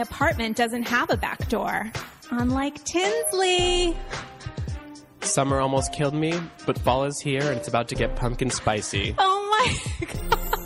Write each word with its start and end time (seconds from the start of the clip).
Apartment 0.00 0.56
doesn't 0.56 0.84
have 0.84 1.10
a 1.10 1.16
back 1.16 1.48
door, 1.48 1.90
unlike 2.30 2.82
Tinsley. 2.84 3.96
Summer 5.22 5.60
almost 5.60 5.92
killed 5.92 6.14
me, 6.14 6.34
but 6.66 6.78
fall 6.78 7.04
is 7.04 7.20
here 7.20 7.42
and 7.42 7.56
it's 7.58 7.68
about 7.68 7.88
to 7.88 7.94
get 7.94 8.16
pumpkin 8.16 8.50
spicy. 8.50 9.14
Oh 9.18 9.48
my 10.00 10.06
god. 10.30 10.59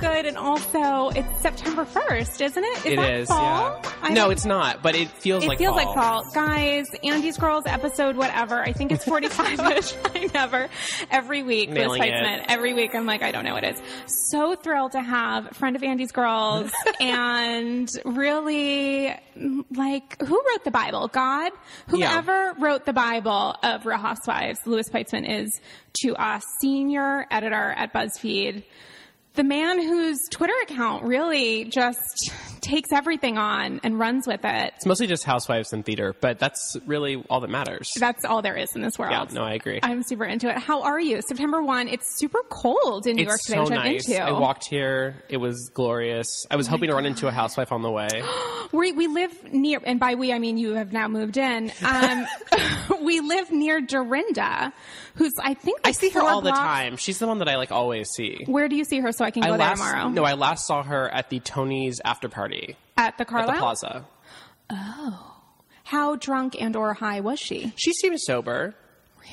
Good. 0.00 0.26
And 0.26 0.36
also, 0.36 1.10
it's 1.10 1.40
September 1.40 1.84
1st, 1.84 2.40
isn't 2.44 2.64
it? 2.64 2.78
Is 2.78 2.86
It 2.86 2.96
that 2.96 3.12
is, 3.14 3.28
fall? 3.28 3.80
yeah. 3.82 3.92
I 4.02 4.10
no, 4.10 4.30
it's 4.30 4.44
not, 4.44 4.82
but 4.82 4.94
it 4.94 5.08
feels 5.10 5.44
like 5.46 5.60
It 5.60 5.70
like 5.70 5.78
feels 5.86 5.94
fall. 5.94 6.22
like 6.22 6.32
fall. 6.32 6.46
Guys, 6.46 6.86
Andy's 7.04 7.36
Girls 7.36 7.64
episode, 7.66 8.16
whatever. 8.16 8.60
I 8.60 8.72
think 8.72 8.92
it's 8.92 9.04
45-ish. 9.04 9.94
I 10.14 10.30
never. 10.34 10.68
Every 11.10 11.42
week, 11.42 11.70
Liz 11.70 11.88
it. 12.00 12.44
Every 12.48 12.74
week 12.74 12.94
I'm 12.94 13.06
like, 13.06 13.22
I 13.22 13.30
don't 13.30 13.44
know 13.44 13.54
what 13.54 13.64
it 13.64 13.76
is. 13.76 13.82
So 14.30 14.54
thrilled 14.54 14.92
to 14.92 15.00
have 15.02 15.50
a 15.50 15.54
friend 15.54 15.76
of 15.76 15.82
Andy's 15.82 16.12
Girls 16.12 16.72
and 17.00 17.88
really, 18.04 19.14
like, 19.70 20.20
who 20.22 20.42
wrote 20.50 20.64
the 20.64 20.70
Bible? 20.70 21.08
God? 21.08 21.52
Whoever 21.88 22.54
wrote 22.58 22.86
the 22.86 22.92
Bible 22.92 23.54
of 23.62 23.84
Real 23.86 23.98
Housewives, 23.98 24.58
Louis 24.66 24.88
Peitzman 24.88 25.28
is 25.28 25.60
to 26.02 26.14
us 26.16 26.42
senior 26.60 27.26
editor 27.30 27.74
at 27.76 27.92
BuzzFeed 27.92 28.64
the 29.34 29.44
man 29.44 29.80
whose 29.80 30.18
Twitter 30.30 30.54
account 30.62 31.04
really 31.04 31.64
just 31.64 32.32
takes 32.60 32.92
everything 32.92 33.38
on 33.38 33.80
and 33.82 33.98
runs 33.98 34.26
with 34.26 34.44
it. 34.44 34.72
It's 34.76 34.86
mostly 34.86 35.06
just 35.06 35.24
housewives 35.24 35.72
and 35.72 35.84
theater, 35.84 36.14
but 36.20 36.38
that's 36.38 36.76
really 36.86 37.22
all 37.30 37.40
that 37.40 37.50
matters. 37.50 37.92
That's 37.98 38.24
all 38.24 38.42
there 38.42 38.56
is 38.56 38.74
in 38.74 38.82
this 38.82 38.98
world. 38.98 39.12
yeah, 39.12 39.26
no, 39.32 39.42
I 39.42 39.54
agree. 39.54 39.80
I'm 39.82 40.02
super 40.02 40.24
into 40.24 40.48
it. 40.48 40.58
How 40.58 40.82
are 40.82 41.00
you? 41.00 41.22
September 41.22 41.62
1, 41.62 41.88
it's 41.88 42.18
super 42.18 42.40
cold 42.48 43.06
in 43.06 43.16
New 43.16 43.24
York 43.24 43.36
it's 43.36 43.46
today, 43.46 43.56
so 43.56 43.62
which 43.62 43.72
I'm 43.72 43.92
nice. 43.92 44.08
into. 44.08 44.22
I 44.22 44.32
walked 44.32 44.66
here. 44.66 45.22
It 45.28 45.38
was 45.38 45.70
glorious. 45.72 46.46
I 46.50 46.56
was 46.56 46.66
hoping 46.66 46.88
to 46.88 46.94
run 46.94 47.06
into 47.06 47.26
a 47.26 47.32
housewife 47.32 47.72
on 47.72 47.82
the 47.82 47.90
way. 47.90 48.08
we, 48.72 48.92
we 48.92 49.06
live 49.06 49.52
near, 49.52 49.80
and 49.84 49.98
by 50.00 50.14
we, 50.14 50.32
I 50.32 50.38
mean 50.38 50.58
you 50.58 50.74
have 50.74 50.92
now 50.92 51.08
moved 51.08 51.36
in. 51.36 51.72
Um, 51.84 52.26
we 53.02 53.20
live 53.20 53.50
near 53.50 53.80
Dorinda, 53.80 54.72
who's, 55.20 55.34
I 55.38 55.52
think, 55.52 55.80
I 55.84 55.92
see 55.92 56.08
her 56.10 56.22
all 56.22 56.40
the 56.40 56.48
blocks- 56.48 56.58
time. 56.60 56.96
She's 56.96 57.18
the 57.18 57.26
one 57.26 57.38
that 57.40 57.48
I 57.48 57.56
like 57.56 57.70
always 57.70 58.08
see. 58.08 58.44
Where 58.46 58.68
do 58.70 58.74
you 58.76 58.84
see 58.84 59.00
her 59.00 59.12
so 59.12 59.22
I 59.22 59.30
can 59.30 59.42
go 59.42 59.48
I 59.48 59.50
there 59.50 59.58
last, 59.58 59.78
tomorrow? 59.78 60.08
No, 60.08 60.24
I 60.24 60.32
last 60.32 60.66
saw 60.66 60.82
her 60.82 61.10
at 61.10 61.28
the 61.28 61.40
Tony's 61.40 62.00
after 62.06 62.30
party 62.30 62.74
At 62.96 63.18
the 63.18 63.30
at 63.30 63.46
the 63.46 63.52
plaza. 63.52 64.06
Oh, 64.70 65.36
how 65.84 66.16
drunk 66.16 66.56
and 66.58 66.74
or 66.74 66.94
high 66.94 67.20
was 67.20 67.38
she? 67.38 67.72
She 67.76 67.92
seemed 67.92 68.18
sober. 68.18 68.74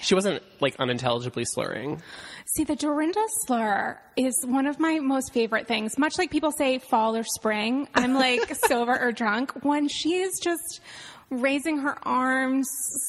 She 0.02 0.14
wasn't 0.14 0.44
like 0.60 0.76
unintelligibly 0.78 1.46
slurring. 1.46 2.02
See, 2.48 2.66
the 2.66 2.76
Dorinda 2.76 3.24
slur 3.46 3.98
is 4.18 4.34
one 4.46 4.68
of 4.68 4.80
my 4.82 5.00
most 5.00 5.32
favorite 5.34 5.68
things. 5.68 5.98
Much 5.98 6.18
like 6.18 6.32
people 6.32 6.52
say 6.52 6.80
fall 6.80 7.16
or 7.16 7.24
spring, 7.24 7.88
I'm 7.96 8.14
like 8.14 8.54
sober 8.68 8.98
or 9.00 9.14
drunk. 9.14 9.54
When 9.64 9.88
she 9.88 10.16
is 10.16 10.38
just 10.44 10.82
raising 11.30 11.80
her 11.80 11.98
arms, 12.08 12.68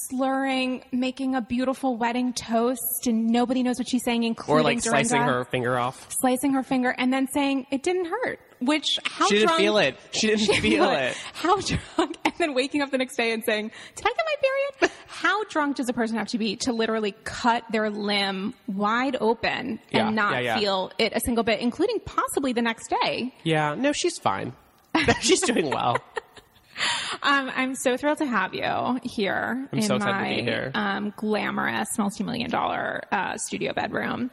slurring, 0.09 0.83
making 0.93 1.34
a 1.34 1.41
beautiful 1.41 1.97
wedding 1.97 2.33
toast, 2.33 3.06
and 3.06 3.29
nobody 3.29 3.62
knows 3.62 3.79
what 3.79 3.89
she's 3.89 4.03
saying, 4.05 4.25
including 4.25 4.61
Or 4.61 4.62
like 4.65 4.83
Dorinda, 4.83 5.09
slicing 5.09 5.23
her 5.23 5.45
finger 5.45 5.79
off. 5.79 6.06
slicing 6.21 6.53
her 6.55 6.62
finger, 6.62 6.95
and 6.97 7.12
then 7.12 7.28
saying 7.28 7.67
it 7.71 7.83
didn't 7.83 8.07
hurt. 8.07 8.41
Which 8.61 8.99
how 9.05 9.28
She 9.28 9.34
didn't 9.34 9.47
drunk, 9.49 9.61
feel 9.61 9.78
it. 9.78 9.97
She 10.11 10.27
didn't 10.27 10.41
She 10.53 10.61
feel 10.61 10.91
it. 10.91 11.17
How 11.33 11.61
drunk, 11.61 12.17
and 12.25 12.34
then 12.39 12.55
waking 12.55 12.83
up 12.83 12.91
the 12.91 12.99
next 12.99 13.17
day 13.17 13.31
and 13.33 13.45
saying, 13.45 13.71
"Did 13.95 14.05
I 14.07 14.11
get 14.11 14.25
my 14.27 14.34
period?" 14.81 14.93
How 15.07 15.45
drunk 15.45 15.77
does 15.77 15.89
a 15.89 15.93
person 15.93 16.17
have 16.17 16.28
to 16.28 16.39
be 16.39 16.57
to 16.57 16.73
literally 16.73 17.12
cut 17.25 17.65
their 17.71 17.89
limb 17.91 18.55
wide 18.67 19.17
open 19.21 19.78
Yeah, 19.91 20.07
and 20.09 20.17
not 20.17 20.34
yeah, 20.34 20.41
yeah. 20.41 20.59
feel 20.59 20.91
it 20.99 21.12
a 21.15 21.21
single 21.21 21.45
bit, 21.45 21.61
including 21.61 22.01
possibly 22.01 22.53
the 22.53 22.62
next 22.62 22.93
day? 23.03 23.33
Yeah, 23.45 23.75
no, 23.77 23.93
she's 23.93 24.19
fine. 24.19 24.53
she's 25.21 25.41
doing 25.41 25.71
well. 25.71 25.97
Um, 27.22 27.50
I'm 27.55 27.75
so 27.75 27.97
thrilled 27.97 28.19
to 28.19 28.27
have 28.27 28.55
you 28.55 29.00
here 29.03 29.69
in 29.72 29.83
so 29.83 29.99
my 29.99 30.12
to 30.12 30.37
be 30.37 30.43
here. 30.43 30.71
Um, 30.75 31.12
glamorous 31.16 31.99
multi-million 31.99 32.50
dollar 32.50 33.03
uh, 33.11 33.37
studio 33.37 33.72
bedroom. 33.72 34.31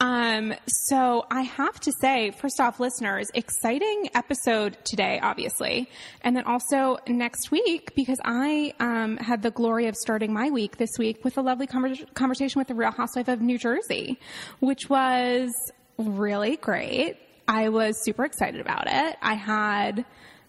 Um, 0.00 0.54
so 0.66 1.26
I 1.30 1.42
have 1.42 1.80
to 1.80 1.92
say, 2.00 2.30
first 2.30 2.60
off, 2.60 2.78
listeners, 2.78 3.28
exciting 3.34 4.10
episode 4.14 4.76
today, 4.84 5.18
obviously, 5.22 5.88
and 6.22 6.36
then 6.36 6.44
also 6.44 6.98
next 7.08 7.50
week 7.50 7.94
because 7.96 8.18
I 8.24 8.72
um, 8.78 9.16
had 9.16 9.42
the 9.42 9.50
glory 9.50 9.86
of 9.86 9.96
starting 9.96 10.32
my 10.32 10.50
week 10.50 10.76
this 10.76 10.98
week 10.98 11.24
with 11.24 11.36
a 11.38 11.42
lovely 11.42 11.66
conver- 11.66 12.12
conversation 12.14 12.60
with 12.60 12.68
the 12.68 12.74
Real 12.74 12.92
Housewife 12.92 13.28
of 13.28 13.40
New 13.40 13.58
Jersey, 13.58 14.20
which 14.60 14.88
was 14.88 15.50
really 15.98 16.56
great. 16.56 17.16
I 17.48 17.70
was 17.70 18.02
super 18.04 18.24
excited 18.24 18.60
about 18.60 18.86
it. 18.86 19.16
I 19.20 19.34
had 19.34 20.04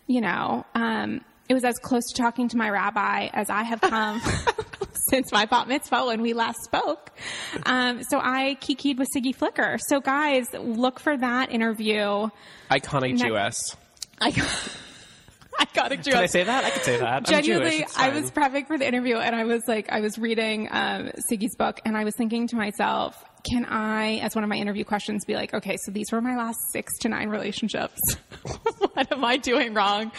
you 0.10 0.22
know, 0.22 0.66
um, 0.74 1.22
it 1.50 1.56
was 1.56 1.64
as 1.66 1.80
close 1.80 2.06
to 2.06 2.22
talking 2.22 2.48
to 2.50 2.58
my 2.58 2.70
rabbi 2.70 3.28
as 3.34 3.50
I 3.50 3.64
have 3.64 3.82
come 3.82 4.22
since 5.10 5.32
my 5.32 5.46
bat 5.46 5.68
mitzvah 5.68 6.06
when 6.06 6.22
we 6.22 6.34
last 6.34 6.64
spoke. 6.64 7.12
Um, 7.66 8.04
so 8.04 8.20
I 8.20 8.56
kikied 8.62 9.00
with 9.00 9.10
Siggy 9.16 9.36
Flicker. 9.36 9.78
So 9.88 10.00
guys, 10.00 10.46
look 10.54 11.00
for 11.00 11.18
that 11.18 11.52
interview. 11.52 12.30
Iconic 12.70 13.14
Ne- 13.14 13.30
Jewess. 13.30 13.76
I 14.22 14.30
got, 14.30 14.78
I 15.60 15.68
got 15.74 15.92
a 15.92 15.98
Can 15.98 16.18
I 16.18 16.28
say 16.28 16.44
that? 16.44 16.66
I 16.66 16.70
could 16.70 16.84
say 16.84 16.98
that. 16.98 17.26
Genuinely, 17.26 17.80
Jewish. 17.80 17.98
I 17.98 18.10
was 18.10 18.30
prepping 18.30 18.68
for 18.68 18.78
the 18.78 18.88
interview 18.88 19.18
and 19.18 19.36
I 19.36 19.46
was 19.46 19.64
like, 19.68 19.92
I 19.92 20.02
was 20.02 20.20
reading 20.20 20.68
um, 20.70 21.12
Siggy's 21.32 21.56
book 21.56 21.80
and 21.84 21.98
I 21.98 22.04
was 22.04 22.14
thinking 22.16 22.48
to 22.50 22.56
myself, 22.56 23.24
can 23.44 23.66
I, 23.66 24.18
as 24.18 24.36
one 24.36 24.44
of 24.44 24.50
my 24.50 24.58
interview 24.58 24.84
questions, 24.84 25.26
be 25.26 25.34
like, 25.36 25.54
okay, 25.54 25.78
so 25.78 25.92
these 25.92 26.12
were 26.12 26.22
my 26.22 26.36
last 26.36 26.58
six 26.72 26.98
to 27.00 27.10
nine 27.10 27.30
relationships. 27.30 28.00
what 28.94 29.12
am 29.12 29.24
I 29.24 29.38
doing 29.38 29.74
wrong 29.74 30.12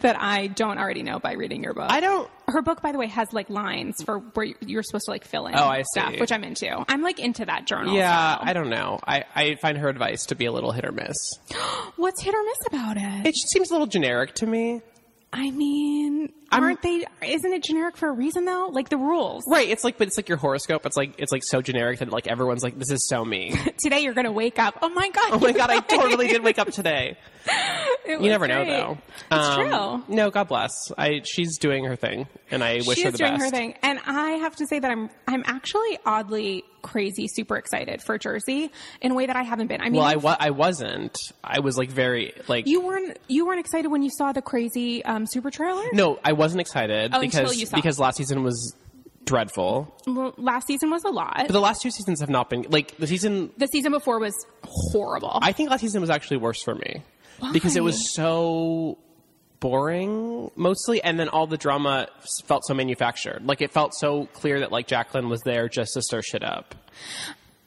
that 0.00 0.16
I 0.20 0.46
don't 0.48 0.78
already 0.78 1.02
know 1.02 1.18
by 1.18 1.32
reading 1.32 1.62
your 1.62 1.74
book? 1.74 1.86
I 1.90 2.00
don't. 2.00 2.30
Her 2.46 2.62
book, 2.62 2.80
by 2.80 2.92
the 2.92 2.98
way, 2.98 3.08
has 3.08 3.28
like 3.32 3.50
lines 3.50 3.96
for 4.04 4.18
where 4.18 4.46
you're 4.64 4.82
supposed 4.82 5.04
to 5.06 5.10
like 5.10 5.24
fill 5.24 5.46
in 5.46 5.54
Oh, 5.56 5.64
I 5.68 5.82
stuff, 5.82 6.14
see. 6.14 6.20
which 6.20 6.32
I'm 6.32 6.44
into. 6.44 6.84
I'm 6.88 7.02
like 7.02 7.18
into 7.18 7.44
that 7.44 7.66
journal. 7.66 7.94
Yeah, 7.94 8.08
style. 8.36 8.38
I 8.48 8.52
don't 8.52 8.70
know. 8.70 8.98
I, 9.06 9.24
I 9.34 9.54
find 9.56 9.76
her 9.78 9.88
advice 9.88 10.26
to 10.26 10.34
be 10.34 10.46
a 10.46 10.52
little 10.52 10.72
hit 10.72 10.84
or 10.84 10.92
miss. 10.92 11.16
What's 11.96 12.22
hit 12.22 12.34
or 12.34 12.42
miss 12.44 12.58
about 12.68 12.96
it? 12.96 13.26
It 13.26 13.32
just 13.34 13.50
seems 13.50 13.70
a 13.70 13.74
little 13.74 13.86
generic 13.86 14.34
to 14.36 14.46
me. 14.46 14.80
I 15.32 15.50
mean, 15.50 16.32
aren't 16.50 16.82
they? 16.82 17.04
Isn't 17.22 17.52
it 17.52 17.62
generic 17.62 17.96
for 17.96 18.08
a 18.08 18.12
reason 18.12 18.44
though? 18.44 18.68
Like 18.72 18.88
the 18.88 18.96
rules. 18.96 19.44
Right. 19.46 19.68
It's 19.68 19.84
like, 19.84 19.98
but 19.98 20.06
it's 20.08 20.16
like 20.16 20.28
your 20.28 20.38
horoscope. 20.38 20.84
It's 20.86 20.96
like 20.96 21.14
it's 21.18 21.32
like 21.32 21.42
so 21.44 21.60
generic 21.62 21.98
that 22.00 22.10
like 22.10 22.26
everyone's 22.26 22.62
like, 22.62 22.78
this 22.78 22.90
is 22.90 23.06
so 23.08 23.24
me. 23.24 23.54
Today 23.78 24.00
you're 24.00 24.14
gonna 24.14 24.32
wake 24.32 24.58
up. 24.58 24.78
Oh 24.82 24.88
my 24.88 25.10
god. 25.10 25.30
oh 25.32 25.38
my 25.38 25.52
god, 25.52 25.70
I 25.70 25.80
totally 25.80 26.28
did 26.28 26.42
wake 26.42 26.58
up 26.58 26.70
today. 26.70 27.16
You 28.06 28.18
never 28.20 28.46
know 28.46 28.64
though. 28.64 28.98
It's 29.30 29.46
Um, 29.48 30.04
true. 30.06 30.14
No, 30.16 30.30
God 30.30 30.48
bless. 30.48 30.72
I 30.96 31.22
she's 31.24 31.58
doing 31.58 31.84
her 31.84 31.96
thing, 31.96 32.26
and 32.50 32.62
I 32.64 32.80
wish 32.86 32.98
she 32.98 33.04
her 33.04 33.10
the 33.10 33.18
doing 33.18 33.32
best. 33.34 33.44
her 33.44 33.50
thing, 33.50 33.74
and 33.82 33.98
I 34.06 34.32
have 34.32 34.56
to 34.56 34.66
say 34.66 34.78
that 34.78 34.90
I'm 34.90 35.10
I'm 35.26 35.42
actually 35.46 35.98
oddly 36.04 36.64
crazy, 36.82 37.26
super 37.28 37.56
excited 37.56 38.00
for 38.02 38.16
Jersey 38.18 38.70
in 39.00 39.10
a 39.12 39.14
way 39.14 39.26
that 39.26 39.36
I 39.36 39.42
haven't 39.42 39.66
been. 39.66 39.80
I 39.80 39.84
mean, 39.84 39.94
Well, 39.94 40.04
I, 40.04 40.14
wa- 40.16 40.36
I 40.38 40.50
wasn't. 40.50 41.16
I 41.42 41.58
was 41.60 41.76
like 41.76 41.90
very 41.90 42.32
like 42.48 42.66
you 42.66 42.80
weren't 42.80 43.18
you 43.28 43.46
weren't 43.46 43.60
excited 43.60 43.88
when 43.90 44.02
you 44.02 44.10
saw 44.10 44.32
the 44.32 44.42
crazy 44.42 45.04
um, 45.04 45.26
super 45.26 45.50
trailer. 45.50 45.84
no, 45.92 46.18
I 46.24 46.32
wasn't 46.38 46.60
excited 46.60 47.10
Oh, 47.14 47.20
because 47.20 47.70
because 47.72 47.98
last 47.98 48.16
season 48.16 48.42
was 48.42 48.74
dreadful. 49.24 49.94
Well, 50.06 50.32
last 50.38 50.66
season 50.66 50.90
was 50.90 51.04
a 51.04 51.10
lot. 51.10 51.36
But 51.36 51.52
the 51.52 51.60
last 51.60 51.82
two 51.82 51.90
seasons 51.90 52.20
have 52.20 52.30
not 52.30 52.48
been 52.48 52.62
like 52.70 52.96
the 52.96 53.06
season. 53.06 53.50
the 53.58 53.66
season 53.66 53.92
before 53.92 54.18
was 54.18 54.34
horrible. 54.64 55.38
I 55.42 55.52
think 55.52 55.68
last 55.70 55.80
season 55.82 56.00
was 56.00 56.10
actually 56.10 56.38
worse 56.38 56.62
for 56.62 56.74
me 56.74 57.02
because 57.52 57.76
it 57.76 57.82
was 57.82 58.14
so 58.14 58.96
boring 59.60 60.50
mostly, 60.56 61.02
and 61.02 61.18
then 61.18 61.28
all 61.28 61.46
the 61.46 61.56
drama 61.56 62.08
felt 62.46 62.64
so 62.64 62.74
manufactured. 62.74 63.44
Like 63.44 63.60
it 63.60 63.70
felt 63.72 63.94
so 63.94 64.26
clear 64.26 64.60
that 64.60 64.72
like 64.72 64.86
Jacqueline 64.86 65.28
was 65.28 65.40
there 65.42 65.68
just 65.68 65.94
to 65.94 66.02
stir 66.02 66.22
shit 66.22 66.42
up. 66.44 66.74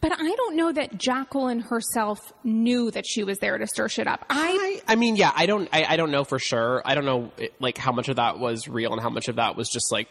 But 0.01 0.11
I 0.13 0.35
don't 0.35 0.55
know 0.55 0.71
that 0.71 0.97
Jacqueline 0.97 1.59
herself 1.59 2.33
knew 2.43 2.89
that 2.91 3.05
she 3.07 3.23
was 3.23 3.37
there 3.37 3.57
to 3.57 3.67
stir 3.67 3.87
shit 3.87 4.07
up. 4.07 4.25
I 4.29 4.81
I, 4.87 4.93
I 4.93 4.95
mean, 4.95 5.15
yeah, 5.15 5.31
I 5.35 5.45
don't, 5.45 5.69
I, 5.71 5.85
I 5.89 5.95
don't 5.97 6.09
know 6.11 6.23
for 6.23 6.39
sure. 6.39 6.81
I 6.83 6.95
don't 6.95 7.05
know 7.05 7.31
like 7.59 7.77
how 7.77 7.91
much 7.91 8.09
of 8.09 8.15
that 8.15 8.39
was 8.39 8.67
real 8.67 8.91
and 8.93 9.01
how 9.01 9.09
much 9.11 9.27
of 9.27 9.35
that 9.35 9.55
was 9.55 9.69
just 9.69 9.91
like, 9.91 10.07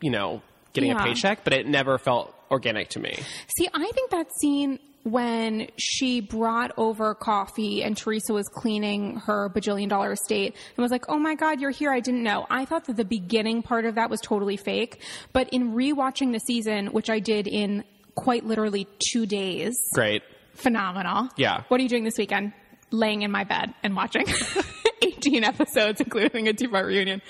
you 0.00 0.10
know, 0.10 0.40
getting 0.72 0.90
Yeah. 0.90 1.02
a 1.02 1.04
paycheck. 1.06 1.42
But 1.44 1.52
it 1.52 1.66
never 1.66 1.98
felt 1.98 2.32
organic 2.50 2.90
to 2.90 3.00
me. 3.00 3.18
see. 3.58 3.68
I 3.74 3.90
think 3.92 4.10
that 4.10 4.26
scene 4.40 4.78
when 5.02 5.68
she 5.76 6.20
brought 6.20 6.70
over 6.78 7.14
coffee 7.14 7.82
and 7.82 7.94
Teresa 7.96 8.32
was 8.32 8.48
cleaning 8.48 9.16
her 9.16 9.50
bajillion 9.50 9.88
dollar 9.88 10.12
estate 10.12 10.54
and 10.76 10.82
was 10.82 10.90
like, 10.90 11.04
"Oh 11.10 11.18
my 11.18 11.34
god, 11.34 11.60
you're 11.60 11.70
here! 11.70 11.92
I 11.92 12.00
didn't 12.00 12.22
know." 12.22 12.46
I 12.48 12.64
thought 12.64 12.84
that 12.86 12.96
the 12.96 13.04
beginning 13.04 13.62
part 13.62 13.84
of 13.84 13.96
that 13.96 14.08
was 14.08 14.20
totally 14.22 14.56
fake. 14.56 15.02
But 15.34 15.48
in 15.50 15.72
rewatching 15.74 16.32
the 16.32 16.38
season, 16.38 16.86
which 16.86 17.10
I 17.10 17.18
did 17.18 17.46
in 17.48 17.84
quite 18.14 18.44
literally 18.44 18.86
two 19.10 19.26
days, 19.26 19.74
Great. 19.92 20.22
phenomenal. 20.54 21.28
Yeah. 21.36 21.62
What 21.68 21.80
are 21.80 21.82
you 21.82 21.88
doing 21.88 22.04
this 22.04 22.18
weekend? 22.18 22.52
Laying 22.90 23.22
in 23.22 23.30
my 23.30 23.44
bed 23.44 23.74
and 23.82 23.96
watching 23.96 24.26
18 25.02 25.42
episodes, 25.44 26.00
including 26.00 26.48
a 26.48 26.52
two 26.52 26.68
part 26.68 26.86
reunion. 26.86 27.22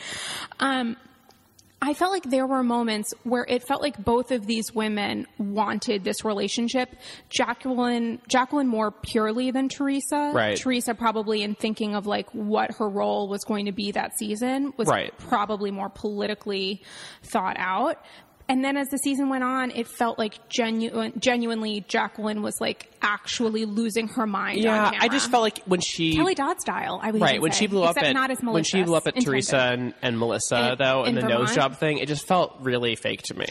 Um, 0.61 0.97
I 1.83 1.93
felt 1.93 2.13
like 2.13 2.23
there 2.23 2.47
were 2.47 2.63
moments 2.63 3.13
where 3.25 3.45
it 3.47 3.63
felt 3.67 3.83
like 3.83 4.03
both 4.03 4.31
of 4.31 4.47
these 4.47 4.75
women 4.75 5.27
wanted 5.37 6.03
this 6.03 6.25
relationship. 6.25 6.89
Jacqueline, 7.29 8.21
Jacqueline 8.27 8.69
more 8.69 8.91
purely 8.91 9.51
than 9.51 9.69
Teresa. 9.69 10.33
Right. 10.35 10.57
Teresa 10.57 10.95
probably 10.95 11.43
in 11.43 11.55
thinking 11.55 11.95
of 11.95 12.07
like 12.07 12.31
what 12.33 12.71
her 12.79 12.89
role 12.89 13.29
was 13.29 13.45
going 13.45 13.67
to 13.67 13.73
be 13.73 13.93
that 13.93 14.17
season 14.19 14.73
was 14.79 14.89
Right. 14.89 15.13
probably 15.19 15.71
more 15.71 15.91
politically 15.91 16.83
thought 17.23 17.57
out. 17.59 18.03
And 18.47 18.63
then 18.63 18.77
as 18.77 18.89
the 18.89 18.99
season 18.99 19.31
went 19.31 19.43
on, 19.43 19.71
it 19.71 19.89
felt 19.89 20.19
like 20.19 20.49
genuine, 20.51 21.15
genuinely 21.19 21.83
Jacqueline 21.89 22.43
was 22.43 22.61
like 22.61 22.93
actually 23.01 23.65
losing 23.65 24.09
her 24.09 24.27
mind. 24.27 24.59
on 24.59 24.65
Yeah, 24.65 24.91
I 25.01 25.09
just 25.09 25.31
felt 25.31 25.43
like 25.43 25.61
when 25.65 25.81
she 25.81 26.15
Kelly 26.15 26.35
Dodd 26.35 26.61
style. 26.61 27.01
I 27.03 27.11
would 27.11 27.23
right 27.23 27.41
when 27.41 27.53
say. 27.53 27.61
she 27.61 27.67
blew 27.69 27.83
up 27.85 27.97
at 27.97 28.13
not 28.13 28.31
as 28.31 28.39
when 28.43 28.63
she 28.63 28.83
blew 28.83 28.97
up 28.97 29.07
at 29.07 29.15
intended. 29.17 29.31
Teresa 29.31 29.57
and, 29.57 29.95
and 30.03 30.19
Melissa 30.19 30.73
In- 30.73 30.79
though 30.79 31.05
and 31.05 31.17
the 31.17 31.23
nose 31.23 31.55
job 31.55 31.77
thing, 31.77 31.99
it 31.99 32.07
just 32.07 32.27
felt 32.27 32.57
really 32.61 32.97
fake 32.97 33.23
to 33.23 33.35
me. 33.35 33.47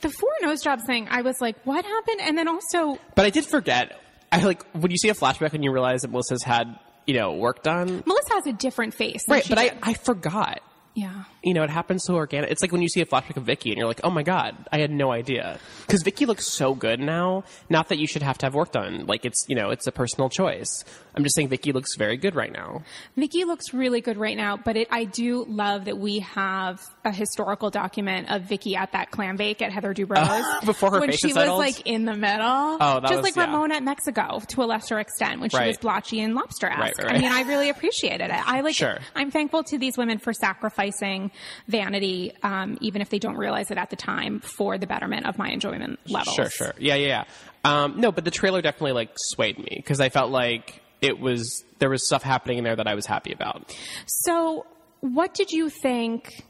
The 0.00 0.08
four 0.08 0.30
nose 0.40 0.62
jobs 0.62 0.82
thing, 0.86 1.08
I 1.10 1.20
was 1.20 1.36
like, 1.42 1.56
what 1.64 1.84
happened? 1.84 2.20
And 2.22 2.38
then 2.38 2.48
also, 2.48 2.98
But 3.14 3.26
I 3.26 3.30
did 3.30 3.44
forget. 3.44 4.00
I 4.32 4.42
like 4.42 4.64
when 4.72 4.90
you 4.90 4.96
see 4.96 5.10
a 5.10 5.14
flashback 5.14 5.52
and 5.52 5.62
you 5.62 5.72
realize 5.72 6.02
that 6.02 6.10
Melissa's 6.10 6.42
had 6.42 6.78
you 7.06 7.14
know 7.14 7.34
work 7.34 7.62
done. 7.62 8.02
Melissa 8.06 8.32
has 8.34 8.46
a 8.46 8.52
different 8.52 8.94
face. 8.94 9.22
Right, 9.28 9.46
but 9.46 9.58
I. 9.58 9.76
I 9.82 9.92
forgot. 9.94 10.60
yeah. 10.94 11.24
You 11.42 11.54
know, 11.54 11.62
it 11.62 11.70
happens 11.70 12.02
so 12.04 12.16
organic. 12.16 12.50
It's 12.50 12.62
like 12.62 12.72
when 12.72 12.82
you 12.82 12.88
see 12.88 13.00
a 13.00 13.06
flashback 13.06 13.36
of 13.36 13.44
Vicky 13.44 13.70
and 13.70 13.78
you're 13.78 13.86
like, 13.86 14.00
oh 14.02 14.10
my 14.10 14.22
god, 14.24 14.56
I 14.72 14.78
had 14.78 14.90
no 14.90 15.12
idea. 15.12 15.58
Because 15.86 16.02
Vicky 16.02 16.26
looks 16.26 16.46
so 16.46 16.74
good 16.74 16.98
now. 16.98 17.44
Not 17.70 17.88
that 17.90 17.98
you 17.98 18.06
should 18.08 18.22
have 18.22 18.38
to 18.38 18.46
have 18.46 18.54
work 18.54 18.72
done. 18.72 19.06
Like 19.06 19.24
it's 19.24 19.44
you 19.48 19.54
know 19.54 19.70
it's 19.70 19.86
a 19.86 19.92
personal 19.92 20.28
choice. 20.28 20.84
I'm 21.14 21.24
just 21.24 21.34
saying 21.34 21.48
Vicky 21.48 21.72
looks 21.72 21.96
very 21.96 22.16
good 22.16 22.34
right 22.36 22.52
now. 22.52 22.82
Vicky 23.16 23.44
looks 23.44 23.74
really 23.74 24.00
good 24.00 24.16
right 24.16 24.36
now, 24.36 24.56
but 24.56 24.76
it, 24.76 24.86
I 24.90 25.04
do 25.04 25.44
love 25.48 25.86
that 25.86 25.98
we 25.98 26.20
have 26.20 26.80
a 27.04 27.10
historical 27.10 27.70
document 27.70 28.30
of 28.30 28.42
Vicky 28.42 28.76
at 28.76 28.92
that 28.92 29.10
clam 29.10 29.36
bake 29.36 29.60
at 29.62 29.72
Heather 29.72 29.92
Dubrow's 29.94 30.46
Before 30.64 30.90
her 30.92 31.00
when 31.00 31.10
she 31.12 31.28
is 31.28 31.34
was 31.34 31.42
settled? 31.44 31.58
like 31.58 31.86
in 31.86 32.04
the 32.04 32.14
middle. 32.14 32.46
Oh, 32.80 33.00
that 33.00 33.02
just 33.02 33.14
was- 33.16 33.22
like 33.24 33.36
yeah. 33.36 33.46
Ramona 33.46 33.76
at 33.76 33.82
Mexico 33.82 34.40
to 34.48 34.62
a 34.62 34.66
lesser 34.66 34.98
extent 35.00 35.40
when 35.40 35.50
she 35.50 35.56
Right. 35.56 35.68
was 35.68 35.78
blotchy 35.78 36.20
and 36.20 36.34
lobster 36.34 36.68
esque. 36.68 36.98
Right, 36.98 37.04
right, 37.06 37.14
I 37.16 37.18
mean, 37.18 37.32
I 37.32 37.42
really 37.42 37.68
appreciated 37.68 38.26
it. 38.30 38.48
I 38.48 38.60
like. 38.60 38.74
Sure. 38.76 38.98
I'm 39.16 39.30
thankful 39.32 39.64
to 39.64 39.78
these 39.78 39.96
women 39.98 40.18
for 40.18 40.32
sacrificing 40.32 41.30
vanity, 41.66 42.32
um, 42.42 42.78
even 42.80 43.02
if 43.02 43.10
they 43.10 43.18
don't 43.18 43.36
realize 43.36 43.70
it 43.70 43.78
at 43.78 43.90
the 43.90 43.96
time, 43.96 44.40
for 44.40 44.78
the 44.78 44.86
betterment 44.86 45.26
of 45.26 45.38
my 45.38 45.50
enjoyment 45.50 45.98
levels. 46.08 46.34
Sure, 46.34 46.50
sure. 46.50 46.74
Yeah, 46.78 46.94
yeah, 46.94 47.06
yeah. 47.06 47.24
Um, 47.64 48.00
no, 48.00 48.12
but 48.12 48.24
the 48.24 48.30
trailer 48.30 48.62
definitely 48.62 48.92
like 48.92 49.10
swayed 49.16 49.58
me 49.58 49.72
because 49.76 50.00
I 50.00 50.08
felt 50.08 50.30
like 50.30 50.80
it 51.00 51.18
was 51.18 51.64
there 51.78 51.90
was 51.90 52.06
stuff 52.06 52.22
happening 52.22 52.58
in 52.58 52.64
there 52.64 52.76
that 52.76 52.86
I 52.86 52.94
was 52.94 53.06
happy 53.06 53.32
about. 53.32 53.76
So, 54.06 54.66
what 55.00 55.34
did 55.34 55.50
you 55.50 55.70
think 55.70 56.44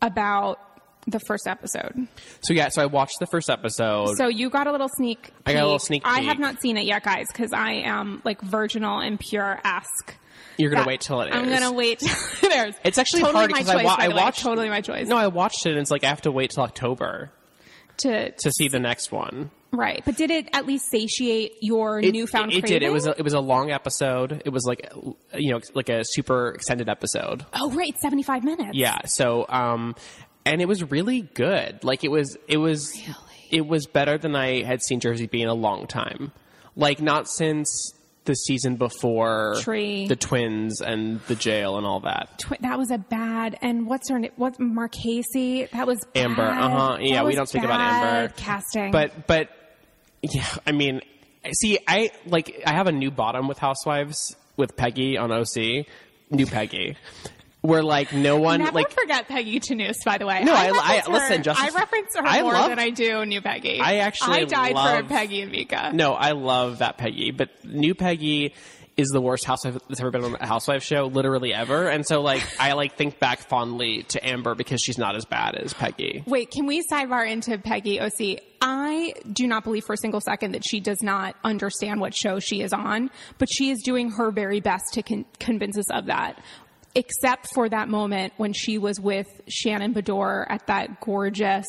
about 0.00 0.58
the 1.06 1.20
first 1.20 1.46
episode? 1.46 2.08
So 2.40 2.54
yeah, 2.54 2.68
so 2.68 2.82
I 2.82 2.86
watched 2.86 3.18
the 3.20 3.26
first 3.26 3.50
episode. 3.50 4.16
So 4.16 4.28
you 4.28 4.50
got 4.50 4.66
a 4.66 4.72
little 4.72 4.88
sneak. 4.88 5.22
Peek. 5.22 5.32
I 5.46 5.52
got 5.54 5.62
a 5.62 5.66
little 5.66 5.78
sneak 5.78 6.04
Peek. 6.04 6.12
I 6.12 6.20
have 6.20 6.38
not 6.38 6.60
seen 6.60 6.76
it 6.76 6.84
yet, 6.84 7.02
guys, 7.02 7.26
because 7.28 7.52
I 7.52 7.72
am 7.84 8.22
like 8.24 8.40
virginal 8.40 9.00
and 9.00 9.18
pure 9.18 9.60
esque. 9.64 10.16
You're 10.56 10.70
gonna 10.70 10.86
wait 10.86 11.00
till 11.00 11.20
it 11.22 11.26
airs. 11.26 11.34
I'm 11.36 11.48
gonna 11.48 11.72
wait 11.72 11.98
till 12.00 12.08
it 12.50 12.56
airs. 12.56 12.74
It's 12.84 12.98
actually 12.98 13.22
totally 13.22 13.38
hard 13.38 13.48
because. 13.52 13.68
I, 13.68 13.82
wa- 13.84 13.96
I 13.98 14.08
watched 14.08 14.40
totally 14.40 14.68
my 14.68 14.80
choice. 14.80 15.06
No, 15.08 15.16
I 15.16 15.26
watched 15.28 15.66
it 15.66 15.70
and 15.70 15.78
it's 15.78 15.90
like 15.90 16.04
I 16.04 16.08
have 16.08 16.22
to 16.22 16.32
wait 16.32 16.50
till 16.50 16.62
October 16.64 17.30
to, 17.98 18.30
to 18.30 18.50
see 18.52 18.68
the 18.68 18.80
next 18.80 19.12
one. 19.12 19.50
right, 19.72 20.02
but 20.04 20.16
did 20.16 20.30
it 20.30 20.48
at 20.52 20.66
least 20.66 20.90
satiate 20.90 21.52
your 21.60 22.00
It, 22.00 22.12
newfound 22.12 22.52
it, 22.52 22.58
it 22.58 22.66
did. 22.66 22.82
It 22.82 22.90
was 22.92 23.06
a, 23.06 23.10
it 23.18 23.22
was 23.22 23.34
a 23.34 23.40
long 23.40 23.70
episode. 23.70 24.42
It 24.44 24.50
was 24.50 24.64
like 24.66 24.90
you 25.34 25.52
know 25.52 25.60
like 25.74 25.88
a 25.88 26.02
super 26.04 26.48
extended 26.50 26.88
episode. 26.88 27.44
oh 27.54 27.70
right, 27.72 27.96
75 27.98 28.44
minutes. 28.44 28.70
Yeah. 28.74 28.98
So, 29.06 29.46
um, 29.48 29.94
and 30.44 30.60
it 30.60 30.66
was 30.66 30.82
really 30.90 31.20
good. 31.22 31.84
Like 31.84 32.02
it 32.04 32.10
was, 32.10 32.36
it 32.48 32.56
was, 32.56 32.92
really? 32.96 33.14
it 33.50 33.66
was 33.66 33.86
better 33.86 34.18
than 34.18 34.34
I 34.34 34.62
had 34.64 34.82
seen 34.82 34.98
Jersey 35.00 35.26
be 35.26 35.40
in 35.42 35.48
a 35.48 35.54
long 35.54 35.86
time. 35.86 36.32
Like 36.74 37.00
not 37.00 37.28
since 37.28 37.92
the 38.24 38.34
season 38.34 38.76
before 38.76 39.56
Tree. 39.60 40.06
the 40.06 40.16
twins 40.16 40.80
and 40.80 41.20
the 41.26 41.34
jail 41.34 41.76
and 41.76 41.86
all 41.86 42.00
that. 42.00 42.38
Twi- 42.38 42.58
that 42.60 42.78
was 42.78 42.90
a 42.90 42.98
bad. 42.98 43.58
And 43.62 43.86
what's 43.86 44.08
her 44.10 44.18
name? 44.18 44.32
What 44.36 44.60
Marchese? 44.60 45.68
That 45.72 45.86
was 45.86 45.98
Amber. 46.14 46.42
Uh 46.42 46.68
huh. 46.68 46.98
Yeah, 47.00 47.24
we 47.24 47.34
don't 47.34 47.48
speak 47.48 47.64
about 47.64 47.80
Amber 47.80 48.32
casting. 48.36 48.92
But, 48.92 49.26
but 49.26 49.50
yeah, 50.22 50.46
I 50.66 50.72
mean, 50.72 51.00
see, 51.60 51.78
I 51.86 52.10
like, 52.26 52.62
I 52.66 52.72
have 52.72 52.86
a 52.86 52.92
new 52.92 53.10
bottom 53.10 53.48
with 53.48 53.58
Housewives 53.58 54.36
with 54.56 54.76
Peggy 54.76 55.16
on 55.16 55.32
OC, 55.32 55.86
new 56.30 56.46
Peggy. 56.46 56.96
Where 57.62 57.82
like 57.84 58.12
no 58.12 58.38
one 58.38 58.58
Never 58.58 58.72
like 58.72 58.90
forget 58.90 59.28
Peggy 59.28 59.60
Tanous, 59.60 60.04
by 60.04 60.18
the 60.18 60.26
way. 60.26 60.42
No, 60.42 60.52
I- 60.52 60.66
reference 60.72 60.82
I- 60.82 61.00
her- 61.00 61.12
listen, 61.12 61.42
Justice- 61.44 61.74
I 61.74 61.78
reference 61.78 62.16
her 62.16 62.26
I 62.26 62.42
more 62.42 62.52
love- 62.52 62.68
than 62.70 62.78
I 62.80 62.90
do 62.90 63.24
New 63.24 63.40
Peggy. 63.40 63.78
I 63.80 63.98
actually 63.98 64.40
I 64.42 64.44
died 64.46 64.74
love- 64.74 65.02
for 65.04 65.08
Peggy 65.08 65.42
and 65.42 65.52
Mika. 65.52 65.92
No, 65.94 66.12
I 66.12 66.32
love 66.32 66.78
that 66.78 66.98
Peggy, 66.98 67.30
but 67.30 67.50
new 67.64 67.94
Peggy 67.94 68.52
is 68.96 69.08
the 69.08 69.22
worst 69.22 69.44
housewife 69.46 69.78
that's 69.88 70.00
ever 70.00 70.10
been 70.10 70.22
on 70.24 70.36
a 70.38 70.46
housewife 70.46 70.82
show, 70.82 71.06
literally 71.06 71.54
ever. 71.54 71.88
And 71.88 72.04
so, 72.06 72.20
like, 72.20 72.42
I 72.60 72.72
like 72.74 72.96
think 72.96 73.18
back 73.18 73.38
fondly 73.38 74.02
to 74.08 74.28
Amber 74.28 74.54
because 74.54 74.82
she's 74.82 74.98
not 74.98 75.16
as 75.16 75.24
bad 75.24 75.54
as 75.54 75.72
Peggy. 75.72 76.22
Wait, 76.26 76.50
can 76.50 76.66
we 76.66 76.82
sidebar 76.86 77.26
into 77.26 77.56
Peggy 77.56 78.00
OC? 78.00 78.40
I 78.60 79.14
do 79.32 79.46
not 79.48 79.64
believe 79.64 79.84
for 79.84 79.94
a 79.94 79.96
single 79.96 80.20
second 80.20 80.52
that 80.52 80.62
she 80.64 80.78
does 80.78 81.02
not 81.02 81.36
understand 81.42 82.00
what 82.00 82.14
show 82.14 82.38
she 82.38 82.60
is 82.60 82.72
on, 82.74 83.10
but 83.38 83.48
she 83.50 83.70
is 83.70 83.82
doing 83.82 84.10
her 84.10 84.30
very 84.30 84.60
best 84.60 84.84
to 84.92 85.02
con- 85.02 85.24
convince 85.40 85.78
us 85.78 85.90
of 85.90 86.06
that. 86.06 86.38
Except 86.94 87.48
for 87.54 87.68
that 87.68 87.88
moment 87.88 88.34
when 88.36 88.52
she 88.52 88.78
was 88.78 89.00
with 89.00 89.28
Shannon 89.48 89.94
Beador 89.94 90.46
at 90.48 90.66
that 90.66 91.00
gorgeous 91.00 91.66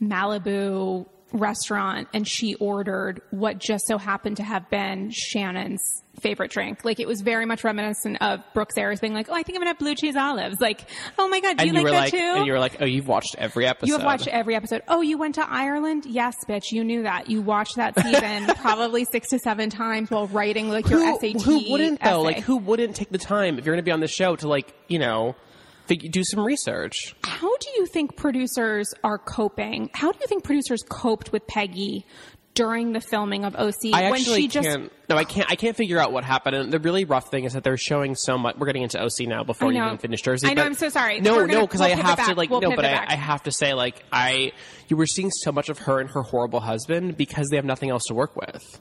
Malibu 0.00 1.06
restaurant 1.32 2.08
and 2.12 2.26
she 2.26 2.54
ordered 2.54 3.20
what 3.30 3.58
just 3.58 3.86
so 3.86 3.98
happened 3.98 4.38
to 4.38 4.42
have 4.42 4.68
been 4.70 5.10
Shannon's 5.10 5.80
favorite 6.20 6.50
drink. 6.50 6.84
Like 6.84 7.00
it 7.00 7.06
was 7.06 7.20
very 7.20 7.46
much 7.46 7.64
reminiscent 7.64 8.18
of 8.20 8.40
Brooks 8.54 8.76
Ayers 8.76 9.00
being 9.00 9.14
like, 9.14 9.28
"Oh, 9.28 9.34
I 9.34 9.42
think 9.42 9.56
I'm 9.56 9.60
gonna 9.60 9.70
have 9.70 9.78
blue 9.78 9.94
cheese 9.94 10.16
olives." 10.16 10.60
Like, 10.60 10.84
"Oh 11.18 11.28
my 11.28 11.40
god, 11.40 11.58
do 11.58 11.66
you, 11.66 11.72
you 11.72 11.82
like 11.82 11.92
that 11.92 12.00
like, 12.00 12.10
too?" 12.10 12.18
and 12.18 12.46
you 12.46 12.52
were 12.52 12.58
like, 12.58 12.80
oh, 12.80 12.84
you've 12.84 13.06
watched 13.06 13.36
every 13.38 13.66
episode. 13.66 13.88
You 13.88 13.92
have 13.94 14.04
watched 14.04 14.28
every 14.28 14.54
episode. 14.54 14.82
Oh, 14.88 15.00
you 15.00 15.18
went 15.18 15.36
to 15.36 15.48
Ireland? 15.48 16.06
Yes, 16.06 16.34
bitch. 16.48 16.72
You 16.72 16.84
knew 16.84 17.02
that. 17.04 17.30
You 17.30 17.42
watched 17.42 17.76
that 17.76 17.98
season 18.00 18.46
probably 18.56 19.04
six 19.04 19.28
to 19.28 19.38
seven 19.38 19.70
times 19.70 20.10
while 20.10 20.26
writing 20.28 20.68
like 20.68 20.88
your 20.88 21.04
Who, 21.04 21.18
SAT. 21.20 21.42
who 21.42 21.70
wouldn't 21.70 22.00
though? 22.00 22.26
essay. 22.26 22.34
Like, 22.36 22.40
who 22.40 22.56
wouldn't 22.56 22.96
take 22.96 23.10
the 23.10 23.18
time 23.18 23.58
if 23.58 23.66
you're 23.66 23.76
to 23.76 23.82
be 23.82 23.92
on 23.92 24.00
the 24.00 24.08
show 24.08 24.36
to 24.36 24.48
like, 24.48 24.74
you 24.88 24.98
know, 24.98 25.36
Fig- 25.88 26.12
do 26.12 26.22
some 26.22 26.44
research. 26.44 27.14
How 27.24 27.56
do 27.56 27.68
you 27.76 27.86
think 27.86 28.16
producers 28.16 28.92
are 29.02 29.18
coping? 29.18 29.90
How 29.94 30.12
do 30.12 30.18
you 30.20 30.26
think 30.26 30.44
producers 30.44 30.82
coped 30.88 31.32
with 31.32 31.46
Peggy 31.46 32.04
during 32.58 32.92
the 32.92 33.00
filming 33.00 33.44
of 33.44 33.54
OC 33.54 33.94
I 33.94 34.10
when 34.10 34.20
she 34.20 34.48
just 34.48 34.66
can't. 34.66 34.90
No, 35.08 35.16
I 35.16 35.22
can't. 35.22 35.48
I 35.48 35.54
can't 35.54 35.76
figure 35.76 35.98
out 35.98 36.12
what 36.12 36.24
happened. 36.24 36.56
And 36.56 36.72
the 36.72 36.80
really 36.80 37.04
rough 37.04 37.30
thing 37.30 37.44
is 37.44 37.52
that 37.52 37.62
they're 37.62 37.76
showing 37.76 38.16
so 38.16 38.36
much. 38.36 38.56
We're 38.56 38.66
getting 38.66 38.82
into 38.82 39.00
OC 39.00 39.28
now 39.28 39.44
before 39.44 39.72
you 39.72 39.82
even 39.84 39.98
finish 39.98 40.22
Jersey. 40.22 40.48
I 40.48 40.54
know, 40.54 40.64
I'm 40.64 40.74
so 40.74 40.88
sorry. 40.88 41.20
No, 41.20 41.36
gonna- 41.36 41.52
no, 41.52 41.66
because 41.66 41.80
we'll 41.80 41.90
I 41.90 41.94
have 41.94 42.26
to 42.26 42.34
like 42.34 42.50
We'll 42.50 42.60
no, 42.60 42.74
but 42.74 42.84
I. 42.84 43.06
I 43.08 43.14
have 43.14 43.44
to 43.44 43.52
say 43.52 43.74
like 43.74 44.02
I 44.12 44.52
you 44.88 44.96
were 44.96 45.06
seeing 45.06 45.30
so 45.30 45.52
much 45.52 45.68
of 45.68 45.78
her 45.80 46.00
and 46.00 46.10
her 46.10 46.22
horrible 46.22 46.58
husband 46.60 47.16
because 47.16 47.48
they 47.48 47.56
have 47.56 47.64
nothing 47.64 47.90
else 47.90 48.06
to 48.06 48.14
work 48.14 48.34
with. 48.34 48.80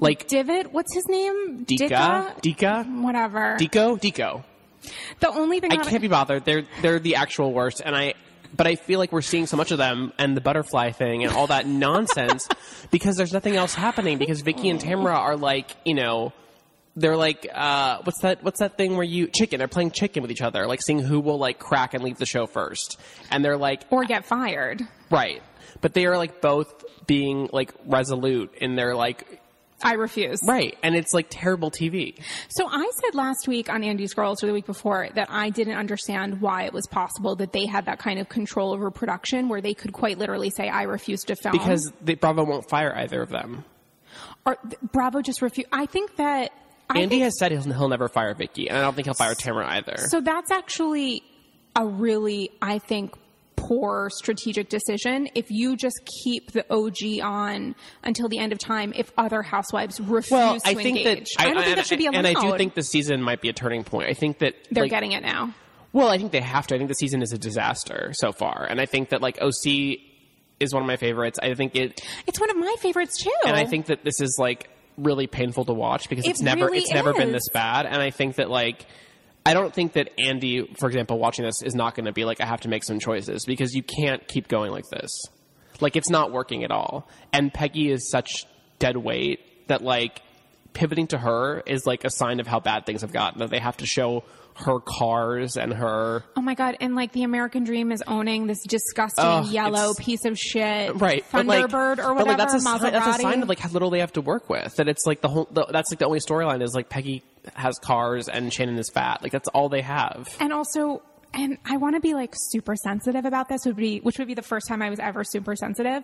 Like 0.00 0.26
Divot, 0.28 0.72
what's 0.72 0.94
his 0.94 1.06
name? 1.08 1.66
Dika, 1.66 2.40
Dika, 2.40 3.02
Whatever. 3.02 3.56
Dico, 3.58 3.96
Dico. 3.96 4.44
The 5.20 5.28
only 5.28 5.60
thing 5.60 5.72
I 5.72 5.76
can't 5.76 6.02
be 6.02 6.08
bothered. 6.08 6.44
They're 6.44 6.64
they're 6.82 6.98
the 6.98 7.16
actual 7.16 7.52
worst, 7.52 7.80
and 7.84 7.94
I. 7.94 8.14
But 8.56 8.66
I 8.66 8.76
feel 8.76 8.98
like 8.98 9.12
we're 9.12 9.20
seeing 9.20 9.46
so 9.46 9.58
much 9.58 9.72
of 9.72 9.78
them 9.78 10.14
and 10.18 10.34
the 10.34 10.40
butterfly 10.40 10.92
thing 10.92 11.22
and 11.22 11.30
all 11.34 11.48
that 11.48 11.66
nonsense 11.88 12.48
because 12.90 13.16
there's 13.16 13.32
nothing 13.32 13.56
else 13.56 13.74
happening. 13.74 14.16
Because 14.16 14.40
Vicky 14.40 14.70
and 14.70 14.80
Tamara 14.80 15.16
are 15.16 15.36
like, 15.36 15.76
you 15.84 15.92
know, 15.92 16.32
they're 16.96 17.16
like, 17.16 17.46
uh, 17.54 17.98
what's 18.04 18.20
that? 18.22 18.42
What's 18.42 18.60
that 18.60 18.78
thing 18.78 18.96
where 18.96 19.04
you 19.04 19.26
chicken? 19.26 19.58
They're 19.58 19.68
playing 19.68 19.90
chicken 19.90 20.22
with 20.22 20.30
each 20.30 20.40
other, 20.40 20.66
like 20.66 20.80
seeing 20.82 20.98
who 21.00 21.20
will 21.20 21.36
like 21.38 21.58
crack 21.58 21.92
and 21.92 22.02
leave 22.02 22.16
the 22.16 22.24
show 22.24 22.46
first. 22.46 22.98
And 23.30 23.44
they're 23.44 23.58
like, 23.58 23.82
or 23.90 24.04
get 24.04 24.24
fired. 24.24 24.80
right, 25.10 25.42
but 25.82 25.92
they 25.92 26.06
are 26.06 26.16
like 26.16 26.40
both 26.40 26.84
being 27.06 27.50
like 27.52 27.72
resolute 27.86 28.54
in 28.54 28.76
their 28.76 28.94
like 28.94 29.42
I 29.82 29.92
refuse. 29.94 30.40
right, 30.46 30.76
and 30.82 30.94
it's 30.96 31.12
like 31.12 31.26
terrible 31.30 31.70
TV. 31.70 32.18
So 32.48 32.66
I 32.68 32.90
said 33.04 33.14
last 33.14 33.46
week 33.46 33.70
on 33.70 33.84
Andy's 33.84 34.12
Girls 34.14 34.42
or 34.42 34.46
the 34.48 34.52
week 34.52 34.66
before 34.66 35.08
that 35.14 35.28
I 35.30 35.50
didn't 35.50 35.76
understand 35.76 36.40
why 36.40 36.64
it 36.64 36.72
was 36.72 36.86
possible 36.88 37.36
that 37.36 37.52
they 37.52 37.66
had 37.66 37.86
that 37.86 37.98
kind 37.98 38.18
of 38.18 38.28
control 38.28 38.72
over 38.72 38.90
production 38.90 39.48
where 39.48 39.60
they 39.60 39.74
could 39.74 39.92
quite 39.92 40.18
literally 40.18 40.50
say, 40.50 40.68
I 40.68 40.82
refuse 40.82 41.22
to 41.24 41.36
film. 41.36 41.52
Because 41.52 41.92
the, 42.02 42.14
Bravo 42.14 42.44
won't 42.44 42.68
fire 42.68 42.92
either 42.96 43.22
of 43.22 43.28
them. 43.28 43.64
or 44.44 44.58
Bravo 44.92 45.22
just 45.22 45.42
refused. 45.42 45.68
I 45.72 45.86
think 45.86 46.16
that. 46.16 46.52
I 46.90 47.00
Andy 47.00 47.08
think- 47.16 47.22
has 47.24 47.38
said 47.38 47.52
he'll, 47.52 47.62
he'll 47.62 47.88
never 47.88 48.08
fire 48.08 48.34
Vicky, 48.34 48.68
and 48.68 48.78
I 48.78 48.80
don't 48.80 48.94
think 48.94 49.06
he'll 49.06 49.14
fire 49.14 49.34
Tamara 49.34 49.68
either. 49.72 49.96
So 50.08 50.20
that's 50.20 50.50
actually 50.50 51.22
a 51.76 51.86
really, 51.86 52.50
I 52.62 52.78
think, 52.78 53.14
poor 53.60 54.10
strategic 54.10 54.68
decision. 54.68 55.28
If 55.34 55.50
you 55.50 55.76
just 55.76 56.00
keep 56.24 56.52
the 56.52 56.64
OG 56.72 57.20
on 57.22 57.74
until 58.02 58.28
the 58.28 58.38
end 58.38 58.52
of 58.52 58.58
time, 58.58 58.92
if 58.96 59.12
other 59.18 59.42
housewives 59.42 60.00
refuse 60.00 60.30
well, 60.30 60.58
to 60.58 60.68
I 60.68 60.74
think 60.74 60.98
engage, 60.98 61.34
that 61.34 61.42
I, 61.42 61.44
don't 61.46 61.54
think 61.56 61.66
and, 61.68 61.78
that 61.78 61.86
should 61.86 61.98
be 61.98 62.06
allowed. 62.06 62.24
and 62.24 62.26
I 62.26 62.40
do 62.40 62.56
think 62.56 62.74
the 62.74 62.82
season 62.82 63.22
might 63.22 63.40
be 63.40 63.48
a 63.48 63.52
turning 63.52 63.84
point. 63.84 64.08
I 64.08 64.14
think 64.14 64.38
that 64.38 64.54
they're 64.70 64.84
like, 64.84 64.90
getting 64.90 65.12
it 65.12 65.22
now. 65.22 65.54
Well, 65.92 66.08
I 66.08 66.18
think 66.18 66.32
they 66.32 66.40
have 66.40 66.66
to. 66.68 66.74
I 66.74 66.78
think 66.78 66.88
the 66.88 66.94
season 66.94 67.22
is 67.22 67.32
a 67.32 67.38
disaster 67.38 68.10
so 68.12 68.32
far, 68.32 68.66
and 68.68 68.80
I 68.80 68.86
think 68.86 69.08
that 69.10 69.20
like 69.22 69.40
OC 69.40 69.98
is 70.60 70.74
one 70.74 70.82
of 70.82 70.86
my 70.86 70.96
favorites. 70.96 71.38
I 71.42 71.54
think 71.54 71.74
it, 71.76 72.00
It's 72.26 72.40
one 72.40 72.50
of 72.50 72.56
my 72.56 72.74
favorites 72.80 73.22
too. 73.22 73.30
and 73.46 73.56
I 73.56 73.64
think 73.64 73.86
that 73.86 74.04
this 74.04 74.20
is 74.20 74.36
like 74.38 74.68
really 74.96 75.26
painful 75.26 75.64
to 75.64 75.72
watch 75.72 76.08
because 76.08 76.26
It 76.26 76.30
it's 76.30 76.42
never 76.42 76.66
really 76.66 76.78
it's 76.78 76.92
never 76.92 77.12
been 77.12 77.32
this 77.32 77.48
bad, 77.50 77.86
and 77.86 78.00
I 78.02 78.10
think 78.10 78.36
that 78.36 78.50
like. 78.50 78.86
I 79.48 79.54
don't 79.54 79.72
think 79.74 79.94
that 79.94 80.10
Andy, 80.18 80.68
for 80.78 80.86
example, 80.88 81.18
watching 81.18 81.44
this 81.44 81.62
is 81.62 81.74
not 81.74 81.94
going 81.94 82.04
to 82.06 82.12
be 82.12 82.24
like, 82.24 82.40
I 82.40 82.46
have 82.46 82.60
to 82.62 82.68
make 82.68 82.84
some 82.84 82.98
choices 83.00 83.44
because 83.46 83.74
you 83.74 83.82
can't 83.82 84.26
keep 84.28 84.46
going 84.48 84.70
like 84.70 84.84
this. 84.90 85.10
Like, 85.80 85.96
it's 85.96 86.10
not 86.10 86.32
working 86.32 86.64
at 86.64 86.70
all. 86.70 87.08
And 87.32 87.52
Peggy 87.52 87.90
is 87.90 88.10
such 88.10 88.44
dead 88.78 88.96
weight 88.96 89.40
that, 89.68 89.82
like, 89.82 90.20
pivoting 90.74 91.06
to 91.08 91.18
her 91.18 91.62
is 91.66 91.86
like 91.86 92.04
a 92.04 92.10
sign 92.10 92.40
of 92.40 92.46
how 92.46 92.60
bad 92.60 92.84
things 92.86 93.00
have 93.00 93.12
gotten. 93.12 93.40
That 93.40 93.50
they 93.50 93.58
have 93.58 93.76
to 93.78 93.86
show 93.86 94.24
her 94.54 94.80
cars 94.80 95.56
and 95.56 95.72
her. 95.72 96.24
Oh 96.36 96.40
my 96.40 96.54
god! 96.54 96.76
And 96.80 96.94
like 96.96 97.12
the 97.12 97.22
American 97.22 97.64
Dream 97.64 97.92
is 97.92 98.02
owning 98.06 98.46
this 98.46 98.62
disgusting 98.64 99.24
Ugh, 99.24 99.46
yellow 99.46 99.94
piece 99.94 100.24
of 100.24 100.38
shit, 100.38 100.94
Right, 100.96 101.24
but, 101.30 101.46
like- 101.46 101.64
Thunderbird 101.66 101.98
or 101.98 102.14
but, 102.14 102.26
whatever. 102.26 102.28
like, 102.28 102.38
that's 102.38 102.54
a 102.54 102.90
that's 102.90 103.18
a 103.18 103.22
sign 103.22 103.42
of 103.42 103.48
like 103.48 103.60
how 103.60 103.70
little 103.70 103.90
they 103.90 104.00
have 104.00 104.12
to 104.14 104.20
work 104.20 104.50
with. 104.50 104.74
That 104.76 104.88
it's 104.88 105.06
like 105.06 105.20
the 105.20 105.28
whole. 105.28 105.48
The, 105.50 105.66
that's 105.70 105.90
like 105.92 105.98
the 106.00 106.06
only 106.06 106.18
storyline 106.20 106.62
is 106.62 106.74
like 106.74 106.88
Peggy 106.88 107.22
has 107.54 107.78
cars 107.78 108.28
and 108.28 108.52
Shannon 108.52 108.78
is 108.78 108.90
fat. 108.90 109.22
Like 109.22 109.32
that's 109.32 109.48
all 109.48 109.68
they 109.68 109.82
have. 109.82 110.28
and 110.40 110.52
also 110.52 111.02
and 111.34 111.58
i 111.66 111.76
want 111.76 111.94
to 111.94 112.00
be 112.00 112.14
like 112.14 112.32
super 112.34 112.74
sensitive 112.74 113.26
about 113.26 113.48
this 113.50 113.60
would 113.66 113.76
be 113.76 114.00
which 114.00 114.18
would 114.18 114.26
be 114.28 114.32
the 114.34 114.40
first 114.42 114.66
time 114.66 114.80
i 114.80 114.88
was 114.88 114.98
ever 114.98 115.22
super 115.24 115.54
sensitive 115.54 116.02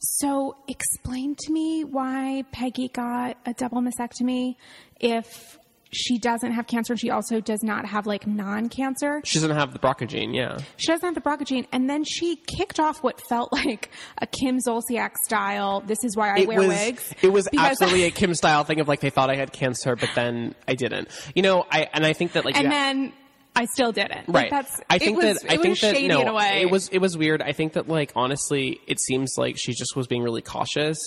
so 0.00 0.56
explain 0.68 1.34
to 1.34 1.52
me 1.52 1.84
why 1.84 2.42
peggy 2.52 2.88
got 2.88 3.36
a 3.46 3.52
double 3.52 3.82
mastectomy 3.82 4.56
if 4.98 5.58
she 5.90 6.18
doesn't 6.18 6.52
have 6.52 6.66
cancer 6.66 6.92
and 6.92 7.00
she 7.00 7.10
also 7.10 7.40
does 7.40 7.62
not 7.62 7.86
have 7.86 8.06
like 8.06 8.26
non-cancer 8.26 9.20
She 9.24 9.38
doesn't 9.38 9.56
have 9.56 9.72
the 9.72 9.78
BRCA 9.78 10.08
gene. 10.08 10.34
Yeah. 10.34 10.58
she 10.76 10.88
doesn't 10.88 11.04
have 11.04 11.14
the 11.14 11.20
BRCA 11.20 11.46
gene, 11.46 11.66
and 11.72 11.88
then 11.88 12.04
she 12.04 12.36
kicked 12.36 12.80
off 12.80 13.02
what 13.02 13.20
felt 13.28 13.52
like 13.52 13.90
a 14.18 14.26
Kim 14.26 14.58
Zolciak 14.58 15.16
style. 15.24 15.80
This 15.80 16.02
is 16.04 16.16
why 16.16 16.34
I 16.34 16.38
it 16.40 16.48
wear 16.48 16.58
was 16.58 16.68
wigs. 16.68 17.14
it 17.22 17.32
was 17.32 17.48
absolutely 17.56 18.04
a 18.04 18.10
Kim 18.12 18.34
style 18.34 18.64
thing 18.64 18.80
of 18.80 18.88
like 18.88 19.00
they 19.00 19.10
thought 19.10 19.30
I 19.30 19.36
had 19.36 19.52
cancer, 19.52 19.96
but 19.96 20.10
then 20.14 20.54
I 20.66 20.74
didn't. 20.74 21.08
You 21.34 21.42
know, 21.42 21.64
I 21.70 21.88
and 21.92 22.04
I 22.04 22.12
think 22.12 22.32
that 22.32 22.44
like 22.44 22.56
and 22.56 22.70
then 22.70 23.12
I 23.56 23.66
still 23.66 23.92
didn't. 23.92 24.28
Like, 24.28 24.44
right. 24.44 24.50
that's. 24.50 24.80
I 24.90 24.98
think 24.98 25.22
it 25.22 25.26
was, 25.26 25.40
that 25.40 25.52
I 25.52 25.56
think 25.58 25.78
that 25.80 26.02
no, 26.02 26.20
in 26.20 26.28
a 26.28 26.34
way. 26.34 26.62
it 26.62 26.70
was 26.70 26.88
it 26.88 26.98
was 26.98 27.16
weird. 27.16 27.40
I 27.40 27.52
think 27.52 27.74
that 27.74 27.88
like 27.88 28.12
honestly, 28.16 28.80
it 28.86 29.00
seems 29.00 29.34
like 29.36 29.56
she 29.58 29.72
just 29.72 29.94
was 29.94 30.06
being 30.06 30.22
really 30.22 30.42
cautious. 30.42 30.98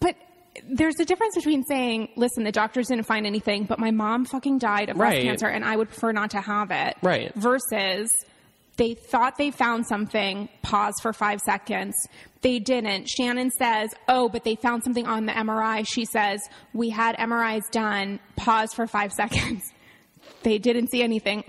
But 0.00 0.16
there's 0.68 0.98
a 1.00 1.04
difference 1.04 1.34
between 1.34 1.64
saying, 1.64 2.08
listen, 2.16 2.44
the 2.44 2.52
doctors 2.52 2.88
didn't 2.88 3.04
find 3.06 3.26
anything, 3.26 3.64
but 3.64 3.78
my 3.78 3.90
mom 3.90 4.24
fucking 4.24 4.58
died 4.58 4.88
of 4.90 4.96
breast 4.96 5.14
Right. 5.16 5.22
cancer 5.24 5.46
and 5.46 5.64
I 5.64 5.76
would 5.76 5.88
prefer 5.88 6.12
not 6.12 6.30
to 6.32 6.40
have 6.40 6.70
it. 6.70 6.96
Right. 7.02 7.34
Versus 7.34 8.10
they 8.76 8.94
thought 8.94 9.36
they 9.36 9.50
found 9.50 9.86
something, 9.86 10.48
pause 10.62 10.94
for 11.02 11.12
five 11.12 11.40
seconds. 11.40 11.94
They 12.40 12.58
didn't. 12.58 13.08
Shannon 13.08 13.50
says, 13.50 13.90
oh, 14.08 14.28
but 14.28 14.44
they 14.44 14.56
found 14.56 14.82
something 14.82 15.06
on 15.06 15.26
the 15.26 15.32
MRI. 15.32 15.86
She 15.86 16.04
says, 16.06 16.40
we 16.72 16.88
had 16.90 17.16
MRIs 17.16 17.70
done, 17.70 18.18
pause 18.36 18.72
for 18.74 18.86
five 18.86 19.12
seconds. 19.22 19.62
They 20.42 20.58
didn't 20.58 20.88
see 20.90 21.02
anything. 21.02 21.44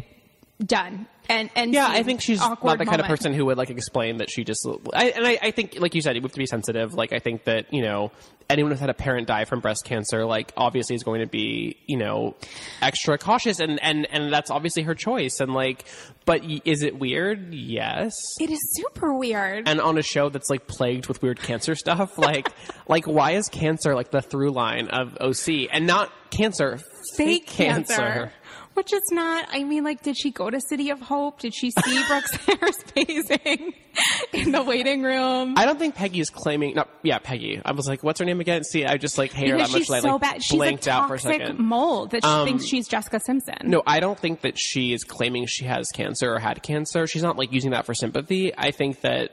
Done. 0.64 1.08
And, 1.30 1.50
and 1.56 1.74
Yeah, 1.74 1.88
I 1.88 2.04
think 2.04 2.22
she's 2.22 2.40
not 2.40 2.62
the 2.62 2.86
kind 2.86 3.00
of 3.00 3.08
person 3.08 3.34
who 3.34 3.46
would 3.46 3.58
like 3.58 3.70
explain 3.70 4.18
that 4.18 4.30
she 4.30 4.44
just. 4.44 4.68
I, 4.94 5.10
and 5.10 5.26
I, 5.26 5.40
I 5.42 5.52
think, 5.52 5.80
like 5.80 5.96
you 5.96 6.02
said, 6.02 6.16
you 6.16 6.22
have 6.22 6.32
to 6.32 6.38
be 6.38 6.46
sensitive. 6.46 6.94
Like 6.94 7.14
I 7.14 7.20
think 7.20 7.46
that 7.46 7.74
you 7.74 7.82
know 7.82 8.12
anyone 8.50 8.72
who's 8.72 8.80
had 8.82 8.90
a 8.90 8.94
parent 8.94 9.28
die 9.28 9.46
from 9.46 9.62
breast 9.62 9.86
cancer, 9.86 10.26
like 10.26 10.52
obviously 10.58 10.96
is 10.96 11.04
going 11.04 11.22
to 11.22 11.28
be 11.28 11.78
you 11.88 11.98
know 11.98 12.36
extra 12.82 13.18
cautious, 13.18 13.60
and 13.60 13.82
and 13.82 14.06
and 14.12 14.34
that's 14.34 14.52
obviously 14.52 14.84
her 14.84 14.96
choice. 14.96 15.40
And 15.40 15.54
like, 15.54 15.86
but 16.26 16.42
is 16.66 16.84
it 16.84 17.00
weird? 17.00 17.54
Yes. 17.54 18.14
It 18.40 18.50
is 18.50 18.60
super 18.76 19.14
weird. 19.14 19.68
and 19.68 19.80
on 19.80 19.98
a 19.98 20.04
show 20.04 20.30
that's 20.30 20.50
like 20.50 20.68
plagued 20.68 21.08
with 21.08 21.22
weird 21.22 21.40
cancer 21.42 21.76
stuff 21.76 22.18
like 22.18 22.50
like 22.88 23.06
why 23.06 23.32
is 23.32 23.48
cancer 23.50 23.96
like 23.96 24.12
the 24.12 24.22
through 24.22 24.52
line 24.52 24.88
of 24.90 25.18
oc 25.22 25.48
and 25.72 25.88
not 25.88 26.12
cancer 26.30 26.80
fake 27.16 27.48
cancer. 27.48 28.32
Which 28.74 28.92
is 28.92 29.04
not, 29.12 29.48
I 29.52 29.64
mean, 29.64 29.84
like, 29.84 30.02
did 30.02 30.18
she 30.18 30.32
go 30.32 30.50
to 30.50 30.60
City 30.60 30.90
of 30.90 31.00
Hope? 31.00 31.40
Did 31.40 31.54
she 31.54 31.70
see 31.72 32.04
Brooks 32.08 32.38
Ayers 32.50 32.84
pacing 32.96 33.74
in 34.34 34.52
the 34.52 34.64
waiting 34.64 35.04
room? 35.04 35.54
I 35.58 35.66
don't 35.66 35.78
think 35.78 35.94
Peggy 35.96 36.20
is 36.20 36.30
claiming. 36.32 36.74
No, 36.76 36.86
yeah, 37.04 37.20
Peggy. 37.20 37.62
I 37.64 37.72
was 37.74 37.88
like, 37.88 38.04
"What's 38.04 38.20
her 38.20 38.26
name 38.26 38.40
again?" 38.40 38.64
See, 38.64 38.84
I 38.86 38.98
just 38.98 39.18
like 39.18 39.32
hate 39.32 39.50
her 39.50 39.58
because 39.58 39.72
that 39.72 39.78
much. 39.78 39.82
she's 39.88 39.92
I, 39.92 40.00
so 40.00 40.12
like, 40.14 40.22
bad. 40.22 40.44
She's 40.44 40.54
a 40.54 40.58
blanked 40.58 40.88
out 40.88 41.08
for 41.08 41.16
a 41.16 41.20
second. 41.20 41.60
mold 41.60 42.12
that 42.12 42.24
she 42.24 42.30
Um, 42.30 42.48
thinks 42.48 42.66
she's 42.66 42.88
Jessica 42.88 43.20
Simpson. 43.20 43.58
No, 43.64 43.84
I 43.86 44.00
don't 44.00 44.18
think 44.18 44.42
that 44.42 44.58
she 44.58 44.92
is 44.94 45.04
claiming 45.04 45.46
she 45.46 45.66
has 45.66 45.92
cancer 45.92 46.34
or 46.34 46.40
had 46.40 46.64
cancer. 46.64 47.06
She's 47.06 47.24
not 47.24 47.38
like 47.38 47.52
using 47.54 47.72
that 47.72 47.86
for 47.86 47.94
sympathy. 47.94 48.58
I 48.58 48.72
think 48.72 49.02
that 49.02 49.32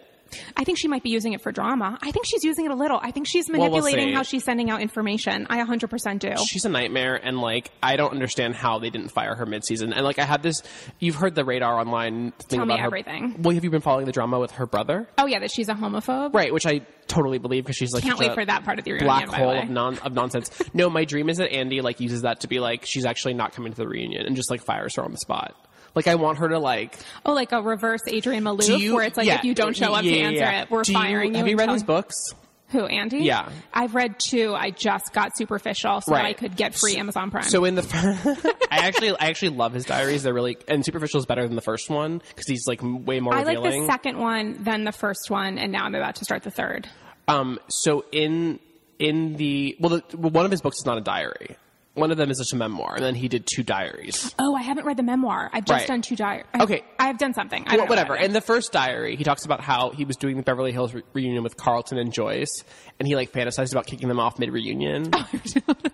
I 0.57 0.65
think 0.65 0.79
she 0.79 0.89
might 0.89 1.03
be 1.03 1.11
using 1.11 1.33
it 1.33 1.41
for 1.41 1.53
drama. 1.53 1.99
I 2.03 2.11
think 2.11 2.27
she's 2.27 2.45
using 2.45 2.65
it 2.65 2.71
a 2.71 2.75
little. 2.75 2.99
I 3.03 3.11
think 3.11 3.27
she's 3.27 3.49
we'll 3.49 3.59
manipulating 3.59 4.13
how 4.15 4.23
she's 4.23 4.45
sending 4.45 4.71
out 4.71 4.81
information. 4.81 5.47
I 5.51 5.65
100% 5.65 6.19
do. 6.19 6.35
she's 6.47 6.65
a 6.65 6.69
nightmare 6.69 7.15
and 7.15 7.39
like 7.41 7.71
I 7.83 7.97
don't 7.97 8.13
understand 8.13 8.55
how 8.55 8.79
they 8.79 8.91
didn't 8.91 9.09
fire 9.09 9.35
her 9.35 9.47
mid-season. 9.47 9.93
And 9.93 10.05
like 10.05 10.19
I 10.19 10.25
had 10.25 10.43
this 10.43 10.63
you've 10.99 11.17
heard 11.17 11.35
the 11.35 11.45
radar 11.45 11.79
online 11.79 12.33
thing 12.33 12.59
Tell 12.59 12.67
me 12.67 12.75
about 12.75 12.81
her 12.81 12.87
everything. 12.87 13.37
Well, 13.43 13.55
have 13.55 13.65
you 13.65 13.71
been 13.71 13.81
following 13.81 14.07
the 14.07 14.13
drama 14.13 14.39
with 14.39 14.53
her 14.53 14.67
brother? 14.67 15.09
oh, 15.19 15.27
yeah, 15.27 15.39
that 15.41 15.51
she's 15.51 15.69
a 15.69 15.75
homophobe? 15.75 16.35
Right, 16.35 16.53
which 16.53 16.67
I 16.67 16.81
totally 17.07 17.39
believe 17.39 17.65
because 17.65 17.77
she's 17.77 17.93
like 17.93 18.03
Can't 18.03 18.19
wait 18.19 18.31
a 18.31 18.35
for 18.35 18.45
that 18.45 18.65
part 18.65 18.79
of 18.79 18.85
the 18.85 18.93
reunion, 18.93 19.07
black 19.07 19.29
hole 19.29 19.59
of 19.59 19.69
non 19.69 19.99
of 19.99 20.13
nonsense. 20.13 20.51
no, 20.75 20.89
my 20.89 21.05
dream 21.05 21.29
is 21.29 21.39
that 21.39 21.53
Andy 21.53 21.81
like 21.81 22.01
uses 22.01 22.23
that 22.23 22.41
to 22.41 22.49
be 22.49 22.61
like 22.61 22.85
she's 22.87 23.05
actually 23.05 23.35
not 23.35 23.53
coming 23.53 23.73
to 23.73 23.77
the 23.77 23.89
reunion 23.89 24.27
and 24.27 24.37
just 24.37 24.51
like 24.51 24.63
fires 24.63 24.95
her 24.97 25.05
on 25.05 25.13
the 25.13 25.19
spot. 25.19 25.57
Like 25.95 26.07
I 26.07 26.15
want 26.15 26.39
her 26.39 26.49
to 26.49 26.59
like 26.59 26.99
Oh, 27.25 27.33
like 27.33 27.53
a 27.53 27.63
reverse 27.63 28.01
Adrienne 28.09 28.45
Maloof, 28.45 28.79
you 28.79 28.95
where 28.95 29.05
it's 29.05 29.17
like, 29.17 29.27
yeah, 29.27 29.39
if 29.39 29.45
you 29.45 29.55
don't 29.55 29.77
show 29.77 29.93
up 29.93 30.05
yeah, 30.05 30.13
to 30.13 30.21
answer 30.21 30.37
yeah. 30.39 30.63
it, 30.63 30.71
we're 30.71 30.83
Do 30.83 30.93
firing 30.93 31.33
you. 31.33 31.39
Have 31.39 31.49
you 31.49 31.57
read 31.57 31.71
his 31.71 31.83
books? 31.83 32.15
Who, 32.69 32.87
Andy? 32.87 33.19
Yeah. 33.19 33.49
I've 33.75 33.97
read 33.97 34.21
two. 34.21 34.55
I 34.55 34.71
just 34.71 35.13
got 35.13 35.37
superficial 35.37 36.01
so 36.03 36.13
Right. 36.13 36.27
I 36.27 36.33
could 36.35 36.55
get 36.57 36.77
free 36.77 36.97
Amazon 36.97 37.33
Prime. 37.33 37.43
So 37.43 37.65
in 37.65 37.75
the, 37.75 37.83
first, 37.83 38.47
I 38.71 38.87
actually, 38.87 39.11
I 39.11 39.27
actually 39.27 39.57
love 39.57 39.73
his 39.73 39.85
diaries. 39.85 40.23
They're 40.23 40.33
really, 40.33 40.57
and 40.69 40.85
Superficial 40.85 41.19
is 41.19 41.27
better 41.27 41.45
than 41.47 41.57
the 41.57 41.63
first 41.63 41.91
one 41.91 42.23
because 42.29 42.47
he's 42.47 42.69
like 42.69 42.79
way 42.81 43.19
more 43.19 43.35
I 43.35 43.43
like 43.43 43.61
the 43.61 43.87
second 43.87 44.19
one 44.19 44.63
than 44.63 44.85
the 44.85 44.93
first 44.93 45.31
one, 45.31 45.59
and 45.59 45.73
now 45.73 45.85
I'm 45.85 45.97
about 45.97 46.15
to 46.17 46.25
start 46.25 46.45
the 46.45 46.53
third. 46.53 46.89
Um, 47.27 47.59
so 47.69 48.05
in 48.13 48.61
in 49.01 49.35
the 49.37 49.77
well, 49.81 49.91
the, 50.09 50.17
well, 50.17 50.31
one 50.31 50.45
of 50.45 50.53
his 50.53 50.61
books 50.61 50.79
is 50.79 50.87
not 50.87 50.97
a 50.97 51.01
diary. 51.01 51.57
One 51.95 52.13
of 52.13 52.17
them 52.19 52.31
is 52.31 52.39
just 52.39 52.53
a 52.53 52.57
memoir, 52.57 52.95
and 52.95 53.05
then 53.05 53.17
he 53.17 53.27
did 53.27 53.47
two 53.53 53.65
diaries. 53.65 54.33
Oh, 54.39 54.55
I 54.55 54.63
haven't 54.63 54.85
read 54.87 54.97
the 54.97 55.03
memoir. 55.03 55.51
I've 55.53 55.65
just 55.65 55.81
Right. 55.81 55.89
done 55.89 56.03
two 56.03 56.15
diaries. 56.15 56.47
Okay. 56.61 56.85
I've 57.01 57.19
done 57.19 57.35
something. 57.35 57.65
I 57.67 57.71
don't 57.77 57.87
know 57.87 57.91
whatever. 57.91 58.15
what 58.15 58.23
In 58.23 58.33
the 58.33 58.41
first 58.41 58.71
diary, 58.71 59.17
he 59.17 59.25
talks 59.25 59.45
about 59.45 59.61
how 59.61 59.91
he 59.91 60.05
was 60.05 60.17
doing 60.17 60.37
the 60.37 60.45
Beverly 60.45 60.71
Hills 60.71 60.95
re- 60.95 61.03
reunion 61.15 61.43
with 61.43 61.57
Carlton 61.57 61.99
and 61.99 62.13
Joyce, 62.13 62.63
and 63.01 63.09
he 63.09 63.17
like 63.17 63.33
fantasized 63.33 63.73
about 63.73 63.87
kicking 63.87 64.07
them 64.09 64.21
off 64.21 64.39
mid 64.39 64.53
reunion, 64.53 65.09
oh, 65.13 65.29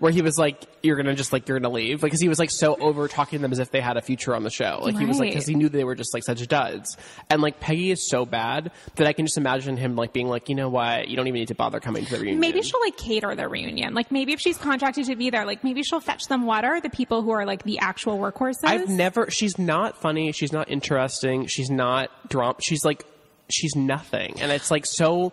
where 0.01 0.13
he 0.13 0.21
was 0.21 0.37
like, 0.37 0.67
"You're 0.83 0.97
gonna 0.97 1.15
just 1.15 1.33
like 1.33 1.49
you're 1.49 1.59
gonna 1.59 1.73
leave," 1.73 2.03
like 2.03 2.11
because 2.11 2.21
he 2.21 2.29
was 2.29 2.39
like 2.39 2.51
so 2.51 2.75
over 2.77 3.09
talking 3.09 3.39
to 3.39 3.43
them 3.43 3.53
as 3.53 3.61
if 3.61 3.71
they 3.71 3.81
had 3.81 3.97
a 3.97 4.03
future 4.03 4.35
on 4.35 4.43
the 4.43 4.51
show. 4.51 4.81
Like 4.83 4.99
he 4.99 5.07
was 5.07 5.19
like 5.19 5.27
Right. 5.29 5.33
because 5.33 5.47
he 5.47 5.55
knew 5.55 5.69
they 5.69 5.85
were 5.85 5.95
just 5.95 6.13
like 6.13 6.25
such 6.25 6.47
duds, 6.49 6.97
and 7.31 7.41
like 7.41 7.61
Peggy 7.61 7.91
is 7.93 8.09
so 8.11 8.27
bad 8.27 8.73
that 8.97 9.07
I 9.07 9.13
can 9.13 9.25
just 9.25 9.39
imagine 9.39 9.77
him 9.77 9.95
like 9.97 10.13
being 10.13 10.29
like, 10.29 10.49
you 10.49 10.55
know 10.57 10.69
what, 10.69 11.09
you 11.09 11.17
don't 11.17 11.29
even 11.29 11.39
need 11.39 11.49
to 11.49 11.55
bother 11.55 11.79
coming 11.81 12.05
to 12.05 12.11
the 12.11 12.17
reunion. 12.19 12.41
Maybe 12.41 12.61
she'll 12.63 12.81
like 12.81 12.97
cater 12.97 13.35
the 13.37 13.49
reunion. 13.49 13.95
Like 13.95 14.11
maybe 14.11 14.33
if 14.33 14.41
she's 14.41 14.59
contracted 14.59 15.07
to 15.07 15.15
be 15.17 15.31
there, 15.31 15.47
like 15.47 15.63
maybe 15.63 15.83
she'll 15.85 16.01
fetch 16.01 16.27
them 16.27 16.45
water. 16.45 16.81
The 16.83 16.91
people 16.91 17.23
who 17.23 17.31
are 17.31 17.47
like 17.47 17.63
the 17.63 17.79
actual 17.79 18.19
workhorses. 18.19 18.65
I've 18.65 18.89
never. 18.89 19.31
She's 19.31 19.59
not 19.59 19.97
funny. 20.01 20.33
She's 20.33 20.53
not 20.53 20.69
interesting. 20.69 21.47
She's 21.47 21.71
not 21.71 22.11
drama. 22.29 22.57
She's 22.61 22.85
like, 22.85 23.05
she's 23.49 23.77
nothing. 23.77 24.41
And 24.41 24.51
it's 24.51 24.73
like 24.73 24.85
so 24.87 25.33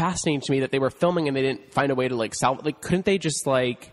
fascinating 0.00 0.40
to 0.40 0.52
me 0.52 0.60
that 0.60 0.70
they 0.72 0.78
were 0.78 0.90
filming 0.90 1.28
and 1.28 1.36
they 1.36 1.42
didn't 1.42 1.72
find 1.72 1.90
a 1.92 1.94
way 1.94 2.08
to 2.08 2.16
like 2.16 2.32
salv. 2.40 2.64
Like, 2.64 2.80
couldn't 2.80 3.04
they 3.04 3.18
just 3.18 3.46
like? 3.46 3.92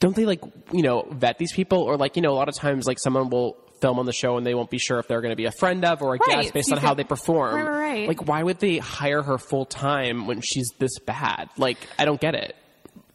Don't 0.00 0.14
they 0.14 0.26
like 0.26 0.40
you 0.72 0.82
know 0.82 1.06
vet 1.10 1.38
these 1.38 1.52
people 1.52 1.78
or 1.82 1.96
like 1.96 2.16
you 2.16 2.22
know 2.22 2.32
a 2.32 2.38
lot 2.42 2.48
of 2.48 2.54
times 2.54 2.86
like 2.86 2.98
someone 3.00 3.30
will 3.30 3.56
film 3.80 3.98
on 4.00 4.06
the 4.06 4.12
show 4.12 4.36
and 4.36 4.44
they 4.46 4.54
won't 4.54 4.70
be 4.70 4.78
sure 4.78 4.98
if 4.98 5.06
they're 5.08 5.20
going 5.20 5.30
to 5.30 5.36
be 5.36 5.44
a 5.44 5.52
friend 5.52 5.84
of 5.84 6.02
or 6.02 6.14
a 6.16 6.18
Right. 6.18 6.42
guest 6.42 6.52
based 6.54 6.68
So 6.68 6.74
on 6.76 6.82
how 6.82 6.88
could- 6.90 6.98
they 6.98 7.04
perform. 7.04 7.54
Right, 7.54 7.68
right. 7.90 8.08
Like, 8.08 8.26
why 8.26 8.42
would 8.42 8.58
they 8.58 8.78
hire 8.78 9.22
her 9.22 9.38
full 9.38 9.64
time 9.66 10.26
when 10.26 10.40
she's 10.40 10.68
this 10.78 10.98
bad? 11.00 11.48
Like, 11.56 11.78
I 11.98 12.04
don't 12.04 12.20
get 12.20 12.34
it. 12.34 12.56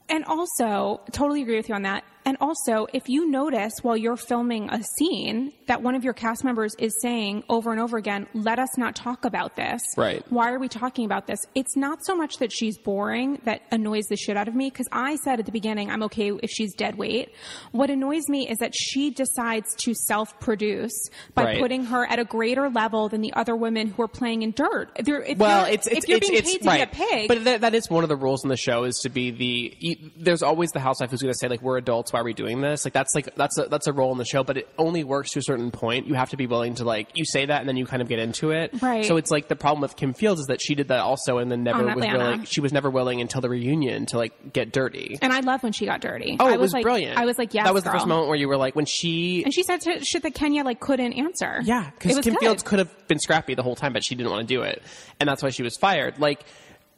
And 0.09 0.23
also, 0.25 1.01
totally 1.11 1.41
agree 1.41 1.57
with 1.57 1.67
you 1.69 1.75
on 1.75 1.81
that. 1.83 2.03
And 2.25 2.37
also, 2.39 2.87
if 2.93 3.09
you 3.09 3.29
notice 3.29 3.73
while 3.81 3.97
you're 3.97 4.15
filming 4.15 4.69
a 4.69 4.81
scene 4.97 5.51
that 5.67 5.81
one 5.81 5.95
of 5.95 6.03
your 6.03 6.13
cast 6.13 6.43
members 6.43 6.73
is 6.79 6.93
saying 7.01 7.43
over 7.49 7.71
and 7.71 7.79
over 7.79 7.97
again, 7.97 8.27
let 8.33 8.59
us 8.59 8.77
not 8.77 8.95
talk 8.95 9.25
about 9.25 9.55
this. 9.55 9.81
Right. 9.97 10.23
Why 10.29 10.51
are 10.51 10.59
we 10.59 10.67
talking 10.69 11.05
about 11.05 11.27
this? 11.27 11.39
It's 11.55 11.75
not 11.75 12.05
so 12.05 12.15
much 12.15 12.37
that 12.37 12.51
she's 12.51 12.77
boring 12.77 13.39
that 13.45 13.61
annoys 13.71 14.05
the 14.07 14.15
shit 14.15 14.37
out 14.37 14.47
of 14.47 14.55
me, 14.55 14.69
because 14.69 14.87
I 14.91 15.17
said 15.17 15.39
at 15.39 15.45
the 15.45 15.51
beginning, 15.51 15.89
I'm 15.89 16.03
okay 16.03 16.31
if 16.41 16.49
she's 16.49 16.73
dead 16.73 16.95
weight. 16.97 17.33
What 17.71 17.89
annoys 17.89 18.27
me 18.29 18.47
is 18.49 18.57
that 18.59 18.73
she 18.73 19.09
decides 19.09 19.75
to 19.83 19.93
self 19.93 20.39
produce 20.39 21.09
by 21.33 21.43
Right. 21.43 21.59
putting 21.59 21.85
her 21.85 22.05
at 22.05 22.19
a 22.19 22.23
greater 22.23 22.69
level 22.69 23.09
than 23.09 23.19
the 23.21 23.33
other 23.33 23.55
women 23.55 23.87
who 23.87 24.01
are 24.01 24.07
playing 24.07 24.43
in 24.43 24.51
dirt. 24.51 24.89
If 24.95 25.37
well, 25.37 25.65
it's 25.65 25.87
it's 25.87 26.05
if 26.05 26.07
you're 26.07 26.17
it's, 26.19 26.29
being 26.29 26.39
it's 26.39 26.51
paid 26.53 26.61
to 26.61 26.67
right. 26.67 26.91
be 26.91 27.03
a 27.03 27.07
pig, 27.07 27.27
But 27.27 27.43
that, 27.43 27.61
that 27.61 27.73
is 27.75 27.89
one 27.89 28.03
of 28.03 28.09
the 28.09 28.15
rules 28.15 28.43
in 28.43 28.49
the 28.49 28.57
show 28.57 28.85
is 28.85 28.99
to 28.99 29.09
be 29.09 29.31
the. 29.31 30.11
There's 30.15 30.41
always 30.41 30.71
the 30.71 30.79
housewife 30.79 31.11
who's 31.11 31.21
going 31.21 31.33
to 31.33 31.37
say 31.37 31.49
like 31.49 31.61
we're 31.61 31.77
adults, 31.77 32.12
why 32.13 32.19
are 32.19 32.23
we 32.23 32.33
doing 32.33 32.61
this? 32.61 32.85
Like 32.85 32.93
that's 32.93 33.13
like 33.15 33.33
that's 33.35 33.57
a 33.57 33.63
that's 33.65 33.87
a 33.87 33.93
role 33.93 34.11
in 34.11 34.17
the 34.17 34.25
show, 34.25 34.43
but 34.43 34.57
it 34.57 34.69
only 34.77 35.03
works 35.03 35.31
to 35.31 35.39
a 35.39 35.41
certain 35.41 35.71
point. 35.71 36.07
You 36.07 36.13
have 36.13 36.29
to 36.29 36.37
be 36.37 36.47
willing 36.47 36.75
to 36.75 36.83
like 36.85 37.09
you 37.15 37.25
say 37.25 37.45
that 37.45 37.59
and 37.59 37.67
then 37.67 37.75
you 37.75 37.85
kind 37.85 38.01
of 38.01 38.07
get 38.07 38.19
into 38.19 38.51
it. 38.51 38.81
Right. 38.81 39.03
So 39.05 39.17
it's 39.17 39.31
like 39.31 39.47
the 39.47 39.55
problem 39.55 39.81
with 39.81 39.95
Kim 39.95 40.13
Fields 40.13 40.39
is 40.41 40.47
that 40.47 40.61
she 40.61 40.75
did 40.75 40.89
that 40.89 40.99
also 40.99 41.39
and 41.39 41.51
then 41.51 41.63
never 41.63 41.83
was 41.83 41.95
willing. 41.95 42.43
She 42.45 42.61
was 42.61 42.71
never 42.71 42.89
willing 42.89 43.19
until 43.21 43.41
the 43.41 43.49
reunion 43.49 44.05
to 44.07 44.17
like 44.17 44.53
get 44.53 44.71
dirty. 44.71 45.17
and 45.21 45.33
I 45.33 45.39
love 45.39 45.63
when 45.63 45.73
she 45.73 45.85
got 45.85 46.01
dirty. 46.01 46.37
Oh, 46.39 46.45
I 46.47 46.53
it 46.53 46.59
was, 46.59 46.71
like, 46.73 46.83
brilliant. 46.83 47.17
I 47.17 47.25
was 47.25 47.37
like, 47.37 47.53
yes, 47.53 47.65
that 47.65 47.73
was 47.73 47.83
the 47.83 47.91
first 47.91 48.07
moment 48.07 48.27
where 48.29 48.37
you 48.37 48.47
were 48.47 48.57
like 48.57 48.75
when 48.75 48.85
she. 48.85 49.43
And 49.43 49.53
she 49.53 49.63
said 49.63 49.81
to, 49.81 50.03
shit 50.05 50.23
that 50.23 50.35
Kenya 50.35 50.63
like 50.63 50.79
couldn't 50.79 51.13
answer. 51.13 51.61
Yeah, 51.63 51.89
because 51.97 52.19
Kim 52.19 52.33
good. 52.33 52.39
Fields 52.39 52.63
could 52.63 52.79
have 52.79 53.07
been 53.07 53.19
scrappy 53.19 53.55
the 53.55 53.63
whole 53.63 53.75
time, 53.75 53.93
but 53.93 54.03
she 54.03 54.15
didn't 54.15 54.31
want 54.31 54.47
to 54.47 54.53
do 54.53 54.61
it, 54.61 54.81
and 55.19 55.27
that's 55.27 55.41
why 55.41 55.49
she 55.49 55.63
was 55.63 55.75
fired. 55.77 56.19
Like, 56.19 56.43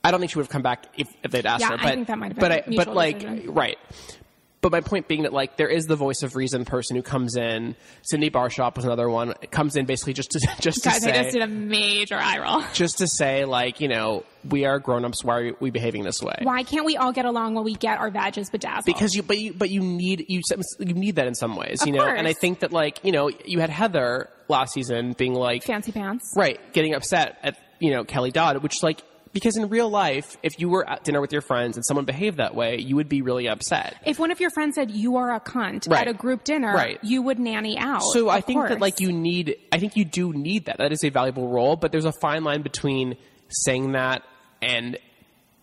I 0.04 0.12
don't 0.12 0.20
think 0.20 0.32
she 0.32 0.38
would 0.38 0.44
have 0.46 0.52
come 0.52 0.62
back 0.62 0.86
if, 0.98 1.08
if 1.24 1.32
they'd 1.32 1.46
asked 1.46 1.62
Yeah, 1.62 1.70
her. 1.70 1.74
I 1.76 1.78
But 1.84 1.94
think 1.96 2.08
that 2.08 2.18
might 2.20 2.28
have 2.34 2.36
but 2.40 2.50
been 2.50 2.52
I, 2.52 2.58
a 2.66 2.70
mutual 2.70 2.86
but 2.86 2.96
like 2.96 3.20
decision. 3.20 3.54
right. 3.54 3.78
But 4.66 4.72
my 4.72 4.82
point 4.82 5.08
being 5.08 5.22
that 5.22 5.32
like 5.32 5.58
there 5.58 5.68
is 5.68 5.86
the 5.86 5.96
voice 5.96 6.24
of 6.24 6.36
reason 6.36 6.66
person 6.66 6.96
who 6.96 7.04
comes 7.04 7.36
in. 7.36 7.76
Cindy 8.02 8.32
Barshop 8.32 8.76
was 8.76 8.84
another 8.84 9.08
one. 9.08 9.36
Comes 9.52 9.76
in 9.76 9.86
basically 9.86 10.14
just 10.14 10.32
to 10.32 10.40
just 10.60 10.82
to 10.82 10.90
Guys, 10.90 11.04
say 11.04 11.12
I 11.12 11.22
just 11.22 11.34
did 11.34 11.44
a 11.44 11.48
major 11.48 12.16
eye 12.16 12.40
roll. 12.40 12.64
just 12.74 12.98
to 12.98 13.08
say 13.08 13.46
like 13.46 13.80
you 13.80 13.88
know 13.88 14.24
we 14.50 14.66
are 14.66 14.80
grown 14.80 15.06
ups. 15.06 15.24
Why 15.24 15.40
are 15.40 15.52
we 15.60 15.70
behaving 15.70 16.04
this 16.04 16.20
way? 16.20 16.40
Why 16.42 16.64
can't 16.64 16.84
we 16.84 16.98
all 16.98 17.12
get 17.12 17.26
along 17.26 17.54
when 17.54 17.64
we 17.64 17.76
get 17.76 18.00
our 18.00 18.10
badges 18.10 18.50
bedazzled? 18.50 18.86
because 18.86 19.14
you 19.14 19.22
but 19.22 19.38
you 19.38 19.54
but 19.54 19.70
you 19.70 19.82
need 19.82 20.26
you 20.30 20.42
you 20.80 20.94
need 20.96 21.18
that 21.18 21.28
in 21.28 21.36
some 21.36 21.56
ways 21.56 21.84
Of 21.84 21.88
you 21.88 21.94
know 21.94 22.04
and 22.04 22.28
i 22.28 22.34
think 22.34 22.62
that 22.62 22.72
like 22.72 23.00
you 23.04 23.12
know 23.12 23.30
you 23.46 23.60
had 23.60 23.70
heather 23.70 24.30
last 24.48 24.74
season 24.74 25.14
being 25.14 25.36
like 25.36 25.64
fancy 25.64 25.92
pants. 25.92 26.34
right 26.36 26.60
getting 26.74 26.96
upset 26.96 27.38
at 27.44 27.56
you 27.80 27.92
know 27.92 28.04
kelly 28.04 28.32
dodd 28.32 28.64
which 28.64 28.82
like 28.82 29.04
because 29.36 29.56
in 29.58 29.70
real 29.70 29.90
life 29.90 30.38
if 30.42 30.60
you 30.60 30.68
were 30.70 30.90
at 30.90 31.04
dinner 31.04 31.22
with 31.22 31.32
your 31.32 31.42
friends 31.42 31.76
and 31.78 31.86
someone 31.86 32.06
behaved 32.06 32.38
that 32.38 32.56
way 32.56 32.80
you 32.80 32.96
would 32.96 33.08
be 33.10 33.22
really 33.22 33.48
upset 33.48 33.96
If 34.06 34.18
one 34.18 34.32
of 34.32 34.40
your 34.40 34.50
friends 34.50 34.74
said 34.76 34.90
you 34.90 35.18
are 35.18 35.36
a 35.36 35.40
cunt 35.40 35.88
Right. 35.88 36.02
at 36.02 36.08
a 36.08 36.14
group 36.14 36.44
dinner, 36.44 36.74
Right. 36.74 36.98
you 37.04 37.22
would 37.22 37.38
nanny 37.38 37.78
out. 37.78 38.02
so 38.02 38.30
i 38.30 38.42
think 38.42 38.68
that 38.70 38.80
like 38.80 39.00
you 39.00 39.12
need 39.12 39.58
i 39.72 39.78
think 39.78 39.96
you 39.96 40.06
do 40.06 40.34
need 40.34 40.66
that 40.66 40.78
that 40.80 40.92
is 40.92 41.04
a 41.04 41.10
valuable 41.10 41.48
role 41.50 41.76
but 41.76 41.92
there's 41.92 42.06
a 42.06 42.14
fine 42.22 42.44
line 42.44 42.64
between 42.64 43.16
saying 43.50 43.92
that 43.92 44.24
and 44.62 44.98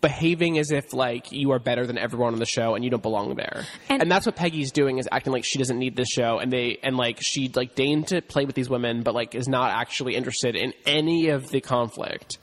behaving 0.01 0.59
as 0.59 0.73
if 0.73 0.93
like 0.93 1.31
you 1.31 1.53
are 1.53 1.61
better 1.61 1.87
than 1.87 1.97
everyone 1.97 2.33
on 2.33 2.41
the 2.41 2.45
show 2.47 2.75
and 2.75 2.83
you 2.85 2.91
don't 2.91 3.05
belong 3.05 3.37
there 3.37 3.65
And- 3.89 4.03
and, 4.03 4.11
that's 4.11 4.27
what 4.27 4.35
peggy's 4.35 4.73
doing 4.73 4.99
is 4.99 5.09
acting 5.13 5.33
like 5.33 5.45
she 5.45 5.59
doesn't 5.59 5.79
need 5.79 5.95
this 5.95 6.09
show 6.09 6.41
and 6.41 6.53
they 6.53 6.79
and 6.83 6.97
like 6.97 7.19
she 7.21 7.49
like 7.55 7.77
deigned 7.77 8.09
to 8.09 8.21
play 8.21 8.45
with 8.45 8.57
these 8.57 8.69
women 8.69 9.03
but 9.05 9.15
like 9.15 9.37
is 9.37 9.47
not 9.49 9.71
actually 9.71 10.17
interested 10.17 10.57
in 10.57 10.73
any 10.87 11.29
of 11.29 11.49
the 11.51 11.61
conflict 11.61 12.39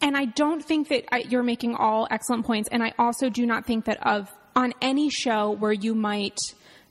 And 0.00 0.16
I 0.16 0.24
don't 0.24 0.64
think 0.64 0.88
that 0.88 1.04
I, 1.12 1.18
you're 1.18 1.42
making 1.42 1.74
all 1.74 2.08
excellent 2.10 2.46
points. 2.46 2.68
And 2.72 2.82
I 2.82 2.94
also 2.98 3.28
do 3.28 3.46
not 3.46 3.66
think 3.66 3.84
that 3.84 4.04
of 4.06 4.30
on 4.56 4.72
any 4.80 5.10
show 5.10 5.50
where 5.50 5.72
you 5.72 5.94
might 5.94 6.38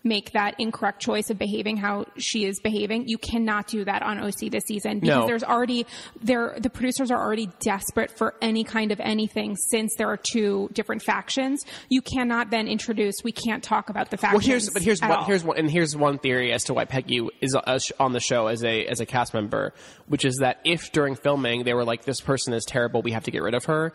make 0.10 0.32
that 0.34 0.56
incorrect 0.60 1.00
choice 1.02 1.30
of 1.30 1.38
behaving 1.38 1.78
how 1.78 2.06
she 2.18 2.44
is 2.44 2.60
behaving, 2.60 3.08
you 3.08 3.18
cannot 3.18 3.68
do 3.68 3.86
that 3.86 4.02
on 4.04 4.20
OC 4.20 4.50
this 4.52 4.66
season 4.66 5.00
because 5.00 5.20
No. 5.22 5.28
there's 5.28 5.44
already 5.44 5.86
there 6.22 6.56
the 6.60 6.70
producers 6.70 7.12
are 7.12 7.22
already 7.24 7.48
desperate 7.62 8.12
for 8.18 8.34
any 8.42 8.64
kind 8.66 8.92
of 8.92 9.00
anything 9.00 9.56
since 9.56 9.94
there 9.98 10.10
are 10.10 10.18
two 10.18 10.70
different 10.74 11.02
factions. 11.04 11.64
You 11.88 12.02
cannot 12.02 12.50
then 12.50 12.68
introduce 12.68 13.16
we 13.24 13.32
can't 13.32 13.64
talk 13.64 13.90
about 13.90 14.10
the 14.10 14.18
factions. 14.18 14.44
Well, 14.44 14.48
here's 14.52 14.70
but 14.72 14.82
here's 14.82 15.02
all. 15.02 15.24
here's 15.24 15.44
one 15.46 15.58
and 15.58 15.70
here's 15.72 15.96
one 15.96 16.18
theory 16.20 16.52
as 16.52 16.64
to 16.66 16.74
why 16.74 16.86
Peggy 16.86 17.26
is 17.40 17.56
uh, 17.56 17.80
on 18.00 18.12
the 18.14 18.20
show 18.20 18.48
as 18.48 18.64
a 18.64 18.86
as 18.88 19.00
a 19.00 19.06
cast 19.06 19.34
member, 19.34 19.74
which 20.08 20.26
is 20.26 20.38
that 20.38 20.60
if 20.66 20.92
during 20.92 21.16
filming 21.16 21.64
they 21.64 21.74
were 21.74 21.86
like, 21.86 22.04
"This 22.04 22.20
person 22.20 22.54
is 22.54 22.66
terrible, 22.66 23.02
we 23.02 23.12
have 23.12 23.24
to 23.26 23.32
get 23.32 23.44
rid 23.44 23.54
of 23.54 23.66
her," 23.66 23.94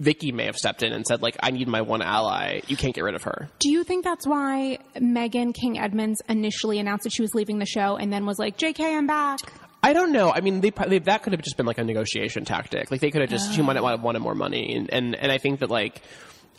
Vicky 0.00 0.32
may 0.32 0.46
have 0.46 0.56
stepped 0.56 0.82
in 0.82 0.92
and 0.92 1.06
said, 1.06 1.22
"Like, 1.22 1.36
I 1.42 1.50
need 1.50 1.68
my 1.68 1.80
one 1.82 2.02
ally. 2.02 2.60
You 2.66 2.76
can't 2.76 2.94
get 2.94 3.04
rid 3.04 3.14
of 3.14 3.22
her." 3.24 3.48
Do 3.58 3.70
you 3.70 3.84
think 3.84 4.04
that's 4.04 4.26
why 4.26 4.78
Megan 5.00 5.52
King 5.52 5.78
Edmonds 5.78 6.22
initially 6.28 6.78
announced 6.78 7.04
that 7.04 7.12
she 7.12 7.22
was 7.22 7.34
leaving 7.34 7.58
the 7.58 7.66
show 7.66 7.96
and 7.96 8.12
then 8.12 8.26
was 8.26 8.38
like, 8.38 8.56
"JK, 8.56 8.96
I'm 8.96 9.06
back." 9.06 9.40
I 9.82 9.92
don't 9.92 10.12
know. 10.12 10.32
I 10.32 10.40
mean, 10.40 10.62
they, 10.62 10.70
they 10.70 10.98
that 11.00 11.22
could 11.22 11.34
have 11.34 11.42
just 11.42 11.58
been 11.58 11.66
like 11.66 11.76
a 11.76 11.84
negotiation 11.84 12.46
tactic. 12.46 12.90
Like 12.90 13.00
they 13.00 13.10
could 13.10 13.20
have 13.20 13.30
just 13.30 13.52
she 13.52 13.60
might 13.60 13.76
have 13.76 14.02
wanted 14.02 14.20
more 14.20 14.34
money, 14.34 14.74
and 14.74 14.90
and 14.92 15.14
and 15.14 15.30
I 15.30 15.38
think 15.38 15.60
that 15.60 15.70
like. 15.70 16.02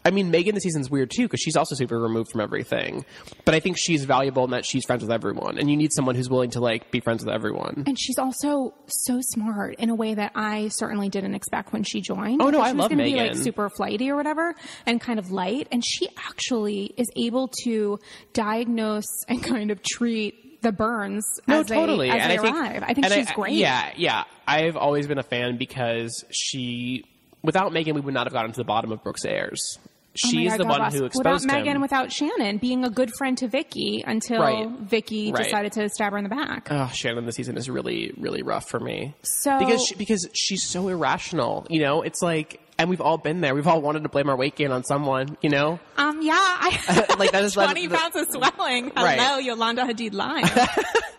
I 0.05 0.11
mean, 0.11 0.29
Megan 0.31 0.53
this 0.53 0.63
season's 0.63 0.89
weird 0.89 1.09
too 1.09 1.23
because 1.23 1.39
she's 1.41 1.55
also 1.55 1.73
super 1.75 1.99
removed 1.99 2.31
from 2.31 2.41
everything. 2.41 3.03
But 3.43 3.55
I 3.55 3.59
think 3.59 3.77
she's 3.77 4.05
valuable 4.05 4.45
in 4.45 4.51
that 4.51 4.63
she's 4.65 4.85
friends 4.85 5.01
with 5.01 5.11
everyone, 5.11 5.57
and 5.57 5.69
you 5.69 5.75
need 5.75 5.91
someone 5.91 6.13
who's 6.15 6.29
willing 6.29 6.51
to 6.51 6.59
like 6.59 6.91
be 6.91 6.99
friends 6.99 7.25
with 7.25 7.33
everyone. 7.33 7.83
And 7.87 7.99
she's 7.99 8.19
also 8.19 8.73
so 8.87 9.19
smart 9.21 9.75
in 9.79 9.89
a 9.89 9.95
way 9.95 10.13
that 10.13 10.31
I 10.35 10.67
certainly 10.67 11.09
didn't 11.09 11.33
expect 11.33 11.73
when 11.73 11.83
she 11.83 12.01
joined. 12.01 12.41
Oh, 12.41 12.49
no, 12.51 12.61
I 12.61 12.67
she 12.69 12.73
was 12.73 12.79
love 12.81 12.89
gonna 12.91 13.03
Be 13.03 13.15
like 13.15 13.29
Megan. 13.31 13.43
super 13.43 13.69
flighty 13.69 14.09
or 14.11 14.15
whatever, 14.15 14.53
and 14.85 15.01
kind 15.01 15.17
of 15.17 15.31
light. 15.31 15.67
And 15.71 15.83
she 15.83 16.07
actually 16.29 16.93
is 16.97 17.09
able 17.15 17.49
to 17.63 17.99
diagnose 18.33 19.23
and 19.27 19.43
kind 19.43 19.71
of 19.71 19.81
treat 19.81 20.61
the 20.61 20.71
burns 20.71 21.25
No, 21.47 21.59
as 21.61 21.67
totally. 21.67 22.09
they, 22.09 22.15
as 22.17 22.21
and 22.23 22.31
they 22.31 22.37
I 22.37 22.41
think, 22.41 22.55
arrive. 22.55 22.83
I 22.85 22.93
think 22.93 23.07
she's 23.11 23.31
great. 23.31 23.53
Yeah, 23.53 23.91
yeah. 23.97 24.23
I've 24.47 24.77
always 24.77 25.07
been 25.07 25.17
a 25.17 25.23
fan 25.23 25.57
because 25.57 26.23
she, 26.31 27.03
without 27.43 27.73
Megan, 27.73 27.95
we 27.95 28.01
would 28.01 28.13
not 28.13 28.27
have 28.27 28.33
gotten 28.33 28.51
to 28.51 28.57
the 28.57 28.63
bottom 28.63 28.91
of 28.91 29.03
Brooks 29.03 29.25
Ayers. 29.25 29.79
Oh 30.23 30.27
my 30.27 30.31
She's 30.31 30.49
God, 30.51 30.59
the 30.59 30.65
one 30.65 30.79
bless. 30.79 30.93
who 30.93 31.03
without 31.03 31.15
exposed 31.35 31.45
Megan, 31.47 31.75
him. 31.75 31.81
without 31.81 32.11
Shannon 32.11 32.57
being 32.57 32.85
a 32.85 32.89
good 32.89 33.11
friend 33.17 33.37
to 33.39 33.47
Vicky 33.49 34.03
until 34.07 34.39
Right. 34.41 34.69
Vicky 34.69 35.31
Right. 35.33 35.43
decided 35.43 35.73
to 35.73 35.89
stab 35.89 36.13
her 36.13 36.17
in 36.17 36.23
the 36.23 36.29
back. 36.29 36.69
Oh, 36.71 36.89
Shannon 36.93 37.25
this 37.25 37.35
season 37.35 37.57
is 37.57 37.69
really, 37.69 38.13
really 38.17 38.41
rough 38.41 38.69
for 38.69 38.79
me. 38.79 39.13
So- 39.23 39.59
because 39.59 39.85
she, 39.85 39.95
because 39.95 40.29
she's 40.33 40.63
so 40.65 40.87
irrational, 40.87 41.65
you 41.69 41.81
know. 41.81 42.01
It's 42.01 42.21
like, 42.21 42.61
and 42.77 42.89
we've 42.89 43.01
all 43.01 43.17
been 43.17 43.41
there. 43.41 43.53
We've 43.55 43.67
all 43.67 43.81
wanted 43.81 44.03
to 44.03 44.09
blame 44.09 44.29
our 44.29 44.35
weight 44.37 44.55
gain 44.55 44.71
on 44.71 44.83
someone, 44.85 45.37
you 45.41 45.49
know. 45.49 45.79
Um, 45.97 46.21
yeah, 46.21 46.33
I 46.37 47.15
Like, 47.19 47.31
that 47.31 47.43
is- 47.43 47.53
that 47.55 47.77
is- 47.77 47.83
twenty 47.83 47.87
pounds 47.89 48.15
of 48.15 48.27
swelling. 48.31 48.91
Hello, 48.95 49.05
Right. 49.05 49.43
Yolanda 49.43 49.83
Hadid 49.83 50.13
line. 50.13 50.43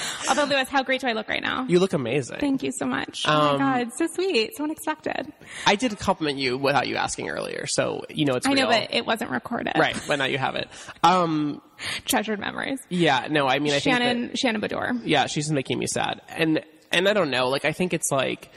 Although, 0.28 0.44
Louis, 0.44 0.68
how 0.68 0.82
great 0.82 1.00
do 1.00 1.06
I 1.08 1.12
look 1.12 1.28
right 1.28 1.42
now? 1.42 1.64
You 1.68 1.78
look 1.78 1.92
amazing. 1.92 2.38
Thank 2.38 2.62
you 2.62 2.72
so 2.72 2.86
much. 2.86 3.22
oh 3.26 3.54
Um, 3.54 3.60
my 3.60 3.84
god, 3.84 3.92
so 3.96 4.06
sweet, 4.06 4.56
so 4.56 4.64
unexpected. 4.64 5.32
I 5.66 5.76
did 5.76 5.98
compliment 5.98 6.38
you 6.38 6.58
without 6.58 6.86
you 6.88 6.96
asking 6.96 7.28
earlier, 7.30 7.66
so 7.66 8.04
you 8.10 8.24
know 8.24 8.34
it's 8.34 8.46
I 8.46 8.52
know, 8.54 8.66
but 8.66 8.94
it 8.94 9.06
wasn't 9.06 9.30
recorded. 9.30 9.72
right, 9.78 9.96
but 10.06 10.16
now 10.16 10.24
you 10.26 10.38
have 10.38 10.54
it. 10.56 10.68
Um, 11.02 11.62
Treasured 12.04 12.38
memories. 12.40 12.78
yeah, 12.88 13.28
no, 13.30 13.46
I 13.46 13.58
mean, 13.58 13.72
I 13.72 13.78
think 13.80 13.96
that, 13.98 14.02
Shannon, 14.02 14.34
Shannon 14.34 14.60
Beador. 14.60 15.00
yeah, 15.04 15.26
she's 15.26 15.50
making 15.50 15.78
me 15.78 15.86
sad. 15.86 16.20
And 16.28 16.62
and 16.92 17.08
I 17.08 17.12
don't 17.12 17.30
know, 17.30 17.48
like 17.48 17.64
I 17.64 17.72
think 17.72 17.92
it's 17.94 18.10
like 18.10 18.50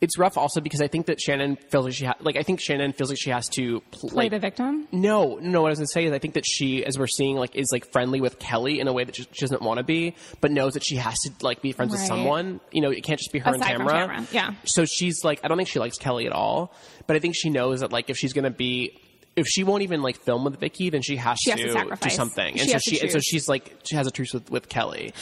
it's 0.00 0.18
rough 0.18 0.36
also 0.36 0.60
because 0.60 0.82
I 0.82 0.88
think 0.88 1.06
that 1.06 1.20
Shannon 1.20 1.56
feels 1.56 1.86
like 1.86 1.94
she 1.94 2.04
ha- 2.04 2.16
like 2.20 2.36
I 2.36 2.42
think 2.42 2.60
Shannon 2.60 2.92
feels 2.92 3.08
like 3.08 3.18
she 3.18 3.30
has 3.30 3.48
to 3.50 3.80
pl- 3.90 4.10
Play 4.10 4.24
like, 4.24 4.30
the 4.30 4.38
victim. 4.38 4.86
No, 4.92 5.38
no. 5.40 5.62
What 5.62 5.68
I 5.68 5.70
was 5.70 5.78
gonna 5.78 5.86
say 5.86 6.04
is 6.04 6.12
I 6.12 6.18
think 6.18 6.34
that 6.34 6.44
she, 6.44 6.84
as 6.84 6.98
we're 6.98 7.06
seeing, 7.06 7.36
like 7.36 7.56
is 7.56 7.70
like 7.72 7.90
friendly 7.92 8.20
with 8.20 8.38
Kelly 8.38 8.78
in 8.78 8.88
a 8.88 8.92
way 8.92 9.04
that 9.04 9.16
she, 9.16 9.22
she 9.32 9.40
doesn't 9.40 9.62
want 9.62 9.78
to 9.78 9.84
be, 9.84 10.14
but 10.40 10.50
knows 10.50 10.74
that 10.74 10.84
she 10.84 10.96
has 10.96 11.18
to 11.20 11.30
like 11.40 11.62
be 11.62 11.72
friends 11.72 11.92
with 11.92 12.02
someone. 12.02 12.60
You 12.72 12.82
know, 12.82 12.90
it 12.90 13.04
can't 13.04 13.18
just 13.18 13.32
be 13.32 13.38
her 13.38 13.50
Aside 13.50 13.70
and 13.70 13.78
Tamara. 13.78 14.00
Tamara, 14.00 14.26
yeah. 14.32 14.54
So 14.64 14.84
she's 14.84 15.24
like, 15.24 15.40
I 15.42 15.48
don't 15.48 15.56
think 15.56 15.68
she 15.68 15.78
likes 15.78 15.96
Kelly 15.96 16.26
at 16.26 16.32
all, 16.32 16.74
but 17.06 17.16
I 17.16 17.18
think 17.18 17.34
she 17.34 17.48
knows 17.48 17.80
that 17.80 17.90
like 17.90 18.10
if 18.10 18.18
she's 18.18 18.32
gonna 18.32 18.50
be. 18.50 18.98
If 19.34 19.46
she 19.46 19.64
won't 19.64 19.82
even 19.82 20.00
like 20.00 20.16
film 20.16 20.44
with 20.44 20.58
Vicky, 20.58 20.88
then 20.88 21.02
she 21.02 21.16
has 21.16 21.36
She 21.38 21.50
has 21.50 21.60
to 21.60 21.66
to 21.66 21.96
do 22.00 22.08
something, 22.08 22.58
and 22.58 22.60
She 22.60 22.68
so 22.68 22.78
to 22.78 22.80
she 22.80 23.00
and 23.02 23.12
so 23.12 23.18
she's 23.20 23.48
like 23.48 23.76
she 23.84 23.94
has 23.94 24.06
a 24.06 24.10
truce 24.10 24.32
with 24.32 24.50
with 24.50 24.70
Kelly. 24.70 25.12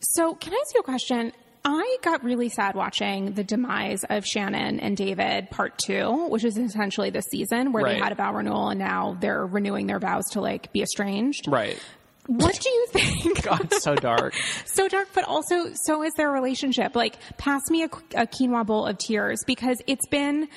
So, 0.00 0.34
can 0.34 0.52
I 0.52 0.56
ask 0.56 0.74
you 0.74 0.80
a 0.80 0.82
question? 0.82 1.32
I 1.64 1.98
got 2.02 2.24
really 2.24 2.48
sad 2.48 2.74
watching 2.74 3.34
the 3.34 3.44
demise 3.44 4.04
of 4.10 4.26
Shannon 4.26 4.80
and 4.80 4.96
David 4.96 5.50
part 5.50 5.78
two, 5.78 6.26
which 6.28 6.44
is 6.44 6.56
essentially 6.56 7.10
this 7.10 7.26
season 7.30 7.72
where 7.72 7.84
they 7.84 7.98
had 7.98 8.10
a 8.10 8.16
vow 8.16 8.34
renewal 8.34 8.68
and 8.68 8.80
now 8.80 9.16
they're 9.20 9.46
renewing 9.46 9.86
their 9.86 10.00
vows 10.00 10.24
to 10.32 10.40
like 10.40 10.72
be 10.72 10.82
estranged. 10.82 11.46
Right. 11.46 11.78
What 12.26 12.58
do 12.60 12.70
you 12.70 12.86
think? 12.90 13.42
God, 13.44 13.72
so 13.74 13.94
dark. 13.96 14.34
so 14.64 14.88
dark, 14.88 15.08
but 15.12 15.24
also 15.24 15.70
so 15.74 16.02
is 16.02 16.12
their 16.14 16.30
relationship. 16.30 16.94
Like, 16.94 17.16
pass 17.36 17.62
me 17.68 17.82
a, 17.82 17.86
a 17.86 18.26
quinoa 18.26 18.64
bowl 18.64 18.86
of 18.86 18.98
tears 18.98 19.42
because 19.44 19.82
it's 19.88 20.06
been 20.06 20.48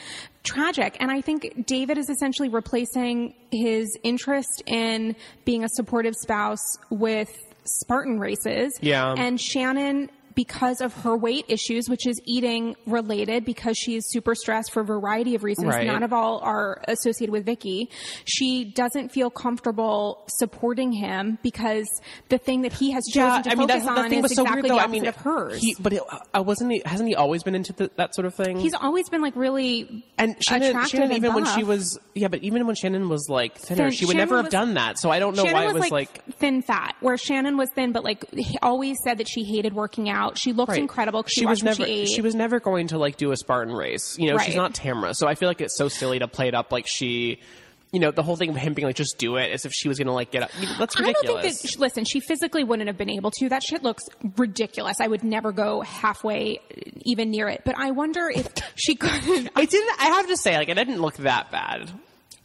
tragic. 0.44 0.96
And 1.00 1.10
I 1.10 1.22
think 1.22 1.66
David 1.66 1.98
is 1.98 2.10
essentially 2.10 2.50
replacing 2.50 3.34
his 3.52 3.98
interest 4.04 4.62
in 4.68 5.16
being 5.44 5.64
a 5.64 5.70
supportive 5.70 6.14
spouse 6.16 6.78
with 6.92 7.36
Spartan 7.64 8.20
races. 8.20 8.78
Yeah. 8.82 9.16
And 9.18 9.42
Shannon, 9.42 10.12
because 10.36 10.82
of 10.82 10.94
her 11.04 11.16
weight 11.18 11.46
issues, 11.48 11.90
which 11.90 12.06
is 12.06 12.20
eating 12.26 12.76
related 12.86 13.46
because 13.46 13.78
she 13.78 13.96
is 13.96 14.04
super 14.12 14.36
stressed 14.36 14.72
for 14.72 14.82
a 14.82 14.86
variety 14.86 15.36
of 15.36 15.44
reasons, 15.44 15.68
Right. 15.68 15.88
none 15.88 16.04
of 16.04 16.14
all 16.14 16.40
are 16.44 16.82
associated 16.88 17.32
with 17.32 17.46
Vicky. 17.46 17.90
She 18.26 18.66
doesn't 18.66 19.10
feel 19.10 19.30
comfortable 19.30 20.24
supporting 20.28 20.92
him 20.92 21.38
because 21.42 21.88
the 22.30 22.38
thing 22.38 22.62
that 22.64 22.74
he 22.74 22.92
has 22.92 23.06
chosen 23.06 23.44
to 23.44 23.56
focus 23.56 23.86
on 23.88 24.12
is 24.14 24.32
exactly 24.32 24.70
the 24.70 24.76
opposite 24.76 25.08
of 25.08 25.16
hers. 25.16 25.62
He, 25.62 25.76
but 25.80 25.94
it, 25.94 26.02
uh, 26.36 26.44
wasn't 26.44 26.72
he? 26.72 26.82
Hasn't 26.86 27.08
he 27.10 27.16
always 27.16 27.44
been 27.44 27.56
into 27.56 27.74
the, 27.74 27.90
that 27.96 28.14
sort 28.14 28.26
of 28.26 28.36
thing? 28.36 28.60
He's 28.60 28.74
always 28.74 29.10
been 29.10 29.22
like 29.22 29.36
really 29.36 30.06
and 30.18 30.36
Shannon, 30.44 30.70
attractive 30.70 30.92
Shannon 30.92 31.12
and 31.12 31.18
even 31.18 31.34
when 31.34 31.46
she 31.46 31.64
was 31.64 31.98
yeah, 32.14 32.28
but 32.28 32.44
even 32.44 32.66
when 32.68 32.76
Shannon 32.76 33.10
was 33.10 33.28
like 33.30 33.58
thinner, 33.58 33.86
Thin- 33.86 33.92
she 33.92 34.06
would 34.06 34.14
Shannon 34.14 34.30
never 34.30 34.42
have 34.42 34.52
done 34.52 34.74
that. 34.76 35.00
So 35.00 35.10
I 35.10 35.20
don't 35.20 35.36
know 35.36 35.44
Shannon 35.44 35.56
why 35.56 35.64
it 35.64 35.74
was 35.74 35.74
was 35.76 35.92
like, 35.92 36.26
like, 36.28 36.36
thin 36.38 36.62
fat, 36.62 36.96
where 37.00 37.18
Shannon 37.18 37.58
was 37.58 37.70
thin, 37.76 37.92
but 37.92 38.04
like 38.04 38.30
he 38.34 38.58
always 38.62 38.98
said 39.04 39.18
that 39.20 39.28
she 39.28 39.44
hated 39.44 39.74
working 39.74 40.10
out. 40.10 40.25
She 40.34 40.54
looked 40.54 40.72
right. 40.72 40.80
incredible. 40.80 41.24
She, 41.28 41.42
She 41.42 41.46
was 41.46 41.64
never 41.64 41.84
what 41.84 42.08
she 42.08 42.22
was 42.22 42.36
never 42.36 42.60
going 42.60 42.88
to 42.88 42.98
like 42.98 43.18
do 43.18 43.32
a 43.32 43.38
Spartan 43.38 43.74
race. 43.74 44.18
You 44.18 44.32
know, 44.32 44.38
she's 44.40 44.56
not 44.56 44.74
Tamara. 44.74 45.14
So 45.14 45.28
I 45.28 45.36
feel 45.36 45.48
like 45.48 45.62
it's 45.62 45.78
so 45.78 45.88
silly 45.88 46.20
to 46.20 46.28
play 46.28 46.48
it 46.48 46.54
up 46.56 46.72
like 46.72 46.88
she. 46.88 47.40
You 47.92 48.00
know, 48.02 48.12
the 48.12 48.24
whole 48.24 48.36
thing 48.36 48.50
of 48.50 48.58
him 48.58 48.74
being 48.74 48.88
like, 48.88 48.98
just 48.98 49.18
do 49.18 49.38
it, 49.38 49.52
as 49.54 49.64
if 49.64 49.72
she 49.72 49.88
was 49.88 49.98
going 49.98 50.08
to 50.08 50.12
like 50.14 50.30
get 50.30 50.44
up. 50.44 50.50
I 50.58 50.60
mean, 50.60 50.70
That's 50.78 50.98
I 50.98 51.02
ridiculous. 51.02 51.26
don't 51.26 51.42
think 51.44 51.62
that. 51.62 51.80
Listen, 51.80 52.04
she 52.04 52.20
physically 52.20 52.66
wouldn't 52.66 52.88
have 52.88 52.98
been 52.98 53.10
able 53.12 53.32
to. 53.32 53.48
That 53.48 53.64
shit 53.64 53.84
looks 53.84 54.04
ridiculous. 54.36 55.00
I 55.00 55.08
would 55.08 55.24
never 55.24 55.54
go 55.54 55.80
halfway, 55.80 56.60
even 57.04 57.32
near 57.32 57.48
it. 57.48 57.62
But 57.64 57.76
I 57.78 57.92
wonder 57.92 58.28
if 58.28 58.50
she 58.76 58.96
couldn't. 58.96 59.50
I 59.56 59.64
didn't. 59.64 60.00
I 60.00 60.08
have 60.08 60.28
to 60.28 60.36
say, 60.36 60.58
like, 60.58 60.68
it 60.68 60.74
didn't 60.74 61.00
look 61.00 61.16
that 61.18 61.52
bad. 61.52 61.90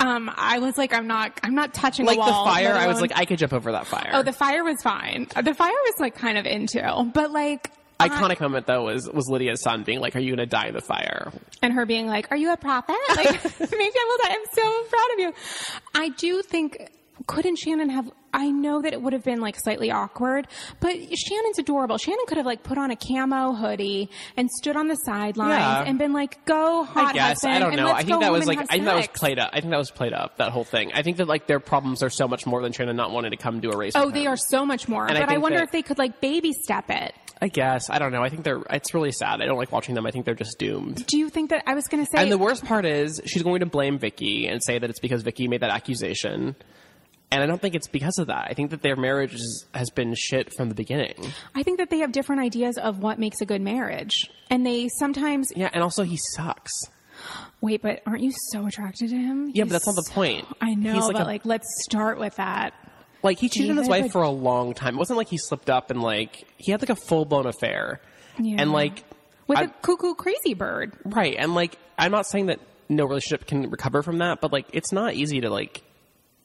Um, 0.00 0.30
I 0.34 0.58
was 0.58 0.78
like, 0.78 0.94
I'm 0.94 1.06
not. 1.06 1.38
I'm 1.42 1.54
not 1.54 1.74
touching 1.74 2.06
Like 2.06 2.16
the 2.16 2.20
wall. 2.20 2.44
fire, 2.46 2.72
I 2.74 2.86
was 2.86 3.00
like, 3.00 3.12
I 3.14 3.24
could 3.26 3.38
jump 3.38 3.52
over 3.52 3.72
that 3.72 3.86
fire. 3.86 4.10
oh, 4.14 4.22
the 4.22 4.32
fire 4.32 4.64
was 4.64 4.80
fine. 4.82 5.26
Uh, 5.36 5.42
The 5.42 5.54
fire 5.54 5.70
was 5.72 5.94
like 6.00 6.14
kind 6.14 6.38
of 6.38 6.46
into, 6.46 7.10
but 7.14 7.30
like. 7.30 7.70
iconic 8.00 8.40
moment 8.40 8.66
though 8.66 8.84
was 8.84 9.06
was 9.12 9.28
Lydia's 9.28 9.60
son 9.62 9.82
being 9.84 10.00
like, 10.00 10.16
"Are 10.16 10.20
you 10.20 10.34
going 10.34 10.38
to 10.38 10.46
die 10.46 10.68
in 10.68 10.74
the 10.74 10.80
fire?" 10.80 11.30
and 11.62 11.74
her 11.74 11.84
being 11.84 12.06
like, 12.06 12.28
"Are 12.30 12.36
you 12.36 12.50
a 12.50 12.56
prophet?" 12.56 12.96
Like, 13.14 13.44
maybe 13.60 13.92
I 13.94 14.04
will 14.08 14.18
die. 14.28 14.34
I'm 14.34 14.46
so 14.54 14.88
proud 14.88 15.08
of 15.12 15.18
you. 15.18 15.32
I 15.94 16.08
do 16.08 16.40
think 16.42 16.88
couldn't 17.26 17.56
Shannon 17.56 17.90
have? 17.90 18.10
I 18.32 18.50
know 18.50 18.80
that 18.82 18.92
it 18.92 19.02
would 19.02 19.12
have 19.12 19.24
been 19.24 19.40
like 19.40 19.58
slightly 19.58 19.90
awkward, 19.90 20.46
but 20.78 20.92
Shannon's 20.94 21.58
adorable. 21.58 21.98
Shannon 21.98 22.24
could 22.28 22.36
have 22.36 22.46
like 22.46 22.62
put 22.62 22.78
on 22.78 22.90
a 22.90 22.96
camo 22.96 23.52
hoodie 23.54 24.08
and 24.36 24.48
stood 24.50 24.76
on 24.76 24.86
the 24.88 24.94
sidelines 24.94 25.58
Yeah. 25.60 25.82
and 25.84 25.98
been 25.98 26.12
like, 26.12 26.44
"Go, 26.44 26.84
hot 26.84 27.06
I 27.08 27.12
guess 27.12 27.28
husband, 27.42 27.54
I 27.54 27.58
don't 27.58 27.76
know. 27.76 27.90
I 27.92 28.02
think 28.04 28.20
that 28.20 28.32
was 28.32 28.46
like 28.46 28.58
I 28.58 28.64
think 28.66 28.84
that 28.84 28.96
was 28.96 29.06
played 29.08 29.38
up. 29.38 29.50
I 29.52 29.60
think 29.60 29.70
that 29.72 29.78
was 29.78 29.90
played 29.90 30.12
up. 30.12 30.36
That 30.38 30.52
whole 30.52 30.64
thing. 30.64 30.92
I 30.94 31.02
think 31.02 31.16
that 31.18 31.26
like 31.28 31.46
their 31.46 31.60
problems 31.60 32.02
are 32.02 32.10
so 32.10 32.28
much 32.28 32.46
more 32.46 32.62
than 32.62 32.72
Shannon 32.72 32.96
not 32.96 33.10
wanting 33.10 33.32
to 33.32 33.36
come 33.36 33.60
to 33.62 33.70
a 33.70 33.76
race. 33.76 33.92
Oh, 33.96 34.10
they 34.10 34.26
are 34.26 34.36
so 34.36 34.64
much 34.64 34.88
more. 34.88 35.06
And 35.06 35.14
but 35.18 35.24
I, 35.24 35.26
think 35.26 35.42
wonder 35.42 35.58
that- 35.58 35.64
if 35.64 35.72
they 35.72 35.82
could 35.82 35.98
like 35.98 36.20
baby 36.20 36.52
step 36.52 36.84
it. 36.88 37.14
I 37.42 37.48
guess 37.48 37.88
I 37.90 37.98
don't 37.98 38.12
know. 38.12 38.22
I 38.22 38.28
think 38.28 38.44
they're. 38.44 38.62
It's 38.70 38.92
really 38.94 39.12
sad. 39.12 39.40
I 39.40 39.46
don't 39.46 39.56
like 39.58 39.72
watching 39.72 39.94
them. 39.94 40.06
I 40.06 40.10
think 40.10 40.24
they're 40.26 40.34
just 40.34 40.58
doomed. 40.58 41.06
Do 41.06 41.18
you 41.18 41.30
think 41.30 41.50
that 41.50 41.62
I 41.66 41.74
was 41.74 41.86
going 41.88 42.04
to 42.04 42.10
say? 42.14 42.22
And 42.22 42.30
the 42.30 42.36
worst 42.38 42.64
part 42.64 42.84
is 42.84 43.20
she's 43.24 43.42
going 43.42 43.60
to 43.60 43.66
blame 43.66 43.98
Vicky 43.98 44.46
and 44.46 44.62
say 44.62 44.78
that 44.78 44.88
it's 44.90 45.00
because 45.00 45.22
Vicky 45.22 45.48
made 45.48 45.62
that 45.62 45.70
accusation. 45.70 46.54
And 47.32 47.42
I 47.42 47.46
don't 47.46 47.60
think 47.60 47.74
it's 47.76 47.86
because 47.88 48.18
of 48.18 48.26
that. 48.26 48.48
I 48.50 48.54
think 48.54 48.70
that 48.70 48.82
their 48.82 48.96
marriage 48.96 49.34
is, 49.34 49.64
has 49.72 49.90
been 49.90 50.14
shit 50.16 50.52
from 50.52 50.68
the 50.68 50.74
beginning. 50.74 51.14
I 51.54 51.62
think 51.62 51.78
that 51.78 51.88
they 51.88 51.98
have 51.98 52.10
different 52.10 52.42
ideas 52.42 52.76
of 52.76 52.98
what 52.98 53.18
makes 53.20 53.40
a 53.40 53.46
good 53.46 53.60
marriage, 53.62 54.28
and 54.50 54.66
they 54.66 54.88
sometimes 54.98 55.46
Yeah, 55.54 55.70
and 55.72 55.82
also 55.82 56.02
he 56.02 56.16
sucks. 56.34 56.72
wait. 57.60 57.82
But 57.82 58.02
aren't 58.06 58.22
you 58.22 58.32
so 58.50 58.66
attracted 58.66 59.10
to 59.10 59.16
him? 59.16 59.50
Yeah, 59.54 59.64
but 59.64 59.70
that's 59.70 59.86
not 59.86 59.94
the 59.96 60.02
so- 60.02 60.12
point. 60.12 60.46
I 60.60 60.74
know, 60.74 60.92
He's 60.94 61.04
like 61.04 61.12
but 61.12 61.22
a- 61.22 61.24
like, 61.24 61.44
let's 61.46 61.66
start 61.84 62.18
with 62.18 62.34
that. 62.36 62.74
Like 63.22 63.38
he 63.38 63.48
cheated 63.48 63.70
on 63.72 63.76
his 63.76 63.86
David, 63.86 64.04
wife 64.04 64.12
for 64.12 64.22
a 64.22 64.30
long 64.30 64.72
time. 64.74 64.94
It 64.94 64.98
wasn't 64.98 65.18
like 65.18 65.28
he 65.28 65.36
slipped 65.38 65.68
up 65.70 65.90
and 65.90 66.02
like 66.02 66.44
he 66.56 66.72
had 66.72 66.80
like 66.80 66.88
a 66.90 66.96
full 66.96 67.26
blown 67.26 67.46
affair. 67.46 68.00
Yeah. 68.40 68.56
And 68.58 68.72
like 68.72 69.04
With 69.46 69.58
I- 69.58 69.64
a 69.64 69.68
cuckoo 69.68 70.14
crazy 70.14 70.54
bird. 70.54 70.96
right, 71.04 71.36
and 71.38 71.54
like 71.54 71.76
I'm 71.98 72.10
not 72.10 72.26
saying 72.26 72.46
that 72.46 72.58
no 72.88 73.04
relationship 73.04 73.46
can 73.46 73.70
recover 73.70 74.02
from 74.02 74.18
that, 74.18 74.40
but 74.40 74.52
like 74.52 74.66
it's 74.72 74.90
not 74.90 75.14
easy 75.14 75.42
to 75.42 75.50
like 75.50 75.82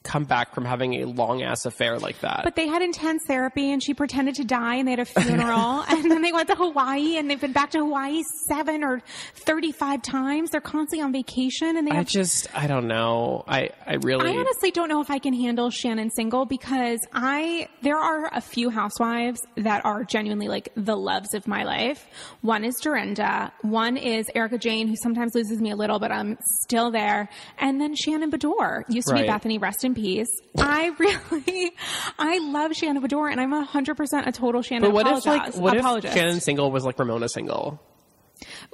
come 0.06 0.24
back 0.24 0.54
from 0.54 0.64
having 0.64 1.02
a 1.02 1.04
long 1.04 1.42
ass 1.42 1.66
affair 1.66 1.98
like 1.98 2.20
that. 2.20 2.42
But 2.44 2.56
they 2.56 2.66
had 2.66 2.82
intense 2.82 3.22
therapy, 3.26 3.72
and 3.72 3.82
she 3.82 3.92
pretended 3.92 4.36
to 4.36 4.44
die, 4.44 4.76
and 4.76 4.86
they 4.86 4.92
had 4.92 5.00
a 5.00 5.04
funeral, 5.04 5.82
and 5.88 6.10
then 6.10 6.22
they 6.22 6.32
went 6.32 6.48
to 6.48 6.54
Hawaii, 6.54 7.16
and 7.16 7.28
they've 7.28 7.40
been 7.40 7.52
back 7.52 7.70
to 7.72 7.78
Hawaii 7.78 8.22
seven 8.48 8.84
or 8.84 9.02
thirty-five 9.34 10.02
times. 10.02 10.50
They're 10.50 10.60
constantly 10.60 11.02
on 11.04 11.12
vacation, 11.12 11.76
and 11.76 11.86
they 11.86 11.92
I 11.92 11.96
have 11.96 12.06
just 12.06 12.48
I 12.56 12.66
don't 12.66 12.86
know. 12.86 13.44
I 13.48 13.70
I 13.86 13.94
really 13.94 14.30
I 14.30 14.36
honestly 14.36 14.70
don't 14.70 14.88
know 14.88 15.00
if 15.00 15.10
I 15.10 15.18
can 15.18 15.34
handle 15.34 15.70
Shannon 15.70 16.10
single 16.10 16.46
because 16.46 17.00
I 17.12 17.68
there 17.82 17.98
are 17.98 18.30
a 18.32 18.40
few 18.40 18.70
housewives 18.70 19.40
that 19.56 19.84
are 19.84 20.04
genuinely 20.04 20.48
like 20.48 20.68
the 20.76 20.96
loves 20.96 21.34
of 21.34 21.46
my 21.46 21.64
life. 21.64 22.06
One 22.42 22.64
is 22.64 22.76
Dorinda, 22.76 23.52
one 23.62 23.96
is 23.96 24.30
Erika 24.34 24.58
Jayne, 24.58 24.88
who 24.88 24.96
sometimes 25.02 25.34
loses 25.34 25.60
me 25.60 25.70
a 25.72 25.76
little, 25.76 25.98
but 25.98 26.12
I'm 26.12 26.38
still 26.62 26.90
there, 26.90 27.28
and 27.58 27.80
then 27.80 27.94
Shannon 27.94 28.30
Beador 28.30 28.84
used 28.88 29.08
to 29.08 29.14
be 29.14 29.26
Bethany. 29.26 29.58
Rest 29.58 29.84
peace. 29.96 30.28
I 30.58 30.86
really, 30.98 31.72
I 32.18 32.38
love 32.38 32.74
Shannon 32.76 33.02
Beador, 33.02 33.30
and 33.32 33.40
I'm 33.40 33.50
hundred 33.64 33.96
percent 33.96 34.28
a 34.28 34.32
total 34.32 34.62
Shannon 34.62 34.82
But 34.90 34.94
what 34.94 35.06
if 35.08 35.26
like 35.26 35.54
what 35.56 35.76
apologist. 35.76 36.14
if 36.14 36.20
Shannon 36.20 36.40
single 36.40 36.70
was 36.70 36.84
like 36.84 36.98
Ramona 36.98 37.28
single? 37.28 37.80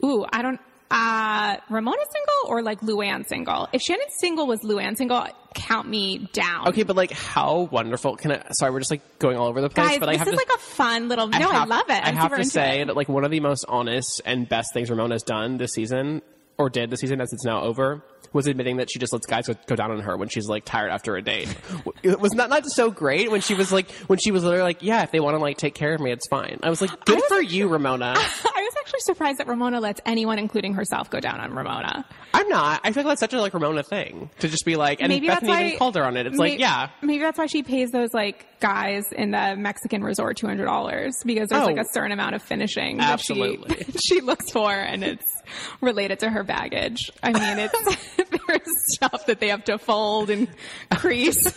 Ooh, 0.05 0.27
I 0.31 0.43
don't. 0.43 0.61
Uh, 0.91 1.57
Ramona 1.71 2.03
single 2.13 2.55
or 2.55 2.63
like 2.63 2.81
Luann 2.83 3.27
single? 3.27 3.67
If 3.73 3.81
Shannon 3.81 4.05
single 4.19 4.47
was 4.47 4.61
Luann 4.61 4.95
single, 4.99 5.27
count 5.55 5.89
me 5.89 6.29
down. 6.35 6.69
Okay, 6.69 6.83
but 6.83 6.97
like 6.97 7.13
how 7.13 7.61
wonderful 7.71 8.17
can 8.17 8.33
I 8.33 8.43
sorry, 8.51 8.73
we're 8.73 8.81
just 8.81 8.91
like 8.91 9.19
going 9.19 9.39
all 9.39 9.47
over 9.47 9.63
the 9.63 9.71
place, 9.71 9.89
Guys, 9.89 9.99
but 9.99 10.11
I 10.11 10.13
this 10.13 10.19
have 10.19 10.29
is 10.29 10.35
to 10.35 10.37
like 10.37 10.55
a 10.55 10.61
fun 10.61 11.09
little. 11.09 11.29
No, 11.29 11.51
I, 11.51 11.65
love 11.65 11.85
it. 11.89 11.93
I 11.93 12.09
I'm 12.09 12.17
have 12.17 12.37
to 12.37 12.45
say 12.45 12.83
it. 12.83 12.89
that 12.89 12.97
like 12.97 13.09
one 13.09 13.25
of 13.25 13.31
the 13.31 13.41
most 13.41 13.65
honest 13.69 14.21
and 14.27 14.47
best 14.47 14.75
things 14.75 14.91
Ramona's 14.91 15.23
done 15.23 15.57
this 15.57 15.73
season, 15.73 16.21
or 16.59 16.69
did 16.69 16.91
this 16.91 17.01
season 17.01 17.23
as 17.23 17.33
it's 17.33 17.45
now 17.45 17.63
over, 17.63 18.05
was 18.33 18.47
admitting 18.47 18.79
that 18.79 18.91
she 18.91 18.99
just 18.99 19.13
lets 19.13 19.27
guys 19.27 19.47
go, 19.47 19.55
go 19.67 19.77
down 19.77 19.91
on 19.91 20.01
her 20.01 20.17
when 20.17 20.29
she's 20.29 20.49
like 20.49 20.65
tired 20.65 20.91
after 20.91 21.17
a 21.17 21.23
date. 21.23 21.55
it 22.03 22.21
was 22.21 22.35
not 22.35 22.51
not 22.51 22.67
so 22.67 22.91
great 22.91 23.31
when 23.31 23.41
she 23.41 23.55
was 23.55 23.73
like 23.73 23.91
when 24.07 24.19
she 24.19 24.31
was 24.31 24.45
literally 24.45 24.63
like, 24.63 24.83
yeah, 24.83 25.03
if 25.03 25.11
they 25.11 25.21
want 25.21 25.37
to 25.37 25.39
like 25.39 25.57
take 25.57 25.75
care 25.75 25.95
of 25.95 26.01
me, 26.01 26.11
it's 26.11 26.29
fine. 26.29 26.59
I 26.63 26.71
was 26.71 26.81
like, 26.81 27.05
good 27.05 27.17
was 27.17 27.25
for 27.29 27.41
you, 27.41 27.69
Ramona. 27.69 28.15
I 28.63 28.65
was 28.65 28.75
actually 28.79 29.01
surprised 29.01 29.39
that 29.39 29.49
Ramona 29.49 29.81
lets 29.81 30.01
anyone, 30.07 30.39
including 30.39 30.75
herself, 30.75 31.11
go 31.11 31.19
down 31.19 31.41
on 31.41 31.53
Ramona. 31.53 32.07
I'm 32.33 32.49
not. 32.49 32.81
I 32.85 32.93
feel 32.93 33.03
like 33.03 33.11
that's 33.11 33.21
such 33.21 33.35
a 33.35 33.41
like 33.41 33.55
Ramona 33.55 33.83
thing 33.83 34.31
to 34.39 34.49
just 34.49 34.65
be 34.65 34.77
like, 34.77 35.01
and 35.01 35.09
Maybe 35.09 35.27
Bethany 35.27 35.49
why 35.51 35.65
even 35.65 35.79
called 35.79 35.97
her 35.97 36.05
on 36.05 36.17
it. 36.17 36.27
It's 36.27 36.37
may- 36.37 36.53
like, 36.53 36.61
yeah, 36.61 36.91
Maybe 37.03 37.23
that's 37.23 37.39
why 37.39 37.47
she 37.47 37.65
pays 37.65 37.91
those 37.91 38.15
like 38.15 38.47
guys 38.61 39.11
in 39.11 39.33
the 39.33 39.57
Mexican 39.57 40.05
resort 40.05 40.37
two 40.37 40.47
hundred 40.47 40.67
dollars 40.67 41.17
because 41.25 41.49
there's 41.49 41.63
Oh. 41.63 41.67
like 41.67 41.77
a 41.77 41.81
oh. 41.81 41.93
certain 41.93 42.13
amount 42.13 42.37
of 42.37 42.43
finishing 42.43 43.01
Absolutely. 43.01 43.75
that 43.75 44.01
she 44.01 44.13
she 44.15 44.21
looks 44.21 44.51
for, 44.53 44.71
and 44.71 45.03
it's 45.03 45.43
related 45.81 46.21
to 46.21 46.31
her 46.31 46.45
baggage. 46.45 47.11
I 47.23 47.33
mean, 47.33 47.59
it's 47.59 47.97
there's 48.47 48.95
stuff 48.95 49.27
that 49.27 49.41
they 49.41 49.49
have 49.49 49.65
to 49.65 49.79
fold 49.79 50.31
and 50.31 50.49
crease. 50.95 51.53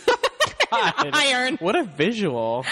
God, 0.70 1.10
Iron. 1.12 1.56
What 1.58 1.76
a 1.76 1.84
visual. 1.84 2.64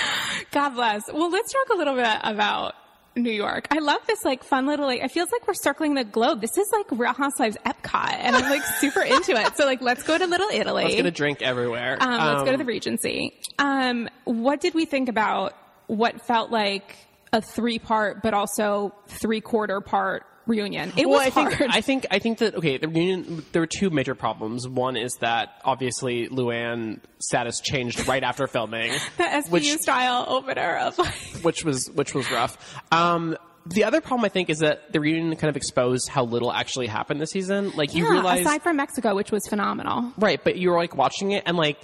God 0.51 0.71
bless. 0.71 1.03
Well, 1.13 1.31
let's 1.31 1.53
talk 1.53 1.69
a 1.73 1.77
little 1.77 1.95
bit 1.95 2.19
about 2.25 2.75
New 3.17 3.31
York. 3.31 3.69
I 3.71 3.79
love 3.79 4.01
this 4.07 4.25
like 4.25 4.43
fun 4.45 4.67
little 4.67 4.87
like 4.87 5.01
it 5.03 5.11
feels 5.11 5.31
like 5.31 5.47
we're 5.47 5.55
circling 5.55 5.95
the 5.95 6.05
globe. 6.05 6.41
This 6.41 6.57
is 6.59 6.69
like 6.73 6.87
Real 6.91 7.13
Housewives 7.13 7.57
Epcot 7.65 8.13
and 8.19 8.35
I'm 8.35 8.51
like 8.51 8.63
super 8.81 9.03
into 9.03 9.33
it. 9.33 9.57
So 9.57 9.65
like 9.67 9.81
let's 9.81 10.03
go 10.03 10.19
to 10.19 10.27
Little 10.27 10.49
Italy. 10.53 10.85
Let's 10.85 10.97
get 10.97 11.07
a 11.07 11.11
drink 11.11 11.41
everywhere. 11.43 11.97
um, 12.01 12.11
let's 12.11 12.41
go 12.41 12.47
to 12.47 12.53
Um, 12.53 12.59
the 12.59 12.65
Regency. 12.65 13.39
Um, 13.59 14.09
what 14.25 14.61
did 14.61 14.75
we 14.75 14.85
think 14.85 15.09
about 15.09 15.57
what 15.87 16.27
felt 16.27 16.51
like 16.51 16.97
a 17.33 17.41
three 17.41 17.79
part 17.79 18.23
but 18.23 18.35
also 18.35 18.95
three 19.09 19.41
quarter 19.41 19.81
part 19.81 20.25
reunion. 20.47 20.93
It 20.97 21.07
well, 21.07 21.19
was 21.19 21.27
I 21.27 21.31
think 21.31 21.53
hard. 21.53 21.71
I 21.73 21.81
think 21.81 22.07
I 22.11 22.19
think 22.19 22.39
that 22.39 22.55
okay, 22.57 22.79
the 22.79 22.89
reunion. 22.89 23.45
There 23.53 23.63
were 23.63 23.67
two 23.67 23.91
major 23.91 24.15
problems. 24.15 24.69
One 24.69 24.97
is 24.97 25.15
that 25.21 25.61
obviously 25.65 26.29
Luann 26.29 27.01
status 27.19 27.61
changed 27.61 28.07
right 28.07 28.23
after 28.23 28.47
filming, 28.47 28.93
the 29.17 29.25
SVU 29.25 29.51
which 29.51 29.69
style 29.79 30.25
opener 30.29 30.77
of 30.79 30.99
like 30.99 31.15
which 31.43 31.65
was 31.65 31.91
which 31.91 32.15
was 32.15 32.31
rough. 32.31 32.57
Um, 32.93 33.37
the 33.67 33.85
other 33.85 34.01
problem 34.01 34.25
I 34.25 34.29
think 34.29 34.51
is 34.51 34.59
that 34.59 34.93
the 34.93 35.01
reunion 35.01 35.35
kind 35.37 35.49
of 35.49 35.57
exposed 35.57 36.09
how 36.09 36.25
little 36.25 36.53
actually 36.53 36.87
happened 36.87 37.21
this 37.21 37.31
season. 37.31 37.73
Like 37.75 37.95
you 37.95 38.05
yeah, 38.05 38.11
realize, 38.11 38.41
aside 38.43 38.63
from 38.63 38.77
Mexico, 38.77 39.15
which 39.15 39.31
was 39.31 39.47
phenomenal. 39.49 40.13
right? 40.19 40.43
But 40.43 40.57
you 40.57 40.71
were 40.71 40.77
like 40.77 40.97
watching 40.97 41.33
it 41.33 41.45
and 41.47 41.57
like, 41.57 41.79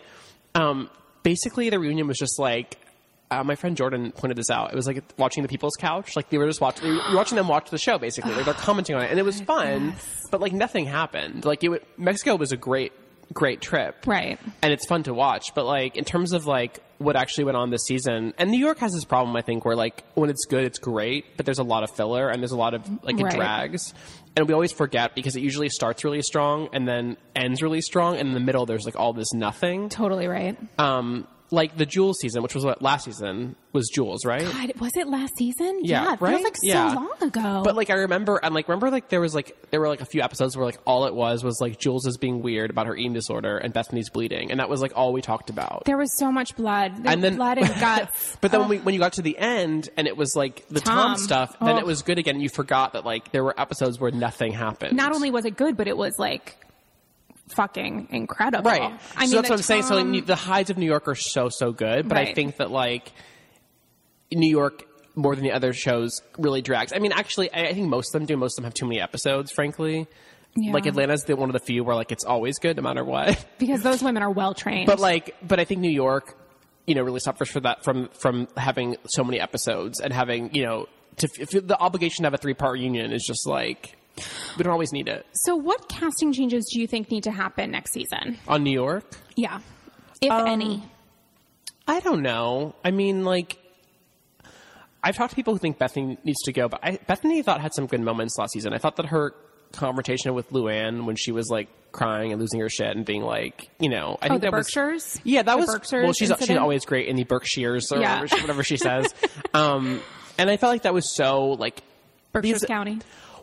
um, 0.55 0.91
basically 1.23 1.71
the 1.71 1.79
reunion 1.79 2.07
was 2.07 2.19
just 2.19 2.39
like. 2.39 2.77
Uh, 3.31 3.45
my 3.45 3.55
friend 3.55 3.77
Jordan 3.77 4.11
pointed 4.13 4.37
this 4.37 4.51
out. 4.51 4.73
It 4.73 4.77
was 4.77 4.87
like 4.89 5.05
watching 5.17 5.43
the 5.45 5.49
People's 5.49 5.77
Couch. 5.77 6.17
Like 6.17 6.31
they 6.31 6.39
were 6.39 6.47
just 6.49 6.61
watching, 6.61 6.89
you 6.89 6.95
were 7.11 7.17
watching 7.17 7.37
them 7.37 7.47
watch 7.47 7.71
the 7.71 7.79
show 7.79 7.97
basically. 7.99 8.33
Like 8.35 8.45
they're 8.45 8.55
commenting 8.55 8.97
on 8.97 9.03
it, 9.03 9.11
and 9.11 9.19
it 9.21 9.25
was 9.25 9.41
fun. 9.41 9.95
But 10.31 10.41
like 10.41 10.53
nothing 10.53 10.87
happened. 10.87 11.45
Like 11.45 11.63
it, 11.63 11.87
Mexico 11.99 12.35
was 12.37 12.51
a 12.51 12.57
great, 12.57 12.93
great 13.33 13.61
trip, 13.61 14.05
Right. 14.07 14.39
and 14.63 14.73
it's 14.73 14.85
fun 14.87 15.05
to 15.05 15.15
watch. 15.15 15.55
But 15.55 15.65
like 15.65 15.97
in 15.97 16.05
terms 16.05 16.33
of 16.33 16.47
like 16.47 16.81
what 16.99 17.15
actually 17.17 17.45
went 17.45 17.57
on 17.57 17.71
this 17.71 17.85
season, 17.85 18.35
and 18.37 18.51
New 18.51 18.59
York 18.59 18.79
has 18.79 18.93
this 18.93 19.05
problem, 19.05 19.35
I 19.37 19.43
think, 19.43 19.65
where 19.65 19.77
like 19.77 20.03
when 20.15 20.29
it's 20.29 20.45
good, 20.47 20.65
it's 20.65 20.79
great, 20.81 21.37
but 21.37 21.47
there's 21.47 21.59
a 21.61 21.65
lot 21.65 21.83
of 21.85 21.91
filler 21.93 22.29
and 22.29 22.43
there's 22.43 22.53
a 22.53 22.59
lot 22.59 22.75
of 22.75 22.83
like 23.05 23.19
it 23.19 23.23
Right. 23.25 23.35
drags, 23.37 23.95
and 24.37 24.49
we 24.49 24.55
always 24.55 24.73
forget 24.73 25.15
because 25.15 25.37
it 25.37 25.41
usually 25.41 25.69
starts 25.69 26.03
really 26.05 26.23
strong 26.23 26.69
and 26.73 26.87
then 26.89 27.17
ends 27.37 27.63
really 27.63 27.81
strong, 27.81 28.17
and 28.17 28.27
in 28.29 28.35
the 28.35 28.41
middle 28.41 28.67
there's 28.67 28.85
like 28.87 28.97
all 28.99 29.13
this 29.13 29.33
nothing. 29.33 29.89
Totally 29.89 30.27
right. 30.27 30.59
Um, 30.81 31.27
like 31.53 31.77
the 31.77 31.87
Jules 31.87 32.19
season, 32.21 32.43
which 32.43 32.55
was 32.55 32.65
what 32.65 32.81
last 32.83 33.05
season 33.05 33.57
was 33.73 33.89
Jules, 33.89 34.25
right? 34.25 34.43
God, 34.45 34.73
was 34.81 34.97
it 34.97 35.09
last 35.09 35.37
season? 35.37 35.81
Yeah, 35.83 36.03
it 36.03 36.07
feels 36.19 36.21
right? 36.21 36.45
like 36.45 36.57
so 36.57 36.67
Yeah. 36.67 36.93
long 36.95 37.13
ago. 37.21 37.63
But 37.65 37.77
like 37.77 37.91
I 37.91 37.95
remember, 37.95 38.39
and 38.43 38.55
like 38.55 38.69
remember, 38.69 38.91
like 38.91 39.09
there 39.09 39.21
was 39.21 39.35
like 39.35 39.57
there 39.71 39.81
were 39.81 39.89
like 39.89 40.01
a 40.01 40.05
few 40.05 40.23
episodes 40.23 40.57
where 40.57 40.67
like 40.67 40.79
all 40.87 41.07
it 41.07 41.15
was 41.15 41.43
was 41.45 41.61
like 41.61 41.79
Jules 41.79 42.07
is 42.07 42.17
being 42.19 42.43
weird 42.43 42.71
about 42.71 42.87
her 42.87 42.97
eating 42.97 43.13
disorder 43.13 43.59
and 43.59 43.73
Bethany's 43.73 44.11
bleeding, 44.11 44.51
and 44.51 44.61
that 44.61 44.69
was 44.69 44.81
like 44.83 44.93
all 44.97 45.13
we 45.13 45.21
talked 45.23 45.51
about. 45.51 45.85
there 45.87 45.97
was 45.99 46.17
so 46.17 46.31
much 46.33 46.57
blood. 46.57 46.93
There 47.03 47.13
and 47.13 47.23
then 47.23 47.37
blood 47.37 47.59
and 47.59 47.69
guts. 47.81 48.37
but 48.41 48.51
then 48.51 48.61
Oh. 48.61 48.63
when, 48.63 48.71
we, 48.71 48.79
oh. 48.79 48.83
when 48.83 48.95
you 48.95 49.01
got 49.01 49.15
to 49.15 49.23
the 49.23 49.39
end 49.39 49.89
and 49.97 50.07
it 50.07 50.17
was 50.17 50.35
like 50.37 50.67
the 50.69 50.81
Tom, 50.81 50.97
Tom. 51.15 51.17
stuff, 51.19 51.57
then 51.61 51.77
Oh. 51.77 51.79
it 51.79 51.87
was 51.87 52.03
good 52.03 52.19
again. 52.19 52.41
You 52.41 52.49
forgot 52.49 52.93
that 52.95 53.05
like 53.05 53.33
there 53.33 53.45
were 53.45 53.59
episodes 53.61 53.99
where 54.01 54.11
nothing 54.11 54.53
happened. 54.53 54.97
not 54.97 55.13
only 55.15 55.31
was 55.31 55.45
it 55.45 55.57
good, 55.57 55.77
but 55.77 55.89
it 55.89 55.97
was 55.97 56.19
like 56.19 56.57
fucking 57.55 58.09
incredible. 58.11 58.71
right. 58.71 58.93
I 59.17 59.27
so 59.27 59.31
mean, 59.31 59.31
that's 59.37 59.51
what 59.51 59.59
I'm 59.59 59.63
saying. 59.63 59.83
So 59.85 59.97
like, 59.97 60.27
the 60.27 60.37
hides 60.37 60.71
of 60.71 60.79
New 60.79 60.87
York 60.87 61.09
are 61.09 61.15
so 61.15 61.49
so 61.49 61.73
good, 61.73 62.09
but 62.09 62.19
I 62.19 62.33
think 62.33 62.57
that 62.57 62.71
like 62.71 63.13
New 64.33 64.51
York 64.51 64.87
more 65.15 65.35
than 65.35 65.45
the 65.45 65.53
other 65.53 65.73
shows 65.73 66.23
really 66.39 66.63
drags. 66.63 66.93
I 66.93 66.99
mean, 66.99 67.13
actually, 67.13 67.53
I, 67.53 67.69
I 67.69 67.75
think 67.75 67.89
most 67.89 68.15
of 68.15 68.21
them 68.21 68.27
do. 68.27 68.37
Most 68.37 68.53
of 68.53 68.63
them 68.63 68.65
have 68.65 68.75
too 68.75 68.87
many 68.87 69.01
episodes, 69.01 69.51
frankly. 69.51 70.07
Yeah. 70.57 70.73
Like 70.73 70.87
Atlanta's 70.87 71.25
the 71.25 71.37
one 71.37 71.49
of 71.49 71.53
the 71.53 71.61
few 71.61 71.85
where 71.85 71.95
like 71.95 72.11
it's 72.11 72.25
always 72.25 72.59
good 72.59 72.77
no 72.77 72.83
matter 72.83 73.05
what. 73.05 73.45
because 73.59 73.83
those 73.83 74.03
women 74.03 74.23
are 74.23 74.31
well 74.31 74.55
trained. 74.55 74.87
But 74.87 74.99
like, 74.99 75.37
but 75.47 75.61
I 75.61 75.65
think 75.65 75.81
New 75.81 75.91
York, 75.91 76.37
you 76.87 76.95
know, 76.95 77.03
really 77.03 77.21
suffers 77.21 77.51
for 77.51 77.61
that 77.61 77.85
from 77.85 78.09
from 78.21 78.49
having 78.57 78.97
so 79.07 79.23
many 79.23 79.39
episodes 79.41 80.01
and 80.01 80.13
having 80.13 80.55
you 80.55 80.65
know 80.65 80.87
to 81.19 81.29
if 81.39 81.51
the 81.51 81.79
obligation 81.79 82.25
to 82.25 82.27
have 82.27 82.35
a 82.35 82.39
three 82.39 82.55
part 82.55 82.75
reunion 82.75 83.13
is 83.13 83.25
just 83.25 83.47
like 83.47 83.97
we 84.57 84.63
don't 84.65 84.73
always 84.73 84.93
need 84.93 85.09
it 85.09 85.27
so, 85.33 85.57
what 85.57 85.89
casting 85.89 86.33
changes 86.33 86.65
do 86.73 86.81
you 86.81 86.87
think 86.87 87.11
need 87.11 87.25
to 87.25 87.31
happen 87.31 87.71
next 87.71 87.93
season? 87.93 88.39
on 88.49 88.63
New 88.65 88.73
York. 88.73 89.05
Yeah, 89.37 89.61
if 90.21 90.31
Um, 90.31 90.47
any. 90.47 90.83
I 91.89 92.01
don't 92.01 92.23
know. 92.23 92.75
I 92.85 92.91
mean, 92.91 93.25
like. 93.25 93.57
I've 95.03 95.17
talked 95.17 95.31
to 95.31 95.37
people 95.37 95.55
who 95.55 95.59
think 95.59 95.79
Bethany 95.79 96.19
needs 96.25 96.43
to 96.43 96.53
go, 96.53 96.69
but 96.69 96.81
I, 96.83 96.99
Bethany 97.07 97.41
thought 97.43 97.61
had 97.63 97.73
some 97.73 97.87
good 97.87 98.01
moments 98.03 98.37
last 98.39 98.53
season. 98.53 98.75
I 98.75 98.79
thought 98.79 98.97
that 98.97 99.07
her 99.07 99.35
confrontation 99.73 100.35
with 100.35 100.51
Luann 100.51 101.07
when 101.07 101.17
she 101.17 101.33
was 101.33 101.49
like 101.49 101.69
crying 101.91 102.33
and 102.33 102.41
losing 102.41 102.61
her 102.61 102.69
shit 102.69 102.95
and 102.95 103.07
being 103.07 103.23
like, 103.23 103.71
you 103.79 103.89
know, 103.89 104.19
I 104.21 104.27
Oh, 104.27 104.29
think 104.31 104.43
the 104.43 104.51
that 104.51 104.57
was 104.57 104.67
Berkshires. 104.67 105.19
Yeah, 105.25 105.43
that 105.43 105.55
The 105.55 105.59
was 105.59 105.71
Berkshires 105.71 106.05
well. 106.05 106.13
She's 106.13 106.33
she's 106.47 106.57
always 106.59 106.85
great 106.85 107.09
in 107.09 107.17
the 107.17 107.25
Berkshires 107.25 107.91
or 107.91 108.01
Yeah. 108.01 108.21
whatever, 108.21 108.29
she, 108.29 108.41
whatever 108.43 108.63
she 108.63 108.77
says. 108.77 109.15
um, 109.55 110.03
and 110.37 110.51
I 110.51 110.59
felt 110.59 110.71
like 110.71 110.83
that 110.83 110.93
was 110.93 111.11
so 111.11 111.53
like 111.53 111.83
Berkshires 112.33 112.61
because- 112.61 112.69
County. 112.69 112.99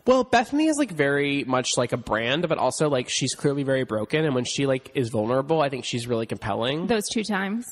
Well, 0.07 0.23
Bethany 0.23 0.67
is 0.67 0.77
like 0.77 0.91
very 0.91 1.43
much 1.43 1.77
like 1.77 1.91
a 1.91 1.97
brand, 1.97 2.47
but 2.47 2.57
also 2.57 2.89
like 2.89 3.09
she's 3.09 3.35
clearly 3.35 3.63
very 3.63 3.83
broken. 3.83 4.23
And 4.23 4.33
when 4.33 4.45
she 4.45 4.65
like 4.65 4.89
is 4.95 5.09
vulnerable, 5.09 5.61
I 5.61 5.67
think 5.69 5.83
she's 5.83 6.07
really 6.07 6.25
compelling. 6.25 6.87
Those 6.87 7.09
two 7.09 7.23
times. 7.23 7.65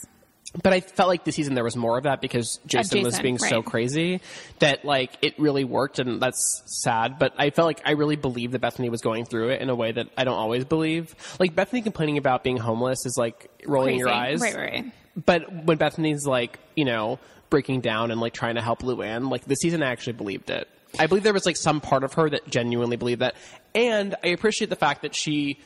But 0.61 0.73
I 0.73 0.79
felt 0.79 1.09
like 1.09 1.23
this 1.23 1.35
season 1.35 1.53
there 1.53 1.63
was 1.63 1.75
more 1.75 1.97
of 1.97 2.03
that 2.03 2.21
because 2.21 2.59
Jason, 2.65 3.03
was 3.03 3.13
Jason, 3.13 3.23
being 3.23 3.37
so 3.37 3.61
crazy 3.61 4.21
that 4.59 4.85
like 4.85 5.17
it 5.21 5.37
really 5.39 5.63
worked, 5.63 5.99
and 5.99 6.21
that's 6.21 6.61
sad. 6.65 7.19
But 7.19 7.33
I 7.37 7.49
felt 7.49 7.65
like 7.65 7.81
I 7.85 7.91
really 7.91 8.15
believed 8.15 8.53
that 8.53 8.59
Bethany 8.59 8.89
was 8.89 9.01
going 9.01 9.25
through 9.25 9.49
it 9.49 9.61
in 9.61 9.69
a 9.69 9.75
way 9.75 9.91
that 9.91 10.07
I 10.17 10.23
don't 10.23 10.37
always 10.37 10.63
believe. 10.63 11.15
Like 11.39 11.55
Bethany 11.55 11.81
complaining 11.81 12.17
about 12.17 12.43
being 12.43 12.57
homeless 12.57 13.05
is 13.05 13.17
like 13.17 13.49
rolling 13.65 13.97
your 13.97 14.07
Crazy. 14.07 14.19
eyes, 14.19 14.41
Right, 14.41 14.55
right. 14.55 14.91
But 15.25 15.65
when 15.65 15.77
Bethany's 15.77 16.25
like 16.25 16.59
you 16.75 16.85
know 16.85 17.19
breaking 17.55 17.79
down 17.79 18.11
and 18.11 18.19
like 18.19 18.33
trying 18.33 18.55
to 18.55 18.61
help 18.61 18.81
Luann, 18.81 19.31
like 19.31 19.45
this 19.45 19.59
season 19.59 19.81
I 19.81 19.89
actually 19.89 20.11
believed 20.11 20.49
it. 20.49 20.67
I 20.99 21.07
believe 21.07 21.23
there 21.23 21.31
was 21.31 21.45
like 21.45 21.55
some 21.55 21.79
part 21.79 22.03
of 22.03 22.11
her 22.15 22.29
that 22.29 22.49
genuinely 22.49 22.97
believed 22.97 23.21
that, 23.21 23.33
and 23.73 24.13
I 24.25 24.27
appreciate 24.27 24.69
the 24.69 24.75
fact 24.75 25.03
that 25.03 25.15
she 25.15 25.57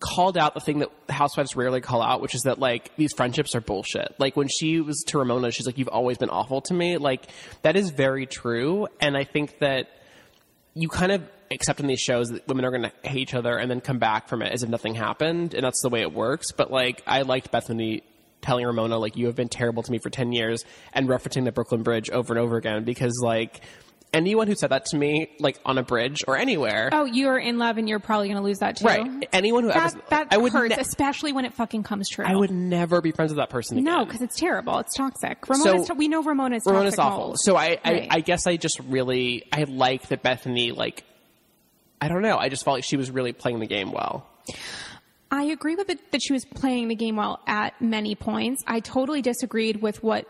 called 0.00 0.36
out 0.36 0.54
the 0.54 0.60
thing 0.60 0.80
that 0.80 0.90
housewives 1.08 1.54
rarely 1.54 1.80
call 1.80 2.02
out, 2.02 2.20
which 2.20 2.34
is 2.34 2.42
that 2.42 2.58
like 2.58 2.96
these 2.96 3.12
friendships 3.12 3.54
are 3.54 3.60
bullshit. 3.60 4.12
Like 4.18 4.36
when 4.36 4.48
she 4.48 4.80
was 4.80 5.04
to 5.06 5.18
Ramona, 5.18 5.52
she's 5.52 5.66
like, 5.66 5.78
"You've 5.78 5.86
always 5.86 6.18
been 6.18 6.30
awful 6.30 6.62
to 6.62 6.74
me." 6.74 6.96
Like 6.96 7.28
that 7.62 7.76
is 7.76 7.90
very 7.90 8.26
true, 8.26 8.88
and 9.00 9.16
I 9.16 9.22
think 9.22 9.60
that 9.60 9.86
you 10.74 10.88
kind 10.88 11.12
of 11.12 11.22
accept 11.52 11.78
in 11.78 11.86
these 11.86 12.00
shows 12.00 12.30
that 12.30 12.48
women 12.48 12.64
are 12.64 12.72
going 12.72 12.90
to 12.90 13.08
hate 13.08 13.18
each 13.18 13.34
other 13.34 13.56
and 13.56 13.70
then 13.70 13.80
come 13.80 14.00
back 14.00 14.26
from 14.26 14.42
it 14.42 14.52
as 14.52 14.64
if 14.64 14.68
nothing 14.68 14.96
happened, 14.96 15.54
and 15.54 15.62
that's 15.62 15.80
the 15.80 15.90
way 15.90 16.00
it 16.00 16.12
works. 16.12 16.50
But 16.50 16.72
like 16.72 17.04
I 17.06 17.22
liked 17.22 17.52
Bethany 17.52 18.02
telling 18.42 18.64
Ramona 18.66 18.98
like, 18.98 19.16
"You 19.16 19.26
have 19.26 19.36
been 19.36 19.48
terrible 19.48 19.82
to 19.82 19.90
me 19.92 19.98
for 19.98 20.10
ten 20.10 20.32
years," 20.32 20.64
and 20.92 21.08
referencing 21.08 21.44
the 21.44 21.52
Brooklyn 21.52 21.82
Bridge 21.82 22.10
over 22.10 22.32
and 22.34 22.40
over 22.42 22.56
again 22.56 22.84
because 22.84 23.18
like. 23.22 23.60
Anyone 24.10 24.46
who 24.46 24.54
said 24.54 24.70
that 24.70 24.86
to 24.86 24.96
me, 24.96 25.28
like 25.38 25.60
on 25.66 25.76
a 25.76 25.82
bridge 25.82 26.24
or 26.26 26.34
anywhere, 26.38 26.88
Oh, 26.94 27.04
you're 27.04 27.36
in 27.36 27.58
love 27.58 27.76
and 27.76 27.86
you're 27.86 27.98
probably 27.98 28.28
going 28.28 28.38
to 28.38 28.42
lose 28.42 28.60
that 28.60 28.76
too. 28.76 28.86
right? 28.86 29.28
Anyone 29.34 29.64
who 29.64 29.68
That, 29.68 29.92
ever, 29.96 30.02
that 30.08 30.28
I 30.30 30.38
would 30.38 30.50
hurts, 30.50 30.74
ne- 30.76 30.80
especially 30.80 31.32
when 31.34 31.44
it 31.44 31.52
fucking 31.52 31.82
comes 31.82 32.08
true. 32.08 32.24
I 32.26 32.34
would 32.34 32.50
never 32.50 33.02
be 33.02 33.12
friends 33.12 33.32
with 33.32 33.36
that 33.36 33.50
person 33.50 33.76
again. 33.76 33.84
No, 33.84 34.06
because 34.06 34.22
it's 34.22 34.40
terrible. 34.40 34.78
It's 34.78 34.94
toxic. 34.96 35.46
Ramona's 35.46 35.86
So- 35.88 35.92
to- 35.92 35.98
we 35.98 36.08
know 36.08 36.22
Ramona's 36.22 36.62
Ramona's 36.64 36.94
toxic 36.94 37.04
awful. 37.04 37.24
mold. 37.26 37.36
So 37.40 37.54
I, 37.54 37.76
I, 37.84 37.92
Right. 37.92 38.08
I 38.10 38.20
guess 38.20 38.46
I 38.46 38.56
just 38.56 38.80
really, 38.88 39.44
I 39.52 39.64
like 39.64 40.08
that 40.08 40.22
Bethany, 40.22 40.72
like, 40.72 41.04
I 42.00 42.08
don't 42.08 42.22
know. 42.22 42.38
I 42.38 42.48
just 42.48 42.64
felt 42.64 42.78
like 42.78 42.84
she 42.84 42.96
was 42.96 43.10
really 43.10 43.34
playing 43.34 43.58
the 43.60 43.66
game 43.66 43.92
well. 43.92 44.26
I 45.30 45.44
agree 45.44 45.76
with 45.76 45.90
it 45.90 46.10
that 46.12 46.22
she 46.22 46.32
was 46.32 46.44
playing 46.44 46.88
the 46.88 46.94
game 46.94 47.16
well 47.16 47.40
at 47.46 47.80
many 47.82 48.14
points. 48.14 48.62
I 48.66 48.80
totally 48.80 49.20
disagreed 49.20 49.82
with 49.82 50.02
what 50.02 50.26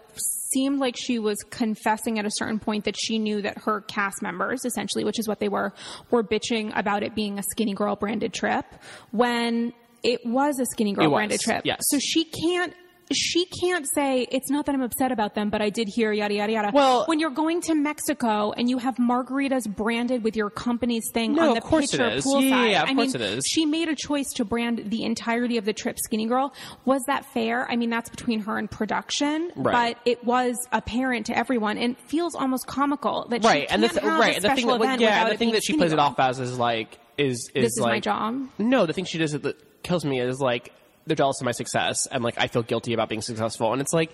seemed 0.52 0.80
like 0.80 0.96
she 0.96 1.18
was 1.18 1.38
confessing 1.50 2.18
at 2.18 2.24
a 2.24 2.30
certain 2.32 2.58
point 2.58 2.84
that 2.84 2.96
she 2.98 3.18
knew 3.18 3.42
that 3.42 3.58
her 3.58 3.82
cast 3.82 4.22
members, 4.22 4.64
essentially, 4.64 5.04
which 5.04 5.18
is 5.18 5.28
what 5.28 5.38
they 5.38 5.48
were, 5.48 5.72
were 6.10 6.24
bitching 6.24 6.76
about 6.76 7.02
it 7.02 7.14
being 7.14 7.38
a 7.38 7.42
skinny 7.42 7.74
girl 7.74 7.94
branded 7.94 8.32
trip 8.32 8.64
when 9.12 9.72
it 10.02 10.24
was 10.24 10.58
a 10.58 10.66
skinny 10.66 10.92
girl 10.92 11.10
branded 11.10 11.40
trip. 11.40 11.62
yes. 11.64 11.78
So 11.90 11.98
she 11.98 12.24
can't 12.24 12.74
she 13.12 13.44
can't 13.46 13.86
say 13.94 14.26
it's 14.30 14.50
not 14.50 14.66
that 14.66 14.74
I'm 14.74 14.82
upset 14.82 15.12
about 15.12 15.34
them, 15.34 15.50
but 15.50 15.62
I 15.62 15.70
did 15.70 15.88
hear 15.88 16.12
yada 16.12 16.34
yada 16.34 16.52
yada. 16.52 16.70
Well- 16.72 17.04
when 17.06 17.18
you're 17.20 17.30
going 17.30 17.60
to 17.62 17.74
Mexico 17.74 18.52
and 18.52 18.68
you 18.68 18.78
have 18.78 18.96
margaritas 18.96 19.68
branded 19.68 20.22
with 20.24 20.36
your 20.36 20.50
company's 20.50 21.10
thing 21.12 21.34
No, 21.34 21.48
on 21.48 21.54
the 21.54 21.58
of 21.58 21.64
course 21.64 21.92
it 21.94 21.98
picture 21.98 22.16
is. 22.16 22.24
poolside, 22.26 22.50
Yeah, 22.50 22.64
yeah, 22.66 22.82
of 22.82 22.88
I 22.90 22.94
course 22.94 23.14
mean, 23.14 23.22
it 23.22 23.38
is. 23.38 23.44
she 23.46 23.66
made 23.66 23.88
a 23.88 23.94
choice 23.94 24.32
to 24.34 24.44
brand 24.44 24.82
the 24.90 25.04
entirety 25.04 25.56
of 25.56 25.64
the 25.64 25.72
trip 25.72 25.98
skinny 25.98 26.26
girl 26.26 26.52
was 26.84 27.02
that 27.06 27.24
fair 27.32 27.70
i 27.70 27.76
mean 27.76 27.90
that's 27.90 28.08
between 28.10 28.40
her 28.40 28.58
and 28.58 28.70
production 28.70 29.50
Right. 29.56 29.96
but 29.96 30.02
it 30.10 30.24
was 30.24 30.56
apparent 30.72 31.26
to 31.26 31.36
everyone 31.36 31.78
and 31.78 31.96
feels 31.98 32.34
almost 32.34 32.66
comical 32.66 33.26
that 33.30 33.44
Right. 33.44 33.62
she 33.68 33.68
And 33.74 33.82
the, 33.82 33.88
can't 33.88 34.00
th- 34.00 34.10
have 34.10 34.20
right. 34.20 34.34
And 34.36 34.44
the 34.44 34.54
thing 34.54 34.66
that, 34.66 35.00
yeah, 35.00 35.28
the 35.28 35.36
thing 35.36 35.52
that 35.52 35.64
she 35.64 35.76
plays 35.76 35.92
it 35.92 35.98
off 35.98 36.18
as 36.18 36.38
is 36.40 36.58
like, 36.58 36.98
is, 37.16 37.50
is 37.54 37.64
This 37.64 37.72
is 37.78 37.80
my 37.80 38.00
job? 38.00 38.48
No, 38.58 38.86
the 38.86 38.92
thing 38.92 39.04
she 39.04 39.18
does 39.18 39.32
that 39.32 39.82
kills 39.82 40.04
me 40.04 40.20
is 40.20 40.40
like, 40.40 40.72
they're 41.08 41.16
jealous 41.16 41.40
of 41.40 41.44
my 41.44 41.52
success 41.52 42.06
and 42.06 42.22
like, 42.22 42.34
I 42.38 42.46
feel 42.46 42.62
guilty 42.62 42.92
about 42.94 43.08
being 43.08 43.22
successful. 43.22 43.72
And 43.72 43.80
it's 43.80 43.92
like, 43.92 44.12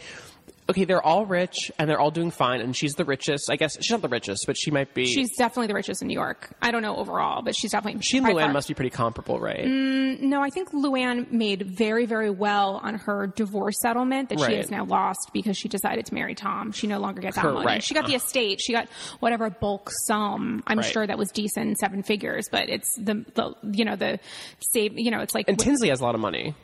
okay, 0.71 0.87
they're 0.87 1.03
all 1.03 1.27
rich 1.27 1.71
and 1.79 1.91
they're 1.91 2.01
all 2.01 2.11
doing 2.11 2.31
fine 2.31 2.63
and 2.63 2.75
she's 2.75 2.95
the 2.95 3.05
richest. 3.05 3.51
I 3.51 3.57
guess 3.57 3.77
she's 3.83 3.91
not 3.91 4.01
the 4.01 4.09
richest, 4.09 4.45
but 4.47 4.57
she 4.57 4.71
might 4.71 4.95
be. 4.95 5.05
she's 5.05 5.37
definitely 5.37 5.67
the 5.67 5.75
richest 5.75 6.01
in 6.01 6.09
new 6.09 6.15
york 6.15 6.49
i 6.63 6.71
don't 6.71 6.81
know 6.81 6.97
overall 6.97 7.43
but 7.43 7.55
she's 7.55 7.73
definitely 7.73 8.01
she 8.01 8.17
and 8.19 8.27
Luann 8.27 8.45
far- 8.45 8.53
must 8.53 8.69
be 8.69 8.73
pretty 8.75 8.89
comparable, 8.91 9.39
right? 9.39 9.65
Mm, 9.67 10.21
no 10.23 10.41
i 10.41 10.49
think 10.49 10.71
luann 10.73 11.31
made 11.31 11.63
very 11.63 12.07
very 12.07 12.31
well 12.31 12.81
on 12.83 12.95
her 12.95 13.27
divorce 13.27 13.79
settlement 13.81 14.31
that 14.31 14.41
she 14.41 14.55
has 14.57 14.71
now 14.71 14.85
lost 14.87 15.31
because 15.35 15.57
she 15.59 15.69
decided 15.69 16.07
to 16.07 16.15
marry 16.15 16.35
tom 16.35 16.73
she 16.73 16.87
no 16.87 16.99
longer 16.99 17.21
gets 17.21 17.37
that 17.37 17.45
money 17.45 17.67
right. 17.67 17.83
she 17.83 17.93
got 17.95 18.07
the 18.07 18.15
estate 18.15 18.61
she 18.61 18.73
got 18.73 18.89
whatever 19.21 19.51
bulk 19.51 19.91
sum 20.07 20.63
i'm 20.67 20.79
Right. 20.79 20.87
sure 20.87 21.07
that 21.07 21.19
was 21.19 21.31
decent 21.31 21.79
seven 21.79 22.03
figures 22.03 22.49
but 22.51 22.69
it's 22.71 22.95
the, 22.97 23.25
the 23.35 23.55
you 23.73 23.85
know 23.85 23.97
the 23.97 24.19
save 24.61 24.99
you 24.99 25.11
know 25.11 25.21
it's 25.21 25.35
like 25.35 25.47
and 25.49 25.59
Tinsley 25.59 25.89
has 25.91 26.01
a 26.01 26.05
lot 26.05 26.15
of 26.15 26.21
money. 26.23 26.55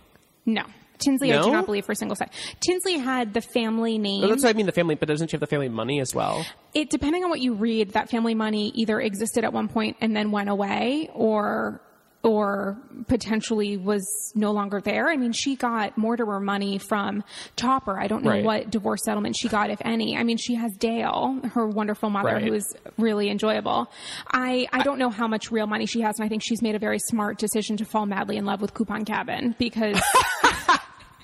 No. 0.47 0.63
Tinsley, 0.99 1.33
I 1.33 1.41
do 1.41 1.47
No? 1.49 1.53
not 1.55 1.65
believe 1.67 1.87
for 1.87 1.93
a 1.93 1.97
single 1.97 2.15
second. 2.15 2.35
Tinsley 2.61 2.99
had 2.99 3.33
the 3.33 3.41
family 3.41 3.97
name. 3.97 4.21
Well, 4.21 4.29
that's 4.31 4.43
what 4.43 4.51
I 4.51 4.53
mean. 4.53 4.67
The 4.67 4.73
family, 4.73 4.97
but 4.97 5.09
doesn't 5.09 5.29
she 5.29 5.35
have 5.35 5.41
the 5.41 5.47
family 5.47 5.71
money 5.71 5.99
as 6.01 6.15
well? 6.15 6.45
it 6.75 6.91
depending 6.91 7.25
on 7.25 7.31
what 7.31 7.41
you 7.41 7.55
read, 7.55 7.93
that 7.93 8.11
family 8.11 8.35
money 8.35 8.71
either 8.75 9.01
existed 9.01 9.43
at 9.45 9.53
one 9.53 9.69
point 9.69 9.97
and 10.03 10.15
then 10.15 10.31
went 10.31 10.51
away, 10.51 11.09
or 11.15 11.81
or 12.23 12.77
potentially 13.09 13.77
was 13.79 14.07
no 14.35 14.53
longer 14.53 14.81
there. 14.81 15.09
I 15.09 15.17
mean, 15.17 15.33
she 15.33 15.57
got 15.57 15.97
Mortimer 15.97 16.39
money 16.39 16.77
from 16.77 17.25
Topper. 17.57 17.99
I 17.99 18.09
don't 18.09 18.23
know 18.25 18.31
Right. 18.31 18.45
what 18.45 18.71
divorce 18.71 19.03
settlement 19.05 19.37
she 19.37 19.49
got, 19.49 19.71
if 19.71 19.81
any. 19.85 20.17
I 20.19 20.23
mean, 20.25 20.37
she 20.37 20.55
has 20.57 20.71
Dale, 20.79 21.41
her 21.55 21.67
wonderful 21.67 22.11
mother, 22.11 22.35
Right. 22.35 22.43
who 22.45 22.53
is 22.53 22.77
really 22.99 23.31
enjoyable. 23.31 23.91
I, 24.31 24.67
I 24.73 24.83
don't 24.83 24.99
know 24.99 25.09
how 25.09 25.29
much 25.29 25.51
real 25.51 25.67
money 25.67 25.87
she 25.87 26.03
has, 26.03 26.19
and 26.19 26.27
I 26.27 26.29
think 26.29 26.43
she's 26.43 26.61
made 26.61 26.75
a 26.75 26.79
very 26.79 26.99
smart 26.99 27.39
decision 27.39 27.79
to 27.79 27.85
fall 27.87 28.05
madly 28.05 28.37
in 28.37 28.45
love 28.45 28.61
with 28.61 28.75
Coupon 28.75 29.07
Cabin 29.07 29.55
because 29.59 29.99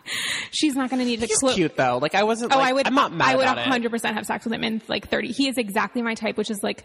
she's 0.51 0.75
not 0.75 0.91
going 0.91 1.01
to 1.01 1.07
need 1.07 1.21
to 1.21 1.27
He's 1.27 1.39
clo- 1.39 1.55
cute 1.55 1.77
though. 1.77 1.99
Like 2.01 2.15
I 2.15 2.23
wasn't. 2.25 2.53
Oh, 2.53 2.59
like, 2.59 2.69
I 2.69 2.73
would. 2.73 2.87
I'm 2.87 2.95
not 2.95 3.13
mad 3.13 3.29
I 3.29 3.37
would 3.37 3.47
100 3.47 3.91
percent 3.91 4.17
have 4.17 4.27
sex 4.27 4.45
with 4.45 4.53
him 4.55 4.65
in 4.65 4.83
like 4.89 5.09
30. 5.09 5.29
He 5.33 5.49
is 5.49 5.59
exactly 5.59 6.03
my 6.03 6.15
type, 6.15 6.37
which 6.37 6.51
is 6.51 6.63
like 6.63 6.85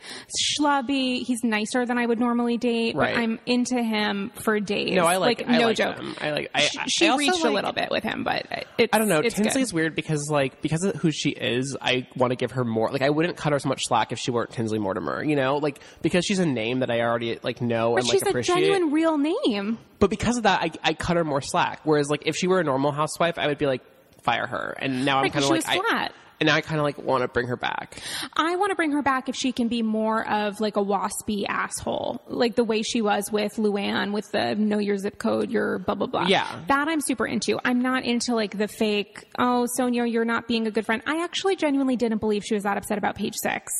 schlubby. 0.59 1.23
He's 1.23 1.43
nicer 1.43 1.85
than 1.85 1.97
I 1.97 2.05
would 2.05 2.19
normally 2.19 2.57
date, 2.57 2.95
Right. 2.95 3.13
but 3.15 3.21
I'm 3.21 3.39
into 3.45 3.81
him 3.81 4.31
for 4.35 4.59
days. 4.59 4.93
No, 4.95 5.05
I 5.05 5.17
like. 5.17 5.47
I 5.47 5.57
no 5.57 5.67
like 5.67 5.77
joke. 5.77 5.97
Him. 5.97 6.15
I 6.19 6.31
like. 6.31 6.51
I, 6.53 6.61
She, 6.61 6.79
she 6.87 7.07
I 7.07 7.15
reached 7.15 7.43
a 7.43 7.49
little 7.49 7.73
bit 7.73 7.89
with 7.91 8.03
him, 8.03 8.23
but 8.23 8.45
it's, 8.77 8.93
I 8.93 8.97
don't 8.97 9.07
know. 9.07 9.19
It's 9.19 9.35
good. 9.35 9.43
Tinsley's 9.43 9.73
weird 9.73 9.95
because 9.95 10.29
like 10.29 10.61
because 10.61 10.83
of 10.83 10.95
who 10.95 11.11
she 11.11 11.29
is, 11.29 11.75
I 11.81 12.07
want 12.15 12.31
to 12.31 12.35
give 12.35 12.51
her 12.51 12.63
more. 12.63 12.89
Like 12.91 13.01
I 13.01 13.09
wouldn't 13.09 13.37
cut 13.37 13.53
her 13.53 13.59
so 13.59 13.69
much 13.69 13.85
slack 13.85 14.11
if 14.11 14.19
she 14.19 14.31
weren't 14.31 14.51
Tinsley 14.51 14.79
Mortimer. 14.79 15.23
You 15.23 15.35
know, 15.35 15.57
like 15.57 15.79
because 16.01 16.25
she's 16.25 16.39
a 16.39 16.45
name 16.45 16.79
that 16.79 16.89
I 16.91 17.01
already 17.01 17.39
like 17.43 17.61
know 17.61 17.91
But 17.93 18.03
and 18.03 18.07
she's 18.07 18.21
like 18.21 18.27
a 18.27 18.29
appreciate. 18.29 18.55
genuine 18.55 18.91
real 18.91 19.17
name. 19.17 19.77
But 20.01 20.09
because 20.09 20.35
of 20.35 20.43
that, 20.43 20.61
I, 20.61 20.71
I 20.83 20.93
cut 20.95 21.15
her 21.15 21.23
more 21.23 21.39
slack. 21.41 21.79
Whereas 21.85 22.09
like 22.09 22.23
if 22.25 22.35
she 22.35 22.47
were 22.47 22.59
a 22.59 22.63
normal 22.63 22.91
housewife, 22.91 23.37
I 23.37 23.47
would 23.47 23.57
be 23.59 23.67
like 23.67 23.81
fire 24.23 24.47
her. 24.47 24.75
And 24.77 25.05
now 25.05 25.17
I'm 25.19 25.23
Right, 25.23 25.31
kind 25.33 25.45
of 25.45 25.49
like 25.51 25.57
was 25.59 25.65
I- 25.67 25.79
flat. 25.79 26.13
And 26.41 26.49
I 26.49 26.59
kind 26.61 26.79
of 26.79 26.83
like 26.83 26.97
want 26.97 27.21
to 27.21 27.27
bring 27.27 27.47
her 27.47 27.55
back. 27.55 28.01
I 28.35 28.55
want 28.55 28.71
to 28.71 28.75
bring 28.75 28.91
her 28.93 29.03
back 29.03 29.29
if 29.29 29.35
she 29.35 29.51
can 29.51 29.67
be 29.67 29.83
more 29.83 30.27
of 30.27 30.59
like 30.59 30.75
a 30.75 30.81
waspy 30.83 31.45
asshole, 31.47 32.19
like 32.27 32.55
the 32.55 32.63
way 32.63 32.81
she 32.81 33.03
was 33.03 33.31
with 33.31 33.57
Luann 33.57 34.11
with 34.11 34.31
the 34.31 34.55
know 34.55 34.79
your 34.79 34.97
zip 34.97 35.19
code, 35.19 35.51
your 35.51 35.77
blah 35.77 35.93
blah 35.93 36.07
blah. 36.07 36.25
Yeah. 36.25 36.47
that 36.67 36.87
I'm 36.87 36.99
super 36.99 37.27
into. 37.27 37.59
I'm 37.63 37.79
not 37.81 38.05
into 38.05 38.33
like 38.33 38.57
the 38.57 38.67
fake. 38.67 39.23
Oh, 39.37 39.67
Sonja, 39.79 40.11
you're 40.11 40.25
not 40.25 40.47
being 40.47 40.65
a 40.65 40.71
good 40.71 40.85
friend. 40.85 41.03
I 41.05 41.23
actually 41.23 41.55
genuinely 41.57 41.95
didn't 41.95 42.17
believe 42.17 42.43
she 42.43 42.55
was 42.55 42.63
that 42.63 42.75
upset 42.75 42.97
about 42.97 43.13
Page 43.15 43.35
Six. 43.35 43.71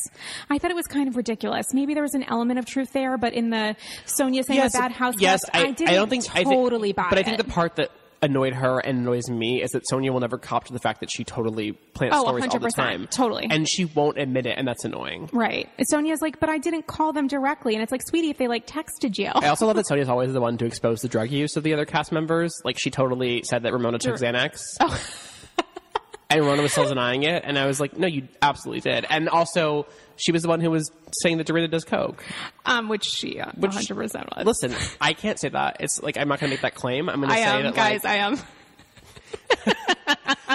I 0.47 0.59
thought 0.59 0.69
it 0.69 0.75
was 0.75 0.85
kind 0.85 1.07
of 1.07 1.17
ridiculous. 1.17 1.73
Maybe 1.73 1.95
there 1.95 2.03
was 2.03 2.13
an 2.13 2.23
element 2.23 2.59
of 2.59 2.65
truth 2.67 2.93
there, 2.93 3.17
but 3.17 3.33
in 3.33 3.49
the 3.49 3.75
Sonja 4.05 4.45
saying 4.45 4.61
a 4.61 4.69
bad 4.69 4.91
house, 4.91 5.15
yes. 5.17 5.39
I, 5.51 5.63
I, 5.63 5.71
didn't 5.71 5.89
I 5.89 5.93
don't 5.95 6.09
think 6.11 6.25
I 6.29 6.43
think- 6.43 6.49
totally 6.49 6.93
buy 6.93 7.07
But 7.09 7.17
I 7.17 7.23
think 7.23 7.37
the 7.37 7.43
part 7.43 7.77
that 7.77 7.89
annoyed 8.21 8.53
her 8.53 8.79
and 8.79 8.99
annoys 8.99 9.29
me 9.29 9.61
is 9.63 9.71
that 9.71 9.83
Sonja 9.91 10.11
will 10.11 10.19
never 10.19 10.37
cop 10.37 10.65
to 10.65 10.73
the 10.73 10.79
fact 10.79 10.99
that 10.99 11.09
she 11.09 11.23
totally 11.23 11.71
plants 11.71 12.15
Oh, 12.17 12.23
stories 12.23 12.45
all 12.47 12.59
the 12.59 12.67
100%, 12.67 12.75
time. 12.75 13.07
totally. 13.09 13.47
And 13.49 13.67
she 13.67 13.85
won't 13.85 14.17
admit 14.19 14.45
it, 14.45 14.57
and 14.57 14.67
that's 14.67 14.85
annoying. 14.85 15.29
Right. 15.33 15.67
Sonja's 15.91 16.21
like, 16.21 16.39
but 16.39 16.49
I 16.49 16.57
didn't 16.57 16.85
call 16.87 17.13
them 17.13 17.27
directly. 17.27 17.73
And 17.73 17.81
it's 17.83 17.91
like, 17.91 18.01
sweetie, 18.07 18.29
if 18.29 18.37
they 18.37 18.47
like 18.47 18.67
texted 18.67 19.17
you. 19.17 19.31
I 19.33 19.47
also 19.47 19.65
love 19.65 19.75
that 19.75 19.85
Sonja's 19.89 20.09
always 20.09 20.33
the 20.33 20.41
one 20.41 20.57
to 20.59 20.65
expose 20.65 21.01
the 21.01 21.07
drug 21.07 21.31
use 21.31 21.55
of 21.57 21.63
the 21.63 21.73
other 21.73 21.85
cast 21.85 22.11
members. 22.11 22.53
Like 22.63 22.77
she 22.77 22.91
totally 22.91 23.43
said 23.43 23.63
that 23.63 23.73
Ramona 23.73 23.97
took 23.99 24.15
Xanax. 24.15 24.59
Oh. 24.79 25.03
And 26.31 26.41
Ramona 26.41 26.61
was 26.61 26.71
still 26.71 26.87
denying 26.87 27.23
it, 27.23 27.43
and 27.45 27.59
I 27.59 27.65
was 27.65 27.79
like, 27.79 27.97
"No, 27.97 28.07
you 28.07 28.27
absolutely 28.41 28.81
did." 28.81 29.05
And 29.09 29.29
also, 29.29 29.85
she 30.15 30.31
was 30.31 30.43
the 30.43 30.49
one 30.49 30.61
who 30.61 30.71
was 30.71 30.91
saying 31.23 31.37
that 31.37 31.47
Dorinda 31.47 31.67
does 31.67 31.83
coke. 31.83 32.23
Um, 32.65 32.89
which 32.89 33.03
she 33.03 33.39
uh, 33.39 33.51
Which- 33.57 33.71
100% 33.71 33.95
was. 33.95 34.15
Listen, 34.45 34.73
I 34.99 35.13
can't 35.13 35.39
say 35.39 35.49
that. 35.49 35.77
It's 35.79 36.01
like 36.01 36.17
I'm 36.17 36.27
not 36.27 36.39
going 36.39 36.49
to 36.49 36.55
make 36.55 36.61
that 36.61 36.75
claim. 36.75 37.09
I'm 37.09 37.19
going 37.19 37.29
to 37.29 37.35
say 37.35 37.43
am, 37.43 37.63
that, 37.63 37.75
guys. 37.75 38.03
like, 38.03 38.13
I 38.13 38.15
am. 38.17 38.37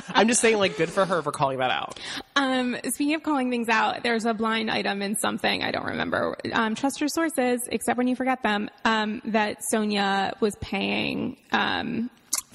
I'm 0.08 0.28
just 0.28 0.40
saying, 0.40 0.58
like, 0.58 0.76
good 0.76 0.90
for 0.90 1.04
her 1.04 1.22
for 1.22 1.32
calling 1.32 1.58
that 1.58 1.70
out. 1.70 1.98
Um, 2.36 2.76
speaking 2.84 3.14
of 3.14 3.22
calling 3.22 3.50
things 3.50 3.68
out, 3.68 4.02
there's 4.02 4.24
a 4.24 4.34
blind 4.34 4.70
item 4.70 5.02
in 5.02 5.16
something 5.16 5.62
I 5.62 5.70
don't 5.70 5.86
remember. 5.86 6.36
Um, 6.52 6.74
trust 6.74 7.00
your 7.00 7.08
sources, 7.08 7.60
except 7.70 7.98
when 7.98 8.08
you 8.08 8.16
forget 8.16 8.42
them. 8.42 8.70
Um, 8.84 9.20
that 9.26 9.58
Sonja 9.72 10.38
was 10.40 10.54
paying 10.60 11.36
um, 11.52 12.10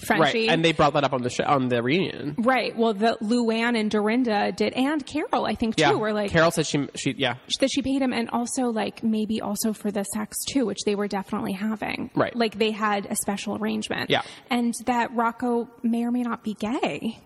Frenchie. 0.05 0.47
Right, 0.47 0.49
and 0.49 0.63
they 0.63 0.71
brought 0.71 0.93
that 0.93 1.03
up 1.03 1.13
on 1.13 1.21
the 1.21 1.29
show, 1.29 1.43
on 1.45 1.69
the 1.69 1.81
reunion. 1.81 2.35
Right. 2.37 2.75
Well, 2.75 2.93
the 2.93 3.17
Luann 3.21 3.79
and 3.79 3.89
Dorinda 3.89 4.51
did, 4.51 4.73
and 4.73 5.05
Carole, 5.05 5.45
I 5.45 5.55
think 5.55 5.75
too, 5.75 5.83
Yeah, 5.83 5.93
were 5.93 6.13
like 6.13 6.31
Carole 6.31 6.51
said 6.51 6.65
she, 6.65 6.87
she, 6.95 7.15
yeah, 7.17 7.35
that 7.59 7.69
she 7.71 7.81
paid 7.81 8.01
him, 8.01 8.13
and 8.13 8.29
also 8.29 8.63
like 8.69 9.03
maybe 9.03 9.41
also 9.41 9.73
for 9.73 9.91
the 9.91 10.03
sex 10.03 10.37
too, 10.45 10.65
which 10.65 10.79
they 10.85 10.95
were 10.95 11.07
definitely 11.07 11.53
having. 11.53 12.11
Right. 12.15 12.35
Like 12.35 12.57
they 12.57 12.71
had 12.71 13.05
a 13.05 13.15
special 13.15 13.57
arrangement. 13.57 14.09
Yeah. 14.09 14.21
And 14.49 14.73
that 14.85 15.13
Rocco 15.15 15.69
may 15.83 16.03
or 16.03 16.11
may 16.11 16.23
not 16.23 16.43
be 16.43 16.53
gay. 16.53 17.19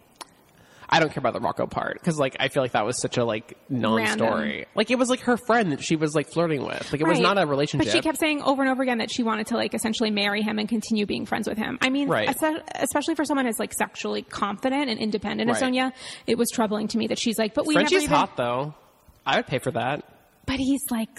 I 0.96 1.00
don't 1.00 1.12
care 1.12 1.20
about 1.20 1.34
the 1.34 1.40
Rocco 1.40 1.68
part 1.68 1.96
because, 2.00 2.18
like, 2.18 2.36
I 2.40 2.48
feel 2.48 2.64
like 2.64 2.72
that 2.72 2.86
was 2.86 3.00
such 3.00 3.18
a 3.18 3.26
like 3.26 3.58
non-story. 3.70 4.66
Like, 4.76 4.90
it 4.92 4.98
was 4.98 5.10
like 5.10 5.22
her 5.22 5.38
friend 5.38 5.72
that 5.72 5.84
she 5.84 5.96
was 5.96 6.16
like 6.16 6.30
flirting 6.32 6.64
with. 6.66 6.92
Like, 6.92 7.02
it 7.02 7.08
was 7.08 7.20
not 7.20 7.38
a 7.38 7.46
relationship. 7.46 7.88
But 7.88 7.92
she 7.96 8.02
kept 8.02 8.18
saying 8.20 8.42
over 8.42 8.62
and 8.62 8.72
over 8.72 8.82
again 8.84 9.00
that 9.00 9.12
she 9.12 9.24
wanted 9.24 9.48
to 9.48 9.56
like 9.56 9.74
essentially 9.74 10.10
marry 10.12 10.42
him 10.42 10.58
and 10.60 10.68
continue 10.70 11.06
being 11.06 11.26
friends 11.26 11.48
with 11.48 11.58
him. 11.58 11.78
I 11.82 11.90
mean, 11.90 12.08
Right. 12.08 12.30
especially 12.76 13.16
for 13.16 13.26
someone 13.26 13.48
as 13.48 13.60
like 13.60 13.74
sexually 13.74 14.22
confident 14.22 14.90
and 14.90 15.00
independent 15.00 15.50
as 15.50 15.62
Right. 15.62 15.74
Sonja, 15.74 15.92
it 16.28 16.38
was 16.38 16.50
troubling 16.50 16.88
to 16.90 16.98
me 16.98 17.08
that 17.08 17.20
she's 17.20 17.38
like, 17.38 17.54
but 17.54 17.66
we 17.68 17.74
Frenchie's 17.74 18.04
never 18.04 18.04
even. 18.06 18.16
hot 18.18 18.38
though. 18.38 18.74
I 19.26 19.38
would 19.38 19.48
pay 19.48 19.60
for 19.60 19.72
that. 19.72 20.04
But 20.46 20.58
he's 20.58 20.82
like 20.92 21.10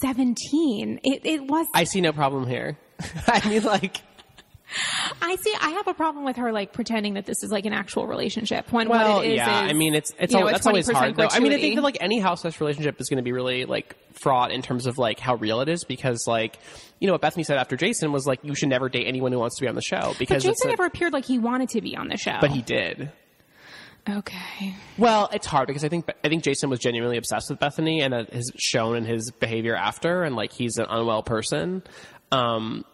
seventeen. 0.00 1.00
It 1.04 1.24
it 1.24 1.42
was. 1.46 1.66
I 1.74 1.84
see 1.84 2.00
no 2.00 2.12
problem 2.12 2.46
here. 2.46 2.78
I 3.26 3.46
mean, 3.48 3.62
like, 3.62 3.98
I 5.22 5.36
see. 5.36 5.54
I 5.60 5.70
have 5.70 5.88
a 5.88 5.94
problem 5.94 6.24
with 6.24 6.36
her 6.36 6.52
like 6.52 6.72
pretending 6.72 7.14
that 7.14 7.26
this 7.26 7.42
is 7.42 7.50
like 7.50 7.66
an 7.66 7.72
actual 7.72 8.06
relationship 8.06 8.72
when 8.72 8.88
well, 8.88 9.16
what 9.16 9.24
it 9.24 9.30
is 9.32 9.36
yeah. 9.36 9.64
is, 9.64 9.70
I 9.70 9.72
mean, 9.74 9.94
it's 9.94 10.12
it's 10.18 10.32
you 10.32 10.40
know, 10.40 10.46
that's 10.46 10.66
always 10.66 10.88
20% 10.88 10.92
hard. 10.94 11.16
Though. 11.16 11.28
I 11.30 11.40
mean, 11.40 11.52
I 11.52 11.58
think 11.58 11.76
that 11.76 11.82
like 11.82 11.98
any 12.00 12.18
housewife 12.18 12.60
relationship 12.60 13.00
is 13.00 13.08
going 13.08 13.18
to 13.18 13.22
be 13.22 13.32
really 13.32 13.64
like 13.64 13.96
fraught 14.12 14.50
in 14.50 14.62
terms 14.62 14.86
of 14.86 14.98
like 14.98 15.18
how 15.18 15.34
real 15.36 15.60
it 15.60 15.68
is 15.68 15.84
because 15.84 16.26
like 16.26 16.58
you 17.00 17.06
know 17.06 17.12
what 17.12 17.22
Bethenny 17.22 17.44
said 17.44 17.58
after 17.58 17.76
Jason 17.76 18.12
was 18.12 18.26
like 18.26 18.40
you 18.42 18.54
should 18.54 18.68
never 18.68 18.88
date 18.88 19.06
anyone 19.06 19.32
who 19.32 19.38
wants 19.38 19.56
to 19.56 19.62
be 19.62 19.68
on 19.68 19.74
the 19.74 19.82
show 19.82 20.00
But 20.08 20.18
because 20.18 20.42
Jason 20.42 20.68
a- 20.68 20.72
never 20.72 20.86
appeared 20.86 21.12
like 21.12 21.24
he 21.24 21.38
wanted 21.38 21.68
to 21.70 21.80
be 21.80 21.96
on 21.96 22.08
the 22.08 22.16
show. 22.16 22.38
but 22.40 22.50
he 22.50 22.62
did. 22.62 23.10
okay. 24.08 24.74
Well, 24.98 25.28
it's 25.32 25.46
hard 25.46 25.66
because 25.66 25.84
I 25.84 25.88
think 25.88 26.10
I 26.24 26.28
think 26.28 26.42
Jason 26.44 26.70
was 26.70 26.78
genuinely 26.78 27.16
obsessed 27.18 27.50
with 27.50 27.58
Bethenny, 27.58 28.00
and 28.02 28.12
that 28.12 28.32
has 28.32 28.50
shown 28.56 28.96
in 28.96 29.04
his 29.04 29.30
behavior 29.30 29.74
after, 29.74 30.22
and 30.22 30.36
like 30.36 30.52
he's 30.52 30.76
an 30.78 30.86
unwell 30.88 31.22
person. 31.22 31.82
Um, 32.32 32.84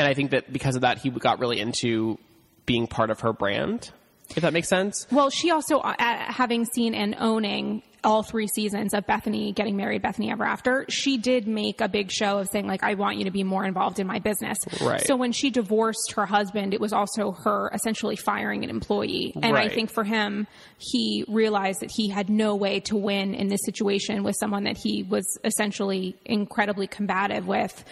and 0.00 0.08
I 0.08 0.14
think 0.14 0.32
that 0.32 0.52
because 0.52 0.74
of 0.74 0.82
that, 0.82 0.98
he 0.98 1.10
got 1.10 1.38
really 1.38 1.60
into 1.60 2.18
being 2.66 2.86
part 2.86 3.10
of 3.10 3.20
her 3.20 3.32
brand. 3.32 3.90
If 4.36 4.42
that 4.42 4.52
makes 4.52 4.68
sense. 4.68 5.08
Well, 5.10 5.28
she 5.30 5.50
also, 5.50 5.78
uh, 5.78 5.94
having 5.98 6.64
seen 6.64 6.94
and 6.94 7.16
owning 7.18 7.82
all 8.02 8.22
three 8.22 8.46
seasons 8.46 8.94
of 8.94 9.04
Bethenny 9.04 9.54
getting 9.54 9.76
married, 9.76 10.02
Bethenny 10.02 10.30
Ever 10.30 10.44
After, 10.44 10.86
she 10.88 11.18
did 11.18 11.46
make 11.46 11.80
a 11.80 11.88
big 11.88 12.10
show 12.10 12.38
of 12.38 12.48
saying, 12.50 12.66
like, 12.66 12.82
I 12.82 12.94
want 12.94 13.18
you 13.18 13.24
to 13.24 13.30
be 13.30 13.44
more 13.44 13.64
involved 13.64 13.98
in 13.98 14.06
my 14.06 14.20
business. 14.20 14.58
Right. 14.80 15.04
So 15.04 15.16
when 15.16 15.32
she 15.32 15.50
divorced 15.50 16.12
her 16.12 16.26
husband, 16.26 16.72
it 16.72 16.80
was 16.80 16.92
also 16.92 17.32
her 17.32 17.70
essentially 17.74 18.16
firing 18.16 18.64
an 18.64 18.70
employee. 18.70 19.32
And 19.42 19.56
I 19.56 19.68
think 19.68 19.90
for 19.90 20.04
him, 20.04 20.46
he 20.78 21.24
realized 21.28 21.80
that 21.80 21.90
he 21.94 22.08
had 22.08 22.30
no 22.30 22.54
way 22.54 22.80
to 22.80 22.96
win 22.96 23.34
in 23.34 23.48
this 23.48 23.60
situation 23.64 24.22
with 24.22 24.36
someone 24.38 24.64
that 24.64 24.78
he 24.78 25.02
was 25.02 25.26
essentially 25.44 26.16
incredibly 26.24 26.86
combative 26.86 27.46
with 27.46 27.84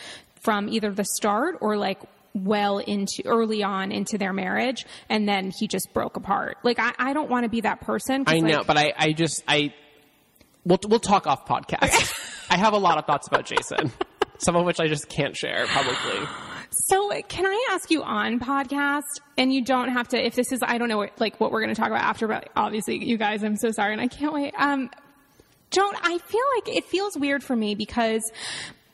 from 0.42 0.68
either 0.68 0.90
the 0.92 1.04
start 1.04 1.56
or 1.60 1.76
like 1.76 2.00
well 2.34 2.78
into 2.78 3.22
early 3.24 3.62
on 3.62 3.90
into 3.90 4.16
their 4.18 4.32
marriage 4.32 4.86
and 5.08 5.28
then 5.28 5.50
he 5.58 5.66
just 5.66 5.88
broke 5.92 6.16
apart 6.16 6.56
like 6.62 6.78
i, 6.78 6.92
I 6.98 7.12
don't 7.12 7.28
want 7.30 7.44
to 7.44 7.48
be 7.48 7.62
that 7.62 7.80
person 7.80 8.24
I 8.26 8.38
know, 8.40 8.58
like, 8.58 8.66
but 8.66 8.76
I, 8.78 8.92
I 8.96 9.12
just 9.12 9.42
I 9.48 9.72
we'll 10.64 10.78
we'll 10.86 11.00
talk 11.00 11.26
off 11.26 11.46
podcast. 11.46 12.46
I 12.50 12.56
have 12.56 12.74
a 12.74 12.78
lot 12.78 12.98
of 12.98 13.06
thoughts 13.06 13.26
about 13.26 13.44
Jason, 13.46 13.90
some 14.38 14.56
of 14.56 14.64
which 14.64 14.78
I 14.80 14.86
just 14.86 15.08
can't 15.08 15.36
share 15.36 15.66
publicly. 15.66 16.26
so 16.70 17.10
can 17.28 17.46
i 17.46 17.68
ask 17.72 17.90
you 17.90 18.02
on 18.02 18.38
podcast 18.38 19.02
and 19.38 19.52
you 19.52 19.64
don't 19.64 19.88
have 19.88 20.06
to 20.08 20.24
if 20.24 20.34
this 20.34 20.52
is 20.52 20.60
i 20.62 20.76
don't 20.78 20.88
know 20.88 20.98
what, 20.98 21.18
like 21.18 21.40
what 21.40 21.50
we're 21.50 21.62
going 21.62 21.74
to 21.74 21.80
talk 21.80 21.88
about 21.90 22.02
after 22.02 22.28
but 22.28 22.50
obviously 22.54 23.02
you 23.02 23.16
guys 23.16 23.42
i'm 23.42 23.56
so 23.56 23.70
sorry 23.70 23.92
and 23.94 24.02
i 24.02 24.06
can't 24.06 24.34
wait 24.34 24.52
um 24.58 24.90
don't 25.70 25.96
I 26.02 26.16
feel 26.16 26.44
like 26.56 26.76
it 26.76 26.84
feels 26.86 27.16
weird 27.16 27.42
for 27.44 27.54
me 27.54 27.74
because 27.74 28.22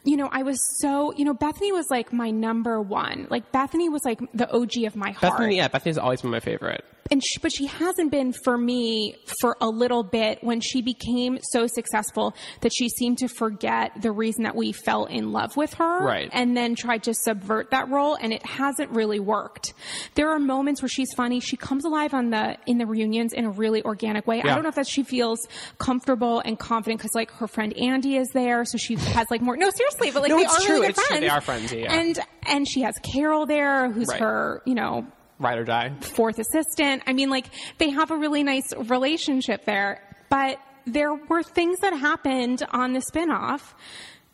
you 0.04 0.16
know, 0.16 0.28
I 0.30 0.42
was 0.42 0.58
so, 0.80 1.12
you 1.14 1.24
know, 1.24 1.34
Bethenny 1.34 1.72
was 1.72 1.86
like 1.90 2.12
my 2.12 2.30
number 2.30 2.80
one. 2.80 3.26
Like 3.30 3.50
Bethenny 3.52 3.90
was 3.90 4.02
like 4.04 4.20
the 4.34 4.50
OG 4.52 4.84
of 4.86 4.96
my 4.96 5.10
heart. 5.12 5.34
Bethenny, 5.34 5.56
yeah, 5.56 5.68
Bethenny's 5.68 5.98
always 5.98 6.22
been 6.22 6.30
my 6.30 6.40
favorite. 6.40 6.84
and 7.10 7.22
she, 7.24 7.38
but 7.40 7.52
she 7.52 7.66
hasn't 7.66 8.10
been 8.10 8.32
for 8.32 8.56
me 8.56 9.16
for 9.40 9.56
a 9.60 9.68
little 9.68 10.02
bit 10.02 10.42
when 10.42 10.60
she 10.60 10.80
became 10.82 11.38
so 11.52 11.66
successful 11.66 12.34
that 12.62 12.72
she 12.72 12.88
seemed 12.88 13.18
to 13.18 13.28
forget 13.28 13.92
the 14.00 14.10
reason 14.12 14.44
that 14.44 14.54
we 14.56 14.72
fell 14.72 15.04
in 15.06 15.30
love 15.32 15.56
with 15.56 15.74
her 15.74 16.04
Right. 16.04 16.30
and 16.32 16.56
then 16.56 16.74
tried 16.74 17.02
to 17.04 17.14
subvert 17.14 17.70
that 17.72 17.88
role 17.90 18.14
and 18.20 18.32
it 18.32 18.44
hasn't 18.44 18.90
really 18.90 19.20
worked 19.20 19.74
there 20.14 20.30
are 20.30 20.38
moments 20.38 20.80
where 20.80 20.88
she's 20.88 21.12
funny 21.14 21.40
she 21.40 21.56
comes 21.58 21.84
alive 21.84 22.14
on 22.14 22.30
the 22.30 22.56
in 22.66 22.78
the 22.78 22.86
reunions 22.86 23.32
in 23.34 23.44
a 23.44 23.50
really 23.50 23.82
organic 23.82 24.26
way 24.26 24.38
Yeah. 24.38 24.52
i 24.52 24.54
don't 24.54 24.62
know 24.62 24.68
if 24.70 24.74
that 24.76 24.86
she 24.88 25.02
feels 25.02 25.46
comfortable 25.78 26.40
and 26.40 26.58
confident 26.58 27.00
because 27.00 27.14
like 27.14 27.30
her 27.32 27.46
friend 27.46 27.74
andy 27.76 28.16
is 28.16 28.28
there 28.32 28.64
so 28.64 28.78
she 28.78 28.94
has 28.96 29.26
like 29.30 29.42
more 29.42 29.56
no 29.56 29.68
seriously 29.70 29.93
but 29.98 30.22
like 30.22 30.28
No, 30.30 30.36
they 30.38 30.44
it's 30.44 30.54
are 30.54 30.60
true. 30.60 30.74
really 30.74 30.86
good 30.86 30.90
It's 30.90 30.98
true. 30.98 31.06
friends 31.08 31.20
They 31.20 31.28
are 31.28 31.40
friends, 31.40 31.72
yeah. 31.72 31.92
and 31.92 32.18
and 32.46 32.68
she 32.68 32.82
has 32.82 32.94
carole 33.02 33.46
there 33.46 33.90
who's 33.90 34.08
Right. 34.08 34.20
her 34.20 34.62
you 34.66 34.74
know 34.74 35.06
ride 35.38 35.58
or 35.58 35.64
die. 35.64 35.92
fourth 36.00 36.38
assistant. 36.38 37.02
I 37.06 37.12
mean, 37.12 37.28
like, 37.28 37.46
they 37.78 37.90
have 37.90 38.10
a 38.12 38.16
really 38.16 38.42
nice 38.44 38.72
relationship 38.76 39.64
there. 39.64 40.00
But 40.30 40.58
there 40.86 41.12
were 41.14 41.42
things 41.42 41.78
that 41.80 41.92
happened 41.92 42.62
on 42.70 42.92
the 42.92 43.00
spinoff. 43.00 43.60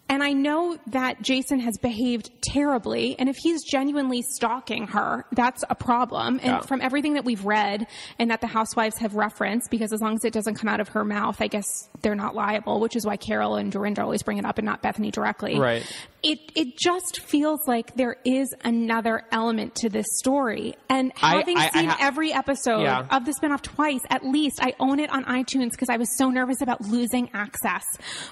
And 0.08 0.22
I 0.24 0.32
know 0.32 0.76
that 0.88 1.22
Jason 1.22 1.61
has 1.61 1.78
behaved 1.80 2.30
terribly. 2.42 3.16
And 3.18 3.28
if 3.28 3.36
he's 3.36 3.62
genuinely 3.64 4.22
stalking 4.22 4.88
her, 4.88 5.24
that's 5.32 5.62
a 5.70 5.74
problem. 5.76 6.34
And 6.42 6.46
Yeah. 6.46 6.61
from 6.61 6.80
everything 6.80 7.14
that 7.14 7.24
we've 7.24 7.44
read 7.44 7.86
and 8.18 8.30
that 8.32 8.40
the 8.40 8.48
housewives 8.48 8.98
have 8.98 9.14
referenced, 9.14 9.70
because 9.70 9.92
as 9.92 10.00
long 10.00 10.14
as 10.14 10.24
it 10.24 10.32
doesn't 10.32 10.56
come 10.56 10.68
out 10.68 10.80
of 10.80 10.88
her 10.88 11.04
mouth, 11.04 11.40
I 11.40 11.46
guess 11.46 11.88
they're 12.03 12.14
not 12.14 12.34
liable, 12.34 12.80
which 12.80 12.96
is 12.96 13.05
why 13.07 13.16
Carole 13.16 13.57
and 13.57 13.70
Dorinda 13.72 14.03
always 14.03 14.22
bring 14.22 14.38
it 14.38 14.44
up 14.44 14.59
and 14.59 14.64
not 14.66 14.82
Bethenny 14.82 15.12
directly 15.12 15.59
Right. 15.59 15.84
it 16.22 16.38
it 16.55 16.76
just 16.78 17.20
feels 17.20 17.61
like 17.66 17.94
there 17.94 18.16
is 18.24 18.55
another 18.64 19.24
element 19.32 19.74
to 19.76 19.88
this 19.88 20.07
story. 20.18 20.74
And 20.88 21.12
having 21.16 21.57
I- 21.57 21.66
I 21.66 21.70
seen 21.70 21.88
ha- 21.88 21.96
every 22.01 22.32
episode 22.32 22.82
Yeah. 22.82 23.07
of 23.11 23.24
the 23.24 23.32
spinoff 23.32 23.62
twice, 23.62 24.01
at 24.11 24.24
least 24.24 24.59
I 24.62 24.74
own 24.80 24.98
it 25.01 25.11
on 25.11 25.24
iTunes 25.24 25.70
because 25.70 25.88
I 25.88 25.96
was 25.96 26.16
so 26.16 26.30
nervous 26.30 26.61
about 26.61 26.80
losing 26.82 27.30
access 27.34 27.84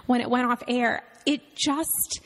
when 0.06 0.20
it 0.20 0.28
went 0.30 0.50
off 0.50 0.62
air. 0.68 1.02
It 1.26 1.54
just 1.56 2.20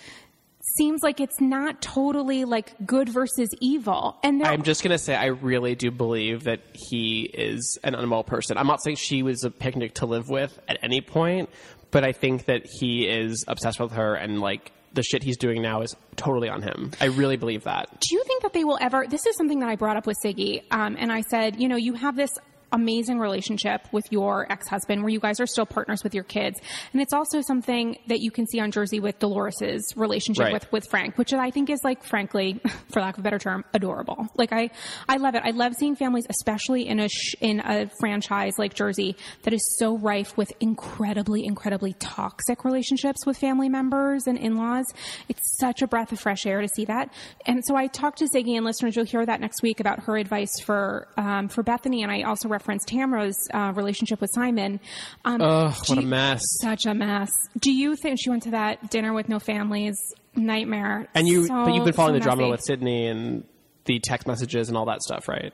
seems 0.76 1.02
like 1.02 1.20
it's 1.20 1.40
not 1.40 1.80
totally 1.82 2.44
like 2.44 2.74
good 2.86 3.08
versus 3.08 3.48
evil. 3.60 4.16
And 4.22 4.42
I'm 4.42 4.62
just 4.62 4.82
gonna 4.82 4.98
say 4.98 5.14
I 5.14 5.26
really 5.26 5.74
do 5.74 5.90
believe 5.90 6.44
that 6.44 6.60
he 6.72 7.22
is 7.22 7.78
an 7.84 7.94
unwell 7.94 8.24
person. 8.24 8.56
I'm 8.58 8.66
not 8.66 8.82
saying 8.82 8.96
she 8.96 9.22
was 9.22 9.44
a 9.44 9.50
picnic 9.50 9.94
to 9.94 10.06
live 10.06 10.28
with 10.28 10.58
at 10.68 10.78
any 10.82 11.00
point, 11.00 11.50
but 11.90 12.04
I 12.04 12.12
think 12.12 12.46
that 12.46 12.66
he 12.66 13.06
is 13.06 13.44
obsessed 13.48 13.80
with 13.80 13.92
her 13.92 14.14
and 14.14 14.40
like 14.40 14.72
the 14.94 15.02
shit 15.02 15.22
he's 15.22 15.38
doing 15.38 15.62
now 15.62 15.80
is 15.80 15.96
totally 16.16 16.50
on 16.50 16.60
him. 16.60 16.90
I 17.00 17.06
really 17.06 17.36
believe 17.36 17.64
that. 17.64 17.88
do 18.00 18.14
you 18.14 18.22
think 18.26 18.42
that 18.42 18.52
they 18.52 18.64
will 18.64 18.78
ever 18.80 19.06
this 19.08 19.24
is 19.26 19.36
something 19.36 19.60
that 19.60 19.68
i 19.70 19.76
brought 19.76 19.96
up 19.96 20.06
with 20.06 20.16
siggy 20.22 20.62
um, 20.70 20.96
and 20.98 21.10
i 21.10 21.22
said 21.22 21.58
you 21.60 21.66
know 21.68 21.76
you 21.76 21.94
have 21.94 22.14
this 22.14 22.30
amazing 22.72 23.18
relationship 23.18 23.86
with 23.92 24.04
your 24.10 24.50
ex-husband 24.50 25.02
where 25.02 25.10
you 25.10 25.20
guys 25.20 25.40
are 25.40 25.46
still 25.46 25.66
partners 25.66 26.02
with 26.02 26.14
your 26.14 26.24
kids. 26.24 26.58
And 26.92 27.00
it's 27.02 27.12
also 27.12 27.40
something 27.42 27.98
that 28.08 28.20
you 28.20 28.30
can 28.30 28.46
see 28.46 28.60
on 28.60 28.70
jersey 28.70 29.00
with 29.00 29.18
dolores's 29.18 29.92
relationship 29.96 30.44
Right. 30.44 30.52
with 30.52 30.70
with 30.72 30.88
frank 30.88 31.18
which 31.18 31.32
i 31.32 31.50
think 31.50 31.68
is 31.70 31.80
like 31.84 32.02
frankly 32.04 32.60
for 32.92 33.00
lack 33.00 33.14
of 33.16 33.20
a 33.20 33.22
better 33.22 33.38
term 33.38 33.64
adorable. 33.74 34.28
Like 34.36 34.52
i 34.52 34.70
i 35.08 35.16
love 35.18 35.34
it. 35.34 35.42
I 35.44 35.50
love 35.50 35.74
seeing 35.74 35.94
families 35.96 36.26
especially 36.30 36.88
in 36.88 36.98
a 37.00 37.08
sh- 37.08 37.34
in 37.40 37.60
a 37.60 37.88
franchise 38.00 38.54
like 38.58 38.74
jersey 38.74 39.16
that 39.42 39.52
is 39.52 39.76
so 39.78 39.96
rife 39.98 40.36
with 40.36 40.52
incredibly 40.60 41.44
incredibly 41.44 41.92
toxic 41.94 42.64
relationships 42.64 43.26
with 43.26 43.36
family 43.38 43.68
members 43.68 44.26
and 44.26 44.38
in-laws. 44.38 44.86
It's 45.28 45.58
such 45.58 45.82
a 45.82 45.86
breath 45.86 46.12
of 46.12 46.20
fresh 46.20 46.46
air 46.46 46.60
to 46.62 46.68
see 46.68 46.84
that. 46.86 47.12
And 47.46 47.62
so 47.64 47.76
i 47.76 47.86
talked 47.86 48.18
to 48.18 48.24
siggy 48.34 48.56
and 48.56 48.64
listeners. 48.64 48.96
You'll 48.96 49.04
hear 49.04 49.24
that 49.26 49.40
next 49.40 49.62
week 49.62 49.80
about 49.80 50.00
her 50.04 50.16
advice 50.16 50.60
for 50.64 51.08
um, 51.16 51.48
for 51.48 51.62
bethany. 51.62 52.02
And 52.02 52.10
i 52.10 52.22
also 52.22 52.48
referenced 52.48 52.61
tamra's 52.86 53.36
uh, 53.52 53.72
relationship 53.76 54.20
with 54.20 54.30
simon 54.34 54.80
um, 55.24 55.40
Ugh, 55.40 55.74
what 55.86 55.98
a 55.98 56.00
you- 56.02 56.06
mess. 56.06 56.40
such 56.60 56.86
a 56.86 56.94
mess 56.94 57.30
do 57.60 57.72
you 57.72 57.96
think 57.96 58.18
she 58.20 58.30
went 58.30 58.42
to 58.44 58.50
that 58.52 58.90
dinner 58.90 59.12
with 59.12 59.28
no 59.28 59.38
families 59.38 59.96
nightmare 60.34 61.08
And 61.14 61.28
you, 61.28 61.46
So- 61.46 61.64
but 61.64 61.74
you've 61.74 61.84
been 61.84 61.92
following 61.92 62.14
so 62.14 62.18
the 62.20 62.24
drama 62.24 62.42
messy. 62.42 62.50
with 62.52 62.60
Sidney 62.62 63.06
and 63.08 63.44
the 63.84 63.98
text 64.00 64.26
messages 64.26 64.68
and 64.68 64.76
all 64.78 64.86
that 64.86 65.02
stuff, 65.02 65.28
right? 65.28 65.52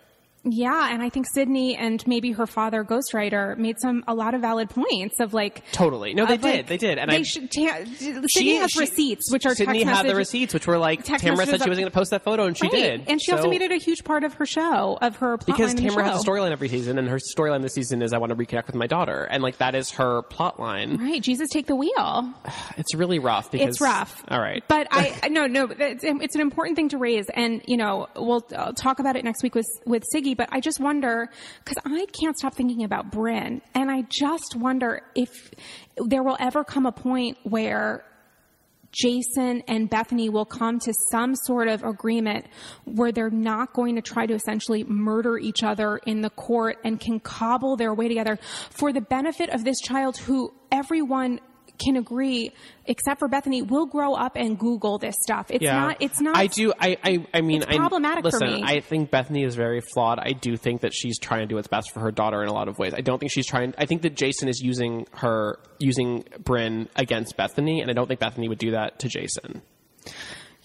Yeah, 0.50 0.92
and 0.92 1.02
I 1.02 1.08
think 1.10 1.26
Sidney 1.32 1.76
and 1.76 2.04
maybe 2.06 2.32
her 2.32 2.46
father, 2.46 2.84
Ghostwriter, 2.84 3.56
made 3.56 3.78
some 3.80 4.04
a 4.06 4.14
lot 4.14 4.34
of 4.34 4.40
valid 4.40 4.70
points 4.70 5.20
of 5.20 5.34
like 5.34 5.62
Totally. 5.72 6.14
No, 6.14 6.26
they 6.26 6.34
of, 6.34 6.42
like, 6.42 6.52
did. 6.54 6.66
They 6.68 6.76
did. 6.76 6.98
And 6.98 7.10
they 7.10 7.18
I, 7.18 7.22
should. 7.22 7.50
Ta- 7.50 7.84
Sidney 7.84 8.26
she- 8.28 8.56
has 8.56 8.70
she- 8.70 8.78
receipts, 8.80 9.30
which 9.32 9.46
are 9.46 9.54
Sidney 9.54 9.82
had 9.82 10.06
the 10.06 10.14
receipts, 10.14 10.54
which 10.54 10.66
were 10.66 10.78
like 10.78 11.04
Tamra 11.04 11.46
said 11.46 11.62
she 11.62 11.68
was 11.68 11.78
going 11.78 11.84
to 11.84 11.90
post 11.90 12.10
that 12.10 12.22
photo, 12.22 12.44
and 12.44 12.56
she 12.56 12.64
Right. 12.64 12.72
did. 12.72 13.02
and 13.08 13.20
she 13.22 13.32
also 13.32 13.48
made 13.48 13.62
it 13.62 13.72
a 13.72 13.76
huge 13.76 14.04
part 14.04 14.24
of 14.24 14.34
her 14.34 14.46
show, 14.46 14.98
of 15.00 15.16
her 15.16 15.36
plot 15.38 15.46
because 15.46 15.74
line 15.74 15.84
in 15.84 15.88
the 15.88 15.94
Tamra 15.94 16.04
has 16.04 16.22
a 16.22 16.26
storyline 16.28 16.50
every 16.52 16.68
season, 16.68 16.98
and 16.98 17.08
her 17.08 17.18
storyline 17.18 17.62
this 17.62 17.74
season 17.74 18.02
is 18.02 18.12
I 18.12 18.18
want 18.18 18.30
to 18.30 18.36
reconnect 18.36 18.66
with 18.66 18.74
my 18.76 18.86
daughter, 18.86 19.24
and 19.30 19.42
like 19.42 19.58
that 19.58 19.74
is 19.74 19.90
her 19.92 20.22
plot 20.22 20.58
line. 20.60 20.96
Right, 20.98 21.22
Jesus, 21.22 21.48
take 21.50 21.66
the 21.66 21.76
wheel. 21.76 22.32
It's 22.76 22.94
really 22.94 23.18
rough 23.18 23.50
because 23.50 23.68
It's 23.70 23.80
rough. 23.80 24.22
All 24.28 24.38
right, 24.40 24.62
But 24.68 24.86
I, 24.92 25.28
no, 25.30 25.46
no, 25.46 25.68
it's, 25.68 26.04
it's 26.04 26.34
an 26.36 26.40
important 26.40 26.76
thing 26.76 26.90
to 26.90 26.98
raise. 26.98 27.26
And, 27.34 27.60
you 27.66 27.76
know, 27.76 28.06
we'll 28.14 28.46
uh, 28.54 28.70
talk 28.72 29.00
about 29.00 29.16
it 29.16 29.24
next 29.24 29.42
week 29.42 29.54
with, 29.56 29.66
with 29.84 30.04
Siggy, 30.14 30.36
but 30.38 30.48
I 30.50 30.60
just 30.60 30.80
wonder, 30.80 31.28
cause 31.66 31.76
I 31.84 32.06
can't 32.18 32.38
stop 32.38 32.54
thinking 32.54 32.84
about 32.84 33.10
Bryn. 33.10 33.60
And 33.74 33.90
I 33.90 34.02
just 34.08 34.56
wonder 34.56 35.02
if 35.14 35.50
there 35.98 36.22
will 36.22 36.36
ever 36.40 36.64
come 36.64 36.86
a 36.86 36.92
point 36.92 37.36
where 37.42 38.04
Jason 38.92 39.62
and 39.68 39.90
Bethenny 39.90 40.30
will 40.30 40.46
come 40.46 40.78
to 40.78 40.94
some 41.10 41.34
sort 41.34 41.68
of 41.68 41.84
agreement 41.84 42.46
where 42.84 43.12
they're 43.12 43.28
not 43.28 43.74
going 43.74 43.96
to 43.96 44.00
try 44.00 44.24
to 44.24 44.32
essentially 44.32 44.84
murder 44.84 45.36
each 45.36 45.62
other 45.62 45.98
in 46.06 46.22
the 46.22 46.30
court 46.30 46.78
and 46.84 46.98
can 46.98 47.20
cobble 47.20 47.76
their 47.76 47.92
way 47.92 48.08
together 48.08 48.38
for 48.70 48.92
the 48.92 49.02
benefit 49.02 49.50
of 49.50 49.64
this 49.64 49.80
child 49.80 50.16
who 50.16 50.54
everyone 50.72 51.40
can 51.78 51.96
agree, 51.96 52.52
except 52.86 53.18
for 53.18 53.28
Bethenny, 53.28 53.66
will 53.66 53.86
grow 53.86 54.14
up 54.14 54.36
and 54.36 54.58
Google 54.58 54.98
this 54.98 55.16
stuff. 55.20 55.46
It's 55.50 55.62
yeah, 55.62 55.80
not, 55.80 55.96
it's 56.00 56.20
not. 56.20 56.36
I 56.36 56.46
do. 56.46 56.72
I. 56.78 56.96
I, 57.02 57.26
I 57.34 57.40
mean, 57.40 57.62
It's 57.62 57.70
I, 57.70 57.76
problematic 57.76 58.24
for 58.24 58.30
listen, 58.30 58.54
me. 58.54 58.62
I 58.64 58.80
think 58.80 59.10
Bethenny 59.10 59.46
is 59.46 59.54
very 59.54 59.80
flawed. 59.80 60.18
I 60.18 60.32
do 60.32 60.56
think 60.56 60.82
that 60.82 60.92
she's 60.92 61.18
trying 61.18 61.40
to 61.40 61.46
do 61.46 61.54
what's 61.56 61.68
best 61.68 61.92
for 61.92 62.00
her 62.00 62.10
daughter 62.10 62.42
in 62.42 62.48
a 62.48 62.52
lot 62.52 62.68
of 62.68 62.78
ways. 62.78 62.94
I 62.94 63.00
don't 63.00 63.18
think 63.18 63.32
she's 63.32 63.46
trying. 63.46 63.74
I 63.78 63.86
think 63.86 64.02
that 64.02 64.14
Jason 64.16 64.48
is 64.48 64.60
using 64.60 65.06
her, 65.12 65.58
using 65.78 66.24
Bryn 66.40 66.88
against 66.96 67.36
Bethenny, 67.36 67.80
and 67.80 67.90
I 67.90 67.94
don't 67.94 68.08
think 68.08 68.20
Bethenny 68.20 68.48
would 68.48 68.58
do 68.58 68.72
that 68.72 68.98
to 69.00 69.08
Jason. 69.08 69.62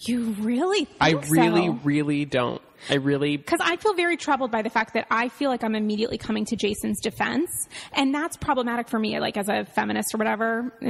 You 0.06 0.34
really? 0.40 0.84
Think 0.84 0.96
I 1.00 1.10
really, 1.12 1.66
so? 1.66 1.78
really 1.84 2.24
don't. 2.24 2.60
I 2.90 2.96
really 2.96 3.38
Because 3.38 3.60
I 3.62 3.76
feel 3.76 3.94
very 3.94 4.18
troubled 4.18 4.50
by 4.50 4.60
the 4.60 4.68
fact 4.68 4.92
that 4.92 5.06
I 5.10 5.30
feel 5.30 5.48
like 5.48 5.64
I'm 5.64 5.74
immediately 5.74 6.18
coming 6.18 6.44
to 6.46 6.56
Jason's 6.56 7.00
defense, 7.00 7.68
and 7.94 8.14
that's 8.14 8.36
problematic 8.36 8.88
for 8.88 8.98
me, 8.98 9.18
like 9.20 9.38
as 9.38 9.48
a 9.48 9.64
feminist 9.64 10.14
or 10.14 10.18
whatever. 10.18 10.70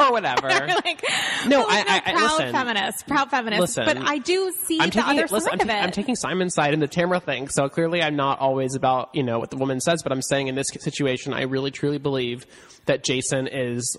or 0.00 0.12
whatever. 0.12 0.48
like, 0.84 1.02
No, 1.46 1.62
oh, 1.62 1.66
I- 1.68 2.02
I- 2.04 2.12
proud 2.12 2.30
listen. 2.38 2.52
feminist, 2.52 3.06
proud 3.06 3.30
feminist. 3.30 3.60
Listen. 3.60 3.84
but 3.86 3.96
I 3.96 4.18
do 4.18 4.52
see 4.64 4.78
I'm 4.78 4.90
the 4.90 4.94
taking 4.96 5.10
other 5.10 5.22
listen, 5.22 5.40
side 5.40 5.62
I'm, 5.62 5.70
of 5.70 5.74
it. 5.74 5.78
I'm 5.78 5.90
taking 5.90 6.16
Simon's 6.16 6.54
side 6.54 6.74
in 6.74 6.80
the 6.80 6.88
Tamra 6.88 7.22
thing. 7.22 7.48
So 7.48 7.68
clearly, 7.70 8.02
I'm 8.02 8.16
not 8.16 8.38
always 8.40 8.74
about 8.74 9.10
you 9.14 9.22
know 9.22 9.38
what 9.38 9.50
the 9.50 9.56
woman 9.56 9.80
says, 9.80 10.02
but 10.02 10.12
I'm 10.12 10.22
saying 10.22 10.48
in 10.48 10.54
this 10.54 10.68
situation, 10.68 11.32
I 11.32 11.42
really 11.42 11.70
truly 11.70 11.98
believe 11.98 12.44
that 12.86 13.04
Jason 13.04 13.46
is 13.50 13.96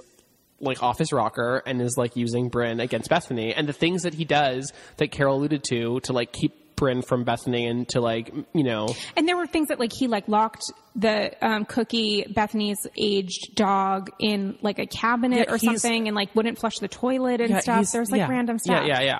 like 0.64 0.82
off 0.82 0.98
his 0.98 1.12
rocker 1.12 1.62
and 1.66 1.82
is 1.82 1.96
like 1.98 2.16
using 2.16 2.50
Bryn 2.50 2.80
against 2.80 3.10
Bethenny, 3.10 3.54
and 3.56 3.68
the 3.68 3.74
things 3.74 4.04
that 4.04 4.14
he 4.14 4.26
does 4.26 4.72
that 4.98 5.12
Carole 5.12 5.38
alluded 5.38 5.64
to 5.66 6.00
to 6.02 6.14
like 6.14 6.32
keep 6.32 6.76
Bryn 6.76 7.02
from 7.02 7.24
Bethenny 7.24 7.70
and 7.70 7.88
to 7.90 8.02
like 8.02 8.34
you 8.54 8.64
know 8.64 8.88
and 9.16 9.28
there 9.28 9.38
were 9.38 9.46
things 9.46 9.68
that 9.68 9.80
like 9.80 9.94
he 9.94 10.08
like 10.08 10.28
locked 10.28 10.64
the 10.96 11.34
um, 11.46 11.66
cookie 11.66 12.24
Bethenny's 12.24 12.88
aged 12.98 13.56
dog 13.56 14.10
in 14.20 14.58
like 14.62 14.80
a 14.80 14.88
cabinet 14.88 15.46
Yeah, 15.48 15.54
or 15.54 15.58
something, 15.60 16.08
and 16.08 16.16
like 16.16 16.36
wouldn't 16.36 16.60
flush 16.60 16.80
the 16.80 16.88
toilet 16.88 17.42
and 17.42 17.52
yeah, 17.52 17.60
stuff. 17.60 17.92
There's 17.92 18.12
like 18.12 18.20
yeah, 18.20 18.30
random 18.30 18.58
stuff. 18.58 18.86
Yeah, 18.88 19.00
yeah, 19.00 19.20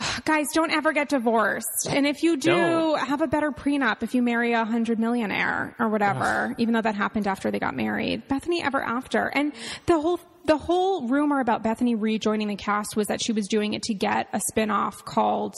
Guys, 0.24 0.46
don't 0.54 0.70
ever 0.70 0.92
get 0.92 1.08
divorced. 1.08 1.86
And 1.88 2.06
if 2.06 2.22
you 2.22 2.36
do, 2.36 2.94
have 2.94 3.20
a 3.20 3.26
better 3.26 3.50
prenup 3.50 4.02
if 4.02 4.14
you 4.14 4.22
marry 4.22 4.52
a 4.52 4.64
hundred 4.64 4.98
millionaire 4.98 5.74
or 5.78 5.88
whatever, 5.88 6.54
even 6.58 6.74
though 6.74 6.82
that 6.82 6.94
happened 6.94 7.26
after 7.26 7.50
they 7.50 7.58
got 7.58 7.74
married. 7.74 8.28
Bethenny 8.28 8.62
ever 8.64 8.82
after. 8.82 9.26
And 9.28 9.52
the 9.86 10.00
whole, 10.00 10.20
the 10.44 10.56
whole 10.56 11.08
rumor 11.08 11.40
about 11.40 11.62
Bethenny 11.62 11.96
rejoining 11.98 12.48
the 12.48 12.56
cast 12.56 12.96
was 12.96 13.08
that 13.08 13.22
she 13.22 13.32
was 13.32 13.46
doing 13.48 13.74
it 13.74 13.82
to 13.84 13.94
get 13.94 14.28
a 14.32 14.40
spinoff 14.52 15.04
called, 15.04 15.54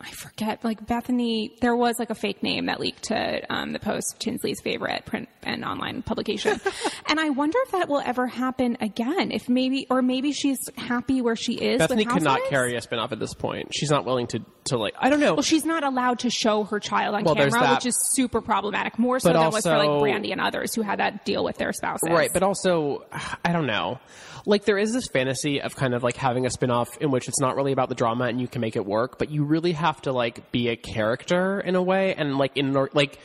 I 0.00 0.10
forget, 0.10 0.62
like 0.64 0.86
Bethenny, 0.86 1.58
there 1.60 1.74
was 1.74 1.98
like 1.98 2.10
a 2.10 2.14
fake 2.14 2.42
name 2.42 2.66
that 2.66 2.78
leaked 2.78 3.04
to 3.04 3.40
um, 3.52 3.72
the 3.72 3.78
Post, 3.78 4.20
Tinsley's 4.20 4.60
favorite 4.60 5.06
print 5.06 5.28
and 5.42 5.64
online 5.64 6.02
publication. 6.02 6.60
and 7.06 7.18
I 7.18 7.30
wonder 7.30 7.58
if 7.64 7.72
that 7.72 7.88
will 7.88 8.02
ever 8.04 8.26
happen 8.26 8.76
again. 8.80 9.30
If 9.30 9.48
maybe, 9.48 9.86
or 9.88 10.02
maybe 10.02 10.32
she's 10.32 10.58
happy 10.76 11.22
where 11.22 11.36
she 11.36 11.54
is. 11.54 11.80
Bethenny 11.80 12.06
could 12.08 12.22
not 12.22 12.40
carry 12.50 12.76
a 12.76 12.80
spinoff 12.80 13.12
at 13.12 13.18
this 13.18 13.34
point. 13.34 13.74
She's 13.74 13.90
not 13.90 14.04
willing 14.04 14.26
to 14.28 14.40
to 14.66 14.78
like 14.78 14.94
I 14.98 15.10
don't 15.10 15.20
know. 15.20 15.34
Well, 15.34 15.42
she's 15.42 15.64
not 15.64 15.84
allowed 15.84 16.20
to 16.20 16.30
show 16.30 16.64
her 16.64 16.80
child 16.80 17.14
on 17.14 17.24
Well, 17.24 17.34
camera, 17.34 17.74
which 17.74 17.86
is 17.86 17.96
super 18.12 18.40
problematic. 18.40 18.98
More 18.98 19.18
so 19.20 19.32
But 19.32 19.40
than 19.40 19.52
was 19.52 19.62
for 19.64 19.76
like 19.76 19.88
Brandi 19.88 20.32
and 20.32 20.40
others 20.40 20.74
who 20.74 20.82
had 20.82 20.98
that 20.98 21.24
deal 21.24 21.44
with 21.44 21.56
their 21.56 21.72
spouses. 21.72 22.10
Right, 22.10 22.30
but 22.32 22.42
also, 22.42 23.04
I 23.44 23.52
don't 23.52 23.66
know. 23.66 24.00
Like, 24.46 24.64
there 24.64 24.78
is 24.78 24.92
this 24.92 25.06
fantasy 25.08 25.60
of 25.60 25.74
kind 25.76 25.94
of 25.94 26.02
like 26.02 26.16
having 26.16 26.46
a 26.46 26.50
spin-off 26.50 26.96
in 26.98 27.10
which 27.10 27.28
it's 27.28 27.40
not 27.40 27.56
really 27.56 27.72
about 27.72 27.88
the 27.88 27.94
drama 27.94 28.24
and 28.24 28.40
you 28.40 28.48
can 28.48 28.60
make 28.60 28.76
it 28.76 28.84
work, 28.84 29.18
but 29.18 29.30
you 29.30 29.44
really 29.44 29.72
have 29.72 30.02
to 30.02 30.12
like 30.12 30.52
be 30.52 30.68
a 30.68 30.76
character 30.76 31.60
in 31.60 31.74
a 31.74 31.82
way. 31.82 32.14
And 32.14 32.36
like, 32.36 32.56
in 32.56 32.72
like, 32.92 33.18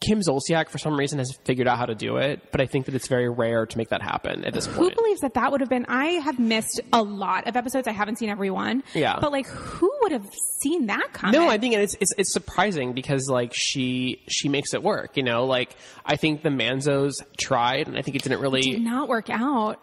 Kim 0.00 0.20
Zolciak 0.20 0.70
for 0.70 0.78
some 0.78 0.98
reason 0.98 1.18
has 1.18 1.36
figured 1.44 1.68
out 1.68 1.76
how 1.76 1.84
to 1.84 1.94
do 1.94 2.16
it, 2.16 2.50
but 2.50 2.60
I 2.60 2.66
think 2.66 2.86
that 2.86 2.94
it's 2.94 3.06
very 3.06 3.28
rare 3.28 3.66
to 3.66 3.78
make 3.78 3.90
that 3.90 4.00
happen 4.00 4.44
at 4.46 4.54
this 4.54 4.66
point. 4.66 4.78
who 4.78 4.94
believes 4.94 5.20
that 5.20 5.34
that 5.34 5.52
would 5.52 5.60
have 5.60 5.68
been? 5.68 5.84
I 5.88 6.12
have 6.12 6.38
missed 6.38 6.80
a 6.90 7.02
lot 7.02 7.46
of 7.46 7.54
episodes. 7.54 7.86
I 7.86 7.92
haven't 7.92 8.16
seen 8.16 8.30
every 8.30 8.50
one. 8.50 8.82
Yeah. 8.94 9.18
but 9.20 9.30
like, 9.30 9.46
who 9.46 9.92
would 10.00 10.12
have 10.12 10.26
seen 10.62 10.86
that 10.86 11.12
coming? 11.12 11.38
No, 11.38 11.50
I 11.50 11.58
think 11.58 11.74
it's, 11.74 11.96
it's 12.00 12.14
it's 12.16 12.32
surprising 12.32 12.94
because 12.94 13.28
like 13.28 13.52
she 13.52 14.22
she 14.26 14.48
makes 14.48 14.72
it 14.72 14.82
work. 14.82 15.18
You 15.18 15.22
know, 15.22 15.44
like 15.44 15.76
I 16.04 16.16
think 16.16 16.42
the 16.42 16.48
Manzos 16.48 17.12
tried, 17.36 17.86
and 17.86 17.98
I 17.98 18.02
think 18.02 18.16
it 18.16 18.22
didn't 18.22 18.40
really. 18.40 18.62
did 18.62 18.80
not 18.82 19.08
work 19.08 19.28
out. 19.28 19.82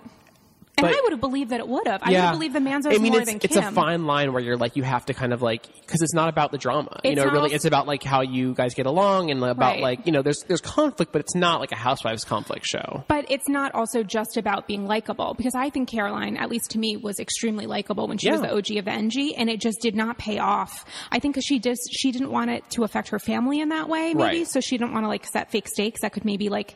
And 0.78 0.86
But- 0.86 0.96
I 0.96 1.00
would 1.02 1.12
have 1.12 1.22
believed 1.22 1.50
that 1.50 1.60
it 1.60 1.68
would 1.68 1.88
have. 1.88 2.02
I 2.04 2.12
would 2.12 2.20
have 2.20 2.34
believed 2.34 2.54
the 2.54 2.60
Manzos 2.60 2.94
I 2.94 3.00
mean, 3.00 3.12
more 3.12 3.22
it's, 3.22 3.32
than 3.32 3.40
it's 3.42 3.56
a 3.56 3.72
fine 3.72 4.06
line 4.06 4.32
where 4.32 4.42
you're 4.44 4.58
like, 4.58 4.76
you 4.76 4.84
have 4.84 5.06
to 5.08 5.14
kind 5.16 5.34
of 5.34 5.42
like, 5.42 5.66
because 5.82 6.04
it's 6.04 6.14
not 6.14 6.30
about 6.30 6.52
the 6.52 6.60
drama. 6.60 7.00
you 7.04 7.16
know, 7.16 7.24
not 7.24 7.34
really, 7.34 7.52
it's 7.54 7.66
about 7.66 7.88
like 7.88 8.04
how 8.04 8.22
you 8.22 8.54
guys 8.54 8.76
get 8.76 8.86
along 8.86 9.32
and 9.32 9.44
about 9.44 9.58
Right. 9.74 9.82
like, 9.82 10.06
you 10.06 10.12
know, 10.12 10.22
there's 10.22 10.44
there's 10.44 10.62
conflict, 10.62 11.12
but 11.12 11.22
it's 11.22 11.34
not 11.34 11.60
like 11.62 11.72
a 11.72 11.76
housewives 11.76 12.24
conflict 12.24 12.66
show. 12.66 13.04
But 13.08 13.26
it's 13.32 13.50
not 13.50 13.74
also 13.74 14.04
just 14.04 14.38
about 14.38 14.68
being 14.68 14.86
likable 14.86 15.34
because 15.34 15.56
I 15.56 15.72
think 15.72 15.90
Caroline, 15.90 16.38
at 16.38 16.50
least 16.50 16.70
to 16.72 16.80
me, 16.80 16.96
was 16.96 17.20
extremely 17.20 17.66
likable 17.66 18.08
when 18.08 18.20
she 18.20 18.30
was 18.30 18.42
the 18.42 18.54
OG 18.56 18.78
of 18.78 18.86
the 18.86 18.92
NG, 18.92 19.34
and 19.36 19.50
it 19.50 19.60
just 19.60 19.82
did 19.82 19.96
not 19.96 20.20
pay 20.20 20.38
off. 20.38 20.86
I 21.12 21.18
think 21.18 21.34
because 21.34 21.46
she 21.46 21.58
just 21.58 21.90
she 21.92 22.12
didn't 22.12 22.32
want 22.32 22.52
it 22.52 22.70
to 22.72 22.84
affect 22.84 23.10
her 23.10 23.18
family 23.20 23.62
in 23.62 23.70
that 23.70 23.90
way, 23.90 24.14
maybe. 24.14 24.40
Right. 24.40 24.48
So 24.48 24.60
she 24.60 24.78
didn't 24.78 24.94
want 24.94 25.06
to 25.06 25.08
like 25.08 25.26
set 25.26 25.50
fake 25.50 25.68
stakes 25.68 26.02
that 26.02 26.14
could 26.14 26.24
maybe 26.24 26.50
like. 26.50 26.76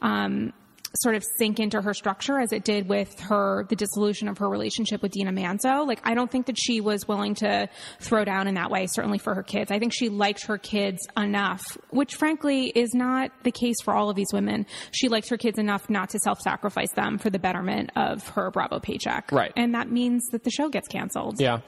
Um, 0.00 0.52
sort 1.00 1.14
of 1.14 1.24
sink 1.36 1.60
into 1.60 1.80
her 1.80 1.94
structure 1.94 2.38
as 2.38 2.52
it 2.52 2.64
did 2.64 2.88
with 2.88 3.18
her 3.20 3.66
the 3.68 3.76
dissolution 3.76 4.28
of 4.28 4.38
her 4.38 4.48
relationship 4.48 5.02
with 5.02 5.12
Dina 5.12 5.32
Manzo. 5.32 5.86
Like 5.86 6.00
I 6.04 6.14
don't 6.14 6.30
think 6.30 6.46
that 6.46 6.58
she 6.58 6.80
was 6.80 7.06
willing 7.06 7.34
to 7.36 7.68
throw 8.00 8.24
down 8.24 8.48
in 8.48 8.54
that 8.54 8.70
way 8.70 8.86
certainly 8.86 9.18
for 9.18 9.34
her 9.34 9.42
kids. 9.42 9.70
I 9.70 9.78
think 9.78 9.92
she 9.92 10.08
liked 10.08 10.46
her 10.46 10.58
kids 10.58 11.06
enough, 11.16 11.78
which 11.90 12.14
frankly 12.14 12.66
is 12.66 12.94
not 12.94 13.30
the 13.44 13.52
case 13.52 13.76
for 13.82 13.94
all 13.94 14.10
of 14.10 14.16
these 14.16 14.32
women. 14.32 14.66
She 14.90 15.08
liked 15.08 15.28
her 15.28 15.36
kids 15.36 15.58
enough 15.58 15.88
not 15.88 16.10
to 16.10 16.18
self-sacrifice 16.18 16.92
them 16.92 17.18
for 17.18 17.30
the 17.30 17.38
betterment 17.38 17.90
of 17.96 18.26
her 18.28 18.50
Bravo 18.50 18.80
paycheck. 18.80 19.30
Right. 19.32 19.52
And 19.56 19.74
that 19.74 19.90
means 19.90 20.26
that 20.32 20.44
the 20.44 20.50
show 20.50 20.68
gets 20.68 20.88
canceled. 20.88 21.40
Yeah. 21.40 21.60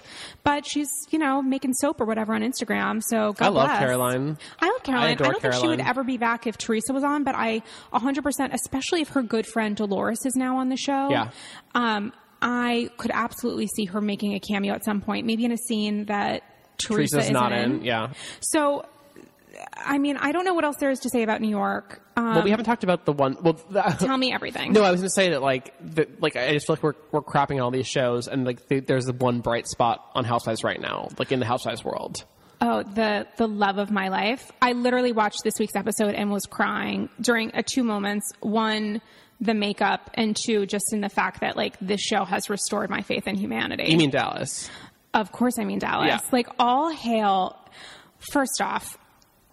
But 0.43 0.67
she's, 0.67 0.89
you 1.11 1.19
know, 1.19 1.43
making 1.43 1.75
soap 1.75 2.01
or 2.01 2.05
whatever 2.05 2.35
on 2.35 2.43
Instagram. 2.43 3.03
So 3.03 3.33
God 3.33 3.47
I 3.47 3.49
love 3.49 3.67
bless. 3.69 3.79
Caroline. 3.79 4.39
I 4.61 4.67
love 4.67 4.83
Caroline. 4.83 5.09
I, 5.09 5.13
adore 5.13 5.33
don't 5.33 5.43
think 5.43 5.55
she 5.55 5.69
would 5.69 5.81
ever 5.81 6.05
be 6.05 6.17
back 6.17 6.47
if 6.47 6.59
Teresa 6.59 6.93
was 6.93 7.05
on, 7.05 7.25
but 7.25 7.35
I 7.35 7.63
100%, 7.93 8.53
especially 8.53 9.03
if 9.03 9.09
her 9.11 9.20
good 9.23 9.47
friend 9.47 9.77
Dolores 9.77 10.25
is 10.25 10.35
now 10.37 10.59
on 10.59 10.69
the 10.69 10.77
show. 10.77 11.11
Yeah. 11.11 11.31
Um, 11.75 12.13
I 12.43 12.89
could 12.97 13.11
absolutely 13.13 13.67
see 13.67 13.85
her 13.87 14.01
making 14.01 14.35
a 14.35 14.41
cameo 14.41 14.75
at 14.75 14.85
some 14.85 15.01
point, 15.01 15.27
maybe 15.27 15.45
in 15.45 15.53
a 15.53 15.59
scene 15.59 16.07
that 16.07 16.43
Teresa 16.79 17.17
Teresa's 17.17 17.25
is 17.27 17.31
not 17.31 17.53
in. 17.53 17.77
in. 17.77 17.85
Yeah. 17.85 18.13
So, 18.41 18.87
I 19.77 19.99
mean, 19.99 20.17
I 20.17 20.33
don't 20.33 20.45
know 20.47 20.55
what 20.55 20.65
else 20.65 20.77
there 20.81 20.91
is 20.91 21.01
to 21.01 21.11
say 21.11 21.23
about 21.23 21.43
New 21.43 21.51
York. 21.51 22.01
Um, 22.17 22.35
Well, 22.35 22.43
we 22.43 22.51
haven't 22.51 22.65
talked 22.65 22.83
about 22.85 23.05
the 23.05 23.13
one. 23.13 23.37
Well, 23.43 23.61
the, 23.71 23.83
tell 24.01 24.17
me 24.17 24.33
everything. 24.33 24.73
No, 24.73 24.83
I 24.83 24.91
was 24.91 25.01
going 25.01 25.09
to 25.09 25.15
say 25.15 25.31
that 25.31 25.43
like 25.43 25.75
the, 25.81 26.09
like 26.21 26.37
I 26.37 26.53
just 26.55 26.67
feel 26.67 26.77
like 26.77 26.83
we're 26.83 26.95
we're 27.13 27.23
crapping 27.23 27.63
all 27.63 27.71
these 27.71 27.87
shows, 27.87 28.27
and 28.27 28.47
like 28.47 28.69
the, 28.69 28.81
there's 28.81 29.05
the 29.05 29.13
one 29.13 29.41
bright 29.41 29.67
spot 29.67 30.05
on 30.15 30.25
Housewives 30.25 30.65
right 30.65 30.81
now, 30.81 31.09
like 31.19 31.33
in 31.33 31.41
the 31.41 31.47
Housewives 31.47 31.85
world. 31.85 32.25
Oh, 32.63 32.83
the 32.83 33.27
the 33.37 33.49
love 33.49 33.79
of 33.79 33.91
my 33.91 34.09
life. 34.09 34.51
I 34.61 34.73
literally 34.73 35.13
watched 35.13 35.43
this 35.45 35.59
week's 35.59 35.77
episode 35.77 36.15
and 36.15 36.31
was 36.31 36.45
crying 36.45 37.09
during 37.21 37.55
uh, 37.55 37.63
two 37.65 37.83
moments. 37.83 38.31
One, 38.41 39.01
the 39.41 39.55
makeup, 39.55 40.11
and 40.15 40.37
two, 40.37 40.67
just 40.67 40.93
in 40.93 41.01
the 41.01 41.09
fact 41.09 41.41
that 41.41 41.57
like 41.57 41.79
this 41.81 42.01
show 42.03 42.25
has 42.25 42.51
restored 42.51 42.91
my 42.91 43.01
faith 43.03 43.27
in 43.27 43.37
humanity. 43.37 43.85
You 43.91 43.97
mean 43.97 44.11
Dallas? 44.11 44.71
Of 45.15 45.33
course, 45.33 45.59
I 45.59 45.65
mean 45.65 45.79
Dallas. 45.79 46.09
Yeah. 46.09 46.21
Like 46.33 46.49
all 46.59 46.91
hail. 46.91 47.57
First 48.31 48.61
off, 48.61 48.99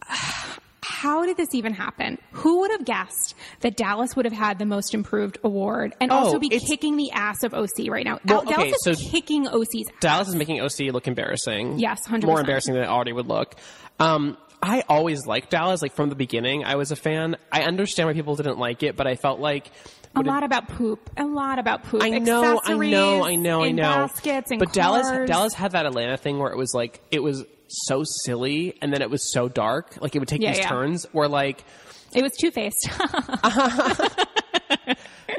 how 0.84 1.26
did 1.26 1.38
this 1.38 1.54
even 1.56 1.74
happen? 1.74 2.18
Who 2.32 2.60
would 2.60 2.72
have 2.72 2.84
guessed 2.86 3.27
that 3.62 3.76
Dallas 3.78 4.16
would 4.16 4.26
have 4.26 4.34
had 4.34 4.60
the 4.60 4.66
most 4.66 4.94
improved 4.94 5.38
award 5.44 5.96
and 6.00 6.12
Oh, 6.12 6.16
also 6.16 6.40
be 6.40 6.50
kicking 6.50 6.96
the 6.98 7.12
ass 7.12 7.44
of 7.44 7.54
OC 7.54 7.90
right 7.90 8.06
now? 8.06 8.20
Well, 8.26 8.44
Dallas 8.44 8.58
okay, 8.60 8.70
is 8.70 8.84
so 8.84 8.94
kicking 9.12 9.48
OC's 9.48 9.88
ass. 9.88 9.94
Dallas 10.00 10.28
is 10.28 10.36
making 10.36 10.62
OC 10.62 10.92
look 10.94 11.08
embarrassing. 11.08 11.80
Yes, 11.80 12.08
100%. 12.08 12.24
More 12.24 12.40
embarrassing 12.40 12.74
than 12.76 12.84
it 12.84 12.88
already 12.90 13.14
would 13.14 13.28
look. 13.28 13.56
Um, 14.00 14.38
I 14.62 14.84
always 14.90 15.26
liked 15.28 15.50
Dallas. 15.52 15.82
Like 15.82 15.94
from 15.94 16.10
the 16.10 16.16
beginning, 16.16 16.64
I 16.66 16.76
was 16.76 16.92
a 16.92 16.96
fan. 16.96 17.38
I 17.52 17.64
understand 17.64 18.08
why 18.08 18.14
people 18.14 18.36
didn't 18.36 18.58
like 18.60 18.84
it, 18.84 18.96
but 18.96 19.06
I 19.08 19.16
felt 19.16 19.40
like 19.40 19.72
A 20.16 20.22
lot 20.22 20.44
about 20.44 20.68
poop. 20.70 21.10
A 21.18 21.26
lot 21.26 21.60
about 21.60 21.84
poop. 21.84 22.02
I 22.04 22.10
know, 22.10 22.60
I 22.64 22.74
know, 22.76 23.24
I 23.24 23.36
know, 23.36 23.64
I 23.64 23.72
know. 23.72 23.82
Baskets 23.84 24.50
and 24.52 24.60
but 24.60 24.74
Dallas. 24.74 25.08
Dallas 25.28 25.54
had 25.54 25.74
that 25.74 25.86
Atlanta 25.86 26.18
thing 26.18 26.40
where 26.40 26.52
it 26.52 26.58
was 26.58 26.74
like 26.74 27.02
it 27.12 27.22
was 27.22 27.46
so 27.68 28.04
silly, 28.04 28.76
and 28.82 28.92
then 28.94 29.02
it 29.02 29.10
was 29.12 29.32
so 29.32 29.48
dark. 29.50 29.98
Like 30.02 30.16
it 30.16 30.20
would 30.20 30.28
take 30.28 30.42
Yeah, 30.42 30.52
these 30.54 30.60
yeah. 30.60 30.70
turns 30.70 31.06
where 31.12 31.28
like 31.28 31.64
It 32.18 32.24
was 32.24 32.34
two 32.34 32.52
faced. 32.52 32.90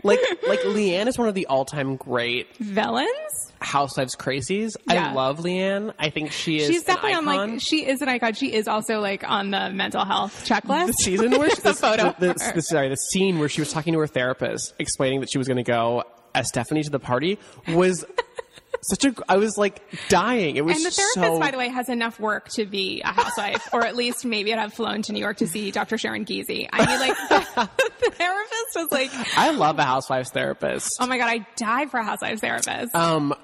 like 0.04 0.20
like 0.46 0.60
LeeAnne 0.60 1.06
is 1.08 1.18
one 1.18 1.28
of 1.28 1.34
the 1.34 1.46
all 1.46 1.64
time 1.64 1.96
great 1.96 2.54
Villains. 2.58 3.08
Housewives 3.60 4.14
crazies. 4.14 4.76
Yeah. 4.88 5.10
I 5.10 5.12
love 5.12 5.38
LeeAnne. 5.40 5.92
I 5.98 6.10
think 6.10 6.30
she 6.30 6.58
is 6.58 6.68
She's 6.68 6.84
definitely 6.84 7.12
an 7.12 7.18
on 7.18 7.28
icon. 7.28 7.50
like 7.54 7.60
she 7.60 7.84
is 7.86 8.00
an 8.00 8.08
icon. 8.08 8.34
She 8.34 8.52
is 8.52 8.68
also 8.68 9.00
like 9.00 9.28
on 9.28 9.50
the 9.50 9.70
mental 9.70 10.04
health 10.04 10.44
checklist. 10.46 10.86
the 10.86 10.92
season 10.92 11.32
where 11.32 11.48
a 11.64 11.74
photo. 11.74 12.14
the, 12.18 12.34
her. 12.40 12.52
the, 12.54 12.62
sorry, 12.62 12.88
the 12.88 12.96
scene 12.96 13.38
where 13.38 13.48
she 13.48 13.60
was 13.60 13.72
talking 13.72 13.92
to 13.94 13.98
her 13.98 14.06
therapist, 14.06 14.74
explaining 14.78 15.20
that 15.20 15.30
she 15.30 15.38
was 15.38 15.48
going 15.48 15.56
to 15.56 15.64
go 15.64 16.04
as 16.34 16.48
Stephanie 16.48 16.82
to 16.84 16.90
the 16.90 17.00
party 17.00 17.38
was 17.68 18.04
such 18.82 19.04
a. 19.04 19.14
I 19.28 19.36
was 19.36 19.56
like 19.58 19.80
dying. 20.08 20.56
It 20.56 20.64
was 20.64 20.76
And 20.76 20.86
the 20.86 20.90
therapist, 20.90 21.34
so. 21.36 21.38
by 21.40 21.50
the 21.50 21.58
way, 21.58 21.68
has 21.68 21.88
enough 21.88 22.18
work 22.20 22.48
to 22.50 22.66
be 22.66 23.00
a 23.04 23.08
housewife, 23.08 23.68
or 23.72 23.84
at 23.84 23.96
least 23.96 24.24
maybe 24.24 24.52
I'd 24.52 24.58
have 24.58 24.72
flown 24.74 25.02
to 25.02 25.12
New 25.12 25.20
York 25.20 25.38
to 25.38 25.46
see 25.46 25.70
Dr. 25.70 25.98
Sharon 25.98 26.24
Geezy. 26.24 26.68
I 26.72 26.86
mean, 26.86 27.00
like 27.00 27.16
the, 27.28 27.70
the 28.00 28.10
therapist 28.10 28.76
was 28.76 28.88
like, 28.90 29.10
I 29.36 29.50
love 29.50 29.78
a 29.78 29.84
housewives 29.84 30.30
therapist. 30.30 30.96
"Oh 31.00 31.06
my 31.06 31.18
god, 31.18 31.28
I 31.28 31.46
died 31.56 31.90
for 31.90 31.98
a 31.98 32.04
housewives 32.04 32.40
therapist." 32.40 32.94
Um, 32.94 33.34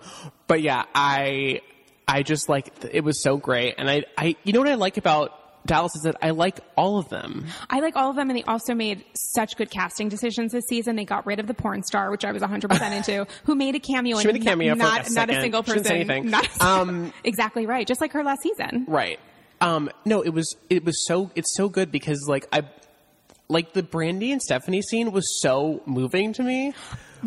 but 0.47 0.63
yeah, 0.63 0.85
I 0.95 1.61
I 2.07 2.23
just 2.23 2.49
like 2.49 2.73
it 2.93 3.03
was 3.03 3.23
so 3.23 3.37
great, 3.37 3.75
and 3.79 3.89
I 3.91 4.05
I 4.17 4.37
you 4.45 4.53
know 4.53 4.61
what 4.61 4.69
I 4.69 4.75
like 4.75 4.97
about 4.97 5.33
Dallas 5.67 5.97
is 5.97 6.03
that 6.03 6.17
I 6.21 6.31
like 6.31 6.61
all 6.77 6.99
of 6.99 7.09
them. 7.09 7.47
I 7.71 7.81
like 7.81 7.97
all 7.97 8.11
of 8.11 8.17
them, 8.17 8.29
and 8.29 8.39
they 8.39 8.43
also 8.45 8.75
made 8.75 9.05
such 9.15 9.57
good 9.57 9.71
casting 9.71 10.09
decisions 10.11 10.53
this 10.53 10.65
season. 10.69 10.97
They 10.97 11.05
got 11.07 11.25
rid 11.27 11.41
of 11.41 11.47
the 11.47 11.55
porn 11.55 11.83
star, 11.83 12.11
which 12.11 12.25
I 12.25 12.33
was 12.33 12.43
100 12.43 12.69
percent 12.71 12.95
into, 13.09 13.27
who 13.45 13.55
made 13.55 13.75
a 13.75 13.81
cameo. 13.81 14.19
She 14.19 14.29
and 14.29 14.39
made 14.39 14.43
a 14.43 14.45
cameo 14.51 14.75
not, 14.75 14.87
a 15.09 15.13
not 15.15 15.29
a 15.31 15.33
second. 15.33 15.41
single 15.41 15.63
person. 15.63 15.85
say 15.85 15.95
anything. 15.97 16.31
Not 16.31 16.47
a 16.47 16.51
single- 16.53 16.69
Um, 16.69 17.13
exactly 17.25 17.67
right, 17.67 17.87
just 17.87 18.01
like 18.01 18.13
her 18.13 18.23
last 18.23 18.43
season. 18.43 18.85
Right. 18.89 19.19
Um, 19.61 19.89
no, 20.05 20.21
it 20.23 20.31
was 20.35 20.55
it 20.69 20.85
was 20.85 21.07
so 21.07 21.31
it's 21.35 21.55
so 21.57 21.69
good 21.71 21.91
because 21.91 22.27
like 22.29 22.47
I 22.53 22.65
like 23.49 23.73
the 23.73 23.83
Brandi 23.83 24.33
and 24.33 24.43
Stephanie 24.43 24.83
scene 24.83 25.13
was 25.13 25.41
so 25.41 25.83
moving 25.87 26.33
to 26.35 26.43
me. 26.43 26.75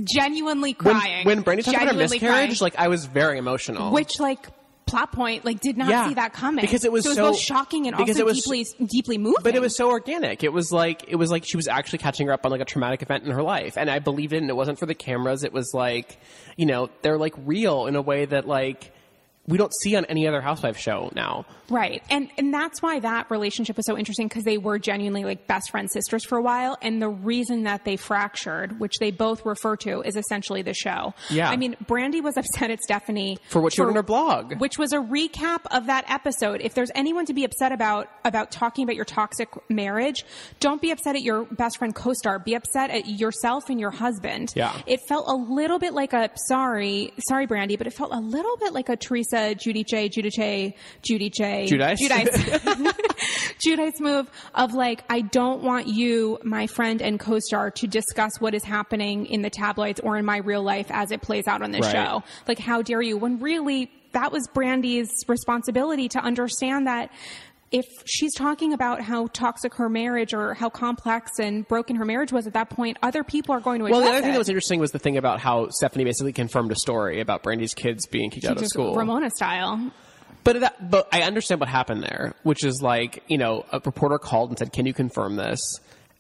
Genuinely 0.04 0.74
crying. 0.74 1.26
when 1.26 1.44
Brandi 1.44 1.64
talked 1.64 1.70
about 1.70 1.80
her 1.80 1.86
Genuinely 1.94 2.20
miscarriage, 2.20 2.60
crying. 2.60 2.62
like 2.62 2.76
I 2.78 2.88
was 2.90 3.06
very 3.06 3.40
emotional. 3.40 3.92
which 3.92 4.20
like 4.20 4.46
plot 4.88 5.12
point 5.12 5.46
like 5.46 5.60
did 5.60 5.78
not 5.78 5.90
Yeah. 5.90 6.08
see 6.08 6.14
that 6.16 6.34
coming 6.34 6.64
Because 6.64 6.84
it 6.86 6.92
was 6.92 7.04
so 7.04 7.12
it 7.12 7.22
was 7.22 7.32
both 7.32 7.40
shocking 7.40 7.86
and 7.88 7.96
also 7.96 8.26
was- 8.26 8.42
deeply 8.42 8.66
deeply 8.88 9.18
moving. 9.18 9.36
but 9.44 9.54
it 9.56 9.62
was 9.62 9.76
so 9.76 9.90
organic. 9.90 10.44
It 10.44 10.52
was 10.54 10.72
like 10.72 11.04
it 11.08 11.16
was 11.18 11.30
like 11.30 11.44
she 11.46 11.58
was 11.58 11.68
actually 11.68 12.00
catching 12.00 12.28
her 12.28 12.34
up 12.34 12.46
on 12.46 12.52
like 12.52 12.62
a 12.62 12.66
traumatic 12.66 13.02
event 13.02 13.24
in 13.26 13.32
her 13.32 13.44
life, 13.44 13.78
and 13.78 13.90
I 13.90 14.00
believed 14.00 14.34
it. 14.34 14.38
And 14.38 14.50
it 14.50 14.56
wasn't 14.56 14.80
for 14.80 14.86
the 14.86 14.96
cameras. 14.96 15.44
It 15.44 15.54
was 15.54 15.74
like, 15.74 16.18
you 16.56 16.66
know, 16.66 16.90
they're 17.04 17.18
like 17.18 17.34
real 17.46 17.86
in 17.88 17.96
a 17.96 18.02
way 18.02 18.26
that 18.26 18.48
like 18.48 18.92
we 19.48 19.58
don't 19.58 19.74
see 19.82 19.96
on 19.96 20.06
any 20.06 20.28
other 20.28 20.42
housewife 20.42 20.78
show 20.78 21.10
now. 21.16 21.46
Right. 21.70 22.04
And 22.10 22.30
and 22.38 22.54
that's 22.54 22.82
why 22.82 23.00
that 23.00 23.30
relationship 23.30 23.78
was 23.78 23.86
so 23.86 23.98
interesting 23.98 24.28
because 24.28 24.44
they 24.44 24.58
were 24.58 24.80
genuinely 24.80 25.26
like 25.26 25.48
best 25.48 25.72
friend 25.72 25.90
sisters 25.92 26.26
for 26.26 26.38
a 26.38 26.42
while. 26.42 26.78
And 26.82 27.02
the 27.02 27.10
reason 27.10 27.64
that 27.64 27.84
they 27.86 27.98
fractured, 27.98 28.80
which 28.80 29.00
they 29.00 29.12
both 29.12 29.46
refer 29.46 29.76
to, 29.78 30.02
is 30.02 30.16
essentially 30.16 30.62
the 30.62 30.74
show. 30.74 31.14
Yeah. 31.30 31.50
I 31.50 31.58
mean, 31.58 31.76
Brandi 31.86 32.22
was 32.22 32.38
upset 32.38 32.72
at 32.72 32.80
Stephanie 32.82 33.38
For 33.50 33.62
what 33.62 33.74
she 33.74 33.82
wrote 33.82 33.90
on 33.90 33.96
her 33.96 34.04
blog. 34.04 34.60
Which 34.60 34.78
was 34.78 34.94
a 34.94 34.98
recap 34.98 35.62
of 35.72 35.88
that 35.88 36.10
episode. 36.10 36.62
If 36.62 36.74
there's 36.74 36.92
anyone 36.96 37.26
to 37.26 37.34
be 37.34 37.44
upset 37.44 37.72
about 37.72 38.10
about 38.24 38.52
talking 38.52 38.84
about 38.84 38.96
your 38.96 39.06
toxic 39.06 39.50
marriage, 39.70 40.26
don't 40.60 40.82
be 40.82 40.92
upset 40.92 41.16
at 41.16 41.22
your 41.22 41.46
best 41.46 41.78
friend 41.78 41.94
co-star. 41.94 42.40
Be 42.40 42.56
upset 42.56 42.92
at 42.92 43.08
yourself 43.08 43.70
and 43.70 43.80
your 43.80 43.92
husband. 43.92 44.54
Yeah. 44.56 44.78
It 44.86 45.00
felt 45.08 45.28
a 45.28 45.36
little 45.36 45.80
bit 45.80 45.94
like 45.94 46.14
a 46.14 46.30
sorry, 46.48 47.14
sorry, 47.28 47.48
Brandi, 47.48 47.78
but 47.78 47.88
it 47.88 47.94
felt 47.94 48.14
a 48.14 48.20
little 48.20 48.58
bit 48.58 48.74
like 48.74 48.90
a 48.90 48.96
Teresa, 48.96 49.37
Judy 49.56 49.84
J, 49.84 50.10
Judy 50.10 50.30
J, 50.30 50.76
Judy 51.02 51.30
J, 51.30 51.68
Giudice? 51.70 51.98
Giudice, 52.00 52.94
Giudice 53.66 54.00
move 54.00 54.30
of 54.54 54.74
like, 54.74 55.04
I 55.10 55.22
don't 55.22 55.64
want 55.64 55.88
you, 55.88 56.40
my 56.44 56.68
friend 56.68 57.02
and 57.02 57.20
co-star, 57.20 57.72
to 57.72 57.88
discuss 57.88 58.40
what 58.40 58.54
is 58.54 58.64
happening 58.64 59.26
in 59.26 59.42
the 59.42 59.50
tabloids 59.50 60.00
or 60.00 60.18
in 60.18 60.26
my 60.26 60.38
real 60.38 60.64
life 60.64 60.88
as 60.90 61.12
it 61.12 61.22
plays 61.22 61.48
out 61.48 61.62
on 61.62 61.72
this 61.72 61.82
Right. 61.86 61.92
show. 62.08 62.24
Like, 62.48 62.60
how 62.60 62.82
dare 62.82 63.02
you? 63.02 63.18
When 63.18 63.40
really 63.40 63.92
that 64.14 64.32
was 64.32 64.48
Brandi's 64.54 65.10
responsibility 65.28 66.08
to 66.10 66.20
understand 66.20 66.88
that 66.88 67.12
if 67.72 67.86
she's 68.06 68.34
talking 68.34 68.72
about 68.74 69.02
how 69.02 69.28
toxic 69.28 69.74
her 69.76 69.90
marriage 69.90 70.34
or 70.34 70.54
how 70.54 70.70
complex 70.70 71.38
and 71.40 71.68
broken 71.68 71.96
her 71.98 72.06
marriage 72.06 72.32
was 72.32 72.48
at 72.48 72.54
that 72.54 72.70
point, 72.70 72.98
other 73.04 73.24
people 73.24 73.54
are 73.54 73.60
going 73.60 73.80
to 73.80 73.90
Well, 73.92 74.00
the 74.02 74.08
other 74.08 74.22
thing 74.22 74.30
it. 74.30 74.34
that 74.34 74.38
was 74.40 74.50
interesting 74.50 74.80
was 74.80 74.92
the 74.92 75.00
thing 75.00 75.18
about 75.18 75.40
how 75.42 75.68
Stephanie 75.70 76.06
basically 76.06 76.32
confirmed 76.34 76.72
a 76.72 76.76
story 76.76 77.20
about 77.20 77.44
Brandi's 77.44 77.74
kids 77.74 78.06
being 78.08 78.30
kicked 78.30 78.46
out 78.46 78.58
of 78.62 78.66
school. 78.68 78.96
Ramona 78.96 79.30
style. 79.30 79.92
But 80.44 80.62
that, 80.62 80.90
but 80.90 81.10
I 81.12 81.24
understand 81.24 81.60
what 81.60 81.68
happened 81.68 82.04
there, 82.04 82.34
which 82.44 82.64
is 82.64 82.82
like, 82.82 83.22
you 83.28 83.38
know, 83.38 83.66
a 83.74 83.82
reporter 83.84 84.18
called 84.18 84.50
and 84.50 84.58
said, 84.58 84.72
"Can 84.72 84.86
you 84.86 84.94
confirm 84.94 85.36
this?" 85.36 85.60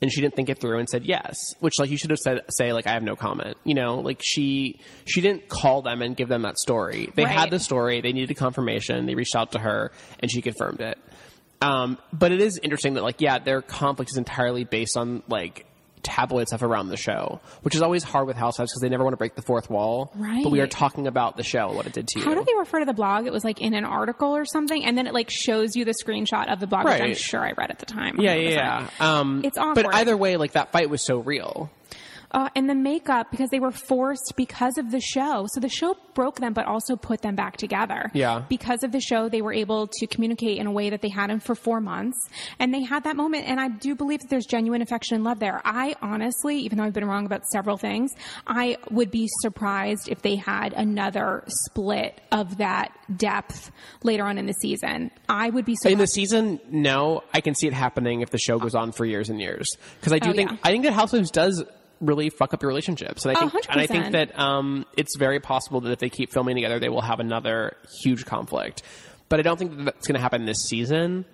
And 0.02 0.12
she 0.12 0.20
didn't 0.22 0.36
think 0.36 0.50
it 0.50 0.60
through 0.60 0.80
and 0.80 0.88
said 0.90 1.06
yes, 1.06 1.38
which 1.62 1.80
like 1.80 1.90
you 1.90 1.98
should 1.98 2.10
have 2.10 2.20
said, 2.20 2.42
say 2.50 2.74
like, 2.74 2.86
"I 2.88 2.92
have 2.92 3.04
no 3.04 3.16
comment." 3.16 3.56
You 3.64 3.74
know, 3.74 4.00
like 4.02 4.20
she 4.22 4.82
she 5.06 5.22
didn't 5.22 5.48
call 5.48 5.82
them 5.82 6.02
and 6.02 6.14
give 6.14 6.28
them 6.28 6.42
that 6.42 6.58
story. 6.60 7.10
They 7.16 7.24
Right. 7.24 7.32
had 7.34 7.52
the 7.52 7.60
story, 7.60 8.02
they 8.02 8.12
needed 8.12 8.36
confirmation, 8.36 9.06
they 9.06 9.16
reached 9.16 9.36
out 9.36 9.54
to 9.54 9.60
her, 9.60 9.94
and 10.20 10.30
she 10.30 10.42
confirmed 10.42 10.82
it. 10.82 10.98
Um, 11.62 11.98
but 12.14 12.32
it 12.32 12.42
is 12.42 12.60
interesting 12.62 12.94
that 12.96 13.04
like, 13.04 13.20
yeah, 13.22 13.40
their 13.40 13.62
conflict 13.62 14.12
is 14.12 14.18
entirely 14.18 14.64
based 14.64 14.96
on 14.98 15.24
like 15.28 15.66
tabloid 16.04 16.48
stuff 16.48 16.62
around 16.62 16.88
the 16.90 16.96
show, 16.98 17.42
which 17.64 17.76
is 17.76 17.82
always 17.82 18.04
hard 18.04 18.28
with 18.28 18.38
Housewives 18.38 18.72
because 18.72 18.82
they 18.82 18.90
never 18.90 19.04
want 19.04 19.14
to 19.14 19.18
break 19.18 19.36
the 19.36 19.42
fourth 19.42 19.70
wall. 19.70 20.12
Right. 20.16 20.44
But 20.44 20.52
we 20.52 20.62
are 20.62 20.68
talking 20.68 21.08
about 21.08 21.36
the 21.36 21.44
show, 21.44 21.72
what 21.74 21.86
it 21.86 21.94
did 21.94 22.08
to 22.10 22.20
you. 22.20 22.26
How 22.26 22.34
do 22.34 22.44
they 22.46 22.54
refer 22.58 22.80
to 22.80 22.86
the 22.86 22.94
blog? 22.94 23.26
It 23.26 23.34
was 23.34 23.44
like 23.44 23.60
in 23.60 23.74
an 23.74 23.84
article 23.84 24.36
or 24.36 24.46
something, 24.46 24.86
and 24.86 24.98
then 24.98 25.08
it 25.08 25.14
like 25.14 25.30
shows 25.30 25.76
you 25.76 25.84
the 25.84 25.94
screenshot 26.04 26.52
of 26.52 26.60
the 26.60 26.68
blog, 26.68 26.86
which 26.86 27.02
I'm 27.02 27.14
sure 27.16 27.42
I 27.46 27.52
read 27.58 27.72
at 27.72 27.80
the 27.80 27.86
time. 27.86 28.20
yeah, 28.20 28.36
100%. 28.36 28.44
yeah, 28.52 28.88
yeah. 29.00 29.20
Um, 29.20 29.42
It's 29.44 29.58
But 29.58 29.94
either 29.96 30.16
way, 30.16 30.38
like 30.38 30.54
that 30.54 30.72
fight 30.72 30.90
was 30.90 31.02
so 31.02 31.18
real. 31.18 31.70
Uh, 32.38 32.50
and 32.56 32.70
the 32.70 32.76
makeup 32.76 33.32
because 33.32 33.50
they 33.50 33.60
were 33.60 33.72
forced 33.72 34.34
because 34.38 34.78
of 34.78 34.92
the 34.92 35.00
show. 35.02 35.48
So 35.54 35.60
the 35.60 35.70
show 35.70 35.96
broke 36.14 36.40
them, 36.40 36.54
but 36.54 36.68
also 36.68 36.96
put 36.96 37.24
them 37.24 37.36
back 37.36 37.58
together. 37.58 38.12
Yeah. 38.14 38.44
Because 38.48 38.84
of 38.84 38.92
the 38.92 39.00
show, 39.00 39.28
they 39.28 39.42
were 39.42 39.54
able 39.54 39.88
to 39.88 40.06
communicate 40.06 40.60
in 40.60 40.68
a 40.68 40.72
way 40.72 40.92
that 40.92 41.02
they 41.02 41.10
hadn't 41.10 41.40
for 41.40 41.56
four 41.56 41.82
months, 41.82 42.16
and 42.60 42.72
they 42.72 42.84
had 42.84 43.06
that 43.06 43.16
moment. 43.16 43.48
And 43.48 43.60
I 43.60 43.70
do 43.70 43.96
believe 43.96 44.20
that 44.20 44.30
there's 44.30 44.46
genuine 44.46 44.84
affection 44.84 45.16
and 45.16 45.24
love 45.24 45.40
there. 45.40 45.62
I 45.66 45.96
honestly, 46.00 46.60
even 46.60 46.78
though 46.78 46.84
I've 46.84 46.94
been 46.94 47.06
wrong 47.06 47.26
about 47.26 47.44
several 47.48 47.76
things, 47.76 48.12
I 48.46 48.78
would 48.92 49.10
be 49.10 49.28
surprised 49.42 50.08
if 50.08 50.22
they 50.22 50.36
had 50.36 50.74
another 50.74 51.44
split 51.48 52.22
of 52.32 52.58
that 52.58 52.92
depth 53.16 53.72
later 54.04 54.26
on 54.26 54.38
in 54.38 54.46
the 54.46 54.54
season. 54.54 55.10
I 55.28 55.50
would 55.50 55.66
be 55.66 55.76
surprised. 55.76 55.94
In 55.94 55.98
the 55.98 56.06
season, 56.08 56.60
no, 56.70 57.24
I 57.34 57.42
can 57.42 57.56
see 57.56 57.66
it 57.66 57.74
happening 57.74 58.22
if 58.22 58.30
the 58.30 58.38
show 58.38 58.60
goes 58.60 58.76
on 58.76 58.92
for 58.92 59.06
years 59.06 59.30
and 59.30 59.42
years. 59.42 59.68
Because 60.00 60.14
I 60.14 60.20
do 60.20 60.30
Oh, 60.30 60.34
think 60.34 60.52
yeah. 60.52 60.58
I 60.64 60.70
think 60.70 60.84
that 60.84 60.94
Housewives 60.94 61.32
does 61.32 61.64
really 62.02 62.30
fuck 62.30 62.54
up 62.54 62.62
your 62.62 62.70
relationships, 62.70 63.26
and 63.26 63.36
I 63.38 63.42
Oh, 63.42 63.50
think 63.50 63.66
and 63.70 63.82
I 63.82 63.88
think 63.88 64.12
that 64.12 64.38
um, 64.40 64.86
it's 64.96 65.16
very 65.18 65.40
possible 65.40 65.82
that 65.82 65.92
if 65.92 66.00
they 66.00 66.10
keep 66.10 66.32
filming 66.32 66.56
together, 66.56 66.80
they 66.80 66.90
will 66.90 67.02
have 67.02 67.20
another 67.20 67.76
huge 68.04 68.26
conflict. 68.26 68.84
But 69.30 69.40
I 69.40 69.44
don't 69.44 69.58
think 69.58 69.76
that 69.78 69.84
that's 69.86 70.08
going 70.08 70.16
to 70.16 70.22
happen 70.22 70.46
this 70.46 70.64
season. 70.64 71.26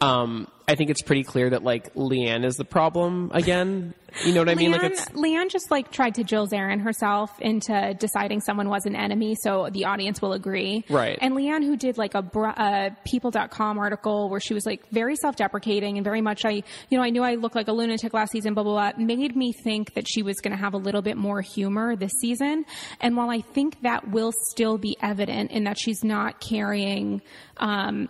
Um, 0.00 0.48
I 0.72 0.74
think 0.74 0.88
it's 0.88 1.02
pretty 1.02 1.22
clear 1.22 1.50
that 1.50 1.62
like 1.62 1.92
LeeAnne 1.92 2.46
is 2.46 2.56
the 2.56 2.64
problem 2.64 3.30
again. 3.34 3.92
You 4.24 4.32
know 4.32 4.40
what 4.40 4.48
I 4.48 4.54
mean? 4.54 4.72
Like 4.72 4.80
LeeAnne, 4.80 4.90
it's 4.90 5.04
LeeAnne 5.10 5.50
just 5.50 5.70
like 5.70 5.92
tried 5.92 6.14
to 6.14 6.24
Jill 6.24 6.46
Zarin 6.46 6.80
herself 6.80 7.38
into 7.40 7.94
deciding 8.00 8.40
someone 8.40 8.70
was 8.70 8.86
an 8.86 8.96
enemy, 8.96 9.34
so 9.34 9.68
the 9.70 9.84
audience 9.84 10.22
will 10.22 10.32
agree. 10.32 10.82
Right. 10.88 11.18
And 11.20 11.34
LeeAnne, 11.34 11.62
who 11.62 11.76
did 11.76 11.98
like 11.98 12.14
a, 12.14 12.20
a 12.20 12.96
People.com 13.04 13.78
article 13.78 14.30
where 14.30 14.40
she 14.40 14.54
was 14.54 14.64
like 14.64 14.88
very 14.88 15.14
self-deprecating 15.16 15.98
and 15.98 16.04
very 16.04 16.22
much, 16.22 16.46
I, 16.46 16.62
you 16.88 16.96
know, 16.96 17.02
I 17.02 17.10
knew 17.10 17.22
I 17.22 17.34
looked 17.34 17.54
like 17.54 17.68
a 17.68 17.72
lunatic 17.72 18.14
last 18.14 18.32
season, 18.32 18.54
blah 18.54 18.62
blah 18.62 18.92
blah, 18.92 19.04
made 19.04 19.36
me 19.36 19.52
think 19.52 19.92
that 19.92 20.08
she 20.08 20.22
was 20.22 20.40
going 20.40 20.56
to 20.56 20.62
have 20.62 20.72
a 20.72 20.78
little 20.78 21.02
bit 21.02 21.18
more 21.18 21.42
humor 21.42 21.96
this 21.96 22.12
season. 22.18 22.64
And 22.98 23.14
while 23.14 23.28
I 23.28 23.42
think 23.42 23.82
that 23.82 24.08
will 24.08 24.32
still 24.48 24.78
be 24.78 24.96
evident 25.02 25.50
in 25.50 25.64
that 25.64 25.78
she's 25.78 26.02
not 26.02 26.40
carrying. 26.40 27.20
Um, 27.58 28.08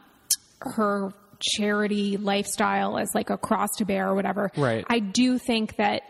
her 0.64 1.12
charity 1.42 2.16
lifestyle 2.16 2.98
as 2.98 3.10
like 3.14 3.30
a 3.30 3.36
cross 3.36 3.68
to 3.78 3.84
bear 3.84 4.08
or 4.08 4.14
whatever. 4.14 4.50
Right. 4.56 4.84
I 4.88 4.98
do 4.98 5.38
think 5.38 5.76
that 5.76 6.02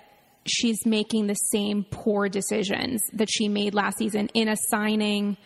she's 0.46 0.84
making 0.84 1.26
the 1.26 1.34
same 1.34 1.84
poor 1.84 2.28
decisions 2.28 3.02
that 3.12 3.28
she 3.30 3.48
made 3.48 3.74
last 3.74 3.98
season 3.98 4.28
in 4.34 4.48
assigning 4.48 5.36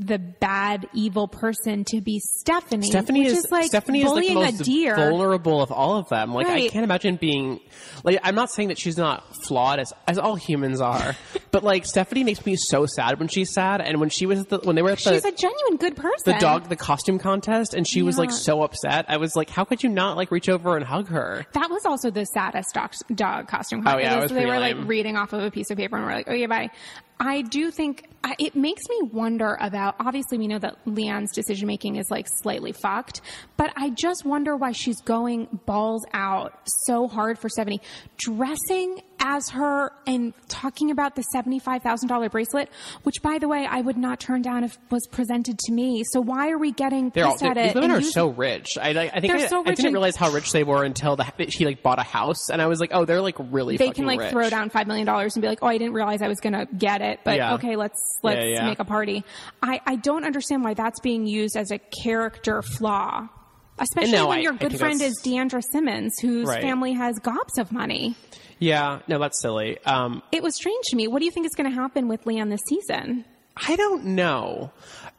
the 0.00 0.18
bad 0.18 0.88
evil 0.94 1.28
person 1.28 1.84
to 1.84 2.00
be 2.00 2.20
Stephanie. 2.20 2.88
Stephanie 2.88 3.20
which 3.20 3.32
is, 3.32 3.44
is, 3.44 3.50
like 3.52 3.66
Stephanie 3.66 4.00
is 4.00 4.10
like 4.10 4.26
the 4.26 4.34
bullying 4.34 4.52
most 4.52 4.60
a 4.62 4.64
deer. 4.64 4.96
vulnerable 4.96 5.60
of 5.60 5.70
all 5.70 5.98
of 5.98 6.08
them. 6.08 6.32
Like 6.32 6.46
I 6.46 6.68
can't 6.68 6.84
imagine 6.84 7.16
being 7.16 7.60
like 8.02 8.18
I'm 8.22 8.34
not 8.34 8.50
saying 8.50 8.68
that 8.68 8.78
she's 8.78 8.96
not 8.96 9.36
flawed 9.44 9.78
as 9.78 9.92
as 10.08 10.18
all 10.18 10.36
humans 10.36 10.80
are, 10.80 11.14
but 11.50 11.62
like 11.62 11.84
Stephanie 11.84 12.24
makes 12.24 12.44
me 12.46 12.56
so 12.56 12.86
sad 12.86 13.18
when 13.18 13.28
she's 13.28 13.52
sad 13.52 13.82
and 13.82 14.00
when 14.00 14.08
she 14.08 14.24
was 14.24 14.46
the, 14.46 14.58
when 14.60 14.74
they 14.74 14.82
were 14.82 14.90
at 14.90 14.98
the 15.00 15.12
She's 15.12 15.24
a 15.24 15.32
genuine 15.32 15.76
good 15.76 15.96
person. 15.96 16.32
the 16.32 16.38
dog 16.38 16.70
the 16.70 16.76
costume 16.76 17.18
contest 17.18 17.74
and 17.74 17.86
she 17.86 18.00
was 18.00 18.18
like 18.18 18.30
so 18.30 18.62
upset. 18.62 19.04
I 19.08 19.18
was 19.18 19.36
like, 19.36 19.50
how 19.50 19.64
could 19.64 19.82
you 19.82 19.90
not 19.90 20.16
like 20.16 20.30
reach 20.30 20.48
over 20.48 20.76
and 20.76 20.84
hug 20.84 21.08
her? 21.08 21.44
That 21.52 21.68
was 21.68 21.84
also 21.84 22.10
the 22.10 22.24
saddest 22.24 22.72
dog, 22.74 22.92
dog 23.14 23.48
costume. 23.48 23.82
Oh, 23.86 23.98
yeah, 23.98 24.18
it 24.18 24.22
was 24.22 24.32
they 24.32 24.46
were 24.46 24.58
like 24.58 24.76
reading 24.86 25.18
off 25.18 25.34
of 25.34 25.42
a 25.42 25.50
piece 25.50 25.70
of 25.70 25.76
paper 25.76 25.96
and 25.96 26.06
we're 26.06 26.12
like, 26.12 26.28
oh 26.28 26.34
yeah, 26.34 26.46
bye. 26.46 26.70
I 27.22 27.42
do 27.42 27.70
think 27.70 28.08
it 28.38 28.56
makes 28.56 28.88
me 28.88 29.02
wonder 29.12 29.58
about. 29.60 29.96
Obviously, 30.00 30.38
we 30.38 30.48
know 30.48 30.58
that 30.58 30.82
LeeAnne's 30.86 31.32
decision 31.34 31.66
making 31.66 31.96
is 31.96 32.10
like 32.10 32.26
slightly 32.42 32.72
fucked, 32.72 33.20
but 33.58 33.70
I 33.76 33.90
just 33.90 34.24
wonder 34.24 34.56
why 34.56 34.72
she's 34.72 35.00
going 35.02 35.60
balls 35.66 36.06
out 36.14 36.54
so 36.64 37.08
hard 37.08 37.38
for 37.38 37.50
Stephanie, 37.50 37.82
dressing 38.16 39.02
as 39.20 39.48
her 39.50 39.92
and 40.06 40.32
talking 40.48 40.90
about 40.90 41.14
the 41.16 41.22
seventy-five 41.22 41.82
thousand 41.82 42.08
dollar 42.08 42.28
bracelet, 42.28 42.68
which, 43.02 43.22
by 43.22 43.38
the 43.38 43.48
way, 43.48 43.66
I 43.68 43.80
would 43.80 43.96
not 43.96 44.20
turn 44.20 44.42
down 44.42 44.64
if 44.64 44.78
was 44.90 45.06
presented 45.08 45.58
to 45.60 45.72
me. 45.72 46.02
So 46.12 46.20
why 46.20 46.50
are 46.50 46.58
we 46.58 46.72
getting 46.72 47.10
They're 47.10 47.26
all, 47.26 47.34
at 47.42 47.54
these 47.56 47.66
it? 47.70 47.74
women 47.74 47.90
are 47.90 48.00
so 48.02 48.28
rich. 48.28 48.78
I, 48.78 48.88
I, 48.90 49.02
I 49.14 49.20
think 49.20 49.32
They're 49.34 49.46
I, 49.46 49.48
so 49.48 49.62
I 49.64 49.74
didn't 49.74 49.92
realize 49.92 50.16
how 50.16 50.30
rich 50.30 50.52
they 50.52 50.64
were 50.64 50.84
until 50.84 51.16
the, 51.16 51.26
she 51.48 51.64
like 51.66 51.82
bought 51.82 51.98
a 51.98 52.02
house, 52.02 52.50
and 52.50 52.60
I 52.62 52.66
was 52.66 52.80
like, 52.80 52.90
oh, 52.92 53.04
they're 53.04 53.20
like 53.20 53.36
really. 53.38 53.76
they 53.76 53.90
can 53.90 54.06
like 54.06 54.20
rich. 54.20 54.30
throw 54.30 54.48
down 54.50 54.70
five 54.70 54.86
million 54.86 55.06
dollars 55.06 55.36
and 55.36 55.42
be 55.42 55.48
like, 55.48 55.58
"Oh, 55.62 55.66
I 55.66 55.78
didn't 55.78 55.92
realize 55.94 56.22
I 56.22 56.28
was 56.28 56.40
going 56.40 56.54
to 56.54 56.66
get 56.76 57.00
it, 57.02 57.20
but 57.24 57.36
Yeah. 57.36 57.54
okay, 57.54 57.76
let's 57.76 58.18
let's 58.22 58.38
Yeah, 58.44 58.44
yeah. 58.60 58.64
make 58.66 58.78
a 58.78 58.84
party." 58.84 59.24
I 59.62 59.80
I 59.86 59.96
don't 59.96 60.24
understand 60.24 60.64
why 60.64 60.74
that's 60.74 61.00
being 61.00 61.26
used 61.26 61.56
as 61.56 61.70
a 61.70 61.78
character 62.02 62.62
flaw, 62.62 63.28
especially 63.80 64.12
no, 64.12 64.28
when 64.28 64.38
I- 64.38 64.42
your 64.42 64.52
good 64.52 64.78
friend 64.78 65.00
is 65.02 65.14
D'Andra 65.22 65.60
Simmons, 65.72 66.18
whose 66.20 66.46
Right. 66.48 66.60
family 66.62 66.92
has 66.92 67.18
gobs 67.18 67.58
of 67.58 67.72
money. 67.72 68.14
Yeah, 68.58 69.00
no, 69.08 69.18
that's 69.18 69.40
silly. 69.40 69.78
Um, 69.86 70.22
It 70.32 70.42
was 70.42 70.54
strange 70.54 70.84
to 70.88 70.96
me. 70.96 71.08
What 71.08 71.20
do 71.20 71.24
you 71.24 71.30
think 71.30 71.46
is 71.46 71.54
going 71.54 71.68
to 71.70 71.74
happen 71.74 72.08
with 72.08 72.24
LeeAnne 72.24 72.50
this 72.50 72.60
season? 72.68 73.24
I 73.56 73.74
don't 73.76 74.04
know. 74.04 74.70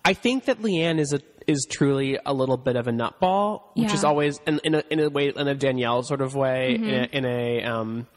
I 0.05 0.14
think 0.14 0.45
that 0.45 0.62
LeeAnne 0.62 0.99
is 0.99 1.12
a 1.14 1.20
is 1.47 1.66
truly 1.70 2.20
a 2.24 2.34
little 2.34 2.55
bit 2.55 2.76
of 2.76 2.88
a 2.88 2.91
nutball, 2.91 3.64
which 3.74 3.88
Yeah. 3.89 3.93
is 3.95 4.03
always 4.03 4.39
in, 4.45 4.59
in 4.64 4.76
a 4.76 4.84
in 4.91 4.99
a 4.99 5.09
way 5.09 5.30
in 5.36 5.47
a 5.47 5.55
Danielle 5.55 6.03
sort 6.03 6.22
of 6.22 6.36
way, 6.36 6.78
Mm-hmm. 6.80 6.88
in, 6.89 6.93
a, 6.93 7.07
in 7.18 7.26
a 7.26 7.64
um, 7.66 8.07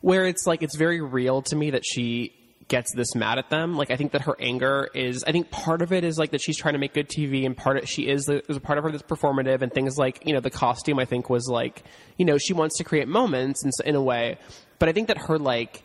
where 0.00 0.24
it's 0.26 0.46
like 0.46 0.62
it's 0.62 0.76
very 0.76 1.00
real 1.02 1.42
to 1.42 1.56
me 1.56 1.70
that 1.70 1.84
she 1.84 2.32
gets 2.72 2.92
this 2.94 3.14
mad 3.14 3.38
at 3.38 3.50
them. 3.50 3.76
Like 3.76 3.90
I 3.92 3.96
think 3.96 4.12
that 4.12 4.22
her 4.22 4.34
anger 4.40 4.88
is. 4.94 5.22
I 5.24 5.30
think 5.30 5.50
part 5.50 5.82
of 5.82 5.92
it 5.92 6.02
is 6.02 6.18
like 6.18 6.30
that 6.32 6.40
she's 6.40 6.56
trying 6.56 6.72
to 6.72 6.78
make 6.80 6.94
good 6.94 7.08
TV, 7.08 7.46
and 7.46 7.54
part 7.56 7.76
of 7.76 7.88
she 7.88 8.08
is 8.08 8.28
uh, 8.28 8.40
there's 8.48 8.56
a 8.56 8.60
part 8.60 8.78
of 8.78 8.84
her 8.84 8.90
that's 8.90 9.02
performative, 9.04 9.60
and 9.62 9.72
things 9.72 9.96
like 9.98 10.22
you 10.26 10.32
know 10.32 10.40
the 10.40 10.50
costume. 10.50 10.98
I 10.98 11.04
think 11.04 11.30
was 11.30 11.46
like 11.48 11.84
you 12.16 12.24
know 12.24 12.38
she 12.38 12.52
wants 12.54 12.78
to 12.78 12.84
create 12.84 13.06
moments 13.06 13.62
in, 13.64 13.70
in 13.86 13.94
a 13.94 14.02
way, 14.02 14.38
but 14.80 14.88
I 14.88 14.92
think 14.92 15.08
that 15.08 15.18
her 15.18 15.38
like 15.38 15.84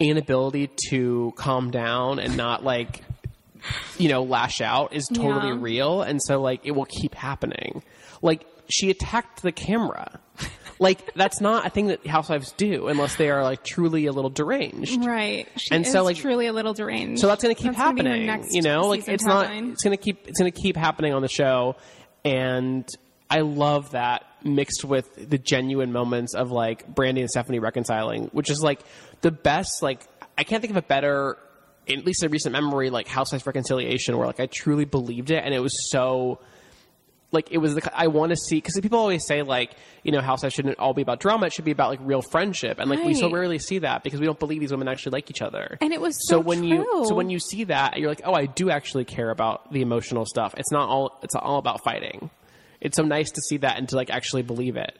inability 0.00 0.68
to 0.90 1.32
calm 1.36 1.70
down 1.70 2.18
and 2.18 2.36
not 2.36 2.62
like 2.64 3.02
you 3.98 4.08
know 4.08 4.22
lash 4.22 4.60
out 4.60 4.92
is 4.92 5.06
totally 5.08 5.48
Yeah. 5.48 5.56
real 5.58 6.02
and 6.02 6.22
so 6.22 6.40
like 6.40 6.60
it 6.64 6.70
will 6.72 6.84
keep 6.84 7.14
happening 7.16 7.82
like 8.22 8.46
she 8.68 8.90
attacked 8.90 9.42
the 9.42 9.50
camera 9.50 10.20
like 10.80 11.12
that's 11.14 11.40
not 11.40 11.66
a 11.66 11.70
thing 11.70 11.88
that 11.88 12.06
housewives 12.06 12.52
do 12.52 12.86
unless 12.88 13.16
they 13.16 13.30
are 13.30 13.42
like 13.42 13.64
truly 13.64 14.06
a 14.06 14.12
little 14.12 14.30
deranged 14.30 15.04
Right. 15.04 15.48
She 15.56 15.74
And 15.74 15.84
is 15.86 15.92
so, 15.92 16.04
like- 16.04 16.16
truly 16.16 16.46
a 16.46 16.52
little 16.52 16.74
deranged. 16.74 17.20
so 17.20 17.26
that's 17.26 17.42
going 17.42 17.54
to 17.54 17.60
keep 17.60 17.72
That's 17.72 17.82
gonna 17.82 17.94
be 17.94 18.02
her 18.02 18.08
happening 18.14 18.26
next 18.26 18.54
you 18.54 18.62
know 18.62 18.86
like 18.88 19.08
it's 19.08 19.24
not 19.24 19.50
it's 19.52 19.82
going 19.82 19.96
to 19.96 20.02
keep 20.02 20.28
it's 20.28 20.38
going 20.38 20.52
to 20.52 20.60
keep 20.60 20.76
happening 20.76 21.12
on 21.14 21.22
the 21.22 21.28
show 21.28 21.76
and 22.24 22.88
i 23.30 23.40
love 23.40 23.90
that 23.92 24.24
mixed 24.44 24.84
with 24.84 25.28
the 25.30 25.38
genuine 25.38 25.92
moments 25.92 26.34
of 26.34 26.50
like 26.50 26.92
brandi 26.94 27.20
and 27.20 27.30
stephanie 27.30 27.58
reconciling 27.58 28.24
which 28.32 28.50
is 28.50 28.62
like 28.62 28.80
the 29.20 29.30
best 29.30 29.82
like 29.82 30.06
i 30.36 30.44
can't 30.44 30.60
think 30.60 30.70
of 30.70 30.76
a 30.76 30.82
better 30.82 31.36
at 31.88 32.04
least 32.04 32.22
in 32.22 32.30
recent 32.30 32.52
memory 32.52 32.90
like 32.90 33.08
housewives 33.08 33.46
reconciliation 33.46 34.16
where 34.16 34.26
like 34.26 34.40
i 34.40 34.46
truly 34.46 34.84
believed 34.84 35.30
it 35.30 35.42
and 35.44 35.54
it 35.54 35.60
was 35.60 35.90
so 35.90 36.38
like 37.30 37.50
it 37.50 37.58
was 37.58 37.74
the, 37.74 37.90
I 37.94 38.06
want 38.06 38.30
to 38.30 38.36
see 38.36 38.56
because 38.56 38.78
people 38.80 38.98
always 38.98 39.26
say 39.26 39.42
like 39.42 39.72
you 40.02 40.12
know 40.12 40.20
Housewives 40.20 40.54
shouldn't 40.54 40.78
all 40.78 40.94
be 40.94 41.02
about 41.02 41.20
drama? 41.20 41.46
It 41.46 41.52
should 41.52 41.64
be 41.64 41.70
about 41.70 41.90
like 41.90 42.00
real 42.02 42.22
friendship. 42.22 42.78
And 42.78 42.88
like 42.88 43.02
we 43.04 43.14
so 43.14 43.30
rarely 43.30 43.58
see 43.58 43.80
that 43.80 44.02
because 44.02 44.20
we 44.20 44.26
don't 44.26 44.38
believe 44.38 44.60
these 44.60 44.70
women 44.70 44.88
actually 44.88 45.12
like 45.12 45.30
each 45.30 45.42
other. 45.42 45.78
And 45.80 45.92
it 45.92 46.00
was 46.00 46.16
so 46.28 46.36
so 46.36 46.40
when 46.40 46.64
you 46.64 47.04
so 47.06 47.14
when 47.14 47.30
you 47.30 47.38
see 47.38 47.64
that 47.64 47.98
you're 47.98 48.08
like 48.08 48.22
oh 48.24 48.34
I 48.34 48.46
do 48.46 48.70
actually 48.70 49.04
care 49.04 49.30
about 49.30 49.72
the 49.72 49.82
emotional 49.82 50.24
stuff. 50.24 50.54
It's 50.56 50.72
not 50.72 50.88
all 50.88 51.18
it's 51.22 51.34
all 51.34 51.58
about 51.58 51.84
fighting. 51.84 52.30
It's 52.80 52.96
so 52.96 53.02
nice 53.02 53.30
to 53.32 53.40
see 53.40 53.58
that 53.58 53.76
and 53.76 53.88
to 53.88 53.96
like 53.96 54.10
actually 54.10 54.42
believe 54.42 54.76
it 54.76 54.96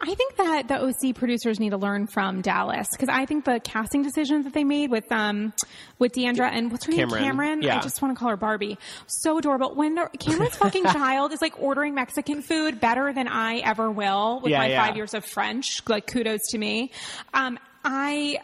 I 0.00 0.14
think 0.14 0.36
that 0.36 0.68
the 0.68 0.82
OC 0.82 1.14
producers 1.14 1.60
need 1.60 1.70
to 1.70 1.76
learn 1.76 2.06
from 2.08 2.40
Dallas 2.40 2.88
because 2.90 3.08
I 3.08 3.24
think 3.24 3.44
the 3.44 3.60
casting 3.62 4.02
decisions 4.02 4.44
that 4.44 4.52
they 4.52 4.64
made 4.64 4.90
with 4.90 5.10
um 5.12 5.52
with 5.98 6.12
D'Andra 6.12 6.50
and 6.50 6.72
what's 6.72 6.86
her 6.86 6.92
Kameron. 6.92 7.20
name 7.20 7.36
Kameron 7.36 7.62
Yeah. 7.62 7.78
I 7.78 7.80
just 7.80 8.02
want 8.02 8.14
to 8.14 8.18
call 8.18 8.30
her 8.30 8.36
Barbie 8.36 8.78
so 9.06 9.38
adorable 9.38 9.74
when 9.74 9.94
the- 9.94 10.10
Kameron's 10.18 10.56
fucking 10.56 10.84
child 10.92 11.32
is 11.32 11.40
like 11.40 11.54
ordering 11.60 11.94
Mexican 11.94 12.42
food 12.42 12.80
better 12.80 13.12
than 13.12 13.28
I 13.28 13.58
ever 13.58 13.90
will 13.90 14.40
with 14.42 14.50
Yeah, 14.50 14.58
my 14.58 14.66
yeah. 14.68 14.86
five 14.86 14.96
years 14.96 15.14
of 15.14 15.24
French 15.24 15.80
like 15.88 16.06
kudos 16.08 16.40
to 16.50 16.58
me 16.58 16.90
um 17.32 17.58
I 17.84 18.38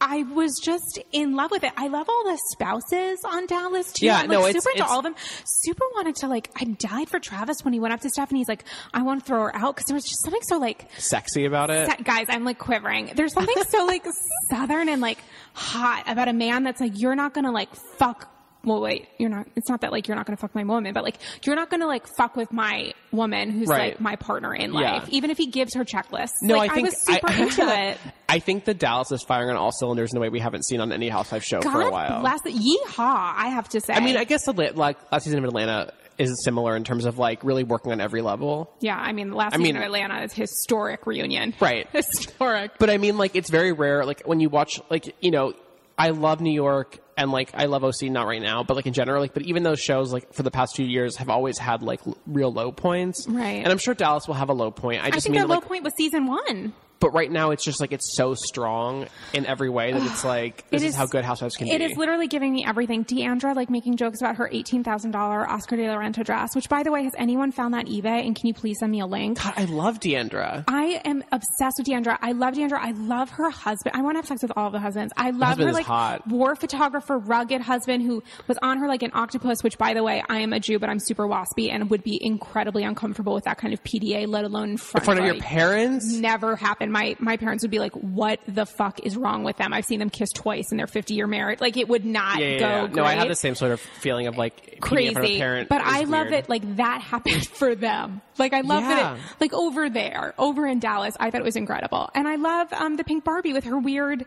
I 0.00 0.22
was 0.22 0.54
just 0.62 1.00
in 1.10 1.34
love 1.34 1.50
with 1.50 1.64
it. 1.64 1.72
I 1.76 1.88
love 1.88 2.08
all 2.08 2.24
the 2.24 2.38
spouses 2.52 3.18
on 3.24 3.46
Dallas 3.46 3.92
too. 3.92 4.06
Yeah, 4.06 4.18
I'm 4.18 4.30
no, 4.30 4.40
like 4.42 4.50
it's- 4.50 4.62
super 4.62 4.70
into 4.70 4.82
it's- 4.84 4.90
all 4.92 4.98
of 4.98 5.04
them. 5.04 5.16
Super 5.44 5.84
wanted 5.96 6.14
to 6.16 6.28
like. 6.28 6.50
I 6.54 6.64
died 6.64 7.08
for 7.08 7.18
Travis 7.18 7.64
when 7.64 7.72
he 7.74 7.80
went 7.80 7.92
up 7.94 8.00
to 8.02 8.10
Stephanie. 8.10 8.38
He's 8.40 8.48
like, 8.48 8.64
I 8.94 9.02
want 9.02 9.20
to 9.20 9.26
throw 9.26 9.40
her 9.42 9.56
out 9.56 9.74
because 9.74 9.86
there 9.88 9.94
was 9.96 10.04
just 10.04 10.22
something 10.22 10.42
so 10.42 10.58
like 10.58 10.88
sexy 10.98 11.46
about 11.46 11.70
it 11.70 11.88
Sa- 11.90 11.96
guys, 12.02 12.26
I'm 12.28 12.44
like 12.44 12.58
quivering. 12.58 13.10
There's 13.16 13.32
something 13.32 13.56
so 13.68 13.86
like 13.86 14.06
southern 14.50 14.88
and 14.88 15.00
like 15.02 15.18
hot 15.54 16.04
about 16.06 16.28
a 16.28 16.32
man 16.32 16.62
that's 16.62 16.80
like, 16.80 16.92
you're 16.94 17.16
not 17.16 17.34
gonna 17.34 17.50
like 17.52 17.74
fuck 17.74 18.30
well, 18.64 18.80
wait, 18.80 19.08
you're 19.18 19.30
not, 19.30 19.46
it's 19.56 19.68
not 19.68 19.80
that 19.82 19.92
like 19.92 20.08
you're 20.08 20.16
not 20.16 20.26
going 20.26 20.36
to 20.36 20.40
fuck 20.40 20.54
my 20.54 20.64
woman, 20.64 20.92
but 20.92 21.04
like 21.04 21.16
you're 21.44 21.54
not 21.56 21.70
going 21.70 21.80
to 21.80 21.86
like 21.86 22.06
fuck 22.16 22.36
with 22.36 22.52
my 22.52 22.92
woman 23.12 23.50
who's 23.50 23.68
Right. 23.68 23.92
like 23.92 24.00
my 24.00 24.16
partner 24.16 24.54
in 24.54 24.72
Yeah. 24.74 24.96
life, 24.96 25.08
even 25.10 25.30
if 25.30 25.38
he 25.38 25.46
gives 25.46 25.74
her 25.74 25.84
checklists. 25.84 26.32
No, 26.42 26.56
like, 26.56 26.70
I 26.70 26.74
think 26.74 26.86
was 26.88 27.02
super 27.06 27.30
I, 27.30 27.42
into 27.42 27.62
it. 27.68 27.98
I 28.28 28.38
think 28.40 28.64
the 28.64 28.74
Dallas 28.74 29.10
is 29.12 29.22
firing 29.22 29.50
on 29.50 29.56
all 29.56 29.72
cylinders 29.72 30.10
in 30.12 30.18
a 30.18 30.20
way 30.20 30.28
we 30.28 30.40
haven't 30.40 30.64
seen 30.66 30.80
on 30.80 30.92
any 30.92 31.08
Housewives 31.08 31.44
show 31.46 31.60
for 31.62 31.80
a 31.82 31.90
while. 31.90 32.20
Last. 32.22 32.44
Yeehaw, 32.44 32.98
I 32.98 33.48
have 33.48 33.68
to 33.70 33.80
say. 33.80 33.94
I 33.94 34.00
mean, 34.00 34.16
I 34.16 34.24
guess 34.24 34.46
like 34.48 35.10
last 35.12 35.24
season 35.24 35.38
of 35.38 35.44
Atlanta 35.44 35.92
is 36.18 36.42
similar 36.44 36.74
in 36.76 36.82
terms 36.82 37.04
of 37.04 37.16
like 37.18 37.44
really 37.44 37.62
working 37.62 37.92
on 37.92 38.00
every 38.00 38.22
level. 38.22 38.70
yeah, 38.80 38.96
I 38.98 39.12
mean, 39.12 39.30
the 39.30 39.36
last 39.36 39.54
I 39.54 39.58
season 39.58 39.74
mean- 39.74 39.76
of 39.76 39.82
Atlanta 39.84 40.22
is 40.24 40.32
historic 40.32 41.06
reunion. 41.06 41.54
Right. 41.60 41.86
historic. 41.92 42.72
But 42.78 42.90
I 42.90 42.98
mean, 42.98 43.16
like, 43.18 43.36
it's 43.36 43.50
very 43.50 43.72
rare. 43.72 44.04
Like, 44.04 44.22
when 44.26 44.40
you 44.40 44.48
watch, 44.48 44.80
like, 44.90 45.14
you 45.22 45.30
know, 45.30 45.54
I 45.96 46.10
love 46.10 46.40
New 46.40 46.52
York 46.52 46.98
and 47.18 47.30
like 47.32 47.50
I 47.54 47.66
love 47.66 47.84
OC, 47.84 48.04
not 48.04 48.26
right 48.26 48.40
now, 48.40 48.62
but 48.62 48.74
like 48.76 48.86
in 48.86 48.94
general, 48.94 49.20
like, 49.20 49.34
but 49.34 49.42
even 49.42 49.62
those 49.64 49.80
shows, 49.80 50.12
like, 50.12 50.32
for 50.32 50.42
the 50.42 50.50
past 50.50 50.76
few 50.76 50.86
years 50.86 51.16
have 51.16 51.28
always 51.28 51.58
had 51.58 51.82
like 51.82 52.00
l- 52.06 52.16
real 52.26 52.50
low 52.52 52.72
points. 52.72 53.26
Right. 53.28 53.62
And 53.62 53.68
I'm 53.68 53.78
sure 53.78 53.92
Dallas 53.92 54.26
will 54.26 54.34
have 54.36 54.48
a 54.48 54.54
low 54.54 54.70
point. 54.70 55.02
I 55.02 55.08
I 55.08 55.10
think 55.10 55.24
mean, 55.30 55.32
their 55.40 55.46
low 55.46 55.56
like, 55.56 55.64
point 55.66 55.84
was 55.84 55.92
season 55.96 56.26
one. 56.26 56.72
But 57.00 57.12
right 57.14 57.30
now 57.30 57.50
it's 57.52 57.64
just 57.64 57.80
like 57.80 57.92
it's 57.92 58.16
so 58.16 58.34
strong 58.34 59.06
in 59.32 59.46
every 59.46 59.70
way 59.70 59.92
that 59.92 60.02
it's 60.02 60.24
like, 60.24 60.64
this 60.70 60.82
It 60.82 60.86
is, 60.86 60.90
is- 60.90 60.96
how 60.96 61.06
good 61.06 61.24
Housewives 61.24 61.54
can 61.56 61.68
It 61.68 61.78
be. 61.78 61.84
It 61.84 61.90
is 61.92 61.96
literally 61.96 62.26
giving 62.26 62.52
me 62.52 62.64
everything. 62.66 63.02
D'Andra 63.04 63.54
like 63.54 63.70
making 63.70 63.96
jokes 63.96 64.20
about 64.20 64.36
her 64.36 64.48
eighteen 64.52 64.82
thousand 64.82 65.12
dollar 65.12 65.48
Oscar 65.48 65.76
de 65.76 65.88
la 65.88 65.96
Renta 65.96 66.24
dress. 66.24 66.54
Which, 66.56 66.68
by 66.68 66.82
the 66.82 66.90
way, 66.90 67.04
has 67.04 67.12
anyone 67.16 67.52
found 67.52 67.74
that 67.74 67.86
eBay? 67.86 68.26
And 68.26 68.34
can 68.34 68.46
you 68.48 68.54
please 68.54 68.78
send 68.80 68.90
me 68.90 69.00
a 69.00 69.06
link? 69.06 69.40
God, 69.42 69.54
I 69.56 69.64
love 69.66 70.00
D'Andra. 70.00 70.64
I 70.66 71.00
am 71.04 71.22
obsessed 71.30 71.76
with 71.78 71.86
D'Andra. 71.86 72.18
I 72.20 72.32
love 72.32 72.54
D'Andra. 72.54 72.80
I 72.84 72.90
love 72.92 73.30
her 73.30 73.50
husband. 73.50 73.94
I 73.96 74.02
want 74.02 74.14
to 74.16 74.18
have 74.18 74.26
sex 74.26 74.42
with 74.42 74.52
all 74.56 74.66
of 74.66 74.72
the 74.72 74.80
husbands. 74.80 75.12
I 75.16 75.30
love 75.30 75.50
husband 75.50 75.68
her 75.68 75.74
like 75.74 75.86
hot. 75.86 76.26
war 76.26 76.56
photographer, 76.56 77.18
rugged 77.18 77.60
husband 77.60 78.02
who 78.02 78.22
was 78.48 78.58
on 78.62 78.78
her 78.78 78.88
like 78.88 79.02
an 79.02 79.10
octopus. 79.14 79.62
Which, 79.62 79.78
by 79.78 79.94
the 79.94 80.02
way, 80.02 80.22
I 80.28 80.38
am 80.40 80.52
a 80.52 80.58
Jew, 80.60 80.78
but 80.78 80.88
I'm 80.90 80.98
super 81.00 81.26
waspy 81.28 81.70
and 81.72 81.88
would 81.90 82.02
be 82.02 82.18
incredibly 82.20 82.82
uncomfortable 82.84 83.34
with 83.34 83.44
that 83.44 83.58
kind 83.58 83.72
of 83.72 83.82
PDA, 83.84 84.26
let 84.26 84.44
alone 84.44 84.70
in 84.70 84.76
front, 84.76 85.02
In 85.02 85.04
front 85.04 85.20
of 85.20 85.26
your 85.26 85.36
parents? 85.36 86.12
never 86.12 86.56
happened. 86.56 86.87
My 86.92 87.16
my 87.18 87.36
parents 87.36 87.62
would 87.64 87.70
be 87.70 87.78
like, 87.78 87.92
"What 87.92 88.40
the 88.46 88.66
fuck 88.66 89.00
is 89.04 89.16
wrong 89.16 89.44
with 89.44 89.56
them?" 89.56 89.72
I've 89.72 89.84
seen 89.84 89.98
them 90.00 90.10
kiss 90.10 90.30
twice 90.32 90.70
in 90.70 90.76
their 90.78 90.86
50 90.86 91.14
year 91.14 91.26
marriage. 91.26 91.60
Like 91.60 91.76
it 91.76 91.88
would 91.88 92.04
not 92.04 92.38
Yeah, 92.38 92.46
yeah, 92.48 92.58
go. 92.58 92.66
yeah. 92.66 92.86
No, 92.94 93.04
I 93.04 93.12
have 93.14 93.28
the 93.28 93.34
same 93.34 93.54
sort 93.54 93.72
of 93.72 93.80
feeling 93.80 94.26
of 94.26 94.36
like 94.36 94.78
Crazy, 94.80 95.38
parent. 95.38 95.68
but 95.68 95.80
I 95.82 96.00
love 96.00 96.28
weird. 96.28 96.32
that 96.32 96.48
like 96.48 96.76
that 96.76 97.00
happened 97.02 97.46
for 97.46 97.74
them. 97.74 98.20
Like 98.38 98.52
I 98.52 98.60
love 98.62 98.82
that 98.82 99.16
it, 99.16 99.22
like 99.40 99.52
over 99.52 99.88
there, 99.90 100.34
over 100.38 100.66
in 100.66 100.78
Dallas. 100.78 101.14
I 101.18 101.30
thought 101.30 101.40
it 101.40 101.44
was 101.44 101.56
incredible, 101.56 102.08
and 102.14 102.26
I 102.28 102.36
love 102.36 102.72
um, 102.72 102.96
the 102.96 103.04
Pink 103.04 103.24
Barbie 103.24 103.52
with 103.52 103.64
her 103.64 103.78
weird, 103.78 104.24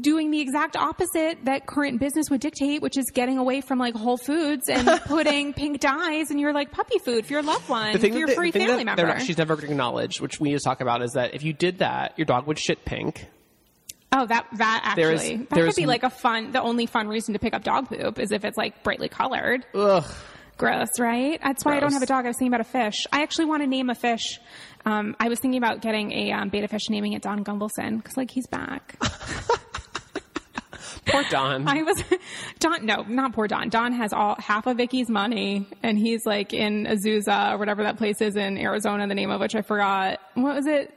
doing 0.00 0.30
the 0.30 0.40
exact 0.40 0.76
opposite 0.76 1.44
that 1.44 1.66
current 1.66 2.00
business 2.00 2.30
would 2.30 2.40
dictate, 2.40 2.82
which 2.82 2.96
is 2.96 3.06
getting 3.12 3.38
away 3.38 3.60
from 3.60 3.78
like 3.78 3.94
Whole 3.94 4.16
Foods 4.18 4.68
and 4.68 4.86
putting 5.06 5.52
pink 5.52 5.80
dyes 5.80 6.30
in 6.30 6.38
your 6.38 6.52
like 6.52 6.70
puppy 6.72 6.98
food 6.98 7.26
for 7.26 7.32
your 7.32 7.42
loved 7.42 7.68
one, 7.68 7.96
for 7.98 8.06
your 8.06 8.28
free 8.28 8.50
the 8.50 8.60
family 8.60 8.84
member. 8.84 9.18
she's 9.20 9.38
never 9.38 9.54
acknowledged, 9.54 10.20
which 10.20 10.40
we 10.40 10.50
need 10.50 10.58
to 10.58 10.64
talk 10.64 10.80
about, 10.80 11.02
is 11.02 11.12
that 11.12 11.34
if 11.34 11.42
you 11.42 11.52
did 11.52 11.78
that, 11.78 12.14
your 12.18 12.24
dog 12.24 12.46
would 12.46 12.58
shit 12.58 12.84
pink. 12.84 13.26
Oh, 14.12 14.26
that 14.26 14.46
that 14.54 14.80
actually 14.84 15.02
There 15.02 15.12
is- 15.12 15.48
that 15.48 15.64
could 15.66 15.76
be 15.76 15.86
like 15.86 16.02
a 16.02 16.10
fun. 16.10 16.50
The 16.50 16.60
only 16.60 16.86
fun 16.86 17.06
reason 17.06 17.34
to 17.34 17.38
pick 17.38 17.54
up 17.54 17.62
dog 17.62 17.88
poop 17.88 18.18
is 18.18 18.32
if 18.32 18.44
it's 18.44 18.56
like 18.56 18.82
brightly 18.82 19.08
colored. 19.08 19.64
Ugh. 19.74 20.04
Gross, 20.60 21.00
right? 21.00 21.40
That's 21.42 21.64
why 21.64 21.78
I 21.78 21.80
don't 21.80 21.94
have 21.94 22.02
a 22.02 22.06
dog. 22.06 22.26
I 22.26 22.28
was 22.28 22.36
thinking 22.36 22.52
about 22.52 22.60
a 22.60 22.64
fish. 22.70 23.06
I 23.10 23.22
actually 23.22 23.46
want 23.46 23.62
to 23.62 23.66
name 23.66 23.88
a 23.88 23.94
fish. 23.94 24.38
Um, 24.84 25.16
I 25.18 25.30
was 25.30 25.40
thinking 25.40 25.56
about 25.56 25.80
getting 25.80 26.12
a 26.12 26.32
um, 26.32 26.50
betta 26.50 26.68
fish, 26.68 26.90
naming 26.90 27.14
it 27.14 27.22
Don 27.22 27.42
Gunvalson 27.44 27.96
because 27.96 28.18
like 28.18 28.30
he's 28.30 28.46
back. 28.46 28.96
Poor 31.06 31.24
Don. 31.30 31.66
I 31.66 31.82
was 31.82 32.04
Don. 32.58 32.84
No, 32.84 33.02
not 33.04 33.32
poor 33.32 33.48
Don. 33.48 33.70
Don 33.70 33.94
has 33.94 34.12
all 34.12 34.36
half 34.38 34.66
of 34.66 34.76
Vicki's 34.76 35.08
money, 35.08 35.66
and 35.82 35.98
he's 35.98 36.26
like 36.26 36.52
in 36.52 36.84
Azusa 36.84 37.54
or 37.54 37.58
whatever 37.58 37.82
that 37.84 37.96
place 37.96 38.20
is 38.20 38.36
in 38.36 38.58
Arizona. 38.58 39.08
The 39.08 39.14
name 39.14 39.30
of 39.30 39.40
which 39.40 39.54
I 39.54 39.62
forgot. 39.62 40.20
What 40.34 40.56
was 40.56 40.66
it? 40.66 40.94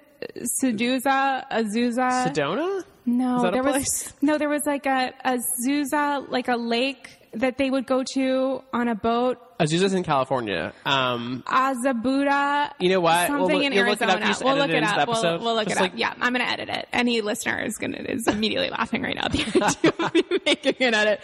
Sedusa, 0.61 1.49
Azusa. 1.49 2.27
Sedona? 2.27 2.83
No, 3.05 3.37
Is 3.37 3.41
that 3.43 3.49
a 3.49 3.51
there 3.51 3.63
was 3.63 4.13
no, 4.21 4.37
there 4.37 4.49
was 4.49 4.63
like 4.65 4.85
a 4.85 5.13
Azusa, 5.25 6.29
like 6.29 6.47
a 6.47 6.55
lake 6.55 7.09
that 7.33 7.57
they 7.57 7.69
would 7.69 7.85
go 7.85 8.03
to 8.13 8.61
on 8.71 8.87
a 8.87 8.95
boat. 8.95 9.37
Azusa's 9.63 9.93
in 9.93 10.03
California. 10.03 10.73
Um, 10.85 11.43
Azabuda. 11.47 12.71
You 12.79 12.89
know 12.89 12.99
what? 12.99 13.29
We'll 13.29 13.39
Something 13.39 13.57
look- 13.57 13.65
in 13.65 13.73
you'll 13.73 13.85
look 13.85 14.01
it 14.01 14.09
Arizona. 14.09 14.25
up, 14.31 14.43
we'll 14.43 14.55
look 14.57 14.69
it 14.69 14.83
up. 14.83 15.07
We'll, 15.07 15.39
we'll 15.39 15.55
look 15.55 15.69
it 15.69 15.75
like- 15.79 15.93
up. 15.93 15.97
Yeah, 15.99 16.13
I'm 16.19 16.33
gonna 16.33 16.43
edit 16.45 16.69
it. 16.69 16.87
Any 16.93 17.21
listener 17.21 17.59
is 17.63 17.77
gonna 17.77 17.97
is 17.97 18.27
immediately 18.27 18.69
laughing 18.69 19.01
right 19.01 19.15
now 19.15 19.25
at 19.25 19.31
the 19.31 19.43
idea 19.63 19.93
of 19.99 20.13
me 20.13 20.23
making 20.45 20.75
an 20.79 20.93
edit. 20.93 21.21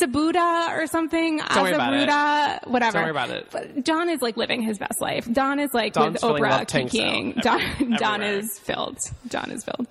Sabuda 0.00 0.76
or 0.78 0.86
something. 0.86 1.38
Don't 1.38 1.62
worry 1.62 1.72
about 1.72 1.94
it. 1.94 2.08
Azabuda, 2.08 2.66
whatever. 2.68 2.92
Don't 2.92 3.02
worry 3.02 3.10
about 3.10 3.30
it. 3.30 3.46
But 3.50 3.84
Don 3.84 4.08
is 4.08 4.22
like 4.22 4.36
living 4.36 4.62
his 4.62 4.78
best 4.78 5.00
life. 5.00 5.30
Don 5.32 5.58
is 5.58 5.70
like 5.74 5.92
Don's 5.92 6.14
with 6.14 6.22
Oprah 6.22 6.66
kikiing. 6.66 7.40
Don, 7.42 7.96
Don 7.96 8.22
is 8.22 8.58
filled. 8.58 8.98
Don 9.28 9.50
is 9.50 9.64
filled. 9.64 9.86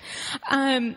Um, 0.50 0.96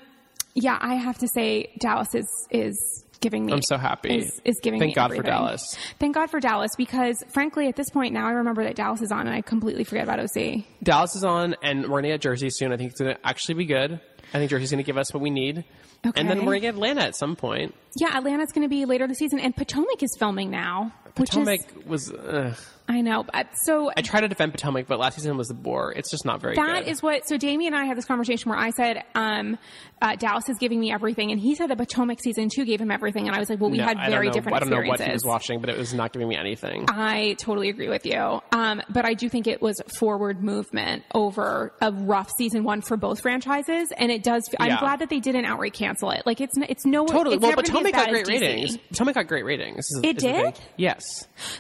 yeah, 0.55 0.79
I 0.81 0.95
have 0.97 1.19
to 1.19 1.29
say 1.29 1.71
Dallas 1.79 2.15
is 2.15 2.29
is 2.51 3.05
giving 3.23 3.47
me. 3.47 3.53
I'm 3.55 3.63
so 3.63 3.79
happy. 3.79 4.19
Is, 4.19 4.41
is 4.45 4.61
giving 4.63 4.81
Thank 4.81 4.95
God 4.95 5.15
for. 5.15 5.23
Dallas. 5.23 5.79
Thank 5.99 6.15
God 6.15 6.31
for 6.31 6.41
Dallas 6.41 6.73
because 6.77 7.25
frankly, 7.29 7.69
at 7.69 7.77
this 7.77 7.89
point 7.89 8.13
now, 8.13 8.27
I 8.27 8.33
remember 8.33 8.65
that 8.65 8.77
Dallas 8.77 9.01
is 9.01 9.11
on, 9.11 9.27
and 9.27 9.35
I 9.35 9.41
completely 9.41 9.85
forget 9.85 10.05
about 10.05 10.21
OC. 10.21 10.65
Dallas 10.83 11.17
is 11.17 11.25
on, 11.25 11.57
and 11.63 11.83
we're 11.85 12.03
gonna 12.03 12.09
get 12.09 12.21
Jersey 12.21 12.51
soon. 12.51 12.73
I 12.73 12.77
think 12.77 12.91
it's 12.91 13.01
gonna 13.01 13.17
actually 13.25 13.55
be 13.55 13.65
good. 13.65 14.01
I 14.35 14.39
think 14.39 14.51
Jersey's 14.51 14.71
gonna 14.71 14.83
give 14.83 14.99
us 14.99 15.15
what 15.15 15.23
we 15.23 15.31
need, 15.31 15.65
and 16.05 16.29
then 16.29 16.41
we're 16.41 16.53
gonna 16.53 16.61
get 16.61 16.75
Atlanta 16.75 17.03
at 17.03 17.17
some 17.17 17.37
point. 17.37 17.75
Yeah, 17.97 18.17
Atlanta's 18.17 18.53
going 18.53 18.63
to 18.65 18.69
be 18.71 18.87
later 18.87 19.07
this 19.07 19.19
season, 19.19 19.39
and 19.39 19.55
Potomac 19.55 20.03
is 20.03 20.17
filming 20.19 20.51
now, 20.51 20.93
which 21.17 21.31
Potomac 21.31 21.61
is 21.61 21.87
was. 21.87 22.13
Ugh. 22.13 22.57
I 22.89 23.01
know. 23.01 23.23
But, 23.23 23.57
so 23.59 23.91
I 23.97 24.03
try 24.03 24.21
to 24.21 24.29
defend 24.29 24.53
Potomac, 24.53 24.87
but 24.87 24.99
last 24.99 25.15
season 25.15 25.37
was 25.37 25.49
the 25.49 25.55
bore. 25.55 25.93
It's 25.93 26.11
just 26.11 26.25
not 26.25 26.41
very 26.41 26.57
That 26.57 26.85
good. 26.85 26.91
is 26.91 27.03
what. 27.03 27.29
So 27.29 27.37
Damien 27.37 27.75
and 27.75 27.83
I 27.83 27.87
had 27.87 27.97
this 27.97 28.05
conversation 28.05 28.51
where 28.51 28.59
I 28.59 28.71
said, 28.71 29.05
um, 29.15 29.57
uh, 30.03 30.17
"Dallas 30.17 30.49
is 30.51 30.59
giving 30.59 30.79
me 30.81 30.93
everything," 30.93 31.31
and 31.33 31.41
he 31.41 31.55
said 31.55 31.69
that 31.71 31.79
Potomac 31.79 32.21
season 32.23 32.49
two 32.55 32.65
gave 32.67 32.81
him 32.81 32.91
everything, 32.91 33.27
and 33.29 33.35
I 33.35 33.39
was 33.39 33.49
like, 33.49 33.61
"Well, 33.61 33.71
we 33.71 33.79
No, 33.79 33.85
had 33.85 33.99
very 34.11 34.27
know- 34.27 34.33
different 34.35 34.57
I 34.57 34.59
don't 34.61 34.69
know 34.71 34.77
what 34.77 34.83
experiences." 35.01 35.07
he 35.07 35.13
was 35.13 35.25
watching, 35.25 35.61
but 35.61 35.71
it 35.71 35.79
was 35.79 35.95
not 35.95 36.13
giving 36.13 36.29
me 36.29 36.37
anything. 36.37 36.85
I 36.91 37.37
totally 37.39 37.69
agree 37.71 37.89
with 37.89 38.05
you. 38.05 38.41
Um, 38.53 38.83
but 38.91 39.05
I 39.07 39.15
do 39.15 39.29
think 39.31 39.47
it 39.47 39.63
was 39.63 39.81
forward 39.99 40.43
movement 40.43 41.05
over 41.15 41.73
a 41.81 41.91
rough 41.93 42.31
season 42.37 42.65
one 42.65 42.83
for 42.83 42.97
both 42.97 43.21
franchises, 43.21 43.93
and 43.97 44.11
it 44.13 44.23
does. 44.23 44.49
I'm 44.61 44.69
Yeah. 44.69 44.81
glad 44.81 44.99
that 44.99 45.09
they 45.09 45.21
didn't 45.21 45.45
outright 45.45 45.73
cancel 45.73 46.11
it. 46.11 46.23
Like 46.27 46.41
it's 46.41 46.55
it's 46.69 46.85
no 46.85 47.07
Totally. 47.07 47.37
It's 47.37 47.43
well, 47.43 47.55
Potomac 47.55 47.93
got 47.93 48.09
great 48.11 48.27
ratings. 48.29 48.77
Potomac 48.77 49.15
got 49.15 49.27
great 49.29 49.45
ratings. 49.45 49.87
Is- 49.91 50.01
It 50.03 50.17
is 50.17 50.23
did? 50.23 50.61
yes. 50.77 51.03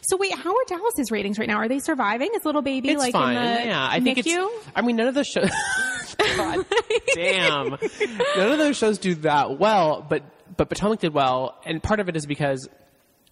So 0.02 0.16
wait, 0.16 0.34
how 0.36 0.50
are 0.50 0.64
Dallas's 0.68 1.10
ratings 1.10 1.38
right 1.38 1.48
now? 1.48 1.56
Are 1.58 1.68
they 1.68 1.78
surviving? 1.78 2.30
Is 2.34 2.44
little 2.44 2.62
baby 2.62 2.90
It's 2.90 2.98
like 3.00 3.12
fine. 3.12 3.36
in 3.36 3.42
the 3.42 3.66
yeah, 3.68 3.88
I 3.90 4.00
think 4.00 4.18
NICU? 4.18 4.46
it's. 4.48 4.68
I 4.74 4.82
mean, 4.82 4.96
none 4.96 5.06
of 5.08 5.14
the 5.14 5.24
shows. 5.24 5.50
God 6.42 6.66
damn, 7.14 7.70
none 8.36 8.52
of 8.52 8.58
those 8.58 8.76
shows 8.76 8.98
do 8.98 9.14
that 9.16 9.58
well. 9.58 10.04
But 10.08 10.22
but 10.56 10.68
Potomac 10.68 11.00
did 11.00 11.14
well, 11.14 11.58
and 11.64 11.82
part 11.82 12.00
of 12.00 12.08
it 12.08 12.16
is 12.16 12.26
because 12.26 12.68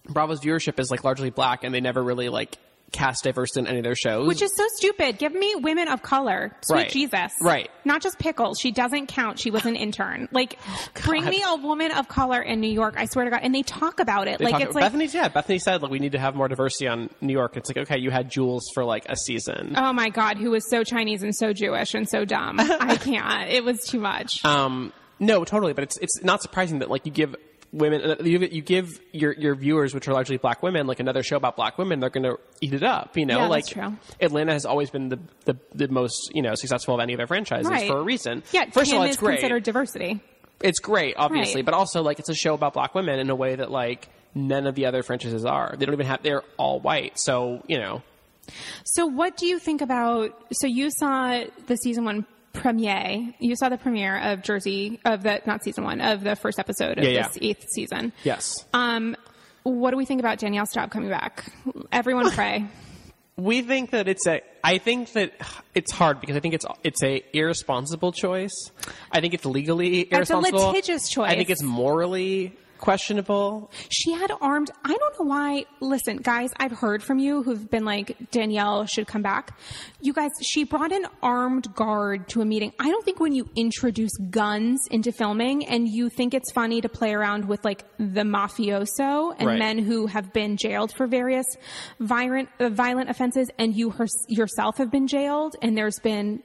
Bravo's 0.07 0.41
viewership 0.41 0.79
is 0.79 0.89
like 0.91 1.03
largely 1.03 1.29
black, 1.29 1.63
and 1.63 1.73
they 1.73 1.81
never 1.81 2.03
really 2.03 2.29
like 2.29 2.57
cast 2.91 3.23
diverse 3.23 3.55
in 3.57 3.67
any 3.67 3.77
of 3.79 3.83
their 3.83 3.95
shows. 3.95 4.27
Which 4.27 4.41
is 4.41 4.55
so 4.55 4.65
stupid. 4.75 5.17
Give 5.17 5.33
me 5.33 5.55
women 5.55 5.87
of 5.87 6.01
color. 6.01 6.55
Sweet 6.61 6.75
Right. 6.75 6.89
Jesus. 6.89 7.33
Right. 7.41 7.69
Not 7.85 8.01
just 8.01 8.19
pickles. 8.19 8.59
She 8.59 8.71
doesn't 8.71 9.07
count. 9.07 9.39
She 9.39 9.49
was 9.51 9.65
an 9.65 9.75
intern. 9.75 10.27
Like, 10.31 10.57
Oh, 10.67 10.87
bring 11.05 11.25
me 11.25 11.43
a 11.47 11.55
woman 11.55 11.91
of 11.91 12.07
color 12.07 12.41
in 12.41 12.59
New 12.61 12.71
York. 12.71 12.95
I 12.97 13.05
swear 13.05 13.25
to 13.25 13.31
God. 13.31 13.39
And 13.43 13.55
they 13.55 13.63
talk 13.63 13.99
about 13.99 14.27
it. 14.27 14.39
They 14.39 14.45
like, 14.45 14.61
it's 14.63 14.75
like, 14.75 14.91
Bethenny. 14.91 15.13
Yeah, 15.13 15.29
Bethenny 15.29 15.59
said 15.61 15.81
like 15.81 15.91
we 15.91 15.99
need 15.99 16.11
to 16.13 16.19
have 16.19 16.35
more 16.35 16.47
diversity 16.47 16.87
on 16.87 17.09
New 17.21 17.33
York. 17.33 17.57
It's 17.57 17.69
like 17.69 17.77
okay, 17.77 17.97
you 17.97 18.11
had 18.11 18.29
Jules 18.29 18.69
for 18.73 18.83
like 18.85 19.05
a 19.09 19.15
season. 19.15 19.73
oh 19.77 19.93
my 19.93 20.09
God, 20.09 20.37
who 20.37 20.51
was 20.51 20.69
so 20.69 20.83
Chinese 20.83 21.23
and 21.23 21.35
so 21.35 21.53
Jewish 21.53 21.93
and 21.93 22.07
so 22.07 22.25
dumb. 22.25 22.59
I 22.59 22.97
can't. 22.97 23.49
It 23.49 23.63
was 23.63 23.83
too 23.85 23.99
much. 23.99 24.43
Um, 24.45 24.93
no, 25.19 25.43
totally. 25.43 25.73
But 25.73 25.83
it's 25.85 25.97
it's 25.97 26.23
not 26.23 26.41
surprising 26.41 26.79
that 26.79 26.89
like 26.89 27.05
you 27.05 27.11
give 27.11 27.35
women 27.73 28.01
uh, 28.01 28.15
you 28.23 28.39
give, 28.39 28.53
you 28.53 28.61
give 28.61 28.99
your 29.11 29.33
your 29.33 29.55
viewers, 29.55 29.93
which 29.93 30.07
are 30.07 30.13
largely 30.13 30.37
black 30.37 30.61
women, 30.63 30.87
like 30.87 30.99
another 30.99 31.23
show 31.23 31.37
about 31.37 31.55
black 31.55 31.77
women, 31.77 31.99
they're 31.99 32.09
going 32.09 32.23
to 32.23 32.37
eat 32.61 32.73
it 32.73 32.83
up. 32.83 33.15
You 33.17 33.25
know, 33.25 33.37
Yeah, 33.39 33.47
like. 33.47 33.65
Atlanta 34.19 34.53
has 34.53 34.65
always 34.65 34.89
been 34.89 35.09
the, 35.09 35.19
the 35.45 35.55
the 35.73 35.87
most 35.87 36.31
you 36.33 36.41
know 36.41 36.55
successful 36.55 36.95
of 36.95 36.99
any 37.01 37.13
of 37.13 37.17
their 37.17 37.27
franchises 37.27 37.67
Right. 37.69 37.87
for 37.87 37.97
a 37.97 38.03
reason. 38.03 38.43
yeah, 38.51 38.65
first 38.71 38.91
Kim 38.91 38.97
of 38.97 39.01
all, 39.03 39.07
it's 39.07 39.17
great. 39.17 39.39
considered 39.39 39.63
diversity. 39.63 40.21
It's 40.61 40.79
great, 40.79 41.15
obviously, 41.17 41.57
Right. 41.61 41.65
but 41.65 41.73
also 41.73 42.01
like 42.03 42.19
it's 42.19 42.29
a 42.29 42.35
show 42.35 42.53
about 42.53 42.73
black 42.73 42.93
women 42.93 43.19
in 43.19 43.29
a 43.29 43.35
way 43.35 43.55
that 43.55 43.71
like 43.71 44.07
none 44.35 44.67
of 44.67 44.75
the 44.75 44.85
other 44.85 45.01
franchises 45.03 45.43
are. 45.45 45.73
They 45.77 45.85
don't 45.85 45.93
even 45.93 46.05
have. 46.07 46.21
They're 46.23 46.43
all 46.57 46.79
white, 46.79 47.17
so 47.19 47.63
you 47.67 47.77
know. 47.79 48.03
So, 48.83 49.05
what 49.05 49.37
do 49.37 49.45
you 49.47 49.59
think 49.59 49.81
about? 49.81 50.31
So, 50.53 50.67
you 50.67 50.89
saw 50.91 51.43
the 51.67 51.75
season 51.77 52.05
one 52.05 52.25
premiere. 52.53 53.33
You 53.39 53.55
saw 53.55 53.69
the 53.69 53.77
premiere 53.77 54.17
of 54.19 54.41
Jersey 54.43 54.99
of 55.05 55.23
the 55.23 55.41
not 55.45 55.63
season 55.63 55.83
one 55.83 56.01
of 56.01 56.23
the 56.23 56.35
first 56.35 56.59
episode 56.59 56.97
of 56.97 57.03
Yeah, 57.03 57.09
yeah. 57.11 57.27
this 57.27 57.37
eighth 57.41 57.65
season. 57.69 58.13
Yes. 58.23 58.65
Um, 58.73 59.15
what 59.63 59.91
do 59.91 59.97
we 59.97 60.05
think 60.05 60.19
about 60.19 60.39
Danielle 60.39 60.65
Staub 60.65 60.91
coming 60.91 61.09
back? 61.09 61.51
Everyone 61.91 62.31
pray. 62.31 62.65
We 63.37 63.61
think 63.61 63.91
that 63.91 64.07
it's 64.07 64.27
a. 64.27 64.41
I 64.63 64.77
think 64.77 65.13
that 65.13 65.33
it's 65.73 65.91
hard 65.91 66.19
because 66.19 66.35
I 66.35 66.39
think 66.41 66.53
it's 66.53 66.65
it's 66.83 67.01
a 67.01 67.23
irresponsible 67.33 68.11
choice. 68.11 68.53
I 69.11 69.21
think 69.21 69.33
it's 69.33 69.45
legally 69.45 70.01
it's 70.01 70.29
a 70.29 70.37
litigious 70.37 71.09
choice. 71.09 71.31
I 71.31 71.35
think 71.35 71.49
it's 71.49 71.63
morally 71.63 72.55
questionable. 72.81 73.71
She 73.89 74.11
had 74.11 74.31
armed. 74.41 74.69
I 74.83 74.89
don't 74.89 75.19
know 75.19 75.25
why. 75.25 75.65
Listen, 75.79 76.17
guys, 76.17 76.51
I've 76.57 76.71
heard 76.73 77.01
from 77.01 77.19
you 77.19 77.43
who've 77.43 77.69
been 77.69 77.85
like, 77.85 78.17
Danielle 78.31 78.85
should 78.85 79.07
come 79.07 79.21
back. 79.21 79.57
You 80.01 80.11
guys, 80.13 80.31
she 80.41 80.65
brought 80.65 80.91
an 80.91 81.05
armed 81.23 81.73
guard 81.73 82.27
to 82.29 82.41
a 82.41 82.45
meeting. 82.45 82.73
I 82.79 82.89
don't 82.89 83.05
think 83.05 83.19
when 83.19 83.33
you 83.33 83.49
introduce 83.55 84.11
guns 84.29 84.81
into 84.91 85.11
filming 85.11 85.65
and 85.67 85.87
you 85.87 86.09
think 86.09 86.33
it's 86.33 86.51
funny 86.51 86.81
to 86.81 86.89
play 86.89 87.13
around 87.13 87.45
with 87.45 87.63
like 87.63 87.85
the 87.97 88.21
mafioso 88.23 89.33
and 89.37 89.47
Right. 89.47 89.59
men 89.59 89.77
who 89.77 90.07
have 90.07 90.33
been 90.33 90.57
jailed 90.57 90.91
for 90.93 91.07
various 91.07 91.45
violent, 91.99 92.49
uh, 92.59 92.69
violent 92.69 93.09
offenses 93.09 93.49
and 93.57 93.75
you 93.75 93.91
her, 93.91 94.07
yourself 94.27 94.77
have 94.77 94.91
been 94.91 95.07
jailed 95.07 95.55
and 95.61 95.77
there's 95.77 95.99
been 95.99 96.41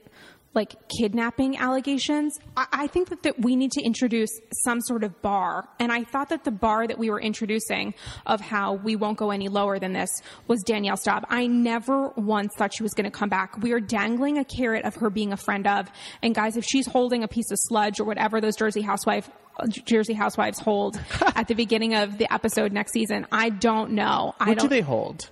like 0.57 0.75
kidnapping 0.89 1.55
allegations. 1.55 2.37
I, 2.57 2.65
I 2.73 2.87
think 2.87 3.09
that, 3.09 3.23
that 3.23 3.39
we 3.39 3.55
need 3.55 3.71
to 3.73 3.81
introduce 3.81 4.31
some 4.65 4.81
sort 4.81 5.03
of 5.03 5.21
bar. 5.21 5.69
And 5.79 5.91
I 5.91 6.03
thought 6.03 6.29
that 6.29 6.43
the 6.43 6.51
bar 6.51 6.87
that 6.87 6.97
we 6.97 7.09
were 7.09 7.21
introducing 7.21 7.93
of 8.25 8.41
how 8.41 8.73
we 8.73 8.95
won't 8.95 9.17
go 9.17 9.29
any 9.29 9.47
lower 9.47 9.77
than 9.77 9.93
this 9.93 10.09
was 10.47 10.63
Danielle 10.63 10.97
Staub. 10.97 11.25
I 11.29 11.45
never 11.45 12.09
once 12.17 12.53
thought 12.57 12.73
she 12.73 12.83
was 12.83 12.93
going 12.93 13.05
to 13.05 13.11
come 13.11 13.29
back. 13.29 13.57
We 13.59 13.71
are 13.71 13.79
dangling 13.79 14.39
a 14.39 14.43
carrot 14.43 14.83
of 14.83 14.95
her 14.95 15.11
being 15.11 15.31
a 15.31 15.37
friend 15.37 15.67
of. 15.67 15.87
And 16.21 16.33
guys, 16.33 16.57
if 16.57 16.65
she's 16.65 16.87
holding 16.87 17.23
a 17.23 17.27
piece 17.27 17.51
of 17.51 17.59
sludge 17.61 17.99
or 17.99 18.03
whatever 18.03 18.41
those 18.41 18.55
Jersey 18.57 18.81
housewife 18.81 19.29
Jersey 19.69 20.13
housewives 20.13 20.59
hold 20.59 20.99
at 21.35 21.47
the 21.47 21.55
beginning 21.55 21.95
of 21.95 22.17
the 22.17 22.31
episode 22.31 22.71
next 22.71 22.91
season, 22.91 23.25
I 23.31 23.49
don't 23.49 23.91
know. 23.91 24.35
I 24.39 24.49
What 24.49 24.59
don't 24.59 24.69
do 24.69 24.75
they 24.75 24.81
hold? 24.81 25.29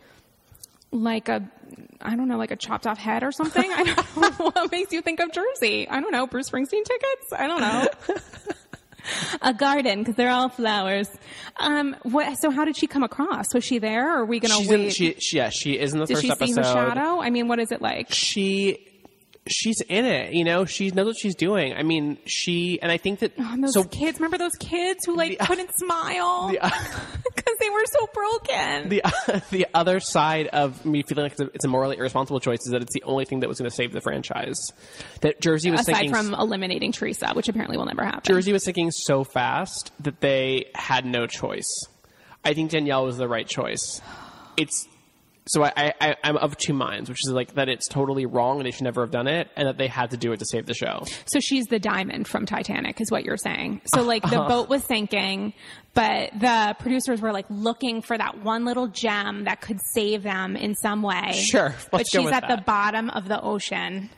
Like 0.96 1.30
a 1.30 1.50
I 2.02 2.16
don't 2.16 2.28
know, 2.28 2.38
like 2.38 2.52
a 2.52 2.56
chopped 2.56 2.86
off 2.86 2.98
head 2.98 3.24
or 3.24 3.32
something. 3.32 3.70
I 3.72 3.84
don't 3.84 4.18
know 4.18 4.30
what 4.52 4.72
makes 4.72 4.92
you 4.92 5.02
think 5.02 5.20
of 5.20 5.32
Jersey. 5.32 5.88
I 5.90 6.00
don't 6.02 6.12
know, 6.12 6.28
Bruce 6.28 6.50
Springsteen 6.50 6.84
tickets. 6.84 7.34
I 7.36 7.48
don't 7.48 7.62
know. 7.62 8.16
a 9.42 9.54
garden 9.54 10.00
because 10.00 10.16
they're 10.16 10.30
all 10.32 10.50
flowers. 10.50 11.10
Um, 11.58 11.96
what? 12.04 12.38
So 12.40 12.52
how 12.52 12.66
did 12.66 12.78
she 12.78 12.88
come 12.88 13.04
across? 13.04 13.54
Was 13.54 13.64
she 13.64 13.80
there? 13.80 14.16
Or 14.18 14.22
are 14.22 14.26
we 14.26 14.40
gonna 14.40 14.56
She's 14.56 14.70
wait? 14.70 14.80
in, 14.86 14.90
she, 14.92 15.14
she, 15.20 15.38
yeah, 15.38 15.50
she 15.50 15.78
is 15.80 15.94
in 15.94 16.00
the 16.00 16.06
Did 16.06 16.16
first 16.16 16.26
she 16.26 16.32
episode. 16.32 16.48
see 16.54 16.62
her 16.62 16.64
shadow? 16.64 17.22
I 17.22 17.30
mean, 17.30 17.48
what 17.48 17.60
is 17.60 17.72
it 17.72 17.82
like? 17.82 18.12
She, 18.12 18.88
she's 19.48 19.80
in 19.82 20.06
it. 20.06 20.34
You 20.34 20.44
know, 20.44 20.66
she 20.66 20.90
knows 20.92 21.06
what 21.08 21.16
she's 21.20 21.36
doing. 21.36 21.74
I 21.74 21.84
mean, 21.84 22.18
she, 22.26 22.80
and 22.82 22.92
I 22.92 22.98
think 22.98 23.20
that. 23.20 23.38
And 23.38 23.64
those 23.64 23.74
so 23.74 23.84
kids, 23.84 24.20
remember 24.20 24.38
those 24.38 24.56
kids 24.56 25.06
who 25.06 25.16
like 25.16 25.38
The- 25.38 25.46
couldn't 25.48 25.72
smile 25.78 26.48
the, 26.50 26.60
uh, 26.60 26.70
because 27.36 27.56
they 27.60 27.70
were 27.70 27.86
so 27.86 28.08
broken. 28.14 28.90
the 28.90 29.44
the 29.52 29.68
other 29.74 30.00
side 30.00 30.48
of 30.48 30.86
me 30.86 31.04
feeling 31.04 31.24
like 31.24 31.34
it's 31.34 31.42
a, 31.42 31.46
it's 31.54 31.66
a 31.66 31.68
morally 31.68 31.98
irresponsible 31.98 32.40
choice 32.40 32.60
is 32.66 32.72
that 32.72 32.82
it's 32.82 32.94
the 32.94 33.04
only 33.04 33.26
thing 33.26 33.42
that 33.42 33.48
was 33.50 33.60
going 33.60 33.70
to 33.70 33.76
save 33.76 33.92
the 33.92 34.02
franchise. 34.02 34.58
That 35.22 35.42
Jersey 35.42 35.72
was 35.72 35.82
Aside 35.82 35.94
thinking. 35.94 36.12
from 36.14 36.34
eliminating 36.34 36.92
Teresa, 36.92 37.32
which 37.34 37.48
apparently 37.50 37.78
will 37.78 37.86
never 37.86 38.04
happen. 38.04 38.22
Jersey 38.26 38.54
was 38.54 38.64
thinking 38.66 38.92
so 38.92 39.24
fast 39.24 39.92
that 40.02 40.22
they 40.22 40.66
had 40.76 41.06
no 41.06 41.28
choice. 41.28 41.70
I 42.44 42.54
think 42.54 42.72
Danielle 42.72 43.06
was 43.06 43.18
the 43.18 43.28
right 43.28 43.48
choice. 43.48 44.02
It's 44.58 44.88
so 45.48 45.64
I, 45.64 45.94
I 46.02 46.16
I'm 46.24 46.38
of 46.38 46.58
two 46.58 46.74
minds, 46.74 47.10
which 47.10 47.20
is 47.26 47.32
like 47.32 47.54
that 47.54 47.70
it's 47.70 47.88
totally 47.88 48.26
wrong 48.26 48.58
and 48.58 48.66
they 48.66 48.72
should 48.72 48.84
never 48.84 49.02
have 49.02 49.12
done 49.12 49.28
it, 49.28 49.48
and 49.56 49.68
that 49.68 49.78
they 49.78 49.88
had 49.88 50.12
to 50.12 50.18
do 50.18 50.32
it 50.32 50.40
to 50.40 50.46
save 50.46 50.66
the 50.66 50.74
show. 50.74 51.04
So 51.28 51.40
she's 51.40 51.66
the 51.66 51.78
diamond 51.80 52.28
from 52.28 52.46
Titanic, 52.46 53.00
is 53.00 53.12
what 53.12 53.24
you're 53.26 53.38
saying. 53.38 53.82
So 53.94 54.02
like 54.14 54.24
the 54.24 54.40
Uh-huh. 54.40 54.48
boat 54.50 54.70
was 54.70 54.84
sinking, 54.84 55.54
but 55.94 56.32
the 56.40 56.76
producers 56.80 57.22
were 57.22 57.32
like 57.32 57.46
looking 57.50 58.02
for 58.02 58.18
that 58.18 58.44
one 58.44 58.66
little 58.66 58.88
gem 58.88 59.44
that 59.46 59.62
could 59.62 59.80
save 59.94 60.24
them 60.24 60.56
in 60.56 60.74
some 60.76 61.02
way. 61.04 61.34
Sure, 61.34 61.76
but 61.92 62.06
she's 62.10 62.32
at 62.32 62.48
the 62.48 62.62
bottom 62.66 63.10
of 63.12 63.28
the 63.28 63.40
ocean. 63.42 64.10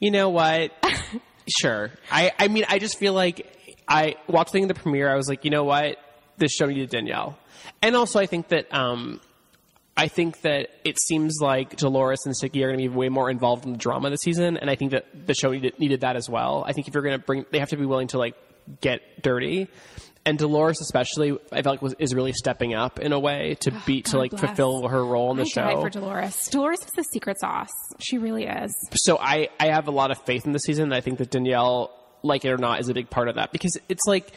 You 0.00 0.10
know 0.10 0.28
what? 0.28 0.72
sure. 1.60 1.90
I 2.10 2.32
I 2.38 2.48
mean 2.48 2.64
I 2.68 2.78
just 2.78 2.98
feel 2.98 3.12
like 3.12 3.46
I 3.88 4.16
watching 4.26 4.66
the 4.66 4.74
premiere, 4.74 5.08
I 5.08 5.16
was 5.16 5.28
like, 5.28 5.44
you 5.44 5.50
know 5.50 5.64
what? 5.64 5.98
This 6.36 6.52
show 6.52 6.66
needed 6.66 6.90
Danielle, 6.90 7.38
and 7.80 7.94
also 7.96 8.18
I 8.18 8.26
think 8.26 8.48
that 8.48 8.72
um. 8.74 9.20
I 9.96 10.08
think 10.08 10.42
that 10.42 10.68
it 10.84 11.00
seems 11.00 11.38
like 11.40 11.76
Dolores 11.76 12.20
and 12.26 12.36
Sticky 12.36 12.62
are 12.64 12.68
going 12.68 12.78
to 12.78 12.88
be 12.90 12.94
way 12.94 13.08
more 13.08 13.30
involved 13.30 13.64
in 13.64 13.72
the 13.72 13.78
drama 13.78 14.10
this 14.10 14.20
season, 14.20 14.56
and 14.58 14.68
I 14.68 14.74
think 14.74 14.90
that 14.90 15.06
the 15.26 15.34
show 15.34 15.50
needed, 15.50 15.78
needed 15.78 16.00
that 16.02 16.16
as 16.16 16.28
well. 16.28 16.64
I 16.66 16.72
think 16.72 16.86
if 16.88 16.94
you're 16.94 17.02
going 17.02 17.18
to 17.18 17.24
bring, 17.24 17.46
they 17.50 17.58
have 17.58 17.70
to 17.70 17.76
be 17.76 17.86
willing 17.86 18.08
to 18.08 18.18
like 18.18 18.34
get 18.80 19.22
dirty, 19.22 19.68
and 20.26 20.36
Dolores 20.36 20.80
especially, 20.80 21.38
I 21.52 21.62
felt 21.62 21.74
like 21.74 21.82
was 21.82 21.94
is 22.00 22.12
really 22.12 22.32
stepping 22.32 22.74
up 22.74 22.98
in 22.98 23.12
a 23.12 23.18
way 23.18 23.56
to 23.60 23.70
oh, 23.72 23.82
beat 23.86 24.06
to 24.06 24.12
God 24.12 24.18
like 24.18 24.30
bless. 24.32 24.40
fulfill 24.40 24.88
her 24.88 25.04
role 25.04 25.30
in 25.30 25.36
the 25.36 25.44
I 25.44 25.46
show. 25.46 25.80
for 25.80 25.88
Dolores. 25.88 26.48
Dolores 26.48 26.80
is 26.80 26.90
the 26.96 27.04
secret 27.04 27.38
sauce. 27.40 27.70
She 28.00 28.18
really 28.18 28.44
is. 28.44 28.74
so 28.96 29.18
I, 29.18 29.48
I 29.60 29.68
have 29.68 29.86
a 29.86 29.92
lot 29.92 30.10
of 30.10 30.18
faith 30.24 30.44
in 30.44 30.50
the 30.50 30.58
season. 30.58 30.86
And 30.86 30.94
I 30.94 31.00
think 31.00 31.18
that 31.18 31.30
Danielle, 31.30 31.92
like 32.22 32.44
it 32.44 32.50
or 32.50 32.58
not, 32.58 32.80
is 32.80 32.88
a 32.88 32.94
big 32.94 33.08
part 33.08 33.28
of 33.28 33.36
that 33.36 33.52
because 33.52 33.78
it's 33.88 34.04
like 34.08 34.32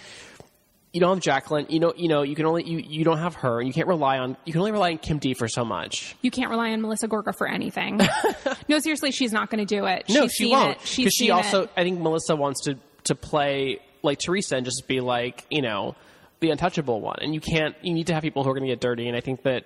you 0.91 0.99
don't 0.99 1.17
have 1.17 1.23
Jacqueline. 1.23 1.67
You 1.69 1.79
know, 1.79 1.93
you 1.95 2.07
know, 2.07 2.23
you 2.23 2.35
can 2.35 2.45
only 2.45 2.63
you, 2.63 2.79
you 2.79 3.03
don't 3.03 3.19
have 3.19 3.35
her, 3.35 3.59
and 3.59 3.67
you 3.67 3.73
can't 3.73 3.87
rely 3.87 4.17
on 4.17 4.37
you 4.45 4.53
can 4.53 4.59
only 4.59 4.71
rely 4.71 4.91
on 4.91 4.97
Kim 4.97 5.19
D 5.19 5.33
for 5.33 5.47
so 5.47 5.63
much. 5.63 6.15
You 6.21 6.31
can't 6.31 6.49
rely 6.49 6.71
on 6.71 6.81
Melissa 6.81 7.07
Gorga 7.07 7.35
for 7.37 7.47
anything. 7.47 7.99
no, 8.67 8.79
seriously, 8.79 9.11
she's 9.11 9.31
not 9.31 9.49
going 9.49 9.65
to 9.65 9.75
do 9.75 9.85
it. 9.85 10.05
No, 10.09 10.23
She's 10.23 10.33
she 10.33 10.51
won't. 10.51 10.81
She's 10.81 11.13
she 11.13 11.31
also 11.31 11.63
it. 11.63 11.71
I 11.77 11.83
think 11.83 11.99
Melissa 11.99 12.35
wants 12.35 12.61
to 12.63 12.77
to 13.05 13.15
play 13.15 13.79
like 14.01 14.19
Teresa 14.19 14.55
and 14.55 14.65
just 14.65 14.87
be 14.87 14.99
like 14.99 15.45
you 15.49 15.61
know 15.61 15.95
the 16.39 16.49
untouchable 16.49 17.01
one, 17.01 17.19
and 17.21 17.33
you 17.33 17.41
can't. 17.41 17.75
You 17.81 17.93
need 17.93 18.07
to 18.07 18.13
have 18.13 18.23
people 18.23 18.43
who 18.43 18.49
are 18.49 18.53
going 18.53 18.67
to 18.67 18.71
get 18.71 18.81
dirty, 18.81 19.07
and 19.07 19.15
I 19.15 19.21
think 19.21 19.43
that 19.43 19.65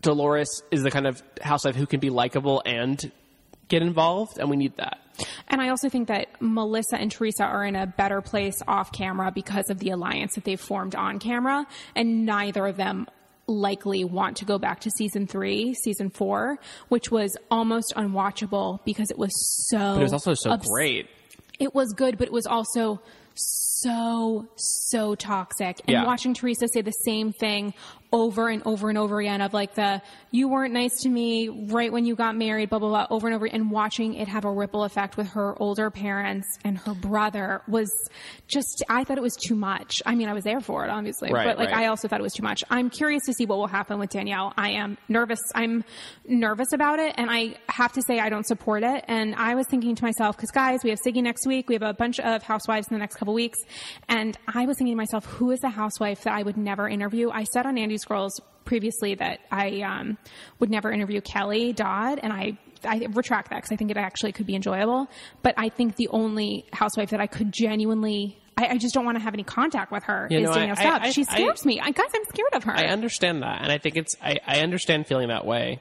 Dolores 0.00 0.62
is 0.70 0.82
the 0.82 0.90
kind 0.90 1.06
of 1.06 1.22
housewife 1.42 1.74
who 1.74 1.86
can 1.86 2.00
be 2.00 2.10
likable 2.10 2.62
and 2.64 3.10
get 3.68 3.82
involved, 3.82 4.38
and 4.38 4.48
we 4.48 4.56
need 4.56 4.76
that. 4.76 5.00
And 5.48 5.60
I 5.60 5.68
also 5.68 5.88
think 5.88 6.08
that 6.08 6.28
Melissa 6.40 6.96
and 6.96 7.10
Teresa 7.10 7.44
are 7.44 7.64
in 7.64 7.76
a 7.76 7.86
better 7.86 8.20
place 8.20 8.60
off 8.66 8.92
camera 8.92 9.30
because 9.34 9.70
of 9.70 9.78
the 9.78 9.90
alliance 9.90 10.34
that 10.34 10.44
they've 10.44 10.60
formed 10.60 10.94
on 10.94 11.18
camera, 11.18 11.66
and 11.94 12.26
neither 12.26 12.66
of 12.66 12.76
them 12.76 13.06
likely 13.48 14.02
want 14.04 14.38
to 14.38 14.44
go 14.44 14.58
back 14.58 14.80
to 14.80 14.90
season 14.90 15.26
three, 15.26 15.72
season 15.84 16.10
four, 16.10 16.58
which 16.88 17.10
was 17.10 17.36
almost 17.50 17.92
unwatchable 17.96 18.80
because 18.84 19.10
it 19.10 19.18
was 19.18 19.30
so. 19.70 19.78
But 19.78 20.00
it 20.00 20.02
was 20.02 20.12
also 20.12 20.34
so 20.34 20.50
obs- 20.50 20.68
great. 20.68 21.08
It 21.58 21.74
was 21.74 21.92
good, 21.92 22.18
but 22.18 22.26
it 22.26 22.32
was 22.32 22.46
also 22.46 23.00
so 23.34 24.48
so 24.56 25.14
toxic. 25.14 25.80
And 25.86 25.90
Yeah. 25.94 26.04
watching 26.06 26.34
Teresa 26.34 26.66
say 26.72 26.80
the 26.82 26.90
same 26.90 27.32
thing 27.32 27.74
over 28.12 28.48
and 28.48 28.62
over 28.64 28.88
and 28.88 28.96
over 28.96 29.20
again 29.20 29.40
of 29.40 29.52
like 29.52 29.74
the 29.74 30.00
you 30.30 30.48
weren't 30.48 30.72
nice 30.72 31.02
to 31.02 31.08
me 31.08 31.48
right 31.48 31.92
when 31.92 32.04
you 32.04 32.14
got 32.14 32.36
married, 32.36 32.70
blah 32.70 32.78
blah 32.78 32.88
blah, 32.88 33.06
over 33.10 33.26
and 33.26 33.34
over, 33.34 33.46
and 33.46 33.70
watching 33.70 34.14
it 34.14 34.28
have 34.28 34.44
a 34.44 34.50
ripple 34.50 34.84
effect 34.84 35.16
with 35.16 35.28
her 35.28 35.60
older 35.60 35.90
parents 35.90 36.46
and 36.64 36.78
her 36.78 36.94
brother 36.94 37.62
was 37.68 37.90
just. 38.48 38.84
I 38.88 39.04
thought 39.04 39.18
it 39.18 39.22
was 39.22 39.36
too 39.36 39.54
much. 39.54 40.02
I 40.06 40.14
mean, 40.14 40.28
I 40.28 40.32
was 40.32 40.44
there 40.44 40.60
for 40.60 40.84
it, 40.84 40.90
obviously, 40.90 41.32
Right, 41.32 41.46
but 41.46 41.58
like 41.58 41.70
right. 41.70 41.84
I 41.84 41.86
also 41.86 42.08
thought 42.08 42.20
it 42.20 42.22
was 42.22 42.34
too 42.34 42.42
much. 42.42 42.62
I'm 42.70 42.90
curious 42.90 43.24
to 43.26 43.32
see 43.32 43.46
what 43.46 43.58
will 43.58 43.66
happen 43.66 43.98
with 43.98 44.10
Danielle. 44.10 44.52
I 44.56 44.70
am 44.70 44.98
nervous. 45.08 45.40
I'm 45.54 45.84
nervous 46.26 46.72
about 46.72 46.98
it, 46.98 47.14
and 47.16 47.30
I 47.30 47.56
have 47.68 47.92
to 47.94 48.02
say 48.06 48.20
I 48.20 48.28
don't 48.28 48.46
support 48.46 48.82
it. 48.82 49.04
And 49.08 49.34
I 49.34 49.54
was 49.54 49.66
thinking 49.66 49.94
to 49.96 50.04
myself, 50.04 50.36
because 50.36 50.50
guys, 50.50 50.80
we 50.84 50.90
have 50.90 51.00
Siggy 51.04 51.22
next 51.22 51.46
week. 51.46 51.68
We 51.68 51.74
have 51.74 51.82
a 51.82 51.94
bunch 51.94 52.20
of 52.20 52.42
housewives 52.42 52.88
in 52.88 52.94
the 52.94 53.00
next 53.00 53.16
couple 53.16 53.34
weeks, 53.34 53.58
and 54.08 54.36
I 54.46 54.66
was 54.66 54.78
thinking 54.78 54.94
to 54.94 54.96
myself, 54.96 55.24
who 55.26 55.50
is 55.50 55.62
a 55.64 55.70
housewife 55.70 56.22
that 56.22 56.34
I 56.34 56.42
would 56.42 56.56
never 56.56 56.88
interview? 56.88 57.30
I 57.30 57.44
said 57.44 57.66
on 57.66 57.78
Andy 57.78 57.96
Scrolls 58.06 58.40
previously 58.64 59.14
that 59.16 59.40
I 59.50 59.80
um, 59.82 60.16
would 60.60 60.70
never 60.70 60.92
interview 60.92 61.20
Kelly 61.20 61.72
Dodd, 61.72 62.20
and 62.22 62.32
I. 62.32 62.58
I 62.84 63.06
retract 63.14 63.50
that 63.50 63.56
because 63.56 63.72
I 63.72 63.76
think 63.76 63.90
it 63.90 63.96
actually 63.96 64.30
could 64.32 64.46
be 64.46 64.54
enjoyable. 64.54 65.08
But 65.42 65.54
I 65.56 65.70
think 65.70 65.96
the 65.96 66.08
only 66.08 66.66
housewife 66.72 67.10
that 67.10 67.20
I 67.20 67.26
could 67.26 67.50
genuinely, 67.50 68.38
I, 68.56 68.66
I 68.68 68.78
just 68.78 68.94
don't 68.94 69.04
want 69.04 69.16
to 69.16 69.24
have 69.24 69.32
any 69.34 69.42
contact 69.42 69.90
with 69.90 70.04
her 70.04 70.28
You 70.30 70.40
is 70.40 70.44
know, 70.44 70.50
I- 70.52 70.54
Danielle 70.54 70.76
I- 70.78 70.82
Staub. 70.82 71.02
I- 71.02 71.10
she 71.10 71.22
I- 71.22 71.34
scares 71.34 71.64
me. 71.64 71.80
I 71.80 71.90
guys, 71.90 72.06
I'm 72.14 72.24
scared 72.26 72.52
of 72.52 72.64
her. 72.64 72.72
I 72.76 72.84
understand 72.84 73.42
that, 73.42 73.62
and 73.62 73.72
I 73.72 73.78
think 73.78 73.96
it's 73.96 74.14
I, 74.22 74.36
I 74.46 74.60
understand 74.60 75.06
feeling 75.08 75.28
that 75.28 75.44
way. 75.46 75.80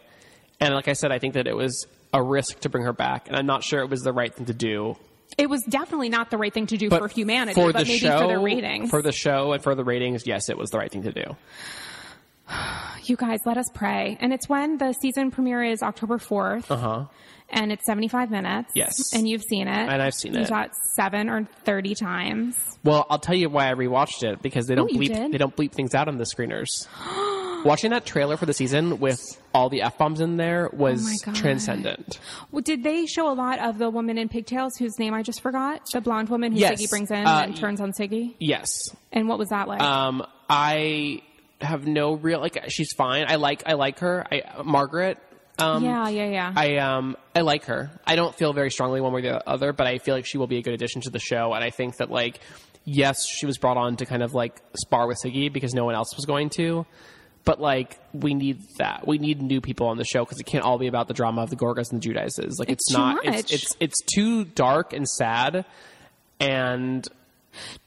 And 0.60 0.74
like 0.74 0.88
I 0.88 0.94
said, 0.94 1.12
I 1.12 1.20
think 1.20 1.34
that 1.36 1.46
it 1.48 1.56
was 1.56 1.86
a 2.14 2.24
risk 2.24 2.62
to 2.62 2.70
bring 2.70 2.86
her 2.86 2.94
back, 2.94 3.28
and 3.28 3.36
I'm 3.36 3.46
not 3.46 3.64
sure 3.64 3.82
it 3.82 3.90
was 3.90 4.02
the 4.02 4.14
right 4.14 4.34
thing 4.34 4.46
to 4.48 4.54
do. 4.54 4.96
it 5.38 5.50
was 5.50 5.62
definitely 5.64 6.10
not 6.10 6.32
the 6.32 6.38
right 6.38 6.54
thing 6.54 6.66
to 6.68 6.78
do 6.78 6.90
But 6.90 7.02
for 7.02 7.08
humanity, 7.10 7.62
for 7.62 7.74
but 7.74 7.86
maybe 7.86 8.00
show, 8.00 8.20
for 8.20 8.28
the 8.30 8.40
ratings. 8.40 8.90
for 8.90 9.02
the 9.04 9.12
show, 9.12 9.52
and 9.52 9.62
for 9.62 9.76
the 9.76 9.84
ratings, 9.84 10.26
yes, 10.26 10.50
it 10.50 10.58
was 10.58 10.70
the 10.72 10.78
right 10.80 10.92
thing 10.92 11.04
to 11.04 11.12
do. 11.12 11.36
you 13.04 13.16
guys, 13.16 13.40
let 13.46 13.58
us 13.58 13.68
pray. 13.74 14.18
And 14.20 14.34
it's 14.34 14.48
when 14.50 14.78
the 14.78 14.94
season 14.94 15.32
premiere 15.32 15.64
is 15.64 15.82
October 15.84 16.18
4th. 16.18 16.70
Uh 16.70 16.76
huh. 16.78 17.06
And 17.50 17.72
it's 17.72 17.86
75 17.86 18.32
minutes. 18.32 18.72
Yes. 18.74 19.14
And 19.14 19.30
you've 19.30 19.44
seen 19.44 19.68
it. 19.68 19.72
And 19.90 20.02
I've 20.02 20.16
seen 20.16 20.34
you 20.34 20.42
it. 20.42 20.48
saw 20.48 20.64
it 20.64 20.72
seven 20.96 21.30
or 21.30 21.48
30 21.64 21.94
times. 21.94 22.56
Well, 22.84 23.06
I'll 23.10 23.20
tell 23.20 23.36
you 23.36 23.50
why 23.50 23.70
I 23.70 23.76
rewatched 23.76 24.24
it 24.24 24.42
because 24.42 24.66
they 24.68 24.74
don't 24.76 24.92
you 24.92 25.00
bleep 25.00 25.32
they 25.32 25.38
don't 25.38 25.56
bleep 25.56 25.72
things 25.72 25.94
out 25.94 26.08
on 26.08 26.18
the 26.18 26.24
screeners. 26.24 26.88
Watching 27.66 27.92
that 27.92 28.06
trailer 28.06 28.38
for 28.38 28.46
the 28.46 28.54
season 28.54 29.00
with 29.00 29.20
all 29.54 29.70
the 29.70 29.82
f 29.84 29.98
bombs 29.98 30.22
in 30.22 30.38
there 30.38 30.70
was 30.72 31.24
Oh 31.28 31.34
transcendent. 31.34 32.20
Well, 32.52 32.62
did 32.62 32.84
they 32.84 33.06
show 33.08 33.32
a 33.32 33.34
lot 33.34 33.58
of 33.60 33.78
the 33.80 33.90
woman 33.90 34.18
in 34.20 34.30
pigtails 34.30 34.76
whose 34.78 35.00
name 35.00 35.14
I 35.16 35.24
just 35.24 35.42
forgot? 35.42 35.82
The 35.92 36.02
blonde 36.02 36.30
woman 36.30 36.52
who 36.52 36.60
Yes. 36.60 36.80
Siggy 36.82 36.90
brings 36.90 37.10
in 37.12 37.26
Uh, 37.26 37.42
and 37.46 37.56
turns 37.58 37.80
on 37.82 37.92
Siggy? 37.92 38.36
Yes, 38.40 38.90
And 39.12 39.28
what 39.28 39.40
was 39.40 39.50
that 39.50 39.68
like? 39.68 39.82
Um, 39.82 40.24
I 40.50 41.22
have 41.62 41.86
no 41.88 42.14
real 42.14 42.40
like. 42.40 42.66
She's 42.70 42.94
fine. 42.94 43.26
I 43.28 43.36
like. 43.36 43.64
I 43.66 43.74
like 43.74 44.00
her. 44.00 44.26
I 44.32 44.62
Margaret. 44.64 45.18
Um, 45.58 45.86
yeah, 45.86 46.10
yeah, 46.10 46.28
yeah. 46.30 46.54
I 46.56 46.78
um 46.78 47.16
I 47.34 47.42
like 47.42 47.66
her. 47.66 47.90
I 48.06 48.16
don't 48.18 48.36
feel 48.36 48.52
very 48.52 48.70
strongly 48.70 49.00
one 49.00 49.14
way 49.14 49.20
or 49.22 49.24
the 49.24 49.50
other, 49.50 49.72
but 49.72 49.88
I 49.88 50.00
feel 50.00 50.14
like 50.14 50.26
she 50.26 50.38
will 50.38 50.48
be 50.48 50.58
a 50.58 50.62
good 50.62 50.74
addition 50.74 51.02
to 51.04 51.10
the 51.10 51.20
show, 51.20 51.54
and 51.54 51.64
I 51.64 51.70
think 51.70 51.98
that 51.98 52.12
like 52.12 52.40
yes, 52.84 53.26
she 53.26 53.46
was 53.46 53.58
brought 53.58 53.78
on 53.78 53.96
to 53.98 54.06
kind 54.06 54.22
of 54.22 54.34
like 54.34 54.62
spar 54.78 55.08
with 55.08 55.18
Siggy 55.24 55.52
because 55.52 55.74
no 55.74 55.86
one 55.86 55.96
else 55.96 56.16
was 56.16 56.26
going 56.26 56.50
to. 56.52 56.86
But 57.46 57.62
like, 57.62 58.00
we 58.12 58.34
need 58.34 58.60
that. 58.80 59.08
We 59.08 59.18
need 59.20 59.40
new 59.42 59.62
people 59.62 59.88
on 59.88 59.98
the 59.98 60.04
show 60.04 60.26
because 60.26 60.40
it 60.40 60.46
can't 60.46 60.64
all 60.66 60.78
be 60.80 60.88
about 60.88 61.08
the 61.08 61.14
drama 61.14 61.44
of 61.44 61.52
the 61.52 61.56
Gorgas 61.56 61.92
and 61.92 62.02
the 62.02 62.10
Giudices. 62.10 62.54
Like, 62.60 62.70
it's, 62.70 62.86
It's 62.90 62.92
too 62.92 62.98
not. 62.98 63.24
much. 63.24 63.36
It's, 63.36 63.54
it's 63.54 63.78
it's 63.80 64.02
too 64.02 64.46
dark 64.46 64.94
and 64.94 65.08
sad, 65.08 65.64
and 66.40 67.08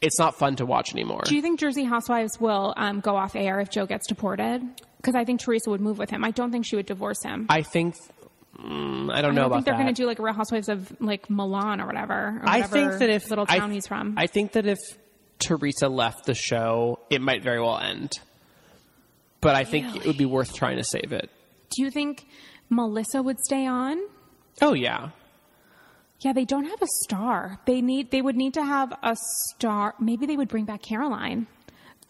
it's 0.00 0.18
not 0.18 0.38
fun 0.38 0.56
to 0.56 0.66
watch 0.66 0.92
anymore. 0.92 1.22
Do 1.24 1.34
you 1.36 1.42
think 1.42 1.58
Jersey 1.60 1.84
Housewives 1.84 2.40
will 2.40 2.74
um, 2.76 3.00
go 3.00 3.16
off 3.16 3.34
air 3.36 3.60
if 3.60 3.70
Joe 3.70 3.86
gets 3.86 4.06
deported? 4.06 4.62
Because 4.98 5.14
I 5.14 5.24
think 5.24 5.40
Teresa 5.40 5.70
would 5.70 5.80
move 5.80 5.98
with 5.98 6.10
him. 6.10 6.24
I 6.24 6.30
don't 6.32 6.50
think 6.50 6.66
she 6.66 6.76
would 6.76 6.86
divorce 6.86 7.22
him. 7.22 7.46
I 7.48 7.62
think. 7.62 7.94
Mm, 8.58 9.12
I 9.12 9.22
don't 9.22 9.32
I 9.32 9.34
know 9.34 9.42
don't 9.42 9.46
about 9.46 9.54
think 9.56 9.64
they're 9.66 9.74
going 9.74 9.86
to 9.86 9.92
do 9.92 10.06
like 10.06 10.18
Real 10.18 10.34
Housewives 10.34 10.68
of 10.68 10.92
like 11.00 11.30
Milan 11.30 11.80
or 11.80 11.86
whatever. 11.86 12.14
Or 12.14 12.42
I 12.44 12.60
whatever 12.62 12.72
think 12.72 12.98
that 12.98 13.10
if 13.10 13.30
little 13.30 13.44
I- 13.48 13.58
town 13.58 13.70
he's 13.70 13.86
from, 13.86 14.14
I 14.16 14.26
think 14.26 14.52
that 14.52 14.66
if 14.66 14.78
Teresa 15.38 15.88
left 15.88 16.24
the 16.26 16.34
show, 16.34 16.98
it 17.10 17.20
might 17.20 17.44
very 17.44 17.60
well 17.60 17.78
end. 17.78 18.18
But 19.40 19.54
I 19.54 19.62
think 19.62 19.94
it 19.94 20.04
would 20.06 20.18
be 20.18 20.24
worth 20.24 20.52
trying 20.54 20.78
to 20.78 20.84
save 20.84 21.12
it. 21.12 21.30
do 21.70 21.82
you 21.84 21.90
think 21.92 22.26
Melissa 22.68 23.22
would 23.22 23.38
stay 23.38 23.66
on? 23.66 23.98
Oh 24.60 24.72
yeah, 24.72 25.10
Yeah, 26.20 26.32
they 26.32 26.44
don't 26.44 26.64
have 26.64 26.82
a 26.82 26.86
star. 27.04 27.60
They 27.66 27.80
need. 27.80 28.10
They 28.10 28.22
would 28.22 28.36
need 28.36 28.54
to 28.54 28.64
have 28.64 28.92
a 29.02 29.16
star. 29.50 29.94
Maybe 30.00 30.26
they 30.26 30.36
would 30.36 30.48
bring 30.48 30.64
back 30.64 30.82
Caroline. 30.82 31.46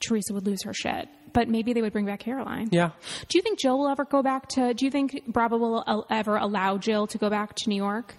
Teresa 0.01 0.33
would 0.33 0.47
lose 0.47 0.63
her 0.65 0.73
shit, 0.73 1.09
but 1.33 1.49
maybe 1.49 1.73
they 1.73 1.83
would 1.83 1.93
bring 1.93 2.07
back 2.07 2.21
Caroline. 2.21 2.69
yeah. 2.73 2.91
Do 3.29 3.37
you 3.37 3.43
think 3.43 3.59
Jill 3.59 3.79
will 3.79 3.89
ever 3.89 4.05
go 4.05 4.23
back 4.23 4.49
to? 4.51 4.73
Do 4.73 4.85
you 4.85 4.91
think 4.91 5.25
Bravo 5.27 5.57
will 5.59 6.07
ever 6.09 6.37
allow 6.37 6.79
Jill 6.79 7.07
to 7.09 7.19
go 7.19 7.29
back 7.29 7.55
to 7.57 7.69
New 7.69 7.77
York? 7.77 8.15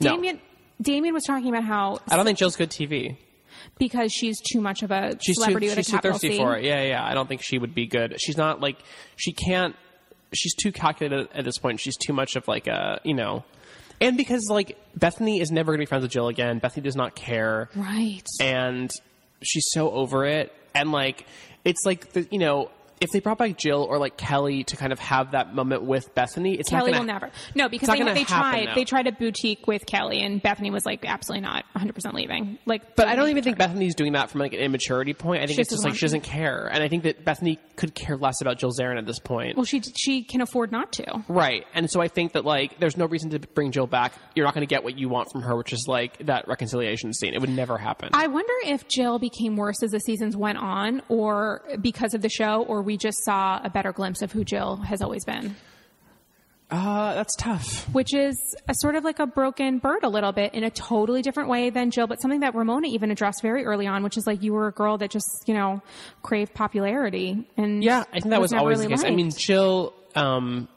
No. 0.00 0.10
Damien. 0.10 0.40
Damien 0.82 1.14
was 1.14 1.24
talking 1.24 1.48
about 1.48 1.64
how 1.64 1.98
I 2.10 2.16
don't 2.16 2.26
think 2.26 2.36
Jill's 2.38 2.56
good 2.56 2.70
TV. 2.70 3.16
because 3.78 4.12
she's 4.12 4.38
too 4.52 4.60
much 4.60 4.82
of 4.82 4.90
a 4.90 5.12
She's 5.22 5.36
too 5.36 5.42
celebrity 5.44 5.68
she's 5.70 5.88
a 5.88 5.92
too 5.92 5.98
thirsty 5.98 6.30
C. 6.32 6.36
for 6.38 6.56
it. 6.56 6.64
Yeah, 6.64 6.82
yeah. 6.82 7.04
I 7.04 7.14
don't 7.14 7.26
think 7.28 7.40
she 7.42 7.56
would 7.58 7.74
be 7.74 7.86
good. 7.86 8.20
She's 8.20 8.36
not 8.36 8.60
like 8.60 8.76
she 9.16 9.32
can't. 9.32 9.74
She's 10.34 10.54
too 10.54 10.72
calculated 10.72 11.28
at 11.34 11.44
this 11.44 11.56
point. 11.56 11.80
She's 11.80 11.96
too 11.96 12.12
much 12.12 12.36
of 12.36 12.46
like 12.48 12.66
a 12.66 13.00
you 13.04 13.14
know. 13.14 13.44
And 14.00 14.16
because 14.16 14.46
like 14.50 14.78
Bethenny 14.98 15.40
is 15.40 15.50
never 15.50 15.72
going 15.72 15.78
to 15.78 15.82
be 15.82 15.86
friends 15.86 16.02
with 16.02 16.10
Jill 16.10 16.28
again. 16.28 16.60
Bethenny 16.60 16.82
does 16.82 16.96
not 16.96 17.14
care. 17.14 17.68
Right. 17.74 18.26
and 18.40 18.90
she's 19.42 19.66
so 19.70 19.90
over 19.90 20.24
it 20.24 20.50
and 20.74 20.92
like 20.92 21.26
it's 21.64 21.84
like 21.84 22.12
the 22.12 22.26
you 22.30 22.38
know 22.38 22.70
if 23.00 23.10
they 23.10 23.20
brought 23.20 23.38
back 23.38 23.56
Jill 23.56 23.82
or 23.82 23.98
like 23.98 24.16
Kelly 24.16 24.64
to 24.64 24.76
kind 24.76 24.92
of 24.92 24.98
have 24.98 25.32
that 25.32 25.54
moment 25.54 25.82
with 25.82 26.14
Bethenny, 26.14 26.58
it's 26.58 26.70
Kelly 26.70 26.92
not 26.92 26.98
gonna, 26.98 27.00
will 27.00 27.06
never. 27.06 27.30
No, 27.54 27.68
because 27.68 27.88
they, 27.88 28.02
they 28.02 28.24
tried. 28.24 28.64
now. 28.66 28.74
They 28.74 28.84
tried 28.84 29.06
a 29.06 29.12
boutique 29.12 29.66
with 29.66 29.86
Kelly, 29.86 30.22
and 30.22 30.42
Bethenny 30.42 30.72
was 30.72 30.86
like, 30.86 31.04
absolutely 31.04 31.42
not, 31.42 31.64
100 31.72 31.94
percent 31.94 32.14
leaving. 32.14 32.58
Like, 32.66 32.96
But 32.96 33.08
I 33.08 33.16
don't 33.16 33.28
even 33.28 33.44
think 33.44 33.58
Bethenny's 33.58 33.94
doing 33.94 34.12
that 34.12 34.30
from 34.30 34.40
like 34.40 34.52
an 34.52 34.60
immaturity 34.60 35.14
point. 35.14 35.42
I 35.42 35.46
think 35.46 35.56
She 35.56 35.60
it's 35.62 35.70
just 35.70 35.82
just 35.82 35.84
like 35.84 35.94
she 35.94 36.06
doesn't 36.06 36.22
care, 36.22 36.68
and 36.72 36.82
I 36.82 36.88
think 36.88 37.02
that 37.04 37.24
Bethenny 37.24 37.58
could 37.76 37.94
care 37.94 38.16
less 38.16 38.40
about 38.40 38.58
Jill 38.58 38.70
Zarin 38.70 38.98
at 38.98 39.06
this 39.06 39.18
point. 39.18 39.56
Well, 39.56 39.64
she 39.64 39.80
she 39.80 40.22
can 40.22 40.40
afford 40.40 40.72
not 40.72 40.92
to. 40.94 41.24
Right, 41.28 41.66
and 41.74 41.90
so 41.90 42.00
I 42.00 42.08
think 42.08 42.32
that 42.32 42.44
like 42.44 42.78
there's 42.78 42.96
no 42.96 43.06
reason 43.06 43.30
to 43.30 43.38
bring 43.38 43.72
Jill 43.72 43.86
back. 43.86 44.14
You're 44.34 44.46
not 44.46 44.54
going 44.54 44.66
to 44.66 44.72
get 44.72 44.84
what 44.84 44.98
you 44.98 45.08
want 45.08 45.30
from 45.30 45.42
her, 45.42 45.56
which 45.56 45.72
is 45.72 45.86
like 45.86 46.18
that 46.26 46.48
reconciliation 46.48 47.12
scene. 47.12 47.34
It 47.34 47.40
would 47.40 47.50
never 47.50 47.76
happen. 47.76 48.10
I 48.12 48.26
wonder 48.26 48.52
if 48.64 48.88
Jill 48.88 49.18
became 49.18 49.56
worse 49.56 49.82
as 49.82 49.90
the 49.90 50.00
seasons 50.00 50.36
went 50.36 50.58
on, 50.58 51.02
or 51.08 51.62
because 51.80 52.14
of 52.14 52.22
the 52.22 52.28
show, 52.30 52.64
or 52.66 52.82
we 52.86 52.96
just 52.96 53.22
saw 53.24 53.60
a 53.62 53.68
better 53.68 53.92
glimpse 53.92 54.22
of 54.22 54.32
who 54.32 54.44
Jill 54.44 54.76
has 54.76 55.02
always 55.02 55.24
been. 55.24 55.56
uh, 56.70 57.14
that's 57.14 57.36
tough. 57.36 57.84
which 57.94 58.14
is 58.14 58.36
a 58.68 58.74
sort 58.74 58.94
of 58.96 59.04
like 59.04 59.18
a 59.18 59.26
broken 59.26 59.78
bird 59.78 60.02
a 60.02 60.08
little 60.08 60.32
bit 60.32 60.54
in 60.54 60.64
a 60.64 60.70
totally 60.70 61.22
different 61.22 61.48
way 61.48 61.70
than 61.70 61.90
Jill, 61.90 62.06
but 62.06 62.20
something 62.20 62.40
that 62.40 62.54
Ramona 62.54 62.88
even 62.88 63.10
addressed 63.10 63.42
very 63.42 63.64
early 63.64 63.86
on, 63.86 64.02
which 64.02 64.16
is 64.16 64.26
like 64.26 64.42
you 64.42 64.52
were 64.52 64.68
a 64.68 64.72
girl 64.72 64.98
that 64.98 65.10
just, 65.10 65.28
you 65.46 65.54
know, 65.54 65.82
craved 66.22 66.54
popularity. 66.54 67.46
And 67.56 67.84
Yeah, 67.84 68.04
I 68.12 68.20
think 68.20 68.30
that 68.30 68.40
was, 68.40 68.52
never 68.52 68.60
always 68.60 68.78
really 68.78 68.94
the 68.94 68.96
case. 69.02 69.04
I 69.04 69.14
mean, 69.14 69.30
Jill. 69.30 69.92
Um, 70.14 70.68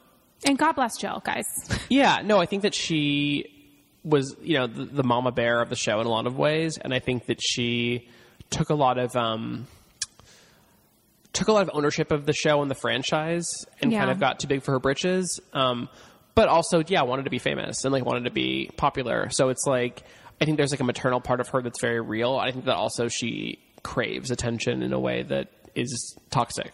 and 0.46 0.58
God 0.58 0.72
bless 0.72 0.96
Jill, 0.98 1.22
guys. 1.24 1.44
Yeah, 1.88 2.20
no, 2.24 2.38
I 2.38 2.46
think 2.46 2.62
that 2.62 2.74
she 2.74 3.50
was, 4.04 4.36
you 4.42 4.54
know, 4.58 4.66
the, 4.68 4.84
the 4.84 5.02
mama 5.02 5.32
bear 5.32 5.60
of 5.60 5.68
the 5.70 5.76
show 5.76 6.00
in 6.00 6.06
a 6.06 6.10
lot 6.10 6.26
of 6.26 6.36
ways, 6.38 6.78
and 6.78 6.94
I 6.94 7.00
think 7.00 7.26
that 7.26 7.42
she 7.42 8.08
took 8.48 8.70
a 8.70 8.74
lot 8.74 8.96
of 8.98 9.14
um, 9.16 9.66
took 11.32 11.48
a 11.48 11.52
lot 11.52 11.62
of 11.62 11.70
ownership 11.74 12.10
of 12.10 12.26
the 12.26 12.32
show 12.32 12.62
and 12.62 12.70
the 12.70 12.74
franchise, 12.74 13.48
and 13.80 13.92
kind 13.92 14.10
of 14.10 14.18
got 14.20 14.40
too 14.40 14.48
big 14.48 14.62
for 14.62 14.72
her 14.72 14.78
britches. 14.78 15.40
Um, 15.52 15.88
but 16.34 16.48
also, 16.48 16.82
yeah, 16.86 17.02
wanted 17.02 17.24
to 17.24 17.30
be 17.30 17.38
famous 17.38 17.84
and 17.84 17.92
like 17.92 18.04
wanted 18.04 18.24
to 18.24 18.30
be 18.30 18.70
popular. 18.76 19.30
So 19.30 19.48
it's 19.48 19.66
like 19.66 20.02
I 20.40 20.44
think 20.44 20.56
there's 20.56 20.70
like 20.70 20.80
a 20.80 20.84
maternal 20.84 21.20
part 21.20 21.40
of 21.40 21.48
her 21.48 21.62
that's 21.62 21.80
very 21.80 22.00
real. 22.00 22.36
I 22.36 22.50
think 22.50 22.64
that 22.64 22.76
also 22.76 23.08
she 23.08 23.58
craves 23.82 24.30
attention 24.30 24.82
in 24.82 24.92
a 24.92 25.00
way 25.00 25.22
that 25.24 25.48
is 25.74 26.16
toxic. 26.30 26.72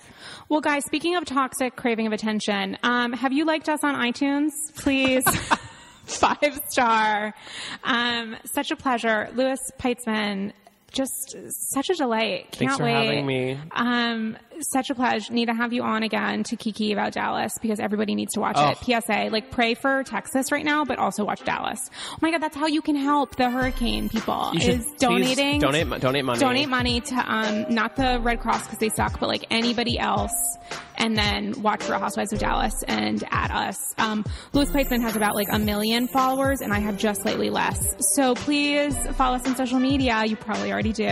Well, 0.48 0.60
guys, 0.60 0.84
speaking 0.86 1.16
of 1.16 1.24
toxic 1.24 1.76
craving 1.76 2.06
of 2.06 2.12
attention, 2.12 2.78
um, 2.82 3.12
have 3.12 3.32
you 3.32 3.44
liked 3.44 3.68
us 3.68 3.82
on 3.82 3.94
iTunes? 3.94 4.50
Please. 4.76 5.24
Five 6.06 6.60
star. 6.68 7.34
Um, 7.82 8.36
such 8.44 8.70
a 8.70 8.76
pleasure. 8.76 9.28
Louis 9.34 9.58
Peitzman, 9.80 10.52
just 10.92 11.36
such 11.50 11.90
a 11.90 11.94
delight. 11.94 12.52
Can't 12.52 12.56
Thanks 12.56 12.76
for 12.76 12.84
wait. 12.84 12.92
having 12.92 13.26
me. 13.26 13.58
Um, 13.72 14.36
such 14.62 14.90
a 14.90 14.94
pleasure. 14.94 15.32
Need 15.32 15.46
to 15.46 15.54
have 15.54 15.72
you 15.72 15.82
on 15.82 16.02
again 16.02 16.42
to 16.44 16.56
kiki 16.56 16.92
about 16.92 17.12
Dallas 17.12 17.52
because 17.60 17.80
everybody 17.80 18.14
needs 18.14 18.34
to 18.34 18.40
watch 18.40 18.56
Oh. 18.58 18.70
it. 18.70 18.78
PSA, 18.78 19.28
like 19.30 19.50
pray 19.50 19.74
for 19.74 20.02
Texas 20.04 20.52
right 20.52 20.64
now, 20.64 20.84
but 20.84 20.98
also 20.98 21.24
watch 21.24 21.44
Dallas. 21.44 21.90
Oh 22.12 22.16
my 22.20 22.30
God, 22.30 22.42
that's 22.42 22.56
how 22.56 22.66
you 22.66 22.82
can 22.82 22.96
help 22.96 23.36
the 23.36 23.50
hurricane 23.50 24.08
people 24.08 24.50
You 24.54 24.60
is 24.70 24.86
donating. 24.98 25.60
donate 25.60 25.88
donate 26.00 26.24
money. 26.24 26.38
Donate 26.40 26.68
money 26.68 27.00
to, 27.00 27.14
um, 27.16 27.66
not 27.72 27.96
the 27.96 28.20
Red 28.22 28.40
Cross 28.40 28.64
because 28.64 28.78
they 28.78 28.88
suck, 28.88 29.18
but 29.20 29.28
like 29.28 29.44
anybody 29.50 29.98
else. 29.98 30.32
And 30.98 31.16
then 31.16 31.60
watch 31.62 31.86
Real 31.88 31.98
Housewives 31.98 32.32
of 32.32 32.38
Dallas 32.38 32.82
and 32.88 33.22
at 33.30 33.50
us. 33.50 33.94
Um, 33.98 34.24
Louis 34.54 34.68
Peitzman 34.70 35.02
has 35.02 35.14
about 35.14 35.34
like 35.34 35.48
a 35.50 35.58
million 35.58 36.08
followers 36.08 36.60
and 36.62 36.72
I 36.72 36.78
have 36.80 36.96
just 36.96 37.20
slightly 37.22 37.50
less. 37.50 37.94
So 38.14 38.34
please 38.34 38.96
follow 39.16 39.36
us 39.36 39.46
on 39.46 39.54
social 39.56 39.78
media. 39.78 40.24
You 40.24 40.36
probably 40.36 40.72
already 40.72 40.92
do. 40.92 41.04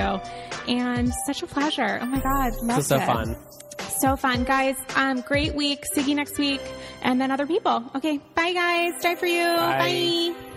And 0.66 1.12
such 1.26 1.42
a 1.42 1.47
pleasure. 1.47 1.99
Oh 2.01 2.07
my 2.07 2.18
God. 2.20 2.53
This 2.66 2.78
is 2.78 2.86
so 2.86 2.97
it. 2.97 3.05
fun. 3.07 3.34
So 3.81 4.16
fun, 4.16 4.45
guys. 4.45 4.77
Um, 4.97 5.20
great 5.20 5.55
week. 5.55 5.85
Siggy 5.95 6.14
next 6.14 6.39
week, 6.39 6.61
and 7.03 7.20
then 7.20 7.31
other 7.31 7.47
people. 7.47 7.85
Okay, 7.95 8.18
bye, 8.35 8.53
guys. 8.53 9.01
Die 9.03 9.14
for 9.14 9.27
you. 9.27 9.45
Bye. 9.45 10.35
bye. 10.35 10.53